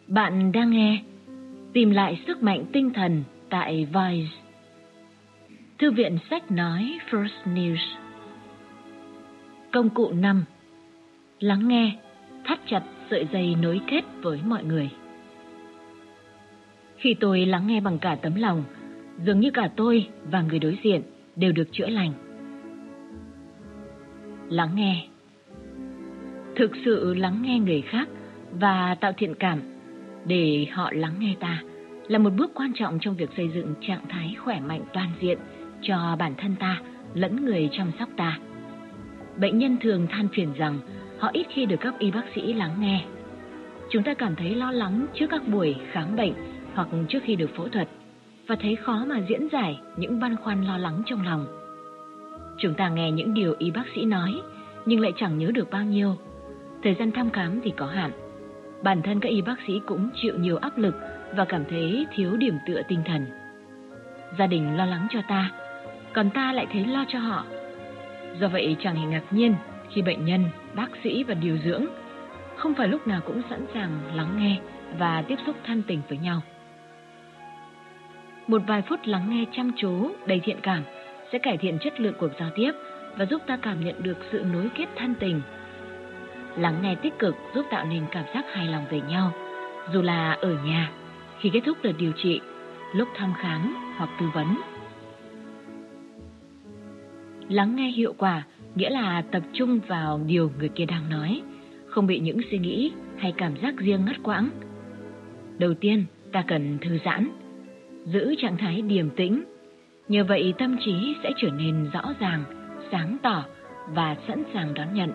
Bạn 0.06 0.52
đang 0.52 0.70
nghe 0.70 1.02
Tìm 1.72 1.90
lại 1.90 2.22
sức 2.26 2.42
mạnh 2.42 2.64
tinh 2.72 2.90
thần 2.94 3.24
tại 3.50 3.86
Vice. 3.86 4.36
Thư 5.78 5.90
viện 5.90 6.18
sách 6.30 6.50
nói 6.50 6.98
First 7.10 7.54
News. 7.54 7.96
Công 9.72 9.90
cụ 9.90 10.12
5. 10.12 10.44
Lắng 11.40 11.68
nghe, 11.68 11.96
thắt 12.44 12.60
chặt 12.66 12.82
sợi 13.10 13.26
dây 13.32 13.54
nối 13.62 13.80
kết 13.86 14.02
với 14.22 14.40
mọi 14.44 14.64
người. 14.64 14.90
Khi 16.96 17.14
tôi 17.20 17.46
lắng 17.46 17.66
nghe 17.66 17.80
bằng 17.80 17.98
cả 17.98 18.16
tấm 18.22 18.34
lòng, 18.34 18.64
dường 19.26 19.40
như 19.40 19.50
cả 19.50 19.70
tôi 19.76 20.08
và 20.30 20.42
người 20.42 20.58
đối 20.58 20.78
diện 20.82 21.02
đều 21.36 21.52
được 21.52 21.68
chữa 21.72 21.86
lành. 21.86 22.23
Lắng 24.48 24.70
nghe 24.74 25.06
Thực 26.56 26.70
sự 26.84 27.14
lắng 27.14 27.42
nghe 27.42 27.58
người 27.58 27.82
khác 27.82 28.08
và 28.60 28.96
tạo 29.00 29.12
thiện 29.16 29.34
cảm 29.34 29.60
để 30.24 30.66
họ 30.72 30.90
lắng 30.92 31.14
nghe 31.18 31.34
ta 31.40 31.62
là 32.08 32.18
một 32.18 32.30
bước 32.36 32.50
quan 32.54 32.72
trọng 32.74 32.98
trong 33.00 33.16
việc 33.16 33.30
xây 33.36 33.50
dựng 33.54 33.74
trạng 33.80 34.08
thái 34.08 34.36
khỏe 34.38 34.60
mạnh 34.60 34.82
toàn 34.92 35.10
diện 35.20 35.38
cho 35.82 36.16
bản 36.18 36.34
thân 36.38 36.56
ta 36.60 36.80
lẫn 37.14 37.44
người 37.44 37.68
chăm 37.72 37.90
sóc 37.98 38.08
ta. 38.16 38.38
Bệnh 39.36 39.58
nhân 39.58 39.76
thường 39.80 40.06
than 40.10 40.28
phiền 40.34 40.52
rằng 40.56 40.78
họ 41.18 41.30
ít 41.32 41.46
khi 41.50 41.66
được 41.66 41.80
các 41.80 41.98
y 41.98 42.10
bác 42.10 42.24
sĩ 42.34 42.52
lắng 42.52 42.76
nghe. 42.80 43.04
Chúng 43.90 44.02
ta 44.02 44.14
cảm 44.14 44.36
thấy 44.36 44.54
lo 44.54 44.72
lắng 44.72 45.06
trước 45.14 45.26
các 45.30 45.48
buổi 45.48 45.76
khám 45.92 46.16
bệnh 46.16 46.34
hoặc 46.74 46.88
trước 47.08 47.18
khi 47.24 47.36
được 47.36 47.50
phẫu 47.56 47.68
thuật 47.68 47.88
và 48.46 48.56
thấy 48.60 48.76
khó 48.76 49.04
mà 49.08 49.20
diễn 49.28 49.48
giải 49.52 49.80
những 49.96 50.20
băn 50.20 50.36
khoăn 50.36 50.64
lo 50.64 50.78
lắng 50.78 51.02
trong 51.06 51.24
lòng. 51.24 51.63
Chúng 52.58 52.74
ta 52.74 52.88
nghe 52.88 53.10
những 53.10 53.34
điều 53.34 53.54
y 53.58 53.70
bác 53.70 53.84
sĩ 53.94 54.04
nói 54.04 54.40
nhưng 54.86 55.00
lại 55.00 55.12
chẳng 55.16 55.38
nhớ 55.38 55.50
được 55.54 55.70
bao 55.70 55.84
nhiêu. 55.84 56.16
Thời 56.82 56.94
gian 56.94 57.12
thăm 57.12 57.30
khám 57.30 57.60
thì 57.60 57.72
có 57.76 57.86
hạn. 57.86 58.10
Bản 58.82 59.02
thân 59.02 59.20
các 59.20 59.28
y 59.28 59.42
bác 59.42 59.56
sĩ 59.66 59.80
cũng 59.86 60.10
chịu 60.14 60.34
nhiều 60.38 60.56
áp 60.56 60.78
lực 60.78 60.94
và 61.36 61.44
cảm 61.44 61.64
thấy 61.70 62.06
thiếu 62.14 62.36
điểm 62.36 62.58
tựa 62.66 62.82
tinh 62.88 63.02
thần. 63.06 63.26
Gia 64.38 64.46
đình 64.46 64.76
lo 64.76 64.84
lắng 64.86 65.06
cho 65.10 65.20
ta, 65.28 65.50
còn 66.12 66.30
ta 66.30 66.52
lại 66.52 66.66
thấy 66.72 66.84
lo 66.84 67.04
cho 67.08 67.18
họ. 67.18 67.44
Do 68.40 68.48
vậy 68.48 68.76
chẳng 68.80 68.96
hề 68.96 69.06
ngạc 69.06 69.24
nhiên 69.30 69.54
khi 69.90 70.02
bệnh 70.02 70.24
nhân, 70.24 70.44
bác 70.74 70.90
sĩ 71.04 71.24
và 71.24 71.34
điều 71.34 71.58
dưỡng 71.64 71.84
không 72.56 72.74
phải 72.74 72.88
lúc 72.88 73.06
nào 73.06 73.20
cũng 73.26 73.42
sẵn 73.50 73.66
sàng 73.74 73.90
lắng 74.14 74.36
nghe 74.38 74.60
và 74.98 75.22
tiếp 75.28 75.36
xúc 75.46 75.56
thân 75.64 75.82
tình 75.86 76.00
với 76.08 76.18
nhau. 76.18 76.40
Một 78.46 78.62
vài 78.66 78.82
phút 78.82 79.00
lắng 79.04 79.30
nghe 79.30 79.44
chăm 79.52 79.70
chú, 79.76 80.10
đầy 80.26 80.40
thiện 80.40 80.56
cảm 80.62 80.82
sẽ 81.34 81.38
cải 81.38 81.58
thiện 81.58 81.78
chất 81.78 82.00
lượng 82.00 82.14
cuộc 82.18 82.30
giao 82.40 82.50
tiếp 82.54 82.72
và 83.16 83.26
giúp 83.30 83.42
ta 83.46 83.56
cảm 83.56 83.84
nhận 83.84 84.02
được 84.02 84.18
sự 84.32 84.42
nối 84.52 84.70
kết 84.76 84.86
thân 84.96 85.14
tình. 85.20 85.40
Lắng 86.56 86.78
nghe 86.82 86.94
tích 86.94 87.18
cực 87.18 87.34
giúp 87.54 87.66
tạo 87.70 87.86
nên 87.86 88.02
cảm 88.10 88.24
giác 88.34 88.44
hài 88.52 88.66
lòng 88.66 88.84
về 88.90 89.00
nhau, 89.00 89.32
dù 89.92 90.02
là 90.02 90.32
ở 90.32 90.58
nhà, 90.64 90.92
khi 91.40 91.50
kết 91.52 91.60
thúc 91.66 91.78
đợt 91.82 91.92
điều 91.98 92.12
trị, 92.12 92.40
lúc 92.94 93.08
thăm 93.16 93.34
khám 93.38 93.76
hoặc 93.96 94.10
tư 94.20 94.26
vấn. 94.34 94.46
Lắng 97.48 97.76
nghe 97.76 97.88
hiệu 97.90 98.14
quả 98.18 98.42
nghĩa 98.74 98.90
là 98.90 99.22
tập 99.30 99.42
trung 99.52 99.80
vào 99.88 100.20
điều 100.26 100.50
người 100.58 100.68
kia 100.68 100.84
đang 100.84 101.10
nói, 101.10 101.42
không 101.86 102.06
bị 102.06 102.18
những 102.18 102.40
suy 102.50 102.58
nghĩ 102.58 102.92
hay 103.18 103.34
cảm 103.36 103.52
giác 103.62 103.76
riêng 103.76 104.04
ngắt 104.04 104.16
quãng. 104.22 104.48
Đầu 105.58 105.74
tiên, 105.74 106.04
ta 106.32 106.44
cần 106.46 106.78
thư 106.80 106.98
giãn, 107.04 107.28
giữ 108.04 108.34
trạng 108.38 108.56
thái 108.56 108.82
điềm 108.82 109.10
tĩnh. 109.10 109.44
Nhờ 110.08 110.24
vậy 110.24 110.54
tâm 110.58 110.76
trí 110.84 111.16
sẽ 111.22 111.32
trở 111.36 111.50
nên 111.50 111.90
rõ 111.92 112.02
ràng, 112.20 112.44
sáng 112.90 113.16
tỏ 113.22 113.44
và 113.88 114.16
sẵn 114.28 114.42
sàng 114.54 114.74
đón 114.74 114.94
nhận. 114.94 115.12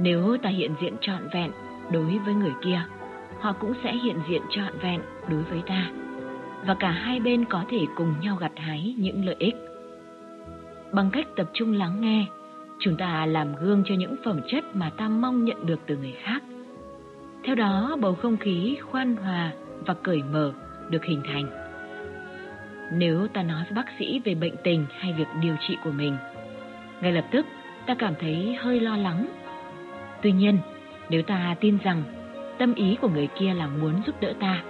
Nếu 0.00 0.36
ta 0.42 0.50
hiện 0.50 0.74
diện 0.80 0.96
trọn 1.00 1.28
vẹn 1.32 1.50
đối 1.92 2.18
với 2.18 2.34
người 2.34 2.52
kia, 2.64 2.82
họ 3.40 3.52
cũng 3.52 3.72
sẽ 3.84 3.92
hiện 3.92 4.16
diện 4.28 4.42
trọn 4.50 4.78
vẹn 4.82 5.00
đối 5.28 5.42
với 5.42 5.62
ta. 5.66 5.90
Và 6.66 6.74
cả 6.74 6.90
hai 6.90 7.20
bên 7.20 7.44
có 7.44 7.64
thể 7.70 7.78
cùng 7.96 8.14
nhau 8.20 8.36
gặt 8.36 8.52
hái 8.56 8.94
những 8.98 9.24
lợi 9.24 9.36
ích. 9.38 9.54
Bằng 10.92 11.10
cách 11.12 11.26
tập 11.36 11.50
trung 11.52 11.72
lắng 11.72 12.00
nghe, 12.00 12.26
chúng 12.80 12.96
ta 12.96 13.26
làm 13.26 13.56
gương 13.56 13.82
cho 13.86 13.94
những 13.94 14.16
phẩm 14.24 14.40
chất 14.48 14.76
mà 14.76 14.90
ta 14.96 15.08
mong 15.08 15.44
nhận 15.44 15.66
được 15.66 15.80
từ 15.86 15.96
người 15.96 16.14
khác. 16.22 16.42
Theo 17.44 17.54
đó, 17.54 17.96
bầu 18.00 18.14
không 18.14 18.36
khí 18.36 18.76
khoan 18.80 19.16
hòa 19.16 19.52
và 19.86 19.94
cởi 19.94 20.22
mở 20.32 20.52
được 20.90 21.04
hình 21.04 21.22
thành. 21.24 21.63
Nếu 22.96 23.28
ta 23.28 23.42
nói 23.42 23.64
với 23.64 23.72
bác 23.74 23.86
sĩ 23.98 24.20
về 24.24 24.34
bệnh 24.34 24.56
tình 24.64 24.86
hay 24.98 25.12
việc 25.12 25.28
điều 25.40 25.56
trị 25.68 25.76
của 25.84 25.90
mình, 25.90 26.16
ngay 27.00 27.12
lập 27.12 27.24
tức 27.30 27.46
ta 27.86 27.94
cảm 27.94 28.14
thấy 28.20 28.56
hơi 28.60 28.80
lo 28.80 28.96
lắng. 28.96 29.26
Tuy 30.22 30.32
nhiên, 30.32 30.58
nếu 31.10 31.22
ta 31.22 31.56
tin 31.60 31.78
rằng 31.84 32.02
tâm 32.58 32.74
ý 32.74 32.96
của 33.00 33.08
người 33.08 33.28
kia 33.38 33.54
là 33.54 33.66
muốn 33.66 34.02
giúp 34.06 34.20
đỡ 34.20 34.32
ta, 34.40 34.62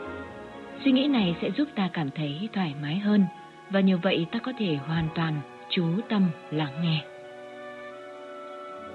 suy 0.85 0.93
nghĩ 0.93 1.07
này 1.07 1.37
sẽ 1.43 1.51
giúp 1.51 1.69
ta 1.75 1.89
cảm 1.93 2.11
thấy 2.11 2.49
thoải 2.53 2.75
mái 2.83 2.99
hơn 2.99 3.25
và 3.71 3.81
như 3.81 3.99
vậy 3.99 4.27
ta 4.33 4.39
có 4.39 4.53
thể 4.59 4.75
hoàn 4.75 5.09
toàn 5.15 5.41
chú 5.71 5.85
tâm 6.09 6.29
lắng 6.51 6.73
nghe. 6.83 7.05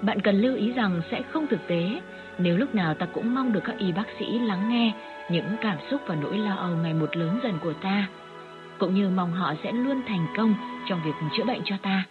Bạn 0.02 0.20
cần 0.20 0.40
lưu 0.40 0.56
ý 0.56 0.72
rằng 0.72 1.02
sẽ 1.10 1.22
không 1.22 1.46
thực 1.46 1.66
tế 1.66 2.00
nếu 2.38 2.56
lúc 2.56 2.74
nào 2.74 2.94
ta 2.94 3.06
cũng 3.06 3.34
mong 3.34 3.52
được 3.52 3.60
các 3.64 3.78
y 3.78 3.92
bác 3.92 4.06
sĩ 4.18 4.38
lắng 4.38 4.68
nghe 4.68 4.92
những 5.30 5.56
cảm 5.60 5.76
xúc 5.90 6.00
và 6.06 6.14
nỗi 6.14 6.38
lo 6.38 6.54
âu 6.54 6.76
ngày 6.76 6.94
một 6.94 7.16
lớn 7.16 7.40
dần 7.42 7.58
của 7.62 7.72
ta, 7.72 8.08
cũng 8.80 8.94
như 8.94 9.08
mong 9.08 9.32
họ 9.32 9.54
sẽ 9.62 9.72
luôn 9.72 10.02
thành 10.06 10.26
công 10.36 10.54
trong 10.88 11.00
việc 11.04 11.12
chữa 11.36 11.44
bệnh 11.44 11.60
cho 11.64 11.76
ta. 11.82 12.06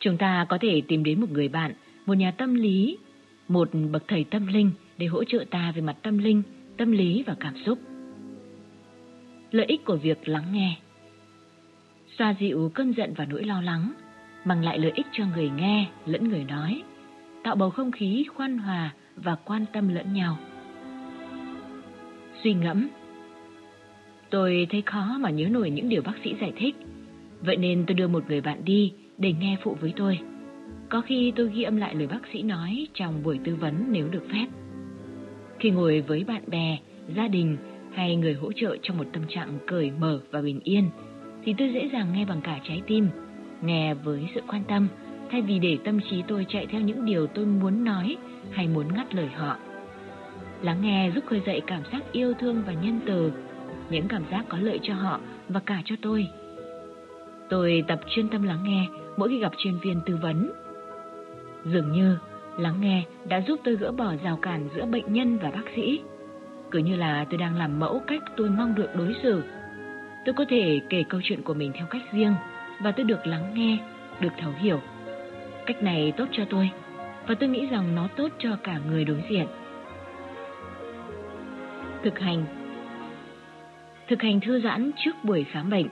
Chúng 0.00 0.18
ta 0.18 0.46
có 0.48 0.58
thể 0.60 0.82
tìm 0.88 1.04
đến 1.04 1.20
một 1.20 1.30
người 1.30 1.48
bạn, 1.48 1.72
một 2.06 2.14
nhà 2.14 2.30
tâm 2.30 2.54
lý, 2.54 2.98
một 3.48 3.68
bậc 3.92 4.02
thầy 4.08 4.24
tâm 4.24 4.46
linh 4.46 4.70
để 4.98 5.06
hỗ 5.06 5.24
trợ 5.24 5.44
ta 5.50 5.72
về 5.76 5.80
mặt 5.80 5.96
tâm 6.02 6.18
linh, 6.18 6.42
tâm 6.76 6.92
lý 6.92 7.24
và 7.26 7.36
cảm 7.40 7.54
xúc. 7.66 7.78
Lợi 9.50 9.66
ích 9.66 9.84
của 9.84 9.96
việc 9.96 10.28
lắng 10.28 10.52
nghe 10.52 10.76
Xoa 12.18 12.34
dịu 12.40 12.70
cơn 12.74 12.92
giận 12.92 13.14
và 13.16 13.24
nỗi 13.24 13.44
lo 13.44 13.62
lắng, 13.62 13.92
mang 14.44 14.64
lại 14.64 14.78
lợi 14.78 14.92
ích 14.94 15.06
cho 15.12 15.24
người 15.34 15.50
nghe 15.50 15.86
lẫn 16.06 16.28
người 16.28 16.44
nói, 16.44 16.82
tạo 17.44 17.56
bầu 17.56 17.70
không 17.70 17.92
khí 17.92 18.26
khoan 18.34 18.58
hòa 18.58 18.94
và 19.16 19.34
quan 19.34 19.64
tâm 19.72 19.88
lẫn 19.88 20.12
nhau. 20.12 20.38
Suy 22.42 22.54
ngẫm 22.54 22.88
Tôi 24.30 24.66
thấy 24.70 24.82
khó 24.82 25.18
mà 25.20 25.30
nhớ 25.30 25.48
nổi 25.48 25.70
những 25.70 25.88
điều 25.88 26.02
bác 26.02 26.14
sĩ 26.24 26.34
giải 26.40 26.52
thích, 26.56 26.76
vậy 27.40 27.56
nên 27.56 27.84
tôi 27.86 27.94
đưa 27.94 28.08
một 28.08 28.24
người 28.28 28.40
bạn 28.40 28.64
đi 28.64 28.92
để 29.18 29.32
nghe 29.40 29.56
phụ 29.62 29.76
với 29.80 29.92
tôi. 29.96 30.18
Có 30.88 31.00
khi 31.00 31.32
tôi 31.36 31.50
ghi 31.54 31.62
âm 31.62 31.76
lại 31.76 31.94
lời 31.94 32.06
bác 32.06 32.20
sĩ 32.32 32.42
nói 32.42 32.86
trong 32.94 33.22
buổi 33.22 33.38
tư 33.44 33.56
vấn 33.56 33.74
nếu 33.90 34.08
được 34.08 34.24
phép. 34.32 34.46
Khi 35.58 35.70
ngồi 35.70 36.00
với 36.00 36.24
bạn 36.24 36.42
bè, 36.46 36.78
gia 37.16 37.28
đình 37.28 37.56
hay 37.94 38.16
người 38.16 38.34
hỗ 38.34 38.52
trợ 38.52 38.76
trong 38.82 38.98
một 38.98 39.06
tâm 39.12 39.22
trạng 39.28 39.58
cởi 39.66 39.90
mở 40.00 40.20
và 40.30 40.42
bình 40.42 40.60
yên, 40.64 40.90
thì 41.44 41.54
tôi 41.58 41.70
dễ 41.74 41.88
dàng 41.92 42.12
nghe 42.12 42.24
bằng 42.24 42.40
cả 42.40 42.60
trái 42.68 42.82
tim, 42.86 43.08
nghe 43.62 43.94
với 43.94 44.28
sự 44.34 44.40
quan 44.48 44.62
tâm, 44.68 44.88
thay 45.30 45.42
vì 45.42 45.58
để 45.58 45.78
tâm 45.84 46.00
trí 46.10 46.22
tôi 46.28 46.46
chạy 46.48 46.66
theo 46.66 46.80
những 46.80 47.04
điều 47.04 47.26
tôi 47.26 47.46
muốn 47.46 47.84
nói 47.84 48.16
hay 48.50 48.68
muốn 48.68 48.94
ngắt 48.94 49.14
lời 49.14 49.28
họ. 49.34 49.56
Lắng 50.62 50.78
nghe 50.82 51.10
giúp 51.14 51.24
khơi 51.26 51.40
dậy 51.46 51.60
cảm 51.66 51.82
giác 51.92 52.12
yêu 52.12 52.34
thương 52.34 52.62
và 52.66 52.72
nhân 52.72 53.00
từ, 53.06 53.32
những 53.90 54.08
cảm 54.08 54.22
giác 54.30 54.44
có 54.48 54.58
lợi 54.60 54.80
cho 54.82 54.94
họ 54.94 55.20
và 55.48 55.60
cả 55.66 55.82
cho 55.84 55.96
tôi. 56.02 56.28
Tôi 57.48 57.84
tập 57.88 58.00
chuyên 58.08 58.28
tâm 58.28 58.42
lắng 58.42 58.60
nghe 58.64 58.86
mỗi 59.16 59.28
khi 59.28 59.38
gặp 59.38 59.52
chuyên 59.58 59.78
viên 59.82 60.00
tư 60.06 60.18
vấn. 60.22 60.52
Dường 61.64 61.92
như 61.92 62.18
lắng 62.58 62.80
nghe 62.80 63.04
đã 63.28 63.40
giúp 63.40 63.60
tôi 63.64 63.76
gỡ 63.76 63.92
bỏ 63.92 64.12
rào 64.24 64.38
cản 64.42 64.68
giữa 64.74 64.86
bệnh 64.86 65.12
nhân 65.12 65.38
và 65.42 65.50
bác 65.50 65.64
sĩ. 65.76 66.00
Cứ 66.70 66.78
như 66.78 66.96
là 66.96 67.26
tôi 67.30 67.38
đang 67.38 67.56
làm 67.56 67.80
mẫu 67.80 68.02
cách 68.06 68.22
tôi 68.36 68.50
mong 68.50 68.74
được 68.74 68.88
đối 68.94 69.14
xử. 69.22 69.42
Tôi 70.24 70.34
có 70.38 70.44
thể 70.48 70.80
kể 70.90 71.04
câu 71.08 71.20
chuyện 71.24 71.42
của 71.42 71.54
mình 71.54 71.72
theo 71.74 71.86
cách 71.86 72.02
riêng 72.12 72.34
và 72.82 72.92
tôi 72.92 73.04
được 73.04 73.26
lắng 73.26 73.54
nghe, 73.54 73.78
được 74.20 74.32
thấu 74.40 74.52
hiểu. 74.58 74.80
Cách 75.66 75.82
này 75.82 76.12
tốt 76.16 76.24
cho 76.32 76.44
tôi 76.50 76.70
và 77.26 77.34
tôi 77.34 77.48
nghĩ 77.48 77.66
rằng 77.66 77.94
nó 77.94 78.08
tốt 78.16 78.28
cho 78.38 78.56
cả 78.62 78.80
người 78.88 79.04
đối 79.04 79.24
diện. 79.30 79.46
Thực 82.04 82.18
hành 82.18 82.44
Thực 84.08 84.22
hành 84.22 84.40
thư 84.40 84.60
giãn 84.60 84.90
trước 85.04 85.24
buổi 85.24 85.44
khám 85.44 85.70
bệnh 85.70 85.86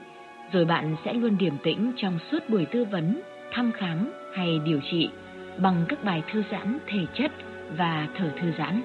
rồi 0.51 0.65
bạn 0.65 0.95
sẽ 1.05 1.13
luôn 1.13 1.37
điềm 1.37 1.53
tĩnh 1.63 1.91
trong 1.97 2.19
suốt 2.31 2.49
buổi 2.49 2.65
tư 2.65 2.85
vấn, 2.85 3.21
thăm 3.51 3.71
khám 3.71 4.11
hay 4.33 4.59
điều 4.65 4.79
trị 4.91 5.09
bằng 5.57 5.85
các 5.87 6.03
bài 6.03 6.23
thư 6.31 6.43
giãn 6.51 6.77
thể 6.87 6.99
chất 7.17 7.31
và 7.77 8.07
thở 8.17 8.31
thư 8.41 8.51
giãn. 8.57 8.81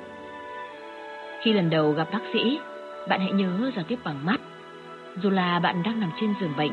Khi 1.42 1.52
lần 1.52 1.70
đầu 1.70 1.92
gặp 1.92 2.08
bác 2.12 2.20
sĩ, 2.32 2.58
bạn 3.08 3.20
hãy 3.20 3.32
nhớ 3.32 3.70
giao 3.76 3.84
tiếp 3.84 3.98
bằng 4.04 4.26
mắt. 4.26 4.40
Dù 5.22 5.30
là 5.30 5.58
bạn 5.58 5.82
đang 5.82 6.00
nằm 6.00 6.10
trên 6.20 6.34
giường 6.40 6.56
bệnh, 6.56 6.72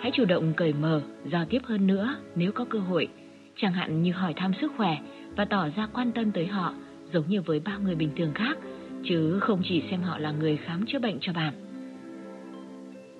hãy 0.00 0.10
chủ 0.14 0.24
động 0.24 0.52
cởi 0.56 0.72
mở, 0.72 1.02
giao 1.32 1.44
tiếp 1.44 1.60
hơn 1.64 1.86
nữa 1.86 2.16
nếu 2.34 2.52
có 2.52 2.64
cơ 2.64 2.78
hội, 2.78 3.08
chẳng 3.56 3.72
hạn 3.72 4.02
như 4.02 4.12
hỏi 4.12 4.34
thăm 4.36 4.52
sức 4.60 4.72
khỏe 4.76 4.98
và 5.36 5.44
tỏ 5.44 5.68
ra 5.76 5.88
quan 5.92 6.12
tâm 6.12 6.32
tới 6.32 6.46
họ 6.46 6.74
giống 7.12 7.24
như 7.28 7.42
với 7.42 7.60
bao 7.60 7.80
người 7.80 7.94
bình 7.94 8.10
thường 8.16 8.32
khác, 8.34 8.58
chứ 9.04 9.40
không 9.40 9.62
chỉ 9.68 9.82
xem 9.90 10.02
họ 10.02 10.18
là 10.18 10.30
người 10.30 10.56
khám 10.56 10.86
chữa 10.86 10.98
bệnh 10.98 11.18
cho 11.20 11.32
bạn. 11.32 11.67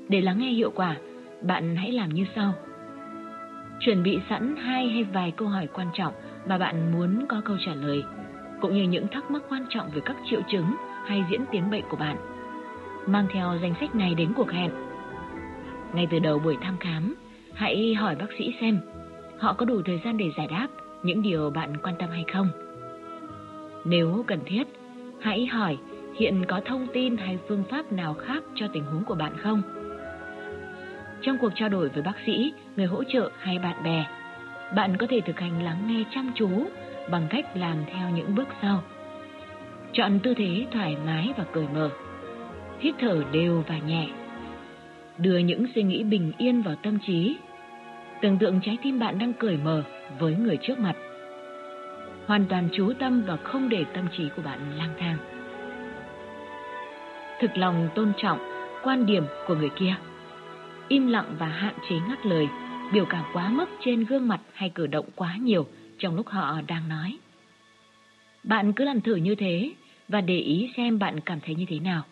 Để 0.08 0.20
lắng 0.20 0.38
nghe 0.38 0.50
hiệu 0.50 0.70
quả, 0.74 0.96
bạn 1.42 1.76
hãy 1.76 1.92
làm 1.92 2.08
như 2.08 2.24
sau. 2.34 2.54
Chuẩn 3.80 4.02
bị 4.02 4.18
sẵn 4.28 4.56
hai 4.56 4.88
hay 4.88 5.04
vài 5.04 5.30
câu 5.30 5.48
hỏi 5.48 5.68
quan 5.72 5.88
trọng 5.94 6.14
mà 6.48 6.58
bạn 6.58 6.92
muốn 6.92 7.26
có 7.28 7.40
câu 7.44 7.56
trả 7.66 7.74
lời, 7.74 8.04
cũng 8.60 8.74
như 8.74 8.82
những 8.82 9.06
thắc 9.08 9.30
mắc 9.30 9.42
quan 9.48 9.66
trọng 9.68 9.90
về 9.94 10.00
các 10.04 10.16
triệu 10.30 10.40
chứng 10.52 10.74
hay 11.06 11.24
diễn 11.30 11.40
tiến 11.52 11.70
bệnh 11.70 11.84
của 11.90 11.96
bạn. 11.96 12.16
Mang 13.06 13.26
theo 13.32 13.58
danh 13.62 13.74
sách 13.80 13.94
này 13.94 14.14
đến 14.14 14.32
cuộc 14.36 14.50
hẹn. 14.50 14.70
Ngay 15.94 16.06
từ 16.10 16.18
đầu 16.18 16.38
buổi 16.38 16.56
thăm 16.60 16.76
khám, 16.80 17.14
hãy 17.54 17.94
hỏi 17.94 18.16
bác 18.16 18.28
sĩ 18.38 18.54
xem 18.60 18.80
họ 19.38 19.52
có 19.52 19.66
đủ 19.66 19.82
thời 19.84 20.00
gian 20.04 20.16
để 20.16 20.30
giải 20.36 20.46
đáp 20.46 20.68
những 21.02 21.22
điều 21.22 21.50
bạn 21.50 21.76
quan 21.82 21.94
tâm 21.98 22.10
hay 22.10 22.24
không. 22.32 22.48
Nếu 23.84 24.24
cần 24.26 24.40
thiết, 24.46 24.64
hãy 25.20 25.46
hỏi 25.46 25.78
hiện 26.16 26.44
có 26.48 26.60
thông 26.64 26.86
tin 26.92 27.16
hay 27.16 27.38
phương 27.48 27.64
pháp 27.70 27.92
nào 27.92 28.14
khác 28.14 28.42
cho 28.54 28.66
tình 28.72 28.84
huống 28.84 29.04
của 29.04 29.14
bạn 29.14 29.32
không? 29.42 29.62
Trong 31.22 31.38
cuộc 31.38 31.52
trao 31.54 31.68
đổi 31.68 31.88
với 31.88 32.02
bác 32.02 32.16
sĩ, 32.26 32.52
người 32.76 32.86
hỗ 32.86 33.04
trợ 33.04 33.30
hay 33.38 33.58
bạn 33.58 33.82
bè, 33.84 34.06
bạn 34.74 34.96
có 34.96 35.06
thể 35.10 35.20
thực 35.20 35.40
hành 35.40 35.62
lắng 35.62 35.82
nghe 35.86 36.04
chăm 36.14 36.32
chú 36.34 36.48
bằng 37.10 37.26
cách 37.30 37.56
làm 37.56 37.76
theo 37.92 38.10
những 38.10 38.34
bước 38.34 38.48
sau. 38.62 38.82
Chọn 39.92 40.18
tư 40.22 40.34
thế 40.34 40.66
thoải 40.72 40.96
mái 41.06 41.32
và 41.36 41.44
cởi 41.52 41.66
mở. 41.74 41.90
Hít 42.80 42.94
thở 43.00 43.24
đều 43.32 43.64
và 43.68 43.78
nhẹ. 43.78 44.08
Đưa 45.18 45.38
những 45.38 45.66
suy 45.74 45.82
nghĩ 45.82 46.04
bình 46.04 46.32
yên 46.38 46.62
vào 46.62 46.74
tâm 46.82 46.98
trí. 47.06 47.36
Tưởng 48.22 48.38
tượng 48.38 48.60
trái 48.62 48.78
tim 48.82 48.98
bạn 48.98 49.18
đang 49.18 49.32
cởi 49.32 49.56
mở 49.56 49.82
với 50.18 50.34
người 50.34 50.58
trước 50.62 50.78
mặt. 50.78 50.94
Hoàn 52.26 52.44
toàn 52.44 52.68
chú 52.72 52.92
tâm 52.98 53.22
và 53.26 53.36
không 53.36 53.68
để 53.68 53.84
tâm 53.94 54.08
trí 54.16 54.28
của 54.36 54.42
bạn 54.42 54.58
lang 54.78 54.94
thang. 54.98 55.16
Thực 57.40 57.56
lòng 57.56 57.88
tôn 57.94 58.12
trọng 58.16 58.38
quan 58.82 59.06
điểm 59.06 59.24
của 59.46 59.54
người 59.54 59.70
kia 59.78 59.94
im 60.88 61.06
lặng 61.06 61.36
và 61.38 61.46
hạn 61.46 61.74
chế 61.88 61.96
ngắt 62.08 62.26
lời, 62.26 62.48
biểu 62.92 63.04
cảm 63.04 63.24
quá 63.32 63.48
mức 63.50 63.66
trên 63.84 64.04
gương 64.04 64.28
mặt 64.28 64.40
hay 64.52 64.70
cử 64.74 64.86
động 64.86 65.06
quá 65.14 65.36
nhiều 65.36 65.66
trong 65.98 66.16
lúc 66.16 66.28
họ 66.28 66.60
đang 66.66 66.88
nói. 66.88 67.18
Bạn 68.44 68.72
cứ 68.72 68.84
làm 68.84 69.00
thử 69.00 69.16
như 69.16 69.34
thế 69.34 69.72
và 70.08 70.20
để 70.20 70.38
ý 70.38 70.70
xem 70.76 70.98
bạn 70.98 71.20
cảm 71.20 71.40
thấy 71.40 71.54
như 71.54 71.64
thế 71.68 71.78
nào, 71.78 72.02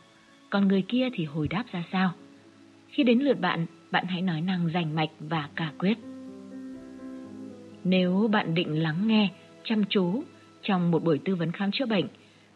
còn 0.51 0.69
người 0.69 0.83
kia 0.89 1.09
thì 1.15 1.25
hồi 1.25 1.49
đáp 1.49 1.65
ra 1.73 1.85
sao. 1.93 2.13
Khi 2.89 3.03
đến 3.03 3.19
lượt 3.19 3.41
bạn, 3.41 3.67
bạn 3.91 4.05
hãy 4.07 4.23
nói 4.23 4.41
năng 4.41 4.67
rành 4.67 4.95
mạch 4.95 5.11
và 5.21 5.49
cả 5.57 5.73
quyết. 5.79 5.99
Nếu 7.85 8.29
bạn 8.33 8.55
định 8.55 8.83
lắng 8.83 9.09
nghe, 9.09 9.29
chăm 9.65 9.85
chú 9.89 10.23
trong 10.63 10.91
một 10.91 11.05
buổi 11.05 11.19
tư 11.25 11.35
vấn 11.35 11.53
khám 11.53 11.71
chữa 11.73 11.87
bệnh, 11.87 12.07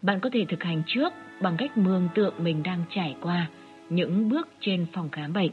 bạn 0.03 0.21
có 0.21 0.31
thể 0.33 0.45
thực 0.49 0.63
hành 0.63 0.83
trước 0.87 1.13
bằng 1.41 1.57
cách 1.59 1.77
mường 1.77 2.09
tượng 2.15 2.35
mình 2.39 2.63
đang 2.63 2.83
trải 2.91 3.17
qua 3.21 3.47
những 3.89 4.29
bước 4.29 4.49
trên 4.61 4.87
phòng 4.93 5.11
khám 5.11 5.33
bệnh 5.33 5.51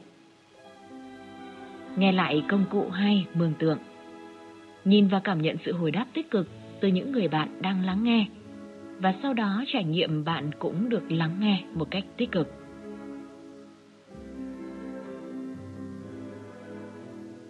nghe 1.98 2.12
lại 2.12 2.44
công 2.50 2.66
cụ 2.70 2.90
hay 2.90 3.28
mường 3.34 3.54
tượng. 3.60 3.78
Nhìn 4.86 5.08
và 5.08 5.20
cảm 5.20 5.42
nhận 5.42 5.58
sự 5.66 5.74
hồi 5.74 5.92
đáp 5.92 6.06
tích 6.14 6.32
cực 6.32 6.48
từ 6.82 6.88
những 6.88 7.12
người 7.12 7.28
bạn 7.28 7.62
đang 7.62 7.86
lắng 7.86 8.04
nghe 8.04 8.28
và 9.00 9.14
sau 9.24 9.34
đó 9.34 9.64
trải 9.68 9.84
nghiệm 9.84 10.24
bạn 10.24 10.52
cũng 10.60 10.90
được 10.90 11.12
lắng 11.12 11.38
nghe 11.40 11.64
một 11.74 11.92
cách 11.92 12.04
tích 12.18 12.32
cực. 12.32 12.54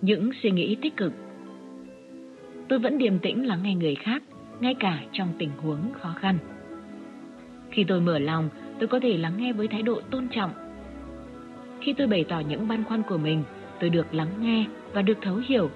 Những 0.01 0.31
suy 0.41 0.51
nghĩ 0.51 0.75
tích 0.81 0.97
cực 0.97 1.13
Tôi 2.67 2.79
vẫn 2.79 2.97
điềm 2.97 3.19
tĩnh 3.19 3.47
lắng 3.47 3.59
nghe 3.63 3.75
người 3.75 3.95
khác, 3.95 4.23
ngay 4.59 4.73
cả 4.73 4.99
trong 5.11 5.33
tình 5.37 5.51
huống 5.57 5.93
khó 6.01 6.13
khăn. 6.19 6.37
Khi 7.71 7.83
tôi 7.87 8.01
mở 8.01 8.19
lòng, 8.19 8.49
tôi 8.79 8.87
có 8.87 8.99
thể 8.99 9.17
lắng 9.17 9.33
nghe 9.37 9.53
với 9.53 9.67
thái 9.67 9.81
độ 9.81 10.01
tôn 10.11 10.27
trọng. 10.27 10.51
Khi 11.81 11.93
tôi 11.93 12.07
bày 12.07 12.25
tỏ 12.29 12.39
những 12.39 12.67
băn 12.67 12.83
khoăn 12.83 13.03
của 13.03 13.17
mình, 13.17 13.43
tôi 13.80 13.89
được 13.89 14.13
lắng 14.13 14.32
nghe 14.39 14.65
và 14.93 15.01
được 15.01 15.17
thấu 15.21 15.36
hiểu. 15.36 15.69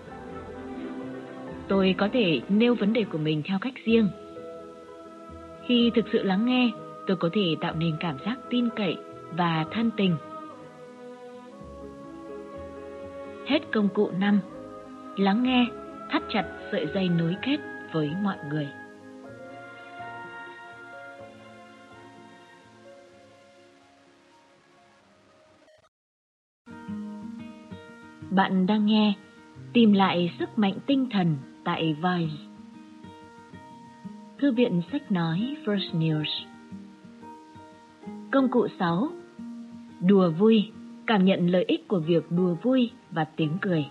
tôi 1.67 1.95
có 1.97 2.09
thể 2.13 2.41
nêu 2.49 2.75
vấn 2.75 2.93
đề 2.93 3.03
của 3.03 3.17
mình 3.17 3.41
theo 3.45 3.59
cách 3.61 3.73
riêng. 3.85 4.09
Khi 5.65 5.91
thực 5.95 6.05
sự 6.11 6.23
lắng 6.23 6.45
nghe, 6.45 6.71
tôi 7.07 7.17
có 7.17 7.29
thể 7.33 7.55
tạo 7.61 7.75
nên 7.75 7.95
cảm 7.99 8.17
giác 8.25 8.39
tin 8.49 8.69
cậy 8.75 8.97
và 9.31 9.65
thân 9.71 9.91
tình. 9.97 10.15
Hết 13.47 13.59
công 13.71 13.89
cụ 13.89 14.11
5. 14.19 14.39
Lắng 15.17 15.43
nghe, 15.43 15.65
thắt 16.09 16.23
chặt 16.29 16.45
sợi 16.71 16.87
dây 16.93 17.09
nối 17.09 17.35
kết 17.41 17.57
với 17.91 18.11
mọi 18.23 18.37
người. 18.49 18.67
Bạn 28.31 28.65
đang 28.67 28.85
nghe 28.85 29.13
Tìm 29.73 29.93
lại 29.93 30.33
sức 30.39 30.59
mạnh 30.59 30.73
tinh 30.85 31.09
thần 31.11 31.37
tại 31.63 31.93
Vice. 31.93 32.35
Thư 34.39 34.51
viện 34.51 34.81
sách 34.91 35.11
nói 35.11 35.57
First 35.65 35.99
News 35.99 36.45
Công 38.31 38.51
cụ 38.51 38.67
6 38.79 39.09
Đùa 39.99 40.31
vui, 40.31 40.71
cảm 41.07 41.25
nhận 41.25 41.47
lợi 41.47 41.65
ích 41.67 41.87
của 41.87 41.99
việc 41.99 42.31
đùa 42.31 42.55
vui 42.63 42.91
và 43.11 43.23
tiếng 43.23 43.57
cười. 43.61 43.85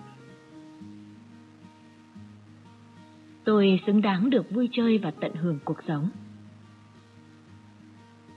Tôi 3.45 3.80
xứng 3.86 4.03
đáng 4.03 4.30
được 4.30 4.51
vui 4.51 4.68
chơi 4.72 4.99
và 4.99 5.11
tận 5.11 5.34
hưởng 5.34 5.59
cuộc 5.64 5.78
sống. 5.88 6.11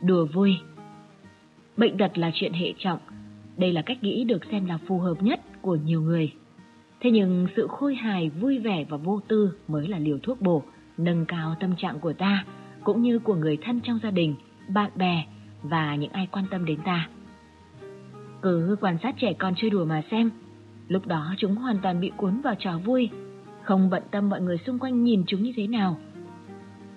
Đùa 0.02 0.26
vui 0.26 0.58
Bệnh 1.78 1.98
tật 1.98 2.18
là 2.18 2.32
chuyện 2.34 2.54
hệ 2.54 2.74
trọng, 2.78 3.00
đây 3.58 3.74
là 3.74 3.82
cách 3.82 4.04
nghĩ 4.04 4.24
được 4.24 4.46
xem 4.52 4.66
là 4.66 4.78
phù 4.88 5.00
hợp 5.00 5.24
nhất 5.24 5.40
của 5.64 5.76
nhiều 5.76 6.02
người. 6.02 6.34
Thế 7.02 7.12
nhưng 7.12 7.48
sự 7.56 7.68
khôi 7.68 7.96
hài, 7.96 8.30
vui 8.30 8.60
vẻ 8.60 8.86
và 8.90 8.98
vô 8.98 9.22
tư 9.28 9.54
mới 9.68 9.88
là 9.88 10.00
liều 10.00 10.18
thuốc 10.24 10.42
bổ, 10.42 10.64
nâng 10.98 11.26
cao 11.26 11.56
tâm 11.60 11.76
trạng 11.78 12.00
của 12.00 12.14
ta, 12.14 12.46
cũng 12.84 13.02
như 13.02 13.20
của 13.20 13.36
người 13.36 13.58
thân 13.62 13.80
trong 13.84 14.00
gia 14.04 14.12
đình, 14.12 14.36
bạn 14.70 14.92
bè 14.96 15.26
và 15.64 15.96
những 15.96 16.12
ai 16.12 16.28
quan 16.32 16.46
tâm 16.52 16.66
đến 16.66 16.80
ta. 16.86 17.10
Cứ 18.42 18.76
quan 18.82 18.98
sát 19.04 19.16
trẻ 19.18 19.34
con 19.40 19.54
chơi 19.58 19.70
đùa 19.70 19.86
mà 19.86 20.02
xem, 20.12 20.32
lúc 20.88 21.08
đó 21.08 21.36
chúng 21.38 21.56
hoàn 21.56 21.78
toàn 21.84 22.00
bị 22.00 22.12
cuốn 22.18 22.42
vào 22.42 22.56
trò 22.60 22.80
vui, 22.86 23.10
không 23.64 23.90
bận 23.90 24.04
tâm 24.12 24.30
mọi 24.30 24.42
người 24.42 24.58
xung 24.58 24.80
quanh 24.80 25.04
nhìn 25.04 25.24
chúng 25.28 25.44
như 25.44 25.54
thế 25.56 25.68
nào. 25.68 25.98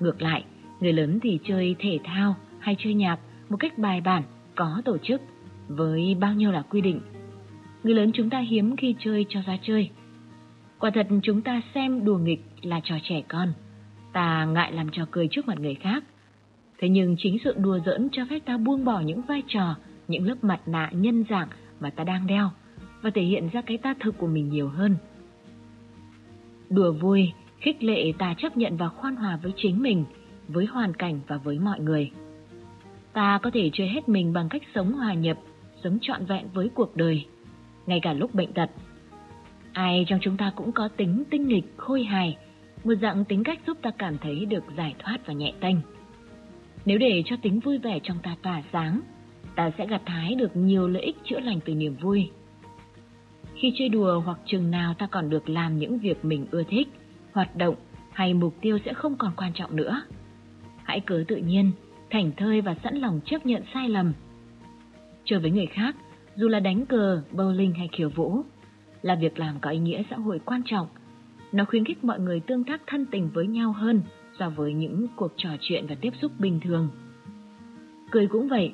Ngược 0.00 0.22
lại, 0.22 0.44
người 0.80 0.92
lớn 0.92 1.18
thì 1.22 1.38
chơi 1.44 1.76
thể 1.78 1.98
thao 2.04 2.36
hay 2.58 2.76
chơi 2.78 2.94
nhạc 2.94 3.18
một 3.48 3.56
cách 3.56 3.78
bài 3.78 4.00
bản, 4.00 4.22
có 4.54 4.82
tổ 4.84 4.98
chức, 4.98 5.20
với 5.68 6.16
bao 6.20 6.34
nhiêu 6.34 6.52
là 6.52 6.62
quy 6.62 6.80
định 6.80 7.00
người 7.86 7.94
lớn 7.94 8.10
chúng 8.14 8.30
ta 8.30 8.38
hiếm 8.38 8.76
khi 8.76 8.94
chơi 8.98 9.26
cho 9.28 9.40
ra 9.46 9.58
chơi. 9.62 9.90
Quả 10.78 10.90
thật 10.94 11.06
chúng 11.22 11.42
ta 11.42 11.62
xem 11.74 12.04
đùa 12.04 12.18
nghịch 12.18 12.40
là 12.62 12.80
trò 12.84 12.94
trẻ 13.02 13.22
con, 13.28 13.52
ta 14.12 14.44
ngại 14.44 14.72
làm 14.72 14.88
trò 14.92 15.06
cười 15.10 15.28
trước 15.30 15.48
mặt 15.48 15.60
người 15.60 15.74
khác. 15.74 16.04
Thế 16.78 16.88
nhưng 16.88 17.16
chính 17.18 17.38
sự 17.44 17.54
đùa 17.56 17.78
giỡn 17.86 18.08
cho 18.12 18.22
phép 18.30 18.38
ta 18.38 18.56
buông 18.56 18.84
bỏ 18.84 19.00
những 19.00 19.22
vai 19.22 19.42
trò, 19.48 19.74
những 20.08 20.26
lớp 20.26 20.44
mặt 20.44 20.60
nạ 20.68 20.90
nhân 20.92 21.24
dạng 21.30 21.48
mà 21.80 21.90
ta 21.90 22.04
đang 22.04 22.26
đeo 22.26 22.50
và 23.02 23.10
thể 23.14 23.22
hiện 23.22 23.48
ra 23.52 23.62
cái 23.62 23.78
ta 23.78 23.94
thực 24.00 24.18
của 24.18 24.26
mình 24.26 24.48
nhiều 24.48 24.68
hơn. 24.68 24.96
Đùa 26.70 26.92
vui, 26.92 27.32
khích 27.58 27.82
lệ 27.82 28.12
ta 28.18 28.34
chấp 28.38 28.56
nhận 28.56 28.76
và 28.76 28.88
khoan 28.88 29.16
hòa 29.16 29.38
với 29.42 29.52
chính 29.56 29.82
mình, 29.82 30.04
với 30.48 30.66
hoàn 30.66 30.94
cảnh 30.94 31.20
và 31.26 31.36
với 31.36 31.58
mọi 31.58 31.80
người. 31.80 32.10
Ta 33.12 33.38
có 33.42 33.50
thể 33.50 33.70
chơi 33.72 33.88
hết 33.88 34.08
mình 34.08 34.32
bằng 34.32 34.48
cách 34.48 34.62
sống 34.74 34.92
hòa 34.92 35.14
nhập, 35.14 35.38
sống 35.84 35.98
trọn 36.00 36.24
vẹn 36.24 36.48
với 36.54 36.68
cuộc 36.74 36.96
đời 36.96 37.26
ngay 37.86 38.00
cả 38.02 38.12
lúc 38.12 38.34
bệnh 38.34 38.52
tật. 38.52 38.70
Ai 39.72 40.04
trong 40.08 40.18
chúng 40.22 40.36
ta 40.36 40.52
cũng 40.56 40.72
có 40.72 40.88
tính 40.88 41.24
tinh 41.30 41.48
nghịch, 41.48 41.64
khôi 41.76 42.02
hài, 42.04 42.36
một 42.84 42.94
dạng 43.02 43.24
tính 43.24 43.44
cách 43.44 43.60
giúp 43.66 43.78
ta 43.82 43.90
cảm 43.98 44.18
thấy 44.18 44.46
được 44.46 44.64
giải 44.76 44.94
thoát 44.98 45.26
và 45.26 45.32
nhẹ 45.32 45.52
tênh. 45.60 45.76
Nếu 46.84 46.98
để 46.98 47.22
cho 47.26 47.36
tính 47.42 47.60
vui 47.60 47.78
vẻ 47.78 48.00
trong 48.02 48.18
ta 48.22 48.36
tỏa 48.42 48.62
sáng, 48.72 49.00
ta 49.54 49.70
sẽ 49.78 49.86
gặt 49.86 50.02
hái 50.06 50.34
được 50.34 50.56
nhiều 50.56 50.88
lợi 50.88 51.02
ích 51.02 51.16
chữa 51.24 51.40
lành 51.40 51.60
từ 51.64 51.74
niềm 51.74 51.96
vui. 52.00 52.30
Khi 53.54 53.72
chơi 53.78 53.88
đùa 53.88 54.20
hoặc 54.20 54.38
chừng 54.46 54.70
nào 54.70 54.94
ta 54.94 55.06
còn 55.06 55.30
được 55.30 55.48
làm 55.48 55.78
những 55.78 55.98
việc 55.98 56.24
mình 56.24 56.46
ưa 56.50 56.62
thích, 56.68 56.88
hoạt 57.32 57.56
động 57.56 57.74
hay 58.12 58.34
mục 58.34 58.54
tiêu 58.60 58.78
sẽ 58.84 58.94
không 58.94 59.16
còn 59.16 59.32
quan 59.36 59.52
trọng 59.54 59.76
nữa. 59.76 60.02
Hãy 60.84 61.00
cứ 61.00 61.24
tự 61.28 61.36
nhiên, 61.36 61.72
thảnh 62.10 62.32
thơi 62.36 62.60
và 62.60 62.74
sẵn 62.82 62.96
lòng 62.96 63.20
chấp 63.24 63.46
nhận 63.46 63.62
sai 63.74 63.88
lầm. 63.88 64.12
Chơi 65.24 65.38
với 65.38 65.50
người 65.50 65.66
khác 65.66 65.96
dù 66.36 66.48
là 66.48 66.60
đánh 66.60 66.86
cờ, 66.86 67.22
bowling 67.32 67.74
hay 67.74 67.88
khiêu 67.92 68.08
vũ, 68.08 68.42
là 69.02 69.14
việc 69.14 69.38
làm 69.38 69.60
có 69.60 69.70
ý 69.70 69.78
nghĩa 69.78 70.02
xã 70.10 70.16
hội 70.16 70.40
quan 70.44 70.62
trọng. 70.64 70.86
Nó 71.52 71.64
khuyến 71.64 71.84
khích 71.84 72.04
mọi 72.04 72.20
người 72.20 72.40
tương 72.40 72.64
tác 72.64 72.82
thân 72.86 73.06
tình 73.06 73.30
với 73.34 73.46
nhau 73.46 73.72
hơn 73.72 74.02
so 74.38 74.50
với 74.50 74.72
những 74.72 75.06
cuộc 75.16 75.32
trò 75.36 75.50
chuyện 75.60 75.86
và 75.86 75.94
tiếp 76.00 76.12
xúc 76.22 76.32
bình 76.38 76.60
thường. 76.64 76.88
Cười 78.10 78.26
cũng 78.26 78.48
vậy, 78.48 78.72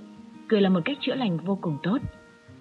cười 0.48 0.60
là 0.60 0.68
một 0.68 0.80
cách 0.84 0.98
chữa 1.00 1.14
lành 1.14 1.38
vô 1.38 1.58
cùng 1.60 1.78
tốt. 1.82 1.98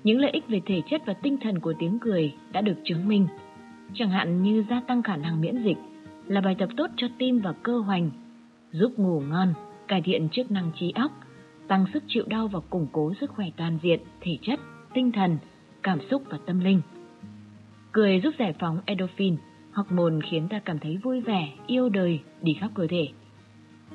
Những 0.04 0.20
lợi 0.20 0.32
ích 0.32 0.47
về 0.47 0.62
thể 0.66 0.82
chất 0.89 1.02
và 1.06 1.14
tinh 1.14 1.38
thần 1.41 1.60
của 1.60 1.74
tiếng 1.80 1.99
cười 1.99 2.34
đã 2.52 2.62
được 2.62 2.78
chứng 2.84 3.08
minh, 3.08 3.28
chẳng 3.93 4.10
hạn 4.10 4.43
như 4.43 4.64
gia 4.70 4.82
tăng 4.82 5.04
khả 5.04 5.16
năng 5.16 5.41
miễn 5.41 5.64
dịch, 5.64 5.78
là 6.28 6.41
bài 6.41 6.56
tập 6.60 6.70
tốt 6.78 6.88
cho 6.97 7.08
tim 7.18 7.39
và 7.39 7.54
cơ 7.64 7.78
hoành, 7.78 8.12
giúp 8.72 8.91
ngủ 8.97 9.22
ngon, 9.22 9.54
cải 9.88 10.02
thiện 10.02 10.30
chức 10.30 10.52
năng 10.52 10.72
trí 10.80 10.91
óc, 10.91 11.12
tăng 11.68 11.86
sức 11.93 12.04
chịu 12.08 12.24
đau 12.28 12.47
và 12.47 12.60
củng 12.60 12.88
cố 12.91 13.14
sức 13.22 13.32
khỏe 13.32 13.47
toàn 13.58 13.78
diện, 13.84 13.99
thể 14.22 14.38
chất 14.41 14.60
tinh 14.94 15.12
thần, 15.12 15.38
cảm 15.84 16.00
xúc 16.10 16.24
và 16.30 16.38
tâm 16.46 16.60
linh. 16.60 16.82
Cười 17.92 18.20
giúp 18.24 18.34
giải 18.39 18.54
phóng 18.60 18.82
endorphin, 18.86 19.38
hormone 19.74 20.16
khiến 20.30 20.48
ta 20.50 20.60
cảm 20.60 20.80
thấy 20.80 20.98
vui 20.98 21.22
vẻ, 21.22 21.50
yêu 21.68 21.89
đời, 21.89 22.20
đi 22.42 22.54
khắp 22.60 22.72
cơ 22.76 22.88
thể. 22.89 23.08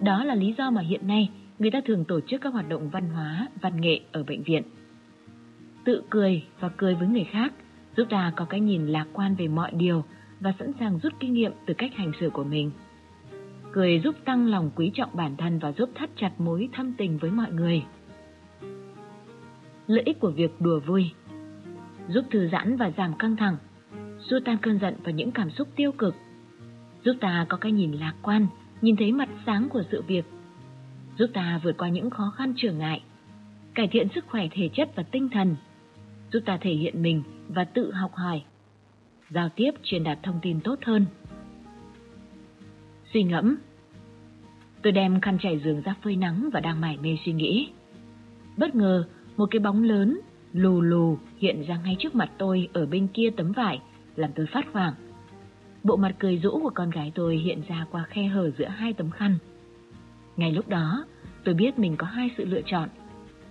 Đó 0.01 0.25
là 0.25 0.35
lý 0.35 0.55
do 0.59 0.71
mà 0.71 0.83
hiện 0.83 1.07
nay 1.07 1.31
người 1.59 1.71
ta 1.71 1.81
thường 1.87 2.05
tổ 2.05 2.21
chức 2.21 2.41
các 2.41 2.53
hoạt 2.53 2.69
động 2.69 2.91
văn 2.91 3.09
hóa, 3.09 3.49
văn 3.61 3.81
nghệ 3.81 4.01
ở 4.13 4.23
bệnh 4.23 4.43
viện. 4.43 4.63
Tự 5.85 6.03
cười 6.11 6.43
và 6.61 6.69
cười 6.69 6.95
với 6.95 7.09
người 7.09 7.25
khác 7.25 7.53
giúp 7.97 8.07
ta 8.11 8.33
có 8.37 8.45
cái 8.45 8.61
nhìn 8.61 8.87
lạc 8.87 9.07
quan 9.13 9.35
về 9.35 9.49
mọi 9.49 9.71
điều 9.73 10.05
và 10.41 10.53
sẵn 10.59 10.73
sàng 10.81 10.99
rút 11.03 11.13
kinh 11.21 11.33
nghiệm 11.33 11.53
từ 11.67 11.75
cách 11.75 11.95
hành 11.95 12.13
xử 12.21 12.31
của 12.31 12.45
mình. 12.45 12.71
Cười 13.73 14.01
giúp 14.05 14.15
tăng 14.25 14.47
lòng 14.47 14.71
quý 14.77 14.91
trọng 14.95 15.11
bản 15.17 15.37
thân 15.37 15.59
và 15.59 15.73
giúp 15.73 15.91
thắt 15.95 16.11
chặt 16.17 16.33
mối 16.39 16.69
thâm 16.73 16.95
tình 16.99 17.19
với 17.19 17.31
mọi 17.31 17.53
người 17.53 17.83
lợi 19.87 20.03
ích 20.07 20.21
của 20.21 20.31
việc 20.31 20.61
đùa 20.61 20.81
vui, 20.81 21.11
giúp 22.09 22.25
thư 22.31 22.49
giãn 22.53 22.77
và 22.77 22.91
giảm 22.97 23.19
căng 23.19 23.37
thẳng, 23.37 23.57
xua 24.19 24.41
tan 24.45 24.57
cơn 24.63 24.79
giận 24.79 24.95
và 25.05 25.11
những 25.11 25.31
cảm 25.31 25.51
xúc 25.51 25.69
tiêu 25.77 25.93
cực, 25.93 26.15
giúp 27.05 27.17
ta 27.21 27.47
có 27.49 27.57
cái 27.57 27.73
nhìn 27.73 27.93
lạc 27.93 28.15
quan, 28.23 28.47
nhìn 28.81 28.97
thấy 28.97 29.13
mặt 29.13 29.29
sáng 29.47 29.69
của 29.69 29.83
sự 29.91 30.03
việc, 30.03 30.25
giúp 31.19 31.31
ta 31.35 31.61
vượt 31.65 31.77
qua 31.79 31.89
những 31.89 32.11
khó 32.11 32.33
khăn 32.37 32.55
trở 32.57 32.73
ngại, 32.73 33.03
cải 33.75 33.89
thiện 33.89 34.09
sức 34.15 34.25
khỏe 34.29 34.49
thể 34.51 34.69
chất 34.75 34.97
và 34.97 35.03
tinh 35.03 35.29
thần, 35.29 35.57
giúp 36.33 36.41
ta 36.47 36.59
thể 36.61 36.73
hiện 36.73 37.03
mình 37.03 37.23
và 37.49 37.65
tự 37.65 37.93
học 37.93 38.15
hỏi, 38.15 38.43
giao 39.31 39.49
tiếp 39.49 39.71
truyền 39.83 40.05
đạt 40.05 40.19
thông 40.23 40.39
tin 40.43 40.61
tốt 40.61 40.79
hơn. 40.85 41.07
Suy 43.13 43.23
ngẫm 43.23 43.57
Tôi 44.83 44.93
đem 44.93 45.21
khăn 45.21 45.39
trải 45.41 45.61
giường 45.65 45.81
ra 45.81 45.95
phơi 46.03 46.17
nắng 46.17 46.49
và 46.53 46.61
đang 46.61 46.81
mải 46.81 46.97
mê 47.03 47.17
suy 47.25 47.33
nghĩ. 47.33 47.69
Bất 48.57 48.75
ngờ, 48.75 49.05
một 49.37 49.47
cái 49.51 49.61
bóng 49.61 49.83
lớn, 49.83 50.21
lù 50.53 50.81
lù 50.81 51.19
hiện 51.39 51.63
ra 51.69 51.81
ngay 51.85 51.97
trước 51.99 52.15
mặt 52.15 52.31
tôi 52.39 52.69
ở 52.73 52.87
bên 52.87 53.07
kia 53.07 53.31
tấm 53.37 53.53
vải, 53.53 53.81
làm 54.17 54.31
tôi 54.35 54.47
phát 54.53 54.73
hoảng. 54.73 54.95
Bộ 55.85 55.97
mặt 55.97 56.15
cười 56.19 56.37
rũ 56.37 56.51
của 56.63 56.71
con 56.75 56.91
gái 56.91 57.13
tôi 57.15 57.37
hiện 57.37 57.63
ra 57.69 57.87
qua 57.91 58.05
khe 58.09 58.27
hở 58.27 58.51
giữa 58.59 58.69
hai 58.69 58.93
tấm 58.93 59.11
khăn. 59.11 59.39
Ngay 60.37 60.53
lúc 60.53 60.69
đó, 60.69 61.05
tôi 61.45 61.55
biết 61.55 61.79
mình 61.79 61.97
có 61.97 62.07
hai 62.07 62.31
sự 62.39 62.45
lựa 62.45 62.63
chọn. 62.67 62.89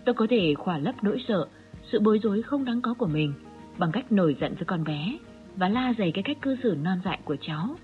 Tôi 0.05 0.15
có 0.15 0.27
thể 0.29 0.53
khỏa 0.53 0.77
lấp 0.77 0.95
nỗi 1.03 1.23
sợ, 1.27 1.47
sự 1.91 1.99
bối 1.99 2.19
rối 2.23 2.41
không 2.41 2.65
đáng 2.65 2.81
có 2.81 2.93
của 2.93 3.07
mình 3.07 3.33
bằng 3.77 3.91
cách 3.91 4.11
nổi 4.11 4.35
giận 4.41 4.55
với 4.55 4.65
con 4.65 4.83
bé 4.83 5.17
và 5.55 5.69
la 5.69 5.93
dày 5.97 6.11
cái 6.11 6.23
cách 6.23 6.37
cư 6.41 6.55
xử 6.63 6.77
non 6.83 6.99
dại 7.05 7.19
của 7.25 7.35
cháu. 7.41 7.75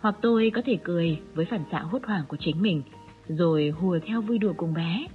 Hoặc 0.00 0.14
tôi 0.22 0.50
có 0.54 0.62
thể 0.64 0.78
cười 0.84 1.18
với 1.34 1.44
phản 1.44 1.64
xạ 1.70 1.78
hốt 1.78 2.04
hoảng 2.04 2.24
của 2.28 2.36
chính 2.40 2.62
mình, 2.62 2.82
rồi 3.28 3.70
hùa 3.70 3.98
theo 4.06 4.20
vui 4.20 4.38
đùa 4.38 4.52
cùng 4.56 4.74
bé. 4.74 5.06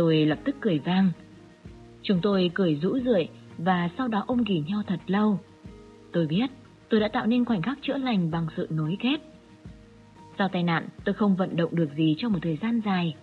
Tôi 0.00 0.26
lập 0.26 0.38
tức 0.44 0.56
cười 0.60 0.78
vang. 0.78 1.10
Chúng 2.02 2.20
tôi 2.22 2.50
cười 2.54 2.78
rũ 2.82 2.98
rượi 3.04 3.28
và 3.58 3.90
sau 3.98 4.08
đó 4.08 4.24
ôm 4.26 4.42
ghì 4.46 4.62
nhau 4.66 4.82
thật 4.86 5.00
lâu. 5.06 5.38
Tôi 6.12 6.26
biết 6.26 6.46
tôi 6.88 7.00
đã 7.00 7.08
tạo 7.08 7.26
nên 7.26 7.44
khoảnh 7.44 7.62
khắc 7.62 7.78
chữa 7.82 7.98
lành 7.98 8.30
bằng 8.30 8.46
sự 8.56 8.66
nối 8.70 8.96
kết. 9.00 9.16
Sau 10.38 10.48
tai 10.48 10.62
nạn, 10.62 10.88
tôi 11.04 11.14
không 11.14 11.36
vận 11.36 11.56
động 11.56 11.74
được 11.74 11.88
gì 11.96 12.16
trong 12.18 12.32
một 12.32 12.38
thời 12.42 12.58
gian 12.62 12.80
dài. 12.84 13.14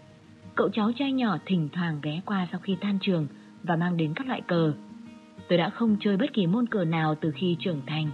Cậu 0.56 0.70
cháu 0.70 0.92
trai 1.00 1.12
nhỏ 1.12 1.38
thỉnh 1.46 1.70
thoảng 1.74 2.00
ghé 2.04 2.22
qua 2.26 2.48
sau 2.52 2.60
khi 2.64 2.78
tan 2.82 3.00
trường 3.02 3.28
và 3.64 3.76
mang 3.76 3.98
đến 3.98 4.14
các 4.16 4.28
loại 4.28 4.42
cờ. 4.48 4.74
Tôi 5.50 5.58
đã 5.58 5.70
không 5.70 5.98
chơi 6.00 6.18
bất 6.18 6.34
kỳ 6.34 6.48
môn 6.48 6.68
cờ 6.68 6.86
nào 6.86 7.16
từ 7.16 7.32
khi 7.36 7.58
trưởng 7.60 7.82
thành. 7.88 8.10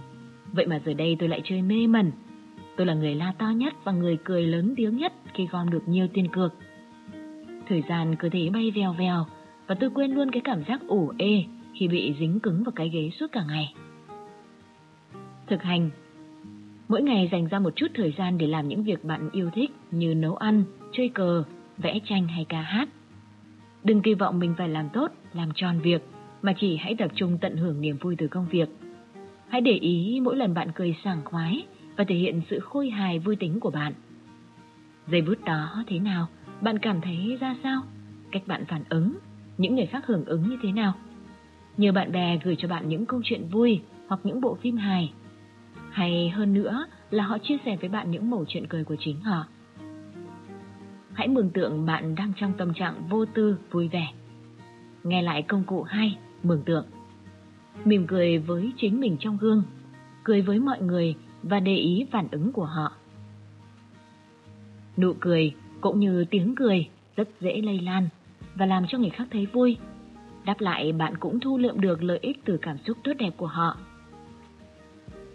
Vậy 0.52 0.66
mà 0.66 0.80
giờ 0.86 0.94
đây 0.94 1.16
tôi 1.18 1.28
lại 1.28 1.40
chơi 1.44 1.62
mê 1.62 1.86
mẩn. 1.86 2.12
Tôi 2.76 2.86
là 2.86 2.94
người 2.94 3.14
la 3.14 3.32
to 3.38 3.48
nhất 3.48 3.74
và 3.84 3.92
người 3.92 4.18
cười 4.24 4.46
lớn 4.46 4.74
tiếng 4.76 4.96
nhất 4.96 5.12
khi 5.34 5.46
gom 5.46 5.70
được 5.70 5.88
nhiều 5.88 6.08
tiền 6.14 6.28
cược. 6.28 6.52
Thời 7.68 7.82
gian 7.88 8.16
cứ 8.18 8.28
thế 8.28 8.50
bay 8.52 8.70
vèo 8.70 8.92
vèo 8.92 9.26
và 9.66 9.74
tôi 9.74 9.90
quên 9.90 10.10
luôn 10.10 10.30
cái 10.30 10.42
cảm 10.44 10.64
giác 10.68 10.80
ủ 10.88 11.12
ê 11.18 11.44
khi 11.74 11.88
bị 11.88 12.14
dính 12.20 12.40
cứng 12.40 12.64
vào 12.64 12.72
cái 12.72 12.88
ghế 12.88 13.10
suốt 13.20 13.26
cả 13.32 13.44
ngày. 13.48 13.74
Thực 15.46 15.62
hành 15.62 15.90
Mỗi 16.88 17.02
ngày 17.02 17.28
dành 17.32 17.48
ra 17.48 17.58
một 17.58 17.76
chút 17.76 17.86
thời 17.94 18.14
gian 18.18 18.38
để 18.38 18.46
làm 18.46 18.68
những 18.68 18.84
việc 18.84 19.04
bạn 19.04 19.30
yêu 19.32 19.50
thích 19.54 19.70
như 19.90 20.14
nấu 20.14 20.36
ăn, 20.36 20.64
chơi 20.92 21.08
cờ, 21.08 21.44
vẽ 21.78 21.98
tranh 22.04 22.28
hay 22.28 22.46
ca 22.48 22.60
hát. 22.60 22.88
Đừng 23.84 24.02
kỳ 24.02 24.14
vọng 24.14 24.38
mình 24.38 24.54
phải 24.58 24.68
làm 24.68 24.88
tốt, 24.92 25.12
làm 25.32 25.48
tròn 25.54 25.80
việc, 25.80 26.02
mà 26.42 26.54
chỉ 26.60 26.76
hãy 26.76 26.94
tập 26.98 27.10
trung 27.14 27.38
tận 27.40 27.56
hưởng 27.56 27.80
niềm 27.80 27.96
vui 27.96 28.16
từ 28.18 28.28
công 28.28 28.46
việc. 28.50 28.68
Hãy 29.48 29.60
để 29.60 29.72
ý 29.72 30.20
mỗi 30.22 30.36
lần 30.36 30.54
bạn 30.54 30.68
cười 30.74 30.96
sảng 31.04 31.24
khoái 31.24 31.66
và 31.96 32.04
thể 32.04 32.14
hiện 32.14 32.40
sự 32.50 32.60
khôi 32.60 32.90
hài 32.90 33.18
vui 33.18 33.36
tính 33.36 33.60
của 33.60 33.70
bạn. 33.70 33.92
Giây 35.08 35.22
phút 35.26 35.44
đó 35.44 35.84
thế 35.86 35.98
nào? 35.98 36.28
Bạn 36.64 36.78
cảm 36.78 37.00
thấy 37.00 37.36
ra 37.40 37.56
sao? 37.62 37.82
Cách 38.30 38.42
bạn 38.46 38.64
phản 38.68 38.84
ứng? 38.88 39.18
Những 39.58 39.76
người 39.76 39.86
khác 39.86 40.06
hưởng 40.06 40.24
ứng 40.24 40.48
như 40.48 40.58
thế 40.62 40.72
nào? 40.72 40.94
Nhờ 41.76 41.92
bạn 41.92 42.12
bè 42.12 42.38
gửi 42.44 42.56
cho 42.58 42.68
bạn 42.68 42.88
những 42.88 43.06
câu 43.06 43.20
chuyện 43.24 43.48
vui 43.48 43.80
hoặc 44.08 44.20
những 44.24 44.40
bộ 44.40 44.54
phim 44.54 44.76
hài. 44.76 45.12
Hay 45.90 46.30
hơn 46.30 46.54
nữa 46.54 46.86
là 47.10 47.24
họ 47.24 47.38
chia 47.38 47.56
sẻ 47.64 47.76
với 47.80 47.88
bạn 47.88 48.10
những 48.10 48.30
mẩu 48.30 48.44
chuyện 48.48 48.66
cười 48.66 48.84
của 48.84 48.96
chính 48.98 49.20
họ. 49.20 49.46
Hãy 51.12 51.28
mường 51.28 51.50
tượng 51.50 51.86
bạn 51.86 52.14
đang 52.14 52.32
trong 52.36 52.52
tâm 52.52 52.74
trạng 52.74 53.08
vô 53.08 53.24
tư, 53.24 53.58
vui 53.70 53.88
vẻ. 53.88 54.08
Nghe 55.02 55.22
lại 55.22 55.42
công 55.42 55.64
cụ 55.64 55.82
hay, 55.82 56.18
mường 56.42 56.62
tượng. 56.62 56.86
Mỉm 57.84 58.06
cười 58.06 58.38
với 58.38 58.72
chính 58.76 59.00
mình 59.00 59.16
trong 59.20 59.38
gương, 59.40 59.62
cười 60.22 60.42
với 60.42 60.58
mọi 60.58 60.82
người 60.82 61.14
và 61.42 61.60
để 61.60 61.76
ý 61.76 62.06
phản 62.10 62.28
ứng 62.30 62.52
của 62.52 62.64
họ. 62.64 62.92
Nụ 64.96 65.12
cười 65.20 65.54
cũng 65.84 66.00
như 66.00 66.24
tiếng 66.30 66.54
cười 66.54 66.88
rất 67.16 67.28
dễ 67.40 67.60
lây 67.60 67.80
lan 67.80 68.08
và 68.54 68.66
làm 68.66 68.86
cho 68.88 68.98
người 68.98 69.10
khác 69.10 69.24
thấy 69.30 69.46
vui. 69.46 69.76
Đáp 70.44 70.60
lại 70.60 70.92
bạn 70.92 71.14
cũng 71.20 71.40
thu 71.40 71.58
lượm 71.58 71.80
được 71.80 72.02
lợi 72.02 72.18
ích 72.22 72.40
từ 72.44 72.58
cảm 72.62 72.76
xúc 72.86 72.96
tốt 73.04 73.12
đẹp 73.18 73.30
của 73.36 73.46
họ. 73.46 73.76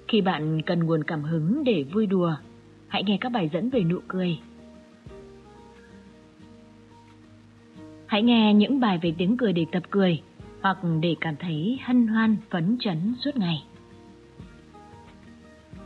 Khi 0.07 0.21
bạn 0.21 0.61
cần 0.61 0.83
nguồn 0.83 1.03
cảm 1.03 1.23
hứng 1.23 1.63
để 1.63 1.83
vui 1.83 2.05
đùa, 2.05 2.35
hãy 2.87 3.03
nghe 3.03 3.17
các 3.21 3.31
bài 3.31 3.49
dẫn 3.53 3.69
về 3.69 3.83
nụ 3.83 3.99
cười. 4.07 4.39
Hãy 8.05 8.21
nghe 8.21 8.53
những 8.53 8.79
bài 8.79 8.99
về 9.01 9.13
tiếng 9.17 9.37
cười 9.37 9.53
để 9.53 9.65
tập 9.71 9.83
cười 9.89 10.21
hoặc 10.61 10.77
để 11.01 11.15
cảm 11.21 11.35
thấy 11.39 11.79
hân 11.83 12.07
hoan 12.07 12.37
phấn 12.49 12.77
chấn 12.79 13.13
suốt 13.19 13.37
ngày. 13.37 13.63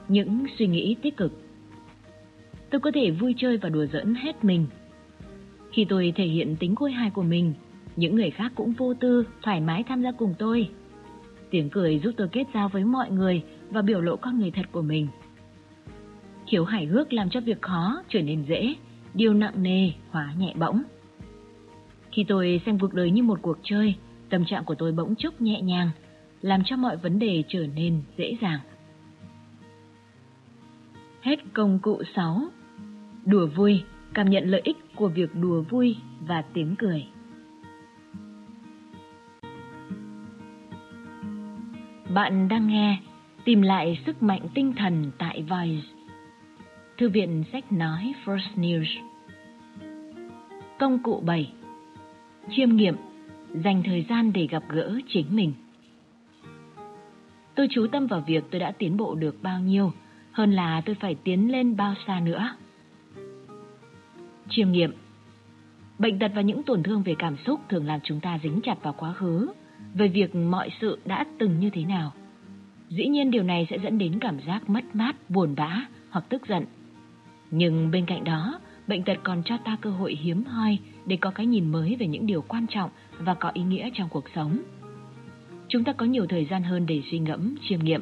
Những 0.07 0.45
suy 0.57 0.67
nghĩ 0.67 0.95
tích 1.01 1.17
cực 1.17 1.42
Tôi 2.73 2.79
có 2.79 2.91
thể 2.93 3.11
vui 3.11 3.35
chơi 3.37 3.57
và 3.57 3.69
đùa 3.69 3.85
giỡn 3.85 4.15
hết 4.15 4.43
mình. 4.43 4.65
Khi 5.71 5.85
tôi 5.89 6.13
thể 6.15 6.25
hiện 6.25 6.55
tính 6.55 6.75
khôi 6.75 6.91
hài 6.91 7.09
của 7.09 7.23
mình, 7.23 7.53
những 7.95 8.15
người 8.15 8.29
khác 8.29 8.51
cũng 8.55 8.73
vô 8.73 8.93
tư, 8.93 9.27
thoải 9.41 9.61
mái 9.61 9.83
tham 9.83 10.01
gia 10.03 10.11
cùng 10.11 10.33
tôi. 10.39 10.69
Tiếng 11.49 11.69
cười 11.69 11.99
giúp 11.99 12.11
tôi 12.17 12.27
kết 12.31 12.43
giao 12.53 12.69
với 12.69 12.85
mọi 12.85 13.11
người 13.11 13.43
và 13.69 13.81
biểu 13.81 14.01
lộ 14.01 14.15
con 14.15 14.39
người 14.39 14.51
thật 14.51 14.65
của 14.71 14.81
mình. 14.81 15.07
Khiếu 16.47 16.65
hài 16.65 16.85
hước 16.85 17.13
làm 17.13 17.29
cho 17.29 17.41
việc 17.41 17.61
khó 17.61 18.03
trở 18.09 18.21
nên 18.21 18.43
dễ, 18.47 18.73
điều 19.13 19.33
nặng 19.33 19.63
nề 19.63 19.89
hóa 20.09 20.33
nhẹ 20.37 20.53
bỗng. 20.59 20.83
Khi 22.11 22.25
tôi 22.27 22.61
xem 22.65 22.79
cuộc 22.79 22.93
đời 22.93 23.11
như 23.11 23.23
một 23.23 23.39
cuộc 23.41 23.57
chơi, 23.63 23.95
tâm 24.29 24.45
trạng 24.45 24.65
của 24.65 24.75
tôi 24.75 24.91
bỗng 24.91 25.15
chốc 25.15 25.41
nhẹ 25.41 25.61
nhàng, 25.61 25.89
làm 26.41 26.61
cho 26.65 26.75
mọi 26.75 26.97
vấn 26.97 27.19
đề 27.19 27.43
trở 27.47 27.67
nên 27.75 28.01
dễ 28.17 28.37
dàng. 28.41 28.59
Hết 31.21 31.39
công 31.53 31.79
cụ 31.79 32.03
6 32.15 32.41
Đùa 33.25 33.47
vui, 33.47 33.83
cảm 34.13 34.29
nhận 34.29 34.43
lợi 34.45 34.61
ích 34.63 34.77
của 34.95 35.07
việc 35.07 35.29
đùa 35.41 35.61
vui 35.61 35.95
và 36.27 36.41
tiếng 36.53 36.75
cười. 36.75 37.05
Bạn 42.13 42.47
đang 42.47 42.67
nghe 42.67 42.99
Tìm 43.43 43.61
lại 43.61 43.99
sức 44.05 44.23
mạnh 44.23 44.41
tinh 44.53 44.73
thần 44.77 45.11
tại 45.17 45.43
Voice 45.49 45.87
Thư 46.97 47.09
viện 47.09 47.43
sách 47.51 47.71
nói 47.71 48.13
First 48.25 48.55
News. 48.55 48.85
Công 50.79 51.03
cụ 51.03 51.21
7 51.25 51.51
Chiêm 52.51 52.75
nghiệm 52.75 52.95
Dành 53.63 53.83
thời 53.85 54.05
gian 54.09 54.33
để 54.33 54.47
gặp 54.47 54.63
gỡ 54.69 54.99
chính 55.07 55.35
mình. 55.35 55.53
Tôi 57.55 57.67
chú 57.71 57.87
tâm 57.91 58.07
vào 58.07 58.23
việc 58.27 58.43
tôi 58.51 58.59
đã 58.59 58.71
tiến 58.71 58.97
bộ 58.97 59.15
được 59.15 59.43
bao 59.43 59.59
nhiêu 59.59 59.91
Hơn 60.31 60.51
là 60.51 60.81
tôi 60.85 60.95
phải 60.95 61.15
tiến 61.15 61.51
lên 61.51 61.75
bao 61.75 61.93
xa 62.07 62.19
nữa. 62.19 62.55
Chiêm 64.55 64.71
nghiệm 64.71 64.91
Bệnh 65.99 66.19
tật 66.19 66.31
và 66.35 66.41
những 66.41 66.63
tổn 66.63 66.83
thương 66.83 67.03
về 67.03 67.15
cảm 67.19 67.37
xúc 67.45 67.59
thường 67.69 67.85
làm 67.85 67.99
chúng 68.03 68.19
ta 68.19 68.39
dính 68.43 68.59
chặt 68.63 68.83
vào 68.83 68.93
quá 68.97 69.13
khứ, 69.13 69.49
về 69.93 70.07
việc 70.07 70.35
mọi 70.35 70.69
sự 70.81 70.99
đã 71.05 71.25
từng 71.39 71.59
như 71.59 71.69
thế 71.69 71.83
nào. 71.83 72.13
Dĩ 72.89 73.07
nhiên 73.07 73.31
điều 73.31 73.43
này 73.43 73.67
sẽ 73.69 73.77
dẫn 73.83 73.97
đến 73.97 74.19
cảm 74.19 74.39
giác 74.47 74.69
mất 74.69 74.95
mát, 74.95 75.29
buồn 75.29 75.55
bã 75.57 75.85
hoặc 76.09 76.25
tức 76.29 76.47
giận. 76.47 76.65
Nhưng 77.51 77.91
bên 77.91 78.05
cạnh 78.05 78.23
đó, 78.23 78.59
bệnh 78.87 79.03
tật 79.03 79.17
còn 79.23 79.43
cho 79.45 79.57
ta 79.57 79.77
cơ 79.81 79.89
hội 79.89 80.17
hiếm 80.21 80.43
hoi 80.43 80.77
để 81.05 81.17
có 81.21 81.31
cái 81.31 81.45
nhìn 81.45 81.71
mới 81.71 81.95
về 81.99 82.07
những 82.07 82.25
điều 82.25 82.41
quan 82.41 82.65
trọng 82.69 82.89
và 83.17 83.33
có 83.33 83.51
ý 83.53 83.61
nghĩa 83.61 83.89
trong 83.93 84.09
cuộc 84.09 84.25
sống. 84.35 84.57
Chúng 85.67 85.83
ta 85.83 85.93
có 85.93 86.05
nhiều 86.05 86.25
thời 86.29 86.45
gian 86.45 86.63
hơn 86.63 86.85
để 86.85 87.01
suy 87.11 87.19
ngẫm, 87.19 87.55
chiêm 87.69 87.79
nghiệm. 87.79 88.01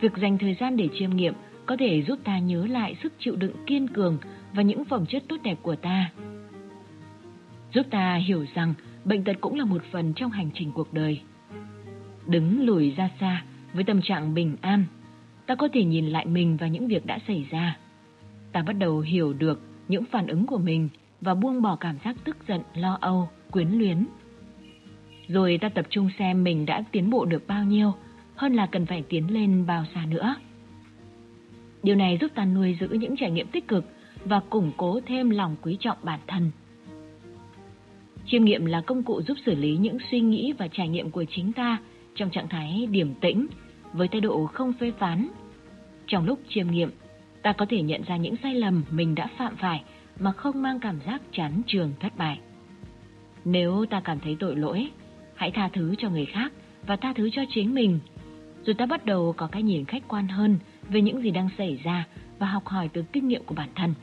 Việc 0.00 0.12
dành 0.16 0.38
thời 0.38 0.56
gian 0.60 0.76
để 0.76 0.88
chiêm 0.98 1.10
nghiệm 1.10 1.34
có 1.66 1.76
thể 1.76 2.02
giúp 2.02 2.18
ta 2.24 2.38
nhớ 2.38 2.66
lại 2.66 2.96
sức 3.02 3.12
chịu 3.18 3.36
đựng 3.36 3.54
kiên 3.66 3.88
cường 3.88 4.18
và 4.54 4.62
những 4.62 4.84
phẩm 4.84 5.06
chất 5.06 5.22
tốt 5.28 5.36
đẹp 5.42 5.58
của 5.62 5.76
ta. 5.76 6.10
Giúp 7.74 7.86
ta 7.90 8.14
hiểu 8.14 8.46
rằng 8.54 8.74
bệnh 9.04 9.24
tật 9.24 9.36
cũng 9.40 9.58
là 9.58 9.64
một 9.64 9.82
phần 9.92 10.12
trong 10.16 10.30
hành 10.30 10.50
trình 10.54 10.72
cuộc 10.72 10.92
đời. 10.92 11.20
Đứng 12.26 12.66
lùi 12.66 12.90
ra 12.90 13.10
xa 13.20 13.44
với 13.72 13.84
tâm 13.84 14.00
trạng 14.02 14.34
bình 14.34 14.56
an, 14.60 14.84
ta 15.46 15.54
có 15.54 15.68
thể 15.72 15.84
nhìn 15.84 16.06
lại 16.06 16.26
mình 16.26 16.56
và 16.56 16.66
những 16.66 16.88
việc 16.88 17.06
đã 17.06 17.18
xảy 17.26 17.46
ra. 17.50 17.78
Ta 18.52 18.62
bắt 18.62 18.72
đầu 18.72 19.00
hiểu 19.00 19.32
được 19.32 19.60
những 19.88 20.04
phản 20.04 20.26
ứng 20.26 20.46
của 20.46 20.58
mình 20.58 20.88
và 21.20 21.34
buông 21.34 21.62
bỏ 21.62 21.76
cảm 21.76 21.96
giác 22.04 22.16
tức 22.24 22.36
giận, 22.48 22.60
lo 22.74 22.98
âu, 23.00 23.28
quyến 23.50 23.68
luyến. 23.68 24.06
Rồi 25.28 25.58
ta 25.60 25.68
tập 25.68 25.86
trung 25.90 26.10
xem 26.18 26.44
mình 26.44 26.66
đã 26.66 26.84
tiến 26.92 27.10
bộ 27.10 27.24
được 27.24 27.46
bao 27.46 27.64
nhiêu, 27.64 27.92
hơn 28.36 28.54
là 28.54 28.66
cần 28.66 28.86
phải 28.86 29.02
tiến 29.08 29.34
lên 29.34 29.66
bao 29.66 29.84
xa 29.94 30.06
nữa. 30.06 30.34
Điều 31.82 31.96
này 31.96 32.18
giúp 32.20 32.30
ta 32.34 32.44
nuôi 32.44 32.76
giữ 32.80 32.88
những 32.88 33.16
trải 33.16 33.30
nghiệm 33.30 33.46
tích 33.46 33.68
cực 33.68 33.84
và 34.24 34.40
củng 34.50 34.72
cố 34.76 35.00
thêm 35.06 35.30
lòng 35.30 35.56
quý 35.62 35.76
trọng 35.80 35.98
bản 36.02 36.20
thân. 36.26 36.50
Chiêm 38.26 38.44
nghiệm 38.44 38.64
là 38.64 38.80
công 38.80 39.02
cụ 39.02 39.22
giúp 39.22 39.36
xử 39.46 39.54
lý 39.54 39.76
những 39.76 39.98
suy 40.10 40.20
nghĩ 40.20 40.52
và 40.58 40.68
trải 40.68 40.88
nghiệm 40.88 41.10
của 41.10 41.24
chính 41.24 41.52
ta 41.52 41.78
trong 42.14 42.30
trạng 42.30 42.48
thái 42.48 42.86
điềm 42.90 43.14
tĩnh, 43.14 43.46
với 43.92 44.08
thái 44.08 44.20
độ 44.20 44.46
không 44.46 44.72
phê 44.72 44.92
phán. 44.98 45.28
Trong 46.06 46.26
lúc 46.26 46.40
chiêm 46.48 46.70
nghiệm, 46.70 46.90
ta 47.42 47.52
có 47.52 47.66
thể 47.68 47.82
nhận 47.82 48.02
ra 48.02 48.16
những 48.16 48.34
sai 48.42 48.54
lầm 48.54 48.82
mình 48.90 49.14
đã 49.14 49.28
phạm 49.38 49.56
phải 49.56 49.82
mà 50.18 50.32
không 50.32 50.62
mang 50.62 50.80
cảm 50.80 51.00
giác 51.06 51.22
chán 51.32 51.62
trường 51.66 51.92
thất 52.00 52.16
bại. 52.16 52.38
Nếu 53.44 53.86
ta 53.90 54.00
cảm 54.00 54.20
thấy 54.20 54.36
tội 54.40 54.56
lỗi, 54.56 54.90
hãy 55.34 55.50
tha 55.50 55.68
thứ 55.72 55.94
cho 55.98 56.10
người 56.10 56.26
khác 56.26 56.52
và 56.86 56.96
tha 56.96 57.12
thứ 57.16 57.30
cho 57.32 57.42
chính 57.54 57.74
mình. 57.74 58.00
Rồi 58.64 58.74
ta 58.74 58.86
bắt 58.86 59.04
đầu 59.04 59.34
có 59.36 59.46
cái 59.46 59.62
nhìn 59.62 59.84
khách 59.84 60.08
quan 60.08 60.28
hơn 60.28 60.58
về 60.88 61.00
những 61.00 61.22
gì 61.22 61.30
đang 61.30 61.48
xảy 61.58 61.80
ra 61.84 62.06
và 62.38 62.46
học 62.46 62.66
hỏi 62.66 62.88
từ 62.92 63.04
kinh 63.12 63.28
nghiệm 63.28 63.44
của 63.44 63.54
bản 63.54 63.68
thân 63.74 63.94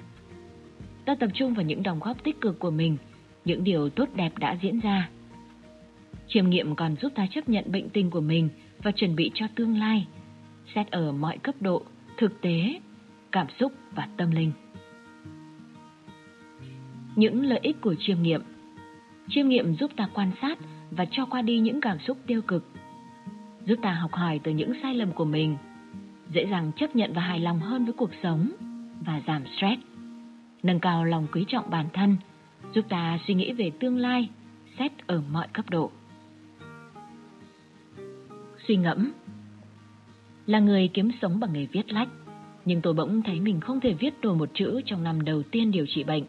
ta 1.08 1.16
tập 1.16 1.30
trung 1.34 1.54
vào 1.54 1.66
những 1.66 1.84
đóng 1.84 2.00
góp 2.00 2.24
tích 2.24 2.42
cực 2.42 2.60
của 2.60 2.72
mình, 2.72 2.98
những 3.46 3.64
điều 3.64 3.90
tốt 3.90 4.10
đẹp 4.16 4.38
đã 4.38 4.58
diễn 4.62 4.80
ra. 4.80 5.10
Chiêm 6.28 6.50
nghiệm 6.50 6.76
còn 6.76 6.96
giúp 7.02 7.12
ta 7.16 7.28
chấp 7.32 7.50
nhận 7.50 7.72
bệnh 7.72 7.90
tình 7.90 8.12
của 8.12 8.22
mình 8.22 8.50
và 8.84 8.92
chuẩn 8.92 9.16
bị 9.16 9.32
cho 9.34 9.46
tương 9.56 9.78
lai, 9.78 10.08
xét 10.76 10.92
ở 10.92 11.12
mọi 11.12 11.38
cấp 11.38 11.56
độ, 11.60 11.82
thực 12.18 12.42
tế, 12.42 12.80
cảm 13.32 13.48
xúc 13.60 13.72
và 13.96 14.08
tâm 14.18 14.32
linh. 14.32 14.52
Những 17.16 17.46
lợi 17.46 17.60
ích 17.64 17.82
của 17.82 17.96
chiêm 18.00 18.22
nghiệm 18.22 18.42
Chiêm 19.30 19.48
nghiệm 19.48 19.76
giúp 19.76 19.92
ta 19.96 20.10
quan 20.14 20.32
sát 20.42 20.58
và 20.92 21.06
cho 21.12 21.26
qua 21.26 21.42
đi 21.42 21.60
những 21.60 21.82
cảm 21.82 22.00
xúc 22.00 22.18
tiêu 22.28 22.42
cực, 22.42 22.66
giúp 23.66 23.76
ta 23.82 23.92
học 23.92 24.12
hỏi 24.14 24.40
từ 24.44 24.52
những 24.52 24.74
sai 24.84 24.96
lầm 24.96 25.12
của 25.12 25.26
mình, 25.26 25.58
dễ 26.34 26.46
dàng 26.52 26.72
chấp 26.76 26.96
nhận 26.96 27.14
và 27.14 27.22
hài 27.22 27.40
lòng 27.40 27.60
hơn 27.60 27.86
với 27.86 27.94
cuộc 27.94 28.12
sống 28.24 28.50
và 29.06 29.22
giảm 29.28 29.44
stress 29.58 29.97
nâng 30.68 30.80
cao 30.80 31.06
lòng 31.06 31.28
quý 31.32 31.46
trọng 31.48 31.70
bản 31.70 31.86
thân, 31.94 32.18
giúp 32.74 32.86
ta 32.90 33.20
suy 33.28 33.34
nghĩ 33.34 33.54
về 33.54 33.72
tương 33.80 33.98
lai, 33.98 34.30
xét 34.80 34.92
ở 35.08 35.22
mọi 35.32 35.48
cấp 35.54 35.70
độ. 35.70 35.92
Suy 38.68 38.76
ngẫm 38.76 39.12
Là 40.46 40.60
người 40.60 40.90
kiếm 40.94 41.12
sống 41.22 41.40
bằng 41.40 41.54
nghề 41.54 41.66
viết 41.66 41.92
lách, 41.92 42.08
nhưng 42.66 42.82
tôi 42.82 42.94
bỗng 42.94 43.22
thấy 43.22 43.40
mình 43.40 43.60
không 43.60 43.80
thể 43.80 43.94
viết 43.94 44.22
đồ 44.22 44.34
một 44.34 44.50
chữ 44.54 44.82
trong 44.86 45.04
năm 45.04 45.26
đầu 45.26 45.44
tiên 45.44 45.72
điều 45.72 45.86
trị 45.90 46.04
bệnh. 46.04 46.24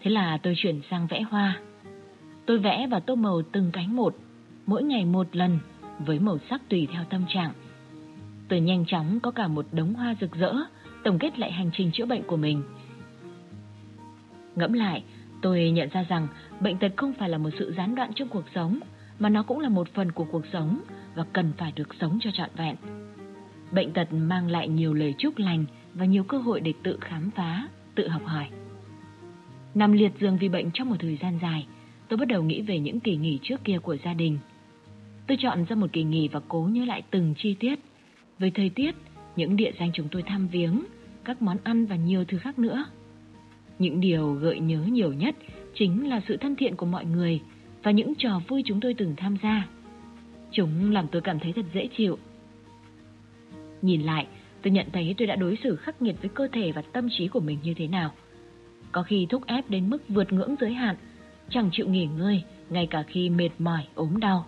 Thế 0.00 0.10
là 0.10 0.38
tôi 0.42 0.54
chuyển 0.56 0.80
sang 0.90 1.06
vẽ 1.06 1.20
hoa. 1.20 1.60
Tôi 2.46 2.58
vẽ 2.58 2.86
và 2.90 3.00
tô 3.00 3.14
màu 3.14 3.42
từng 3.52 3.70
cánh 3.72 3.96
một, 3.96 4.16
mỗi 4.66 4.82
ngày 4.82 5.04
một 5.04 5.36
lần, 5.36 5.58
với 5.98 6.18
màu 6.18 6.38
sắc 6.50 6.68
tùy 6.68 6.88
theo 6.92 7.04
tâm 7.10 7.24
trạng. 7.28 7.52
Tôi 8.48 8.60
nhanh 8.60 8.84
chóng 8.86 9.20
có 9.20 9.30
cả 9.30 9.48
một 9.48 9.66
đống 9.72 9.94
hoa 9.94 10.14
rực 10.20 10.34
rỡ, 10.34 10.54
tổng 11.04 11.18
kết 11.18 11.38
lại 11.38 11.52
hành 11.52 11.70
trình 11.72 11.90
chữa 11.92 12.06
bệnh 12.06 12.22
của 12.22 12.36
mình– 12.36 12.62
Ngẫm 14.58 14.72
lại, 14.72 15.02
tôi 15.42 15.70
nhận 15.70 15.88
ra 15.92 16.04
rằng 16.08 16.28
bệnh 16.60 16.78
tật 16.78 16.92
không 16.96 17.12
phải 17.18 17.28
là 17.28 17.38
một 17.38 17.50
sự 17.58 17.74
gián 17.76 17.94
đoạn 17.94 18.10
trong 18.14 18.28
cuộc 18.28 18.44
sống, 18.54 18.80
mà 19.18 19.28
nó 19.28 19.42
cũng 19.42 19.60
là 19.60 19.68
một 19.68 19.88
phần 19.94 20.12
của 20.12 20.24
cuộc 20.24 20.44
sống 20.52 20.80
và 21.14 21.24
cần 21.32 21.52
phải 21.58 21.72
được 21.76 21.94
sống 22.00 22.18
cho 22.20 22.30
trọn 22.34 22.50
vẹn. 22.56 22.76
Bệnh 23.72 23.92
tật 23.92 24.12
mang 24.12 24.50
lại 24.50 24.68
nhiều 24.68 24.94
lời 24.94 25.14
chúc 25.18 25.38
lành 25.38 25.64
và 25.94 26.04
nhiều 26.04 26.24
cơ 26.24 26.38
hội 26.38 26.60
để 26.60 26.72
tự 26.82 26.98
khám 27.00 27.30
phá, 27.30 27.68
tự 27.94 28.08
học 28.08 28.22
hỏi. 28.24 28.48
Nằm 29.74 29.92
liệt 29.92 30.12
giường 30.20 30.38
vì 30.40 30.48
bệnh 30.48 30.70
trong 30.74 30.88
một 30.88 30.96
thời 30.98 31.18
gian 31.22 31.38
dài, 31.42 31.66
tôi 32.08 32.16
bắt 32.16 32.28
đầu 32.28 32.42
nghĩ 32.42 32.60
về 32.60 32.78
những 32.78 33.00
kỳ 33.00 33.16
nghỉ 33.16 33.38
trước 33.42 33.64
kia 33.64 33.78
của 33.82 33.96
gia 34.04 34.14
đình. 34.14 34.38
Tôi 35.26 35.38
chọn 35.40 35.64
ra 35.68 35.76
một 35.76 35.92
kỳ 35.92 36.02
nghỉ 36.02 36.28
và 36.28 36.40
cố 36.48 36.68
nhớ 36.72 36.84
lại 36.84 37.02
từng 37.10 37.34
chi 37.38 37.56
tiết. 37.60 37.78
Về 38.38 38.50
thời 38.54 38.70
tiết, 38.70 38.94
những 39.36 39.56
địa 39.56 39.72
danh 39.78 39.90
chúng 39.94 40.08
tôi 40.10 40.22
thăm 40.22 40.48
viếng, 40.48 40.84
các 41.24 41.42
món 41.42 41.56
ăn 41.64 41.86
và 41.86 41.96
nhiều 41.96 42.24
thứ 42.24 42.38
khác 42.38 42.58
nữa. 42.58 42.84
Những 43.78 44.00
điều 44.00 44.32
gợi 44.32 44.60
nhớ 44.60 44.82
nhiều 44.82 45.12
nhất 45.12 45.36
chính 45.74 46.08
là 46.08 46.20
sự 46.28 46.36
thân 46.36 46.56
thiện 46.56 46.76
của 46.76 46.86
mọi 46.86 47.04
người 47.04 47.40
và 47.82 47.90
những 47.90 48.14
trò 48.14 48.40
vui 48.48 48.62
chúng 48.66 48.80
tôi 48.80 48.94
từng 48.94 49.14
tham 49.16 49.36
gia. 49.42 49.68
Chúng 50.52 50.92
làm 50.92 51.08
tôi 51.08 51.22
cảm 51.22 51.40
thấy 51.40 51.52
thật 51.52 51.64
dễ 51.74 51.88
chịu. 51.96 52.18
Nhìn 53.82 54.02
lại, 54.02 54.26
tôi 54.62 54.70
nhận 54.70 54.86
thấy 54.92 55.14
tôi 55.18 55.26
đã 55.26 55.36
đối 55.36 55.58
xử 55.64 55.76
khắc 55.76 56.02
nghiệt 56.02 56.16
với 56.20 56.30
cơ 56.34 56.48
thể 56.52 56.72
và 56.72 56.82
tâm 56.82 57.08
trí 57.18 57.28
của 57.28 57.40
mình 57.40 57.58
như 57.62 57.74
thế 57.74 57.86
nào. 57.86 58.12
Có 58.92 59.02
khi 59.02 59.26
thúc 59.30 59.46
ép 59.46 59.70
đến 59.70 59.90
mức 59.90 60.08
vượt 60.08 60.32
ngưỡng 60.32 60.54
giới 60.60 60.72
hạn, 60.72 60.96
chẳng 61.50 61.70
chịu 61.72 61.88
nghỉ 61.88 62.06
ngơi, 62.06 62.42
ngay 62.70 62.86
cả 62.86 63.02
khi 63.02 63.30
mệt 63.30 63.50
mỏi, 63.58 63.86
ốm 63.94 64.20
đau. 64.20 64.46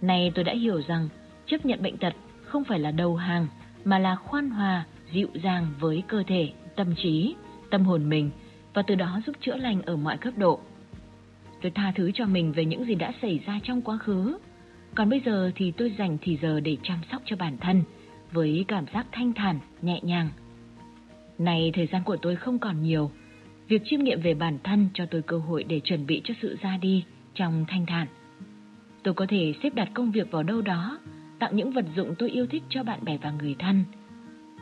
Nay 0.00 0.32
tôi 0.34 0.44
đã 0.44 0.52
hiểu 0.52 0.82
rằng 0.88 1.08
chấp 1.46 1.66
nhận 1.66 1.82
bệnh 1.82 1.96
tật 1.96 2.14
không 2.44 2.64
phải 2.64 2.78
là 2.78 2.90
đầu 2.90 3.16
hàng, 3.16 3.46
mà 3.84 3.98
là 3.98 4.16
khoan 4.16 4.50
hòa, 4.50 4.84
dịu 5.12 5.28
dàng 5.42 5.66
với 5.80 6.02
cơ 6.08 6.22
thể, 6.26 6.52
tâm 6.76 6.94
trí, 6.96 7.34
tâm 7.70 7.84
hồn 7.84 8.08
mình 8.08 8.30
và 8.76 8.82
từ 8.82 8.94
đó 8.94 9.20
giúp 9.26 9.36
chữa 9.40 9.56
lành 9.56 9.82
ở 9.82 9.96
mọi 9.96 10.18
cấp 10.18 10.34
độ. 10.36 10.60
Tôi 11.62 11.72
tha 11.74 11.92
thứ 11.96 12.10
cho 12.14 12.26
mình 12.26 12.52
về 12.52 12.64
những 12.64 12.84
gì 12.84 12.94
đã 12.94 13.12
xảy 13.22 13.40
ra 13.46 13.60
trong 13.62 13.82
quá 13.82 13.98
khứ, 13.98 14.38
còn 14.94 15.10
bây 15.10 15.20
giờ 15.24 15.50
thì 15.54 15.72
tôi 15.76 15.94
dành 15.98 16.18
thì 16.22 16.38
giờ 16.42 16.60
để 16.60 16.76
chăm 16.82 16.98
sóc 17.12 17.22
cho 17.24 17.36
bản 17.36 17.56
thân 17.58 17.82
với 18.32 18.64
cảm 18.68 18.84
giác 18.94 19.06
thanh 19.12 19.32
thản, 19.32 19.58
nhẹ 19.82 20.00
nhàng. 20.02 20.28
Này 21.38 21.70
thời 21.74 21.86
gian 21.92 22.02
của 22.04 22.16
tôi 22.16 22.36
không 22.36 22.58
còn 22.58 22.82
nhiều, 22.82 23.10
việc 23.68 23.82
chiêm 23.84 24.00
nghiệm 24.00 24.20
về 24.20 24.34
bản 24.34 24.58
thân 24.64 24.88
cho 24.94 25.06
tôi 25.06 25.22
cơ 25.22 25.38
hội 25.38 25.64
để 25.64 25.80
chuẩn 25.80 26.06
bị 26.06 26.20
cho 26.24 26.34
sự 26.42 26.56
ra 26.62 26.76
đi 26.76 27.04
trong 27.34 27.64
thanh 27.68 27.86
thản. 27.86 28.06
Tôi 29.02 29.14
có 29.14 29.26
thể 29.28 29.54
xếp 29.62 29.74
đặt 29.74 29.88
công 29.94 30.10
việc 30.10 30.30
vào 30.30 30.42
đâu 30.42 30.62
đó, 30.62 30.98
tặng 31.38 31.56
những 31.56 31.72
vật 31.72 31.84
dụng 31.96 32.14
tôi 32.18 32.30
yêu 32.30 32.46
thích 32.46 32.62
cho 32.68 32.82
bạn 32.82 33.04
bè 33.04 33.18
và 33.22 33.30
người 33.30 33.56
thân. 33.58 33.84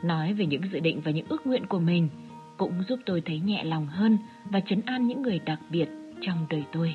Nói 0.05 0.33
về 0.35 0.47
những 0.47 0.63
dự 0.73 0.81
định 0.81 1.01
và 1.01 1.11
những 1.11 1.27
ước 1.29 1.47
nguyện 1.47 1.67
của 1.67 1.79
mình 1.79 2.09
cũng 2.57 2.83
giúp 2.89 3.01
tôi 3.07 3.21
thấy 3.21 3.41
nhẹ 3.41 3.65
lòng 3.65 3.87
hơn 3.87 4.19
và 4.45 4.61
chấn 4.61 4.81
an 4.87 5.07
những 5.07 5.23
người 5.23 5.39
đặc 5.39 5.61
biệt 5.71 5.89
trong 6.21 6.47
đời 6.51 6.65
tôi. 6.73 6.95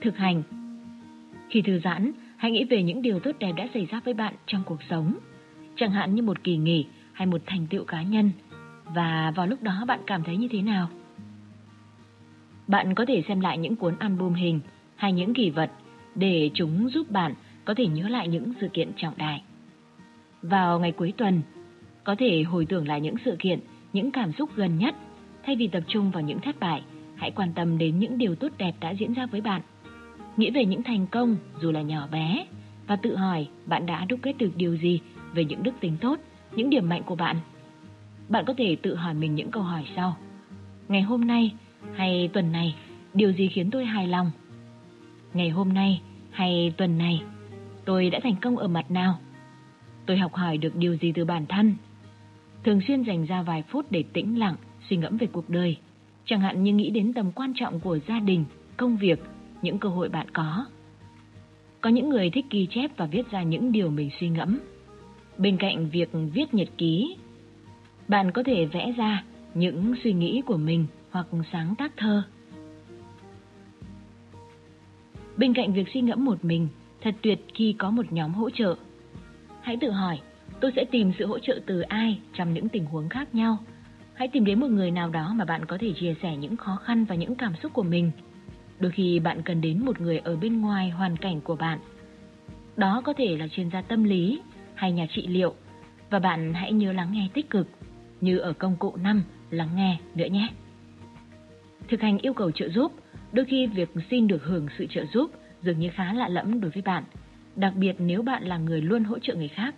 Thực 0.00 0.16
hành 0.16 0.42
Khi 1.50 1.62
thư 1.62 1.80
giãn, 1.84 2.12
hãy 2.36 2.50
nghĩ 2.50 2.64
về 2.64 2.82
những 2.82 3.02
điều 3.02 3.20
tốt 3.20 3.32
đẹp 3.38 3.52
đã 3.56 3.68
xảy 3.74 3.86
ra 3.86 4.00
với 4.04 4.14
bạn 4.14 4.34
trong 4.46 4.62
cuộc 4.66 4.82
sống, 4.90 5.14
chẳng 5.76 5.90
hạn 5.90 6.14
như 6.14 6.22
một 6.22 6.44
kỳ 6.44 6.56
nghỉ 6.56 6.86
hay 7.12 7.26
một 7.26 7.40
thành 7.46 7.66
tựu 7.66 7.84
cá 7.84 8.02
nhân, 8.02 8.30
và 8.84 9.32
vào 9.36 9.46
lúc 9.46 9.62
đó 9.62 9.84
bạn 9.88 10.00
cảm 10.06 10.22
thấy 10.22 10.36
như 10.36 10.48
thế 10.50 10.62
nào? 10.62 10.88
Bạn 12.66 12.94
có 12.94 13.04
thể 13.08 13.22
xem 13.28 13.40
lại 13.40 13.58
những 13.58 13.76
cuốn 13.76 13.96
album 13.98 14.34
hình 14.34 14.60
hay 14.96 15.12
những 15.12 15.34
kỷ 15.34 15.50
vật 15.50 15.70
để 16.14 16.50
chúng 16.54 16.88
giúp 16.88 17.10
bạn 17.10 17.34
có 17.64 17.74
thể 17.74 17.86
nhớ 17.86 18.08
lại 18.08 18.28
những 18.28 18.52
sự 18.60 18.68
kiện 18.72 18.92
trọng 18.96 19.14
đại. 19.16 19.42
Vào 20.42 20.80
ngày 20.80 20.92
cuối 20.92 21.12
tuần, 21.16 21.42
có 22.06 22.14
thể 22.18 22.42
hồi 22.42 22.66
tưởng 22.66 22.88
lại 22.88 23.00
những 23.00 23.14
sự 23.24 23.36
kiện, 23.38 23.60
những 23.92 24.10
cảm 24.10 24.32
xúc 24.32 24.50
gần 24.56 24.78
nhất, 24.78 24.94
thay 25.44 25.56
vì 25.56 25.68
tập 25.68 25.82
trung 25.88 26.10
vào 26.10 26.22
những 26.22 26.40
thất 26.40 26.60
bại, 26.60 26.82
hãy 27.16 27.30
quan 27.30 27.52
tâm 27.52 27.78
đến 27.78 27.98
những 27.98 28.18
điều 28.18 28.34
tốt 28.34 28.48
đẹp 28.58 28.72
đã 28.80 28.90
diễn 28.90 29.12
ra 29.12 29.26
với 29.26 29.40
bạn. 29.40 29.62
Nghĩ 30.36 30.50
về 30.50 30.64
những 30.64 30.82
thành 30.82 31.06
công 31.06 31.36
dù 31.60 31.72
là 31.72 31.82
nhỏ 31.82 32.08
bé 32.12 32.46
và 32.86 32.96
tự 32.96 33.16
hỏi 33.16 33.48
bạn 33.66 33.86
đã 33.86 34.04
đúc 34.04 34.20
kết 34.22 34.38
được 34.38 34.50
điều 34.56 34.76
gì 34.76 35.00
về 35.34 35.44
những 35.44 35.62
đức 35.62 35.72
tính 35.80 35.96
tốt, 36.00 36.20
những 36.56 36.70
điểm 36.70 36.88
mạnh 36.88 37.02
của 37.06 37.14
bạn. 37.14 37.36
Bạn 38.28 38.44
có 38.44 38.54
thể 38.58 38.76
tự 38.82 38.94
hỏi 38.94 39.14
mình 39.14 39.34
những 39.34 39.50
câu 39.50 39.62
hỏi 39.62 39.84
sau. 39.96 40.16
Ngày 40.88 41.02
hôm 41.02 41.26
nay 41.26 41.52
hay 41.94 42.30
tuần 42.32 42.52
này, 42.52 42.74
điều 43.14 43.32
gì 43.32 43.48
khiến 43.48 43.70
tôi 43.70 43.84
hài 43.84 44.08
lòng? 44.08 44.30
Ngày 45.34 45.50
hôm 45.50 45.72
nay 45.72 46.02
hay 46.30 46.72
tuần 46.76 46.98
này, 46.98 47.22
tôi 47.84 48.10
đã 48.10 48.20
thành 48.22 48.36
công 48.42 48.56
ở 48.56 48.68
mặt 48.68 48.90
nào? 48.90 49.18
Tôi 50.06 50.16
học 50.16 50.34
hỏi 50.34 50.58
được 50.58 50.76
điều 50.76 50.96
gì 50.96 51.12
từ 51.12 51.24
bản 51.24 51.46
thân? 51.46 51.74
Thường 52.66 52.80
xuyên 52.80 53.02
dành 53.02 53.24
ra 53.24 53.42
vài 53.42 53.62
phút 53.62 53.86
để 53.90 54.04
tĩnh 54.12 54.38
lặng, 54.38 54.56
suy 54.88 54.96
ngẫm 54.96 55.16
về 55.16 55.26
cuộc 55.26 55.50
đời, 55.50 55.76
chẳng 56.24 56.40
hạn 56.40 56.62
như 56.62 56.72
nghĩ 56.72 56.90
đến 56.90 57.12
tầm 57.12 57.32
quan 57.32 57.52
trọng 57.56 57.80
của 57.80 57.98
gia 58.08 58.20
đình, 58.20 58.44
công 58.76 58.96
việc, 58.96 59.20
những 59.62 59.78
cơ 59.78 59.88
hội 59.88 60.08
bạn 60.08 60.26
có. 60.30 60.66
Có 61.80 61.90
những 61.90 62.08
người 62.08 62.30
thích 62.30 62.44
ghi 62.50 62.66
chép 62.70 62.90
và 62.96 63.06
viết 63.06 63.30
ra 63.30 63.42
những 63.42 63.72
điều 63.72 63.90
mình 63.90 64.10
suy 64.20 64.28
ngẫm. 64.28 64.58
Bên 65.38 65.56
cạnh 65.56 65.90
việc 65.90 66.10
viết 66.34 66.54
nhật 66.54 66.68
ký, 66.78 67.16
bạn 68.08 68.32
có 68.32 68.42
thể 68.42 68.64
vẽ 68.64 68.92
ra 68.96 69.24
những 69.54 69.94
suy 70.04 70.12
nghĩ 70.12 70.42
của 70.46 70.56
mình 70.56 70.86
hoặc 71.10 71.26
sáng 71.52 71.74
tác 71.78 71.92
thơ. 71.96 72.22
Bên 75.36 75.54
cạnh 75.54 75.72
việc 75.72 75.88
suy 75.94 76.00
ngẫm 76.00 76.24
một 76.24 76.44
mình, 76.44 76.68
thật 77.00 77.14
tuyệt 77.22 77.38
khi 77.54 77.74
có 77.78 77.90
một 77.90 78.12
nhóm 78.12 78.34
hỗ 78.34 78.50
trợ. 78.50 78.76
Hãy 79.60 79.76
tự 79.80 79.90
hỏi, 79.90 80.20
tôi 80.60 80.72
sẽ 80.76 80.84
tìm 80.84 81.12
sự 81.18 81.26
hỗ 81.26 81.38
trợ 81.38 81.60
từ 81.66 81.80
ai 81.80 82.20
trong 82.34 82.54
những 82.54 82.68
tình 82.68 82.84
huống 82.84 83.08
khác 83.08 83.34
nhau. 83.34 83.58
Hãy 84.14 84.28
tìm 84.28 84.44
đến 84.44 84.60
một 84.60 84.70
người 84.70 84.90
nào 84.90 85.10
đó 85.10 85.34
mà 85.36 85.44
bạn 85.44 85.64
có 85.64 85.78
thể 85.80 85.92
chia 86.00 86.14
sẻ 86.22 86.36
những 86.36 86.56
khó 86.56 86.76
khăn 86.76 87.04
và 87.04 87.14
những 87.14 87.34
cảm 87.34 87.52
xúc 87.62 87.72
của 87.72 87.82
mình. 87.82 88.10
Đôi 88.80 88.92
khi 88.92 89.18
bạn 89.18 89.42
cần 89.42 89.60
đến 89.60 89.84
một 89.84 90.00
người 90.00 90.18
ở 90.18 90.36
bên 90.36 90.60
ngoài 90.60 90.90
hoàn 90.90 91.16
cảnh 91.16 91.40
của 91.40 91.56
bạn. 91.56 91.78
Đó 92.76 93.02
có 93.04 93.12
thể 93.12 93.36
là 93.36 93.48
chuyên 93.48 93.70
gia 93.70 93.82
tâm 93.82 94.04
lý 94.04 94.40
hay 94.74 94.92
nhà 94.92 95.06
trị 95.10 95.26
liệu 95.26 95.54
và 96.10 96.18
bạn 96.18 96.54
hãy 96.54 96.72
nhớ 96.72 96.92
lắng 96.92 97.08
nghe 97.12 97.28
tích 97.34 97.50
cực 97.50 97.68
như 98.20 98.38
ở 98.38 98.52
công 98.52 98.76
cụ 98.76 98.96
5 98.96 99.22
lắng 99.50 99.68
nghe 99.76 99.98
nữa 100.14 100.26
nhé. 100.26 100.48
Thực 101.88 102.00
hành 102.00 102.18
yêu 102.18 102.32
cầu 102.32 102.50
trợ 102.50 102.68
giúp, 102.68 102.92
đôi 103.32 103.44
khi 103.44 103.66
việc 103.66 103.90
xin 104.10 104.26
được 104.26 104.44
hưởng 104.44 104.66
sự 104.78 104.86
trợ 104.90 105.04
giúp 105.12 105.30
dường 105.62 105.78
như 105.78 105.88
khá 105.94 106.12
lạ 106.12 106.28
lẫm 106.28 106.60
đối 106.60 106.70
với 106.70 106.82
bạn, 106.82 107.04
đặc 107.56 107.72
biệt 107.76 107.96
nếu 107.98 108.22
bạn 108.22 108.42
là 108.42 108.58
người 108.58 108.80
luôn 108.80 109.04
hỗ 109.04 109.18
trợ 109.18 109.34
người 109.34 109.48
khác. 109.48 109.74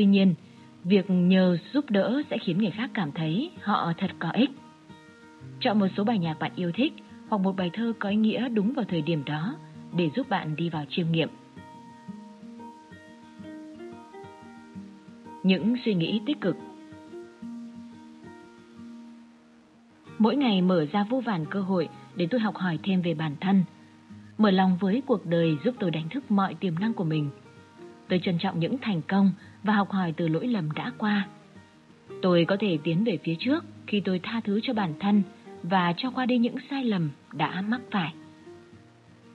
Tuy 0.00 0.06
nhiên, 0.06 0.34
việc 0.84 1.10
nhờ 1.10 1.58
giúp 1.72 1.90
đỡ 1.90 2.22
sẽ 2.30 2.38
khiến 2.38 2.58
người 2.58 2.70
khác 2.70 2.90
cảm 2.94 3.12
thấy 3.12 3.50
họ 3.62 3.92
thật 3.98 4.10
có 4.18 4.30
ích. 4.30 4.50
Chọn 5.60 5.78
một 5.78 5.86
số 5.96 6.04
bài 6.04 6.18
nhạc 6.18 6.38
bạn 6.38 6.52
yêu 6.56 6.72
thích 6.74 6.92
hoặc 7.28 7.38
một 7.38 7.56
bài 7.56 7.70
thơ 7.72 7.92
có 7.98 8.08
ý 8.08 8.16
nghĩa 8.16 8.48
đúng 8.48 8.72
vào 8.72 8.84
thời 8.88 9.02
điểm 9.02 9.24
đó 9.24 9.56
để 9.96 10.10
giúp 10.16 10.28
bạn 10.28 10.56
đi 10.56 10.68
vào 10.68 10.84
chiêm 10.90 11.06
nghiệm. 11.10 11.28
Những 15.42 15.76
suy 15.84 15.94
nghĩ 15.94 16.20
tích 16.26 16.40
cực 16.40 16.56
Mỗi 20.18 20.36
ngày 20.36 20.62
mở 20.62 20.86
ra 20.92 21.04
vô 21.10 21.20
vàn 21.20 21.46
cơ 21.50 21.60
hội 21.60 21.88
để 22.16 22.26
tôi 22.30 22.40
học 22.40 22.56
hỏi 22.56 22.78
thêm 22.82 23.02
về 23.02 23.14
bản 23.14 23.36
thân. 23.40 23.64
Mở 24.38 24.50
lòng 24.50 24.76
với 24.80 25.02
cuộc 25.06 25.26
đời 25.26 25.56
giúp 25.64 25.74
tôi 25.78 25.90
đánh 25.90 26.08
thức 26.08 26.30
mọi 26.30 26.54
tiềm 26.54 26.74
năng 26.78 26.92
của 26.92 27.04
mình. 27.04 27.30
Tôi 28.08 28.20
trân 28.24 28.38
trọng 28.38 28.60
những 28.60 28.78
thành 28.78 29.02
công 29.02 29.32
và 29.62 29.74
học 29.74 29.90
hỏi 29.90 30.14
từ 30.16 30.28
lỗi 30.28 30.46
lầm 30.46 30.72
đã 30.72 30.92
qua. 30.98 31.28
Tôi 32.22 32.44
có 32.48 32.56
thể 32.60 32.78
tiến 32.84 33.04
về 33.04 33.18
phía 33.24 33.34
trước 33.38 33.64
khi 33.86 34.00
tôi 34.00 34.20
tha 34.22 34.40
thứ 34.44 34.60
cho 34.62 34.74
bản 34.74 34.94
thân 35.00 35.22
và 35.62 35.94
cho 35.96 36.10
qua 36.10 36.26
đi 36.26 36.38
những 36.38 36.56
sai 36.70 36.84
lầm 36.84 37.10
đã 37.32 37.60
mắc 37.60 37.80
phải. 37.90 38.14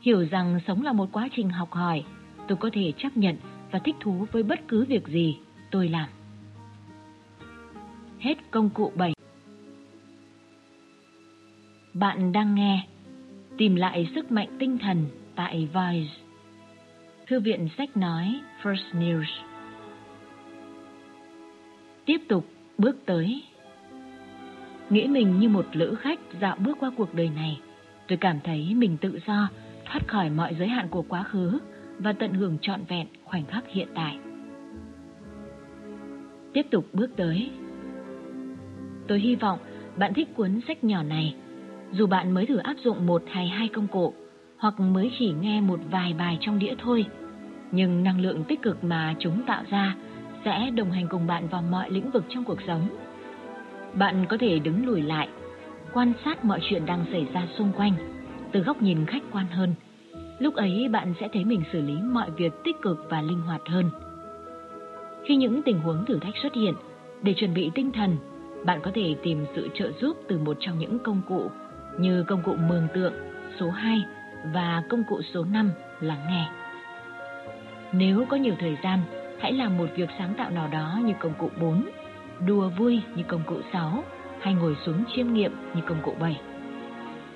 Hiểu 0.01 0.27
rằng 0.31 0.59
sống 0.67 0.81
là 0.81 0.93
một 0.93 1.09
quá 1.11 1.29
trình 1.35 1.49
học 1.49 1.71
hỏi, 1.71 2.03
tôi 2.47 2.57
có 2.57 2.69
thể 2.73 2.91
chấp 2.97 3.17
nhận 3.17 3.35
và 3.71 3.79
thích 3.79 3.95
thú 3.99 4.25
với 4.31 4.43
bất 4.43 4.59
cứ 4.67 4.85
việc 4.85 5.07
gì 5.07 5.37
tôi 5.71 5.89
làm. 5.89 6.09
Hết 8.19 8.51
công 8.51 8.69
cụ 8.69 8.91
7 8.95 9.13
Bạn 11.93 12.31
đang 12.31 12.55
nghe 12.55 12.87
Tìm 13.57 13.75
lại 13.75 14.09
sức 14.15 14.31
mạnh 14.31 14.47
tinh 14.59 14.77
thần 14.77 15.05
tại 15.35 15.69
Vice 15.73 16.13
Thư 17.27 17.39
viện 17.39 17.67
sách 17.77 17.97
nói 17.97 18.41
First 18.63 18.91
News 18.93 19.54
Tiếp 22.05 22.21
tục 22.27 22.45
bước 22.77 22.97
tới. 23.05 23.43
Nghĩ 24.89 25.07
mình 25.07 25.39
như 25.39 25.49
một 25.49 25.65
lữ 25.73 25.95
khách 25.95 26.19
dạo 26.41 26.55
bước 26.59 26.77
qua 26.79 26.91
cuộc 26.97 27.13
đời 27.13 27.29
này 27.35 27.59
Tôi 28.07 28.17
cảm 28.17 28.39
thấy 28.43 28.73
mình 28.75 28.97
tự 28.97 29.19
do 29.27 29.49
Thoát 29.85 30.07
khỏi 30.07 30.29
mọi 30.29 30.55
giới 30.59 30.67
hạn 30.67 30.87
của 30.89 31.01
quá 31.01 31.23
khứ 31.23 31.59
Và 31.99 32.13
tận 32.13 32.33
hưởng 32.33 32.57
trọn 32.61 32.83
vẹn 32.87 33.07
khoảnh 33.23 33.45
khắc 33.45 33.63
hiện 33.69 33.87
tại. 33.95 34.17
Tiếp 36.53 36.65
tục 36.71 36.85
bước 36.93 37.09
tới. 37.15 37.49
Tôi 39.07 39.19
hy 39.19 39.35
vọng 39.35 39.59
bạn 39.97 40.13
thích 40.13 40.27
cuốn 40.35 40.61
sách 40.67 40.83
nhỏ 40.83 41.03
này. 41.03 41.35
Dù 41.91 42.07
bạn 42.07 42.31
mới 42.31 42.45
thử 42.45 42.57
áp 42.57 42.75
dụng 42.83 43.05
một 43.05 43.23
hay 43.27 43.47
hai 43.47 43.67
công 43.67 43.87
cụ, 43.87 44.13
hoặc 44.57 44.79
mới 44.79 45.11
chỉ 45.19 45.33
nghe 45.41 45.61
một 45.61 45.79
vài 45.91 46.13
bài 46.13 46.37
trong 46.41 46.59
đĩa 46.59 46.75
thôi, 46.79 47.05
nhưng 47.71 48.03
năng 48.03 48.21
lượng 48.21 48.43
tích 48.47 48.61
cực 48.61 48.83
mà 48.83 49.15
chúng 49.19 49.41
tạo 49.47 49.63
ra 49.69 49.95
sẽ 50.45 50.69
đồng 50.75 50.91
hành 50.91 51.07
cùng 51.07 51.27
bạn 51.27 51.47
vào 51.47 51.61
mọi 51.61 51.91
lĩnh 51.91 52.11
vực 52.11 52.23
trong 52.29 52.43
cuộc 52.43 52.61
sống. 52.67 52.89
Bạn 53.93 54.25
có 54.29 54.37
thể 54.39 54.59
đứng 54.59 54.85
lùi 54.85 55.01
lại, 55.01 55.27
quan 55.93 56.13
sát 56.25 56.45
mọi 56.45 56.59
chuyện 56.69 56.85
đang 56.85 57.05
xảy 57.11 57.27
ra 57.33 57.47
xung 57.57 57.71
quanh 57.77 57.93
từ 58.51 58.59
góc 58.59 58.81
nhìn 58.81 59.05
khách 59.05 59.23
quan 59.31 59.47
hơn. 59.47 59.73
Lúc 60.39 60.55
ấy 60.55 60.87
bạn 60.91 61.13
sẽ 61.19 61.29
thấy 61.33 61.45
mình 61.45 61.63
xử 61.73 61.81
lý 61.81 61.93
mọi 61.93 62.31
việc 62.31 62.53
tích 62.63 62.75
cực 62.81 63.07
và 63.09 63.21
linh 63.21 63.41
hoạt 63.41 63.61
hơn. 63.65 63.89
Khi 65.25 65.35
những 65.35 65.61
tình 65.61 65.79
huống 65.79 66.05
thử 66.05 66.19
thách 66.19 66.37
xuất 66.43 66.53
hiện, 66.53 66.73
để 67.21 67.33
chuẩn 67.33 67.53
bị 67.53 67.71
tinh 67.75 67.91
thần, 67.91 68.17
bạn 68.65 68.79
có 68.83 68.91
thể 68.95 69.15
tìm 69.23 69.45
sự 69.55 69.69
trợ 69.73 69.91
giúp 70.01 70.17
từ 70.27 70.37
một 70.37 70.57
trong 70.59 70.79
những 70.79 70.99
công 70.99 71.21
cụ 71.27 71.51
như 71.99 72.23
công 72.23 72.41
cụ 72.43 72.55
mường 72.69 72.87
tượng 72.93 73.13
số 73.59 73.69
2 73.69 74.03
và 74.53 74.83
công 74.89 75.03
cụ 75.09 75.21
số 75.33 75.43
5 75.43 75.71
lắng 76.01 76.21
nghe. 76.29 76.49
Nếu 77.91 78.25
có 78.29 78.37
nhiều 78.37 78.55
thời 78.59 78.77
gian, 78.83 78.99
hãy 79.39 79.53
làm 79.53 79.77
một 79.77 79.89
việc 79.95 80.09
sáng 80.19 80.33
tạo 80.37 80.49
nào 80.49 80.67
đó 80.67 80.99
như 81.03 81.13
công 81.19 81.33
cụ 81.37 81.49
4, 81.61 81.89
đùa 82.47 82.69
vui 82.69 83.01
như 83.15 83.23
công 83.23 83.41
cụ 83.45 83.55
6 83.73 84.03
hay 84.41 84.53
ngồi 84.53 84.77
xuống 84.85 85.03
chiêm 85.15 85.33
nghiệm 85.33 85.51
như 85.73 85.81
công 85.87 86.01
cụ 86.03 86.13
7. 86.19 86.39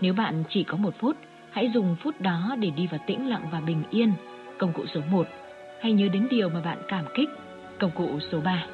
Nếu 0.02 0.14
bạn 0.14 0.44
chỉ 0.50 0.64
có 0.64 0.78
một 0.78 0.94
phút, 1.00 1.18
hãy 1.52 1.72
dùng 1.74 1.96
phút 2.04 2.22
đó 2.22 2.56
để 2.60 2.70
đi 2.70 2.88
vào 2.88 3.00
tĩnh 3.08 3.30
lặng 3.30 3.48
và 3.52 3.60
bình 3.60 3.84
yên, 3.90 4.14
công 4.58 4.74
cụ 4.74 4.86
số 4.94 5.02
1, 5.12 5.28
hay 5.82 5.92
nhớ 5.92 6.08
đến 6.08 6.28
điều 6.30 6.50
mà 6.50 6.62
bạn 6.62 6.78
cảm 6.88 7.06
kích, 7.16 7.30
công 7.80 7.92
cụ 7.92 8.20
số 8.32 8.42
3. 8.42 8.66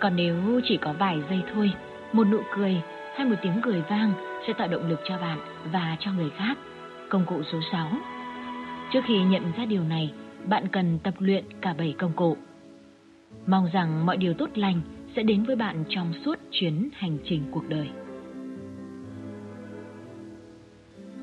Còn 0.00 0.16
nếu 0.16 0.60
chỉ 0.64 0.76
có 0.76 0.92
vài 0.92 1.18
giây 1.30 1.42
thôi, 1.54 1.72
một 2.12 2.24
nụ 2.24 2.40
cười 2.56 2.80
hay 3.16 3.26
một 3.26 3.36
tiếng 3.42 3.60
cười 3.62 3.82
vang 3.88 4.12
sẽ 4.46 4.52
tạo 4.52 4.68
động 4.68 4.88
lực 4.88 5.00
cho 5.04 5.18
bạn 5.18 5.38
và 5.72 5.96
cho 6.00 6.12
người 6.12 6.30
khác, 6.30 6.58
công 7.08 7.24
cụ 7.26 7.42
số 7.52 7.58
6. 7.72 7.90
Trước 8.92 9.00
khi 9.06 9.18
nhận 9.18 9.52
ra 9.56 9.64
điều 9.64 9.82
này, 9.82 10.12
bạn 10.46 10.68
cần 10.68 10.98
tập 10.98 11.14
luyện 11.18 11.44
cả 11.60 11.74
7 11.78 11.94
công 11.98 12.12
cụ. 12.12 12.36
Mong 13.46 13.68
rằng 13.72 14.06
mọi 14.06 14.16
điều 14.16 14.34
tốt 14.34 14.50
lành 14.54 14.80
sẽ 15.16 15.22
đến 15.22 15.42
với 15.42 15.56
bạn 15.56 15.84
trong 15.88 16.12
suốt 16.24 16.38
chuyến 16.50 16.88
hành 16.92 17.18
trình 17.24 17.42
cuộc 17.50 17.68
đời. 17.68 17.88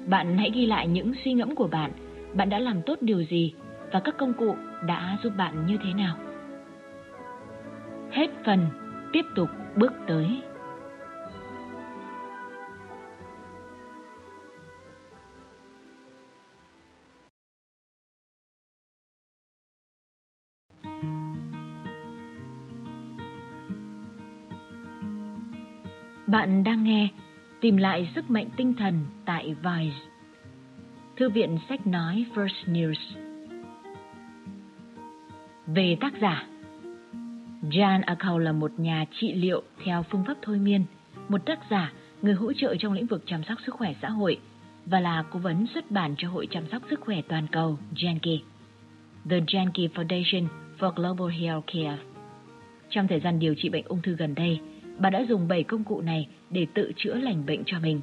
Bạn 0.07 0.37
hãy 0.37 0.51
ghi 0.53 0.65
lại 0.65 0.87
những 0.87 1.13
suy 1.23 1.33
ngẫm 1.33 1.55
của 1.55 1.67
bạn, 1.67 1.91
bạn 2.33 2.49
đã 2.49 2.59
làm 2.59 2.81
tốt 2.85 2.97
điều 3.01 3.23
gì 3.23 3.53
và 3.91 3.99
các 3.99 4.15
công 4.17 4.33
cụ 4.33 4.55
đã 4.87 5.17
giúp 5.23 5.33
bạn 5.37 5.65
như 5.65 5.77
thế 5.83 5.93
nào. 5.93 6.17
Hết 8.11 8.27
phần, 8.45 8.65
tiếp 9.13 9.25
tục 9.35 9.49
bước 9.75 9.93
tới. 10.07 10.41
Bạn 26.33 26.63
đang 26.63 26.83
nghe 26.83 27.07
Tìm 27.61 27.77
lại 27.77 28.09
sức 28.15 28.29
mạnh 28.29 28.49
tinh 28.57 28.73
thần 28.73 29.05
tại 29.25 29.55
Vice. 29.63 29.97
Thư 31.17 31.29
viện 31.29 31.57
sách 31.69 31.87
nói 31.87 32.25
First 32.35 32.65
News. 32.65 32.93
Về 35.67 35.97
tác 36.01 36.13
giả 36.21 36.47
Jan 37.61 38.01
Akau 38.05 38.39
là 38.39 38.51
một 38.51 38.71
nhà 38.77 39.05
trị 39.19 39.33
liệu 39.33 39.63
theo 39.83 40.03
phương 40.03 40.23
pháp 40.27 40.37
thôi 40.41 40.57
miên, 40.57 40.85
một 41.29 41.45
tác 41.45 41.59
giả, 41.69 41.93
người 42.21 42.33
hỗ 42.33 42.53
trợ 42.53 42.75
trong 42.79 42.93
lĩnh 42.93 43.05
vực 43.05 43.23
chăm 43.25 43.43
sóc 43.43 43.57
sức 43.65 43.75
khỏe 43.75 43.93
xã 44.01 44.09
hội 44.09 44.39
và 44.85 44.99
là 44.99 45.23
cố 45.31 45.39
vấn 45.39 45.65
xuất 45.73 45.91
bản 45.91 46.15
cho 46.17 46.29
Hội 46.29 46.47
chăm 46.51 46.63
sóc 46.71 46.81
sức 46.89 47.01
khỏe 47.01 47.21
toàn 47.27 47.47
cầu 47.51 47.77
Janke, 47.95 48.39
The 49.29 49.39
Janke 49.39 49.87
Foundation 49.89 50.47
for 50.79 50.91
Global 50.91 51.29
Health 51.39 51.65
Care. 51.67 51.97
Trong 52.89 53.07
thời 53.07 53.19
gian 53.19 53.39
điều 53.39 53.55
trị 53.57 53.69
bệnh 53.69 53.85
ung 53.87 54.01
thư 54.01 54.15
gần 54.15 54.35
đây, 54.35 54.59
bà 54.97 55.09
đã 55.09 55.25
dùng 55.29 55.47
7 55.47 55.63
công 55.63 55.83
cụ 55.83 56.01
này 56.01 56.27
để 56.49 56.67
tự 56.73 56.91
chữa 56.95 57.13
lành 57.13 57.45
bệnh 57.45 57.63
cho 57.65 57.79
mình. 57.79 58.01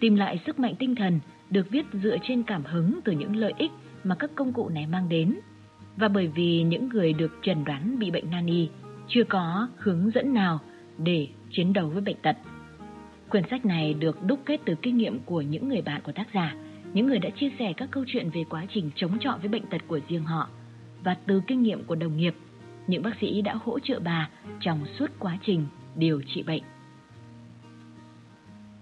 Tìm 0.00 0.16
lại 0.16 0.40
sức 0.46 0.58
mạnh 0.58 0.74
tinh 0.78 0.94
thần 0.94 1.20
được 1.50 1.70
viết 1.70 1.86
dựa 1.92 2.16
trên 2.22 2.42
cảm 2.42 2.64
hứng 2.64 3.00
từ 3.04 3.12
những 3.12 3.36
lợi 3.36 3.52
ích 3.58 3.70
mà 4.04 4.14
các 4.14 4.30
công 4.34 4.52
cụ 4.52 4.68
này 4.68 4.86
mang 4.86 5.08
đến. 5.08 5.34
Và 5.96 6.08
bởi 6.08 6.26
vì 6.26 6.62
những 6.62 6.88
người 6.88 7.12
được 7.12 7.32
trần 7.42 7.64
đoán 7.64 7.98
bị 7.98 8.10
bệnh 8.10 8.30
nan 8.30 8.46
y 8.46 8.68
chưa 9.08 9.24
có 9.24 9.68
hướng 9.76 10.10
dẫn 10.10 10.34
nào 10.34 10.60
để 10.98 11.28
chiến 11.50 11.72
đấu 11.72 11.88
với 11.88 12.02
bệnh 12.02 12.16
tật. 12.22 12.36
Quyển 13.30 13.44
sách 13.50 13.64
này 13.64 13.94
được 13.94 14.26
đúc 14.26 14.40
kết 14.46 14.60
từ 14.64 14.74
kinh 14.82 14.96
nghiệm 14.96 15.18
của 15.18 15.40
những 15.40 15.68
người 15.68 15.82
bạn 15.82 16.00
của 16.04 16.12
tác 16.12 16.26
giả, 16.34 16.54
những 16.92 17.06
người 17.06 17.18
đã 17.18 17.30
chia 17.30 17.50
sẻ 17.58 17.72
các 17.76 17.88
câu 17.90 18.04
chuyện 18.06 18.30
về 18.30 18.44
quá 18.50 18.66
trình 18.74 18.90
chống 18.94 19.18
chọi 19.20 19.38
với 19.38 19.48
bệnh 19.48 19.66
tật 19.66 19.80
của 19.88 20.00
riêng 20.08 20.24
họ 20.24 20.48
và 21.04 21.16
từ 21.26 21.42
kinh 21.46 21.62
nghiệm 21.62 21.84
của 21.84 21.94
đồng 21.94 22.16
nghiệp 22.16 22.34
những 22.90 23.02
bác 23.02 23.16
sĩ 23.20 23.42
đã 23.42 23.54
hỗ 23.64 23.78
trợ 23.78 24.00
bà 24.00 24.28
trong 24.60 24.86
suốt 24.98 25.10
quá 25.18 25.38
trình 25.42 25.66
điều 25.96 26.22
trị 26.26 26.42
bệnh. 26.42 26.62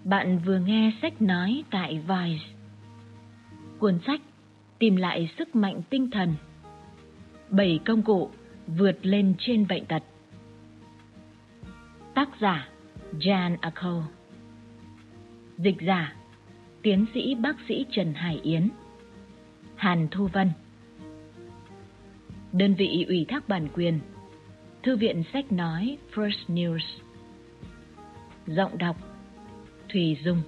Bạn 0.03 0.39
vừa 0.45 0.59
nghe 0.59 0.91
sách 1.01 1.21
nói 1.21 1.63
tại 1.71 1.93
Vice. 2.07 2.45
Cuốn 3.79 3.99
sách 4.07 4.21
Tìm 4.79 4.95
lại 4.95 5.29
sức 5.37 5.55
mạnh 5.55 5.81
tinh 5.89 6.11
thần. 6.11 6.35
Bảy 7.49 7.79
công 7.85 8.01
cụ 8.01 8.29
vượt 8.67 8.97
lên 9.01 9.33
trên 9.39 9.67
bệnh 9.67 9.85
tật. 9.85 10.03
Tác 12.13 12.29
giả 12.39 12.67
Jan 13.19 13.57
Acko 13.61 14.03
Dịch 15.57 15.81
giả, 15.81 16.15
Tiến 16.81 17.05
sĩ 17.13 17.35
bác 17.35 17.55
sĩ 17.67 17.85
Trần 17.91 18.13
Hải 18.13 18.39
Yến 18.43 18.69
Hàn 19.75 20.07
Thu 20.11 20.27
Vân 20.33 20.51
Đơn 22.53 22.75
vị 22.75 23.05
ủy 23.07 23.25
thác 23.29 23.49
bản 23.49 23.67
quyền. 23.73 23.99
Thư 24.83 24.97
viện 24.97 25.23
sách 25.33 25.51
nói 25.51 25.97
First 26.13 26.45
News. 26.47 26.85
Giọng 28.47 28.77
đọc 28.77 28.95
Thùy 29.93 30.17
Dung. 30.23 30.41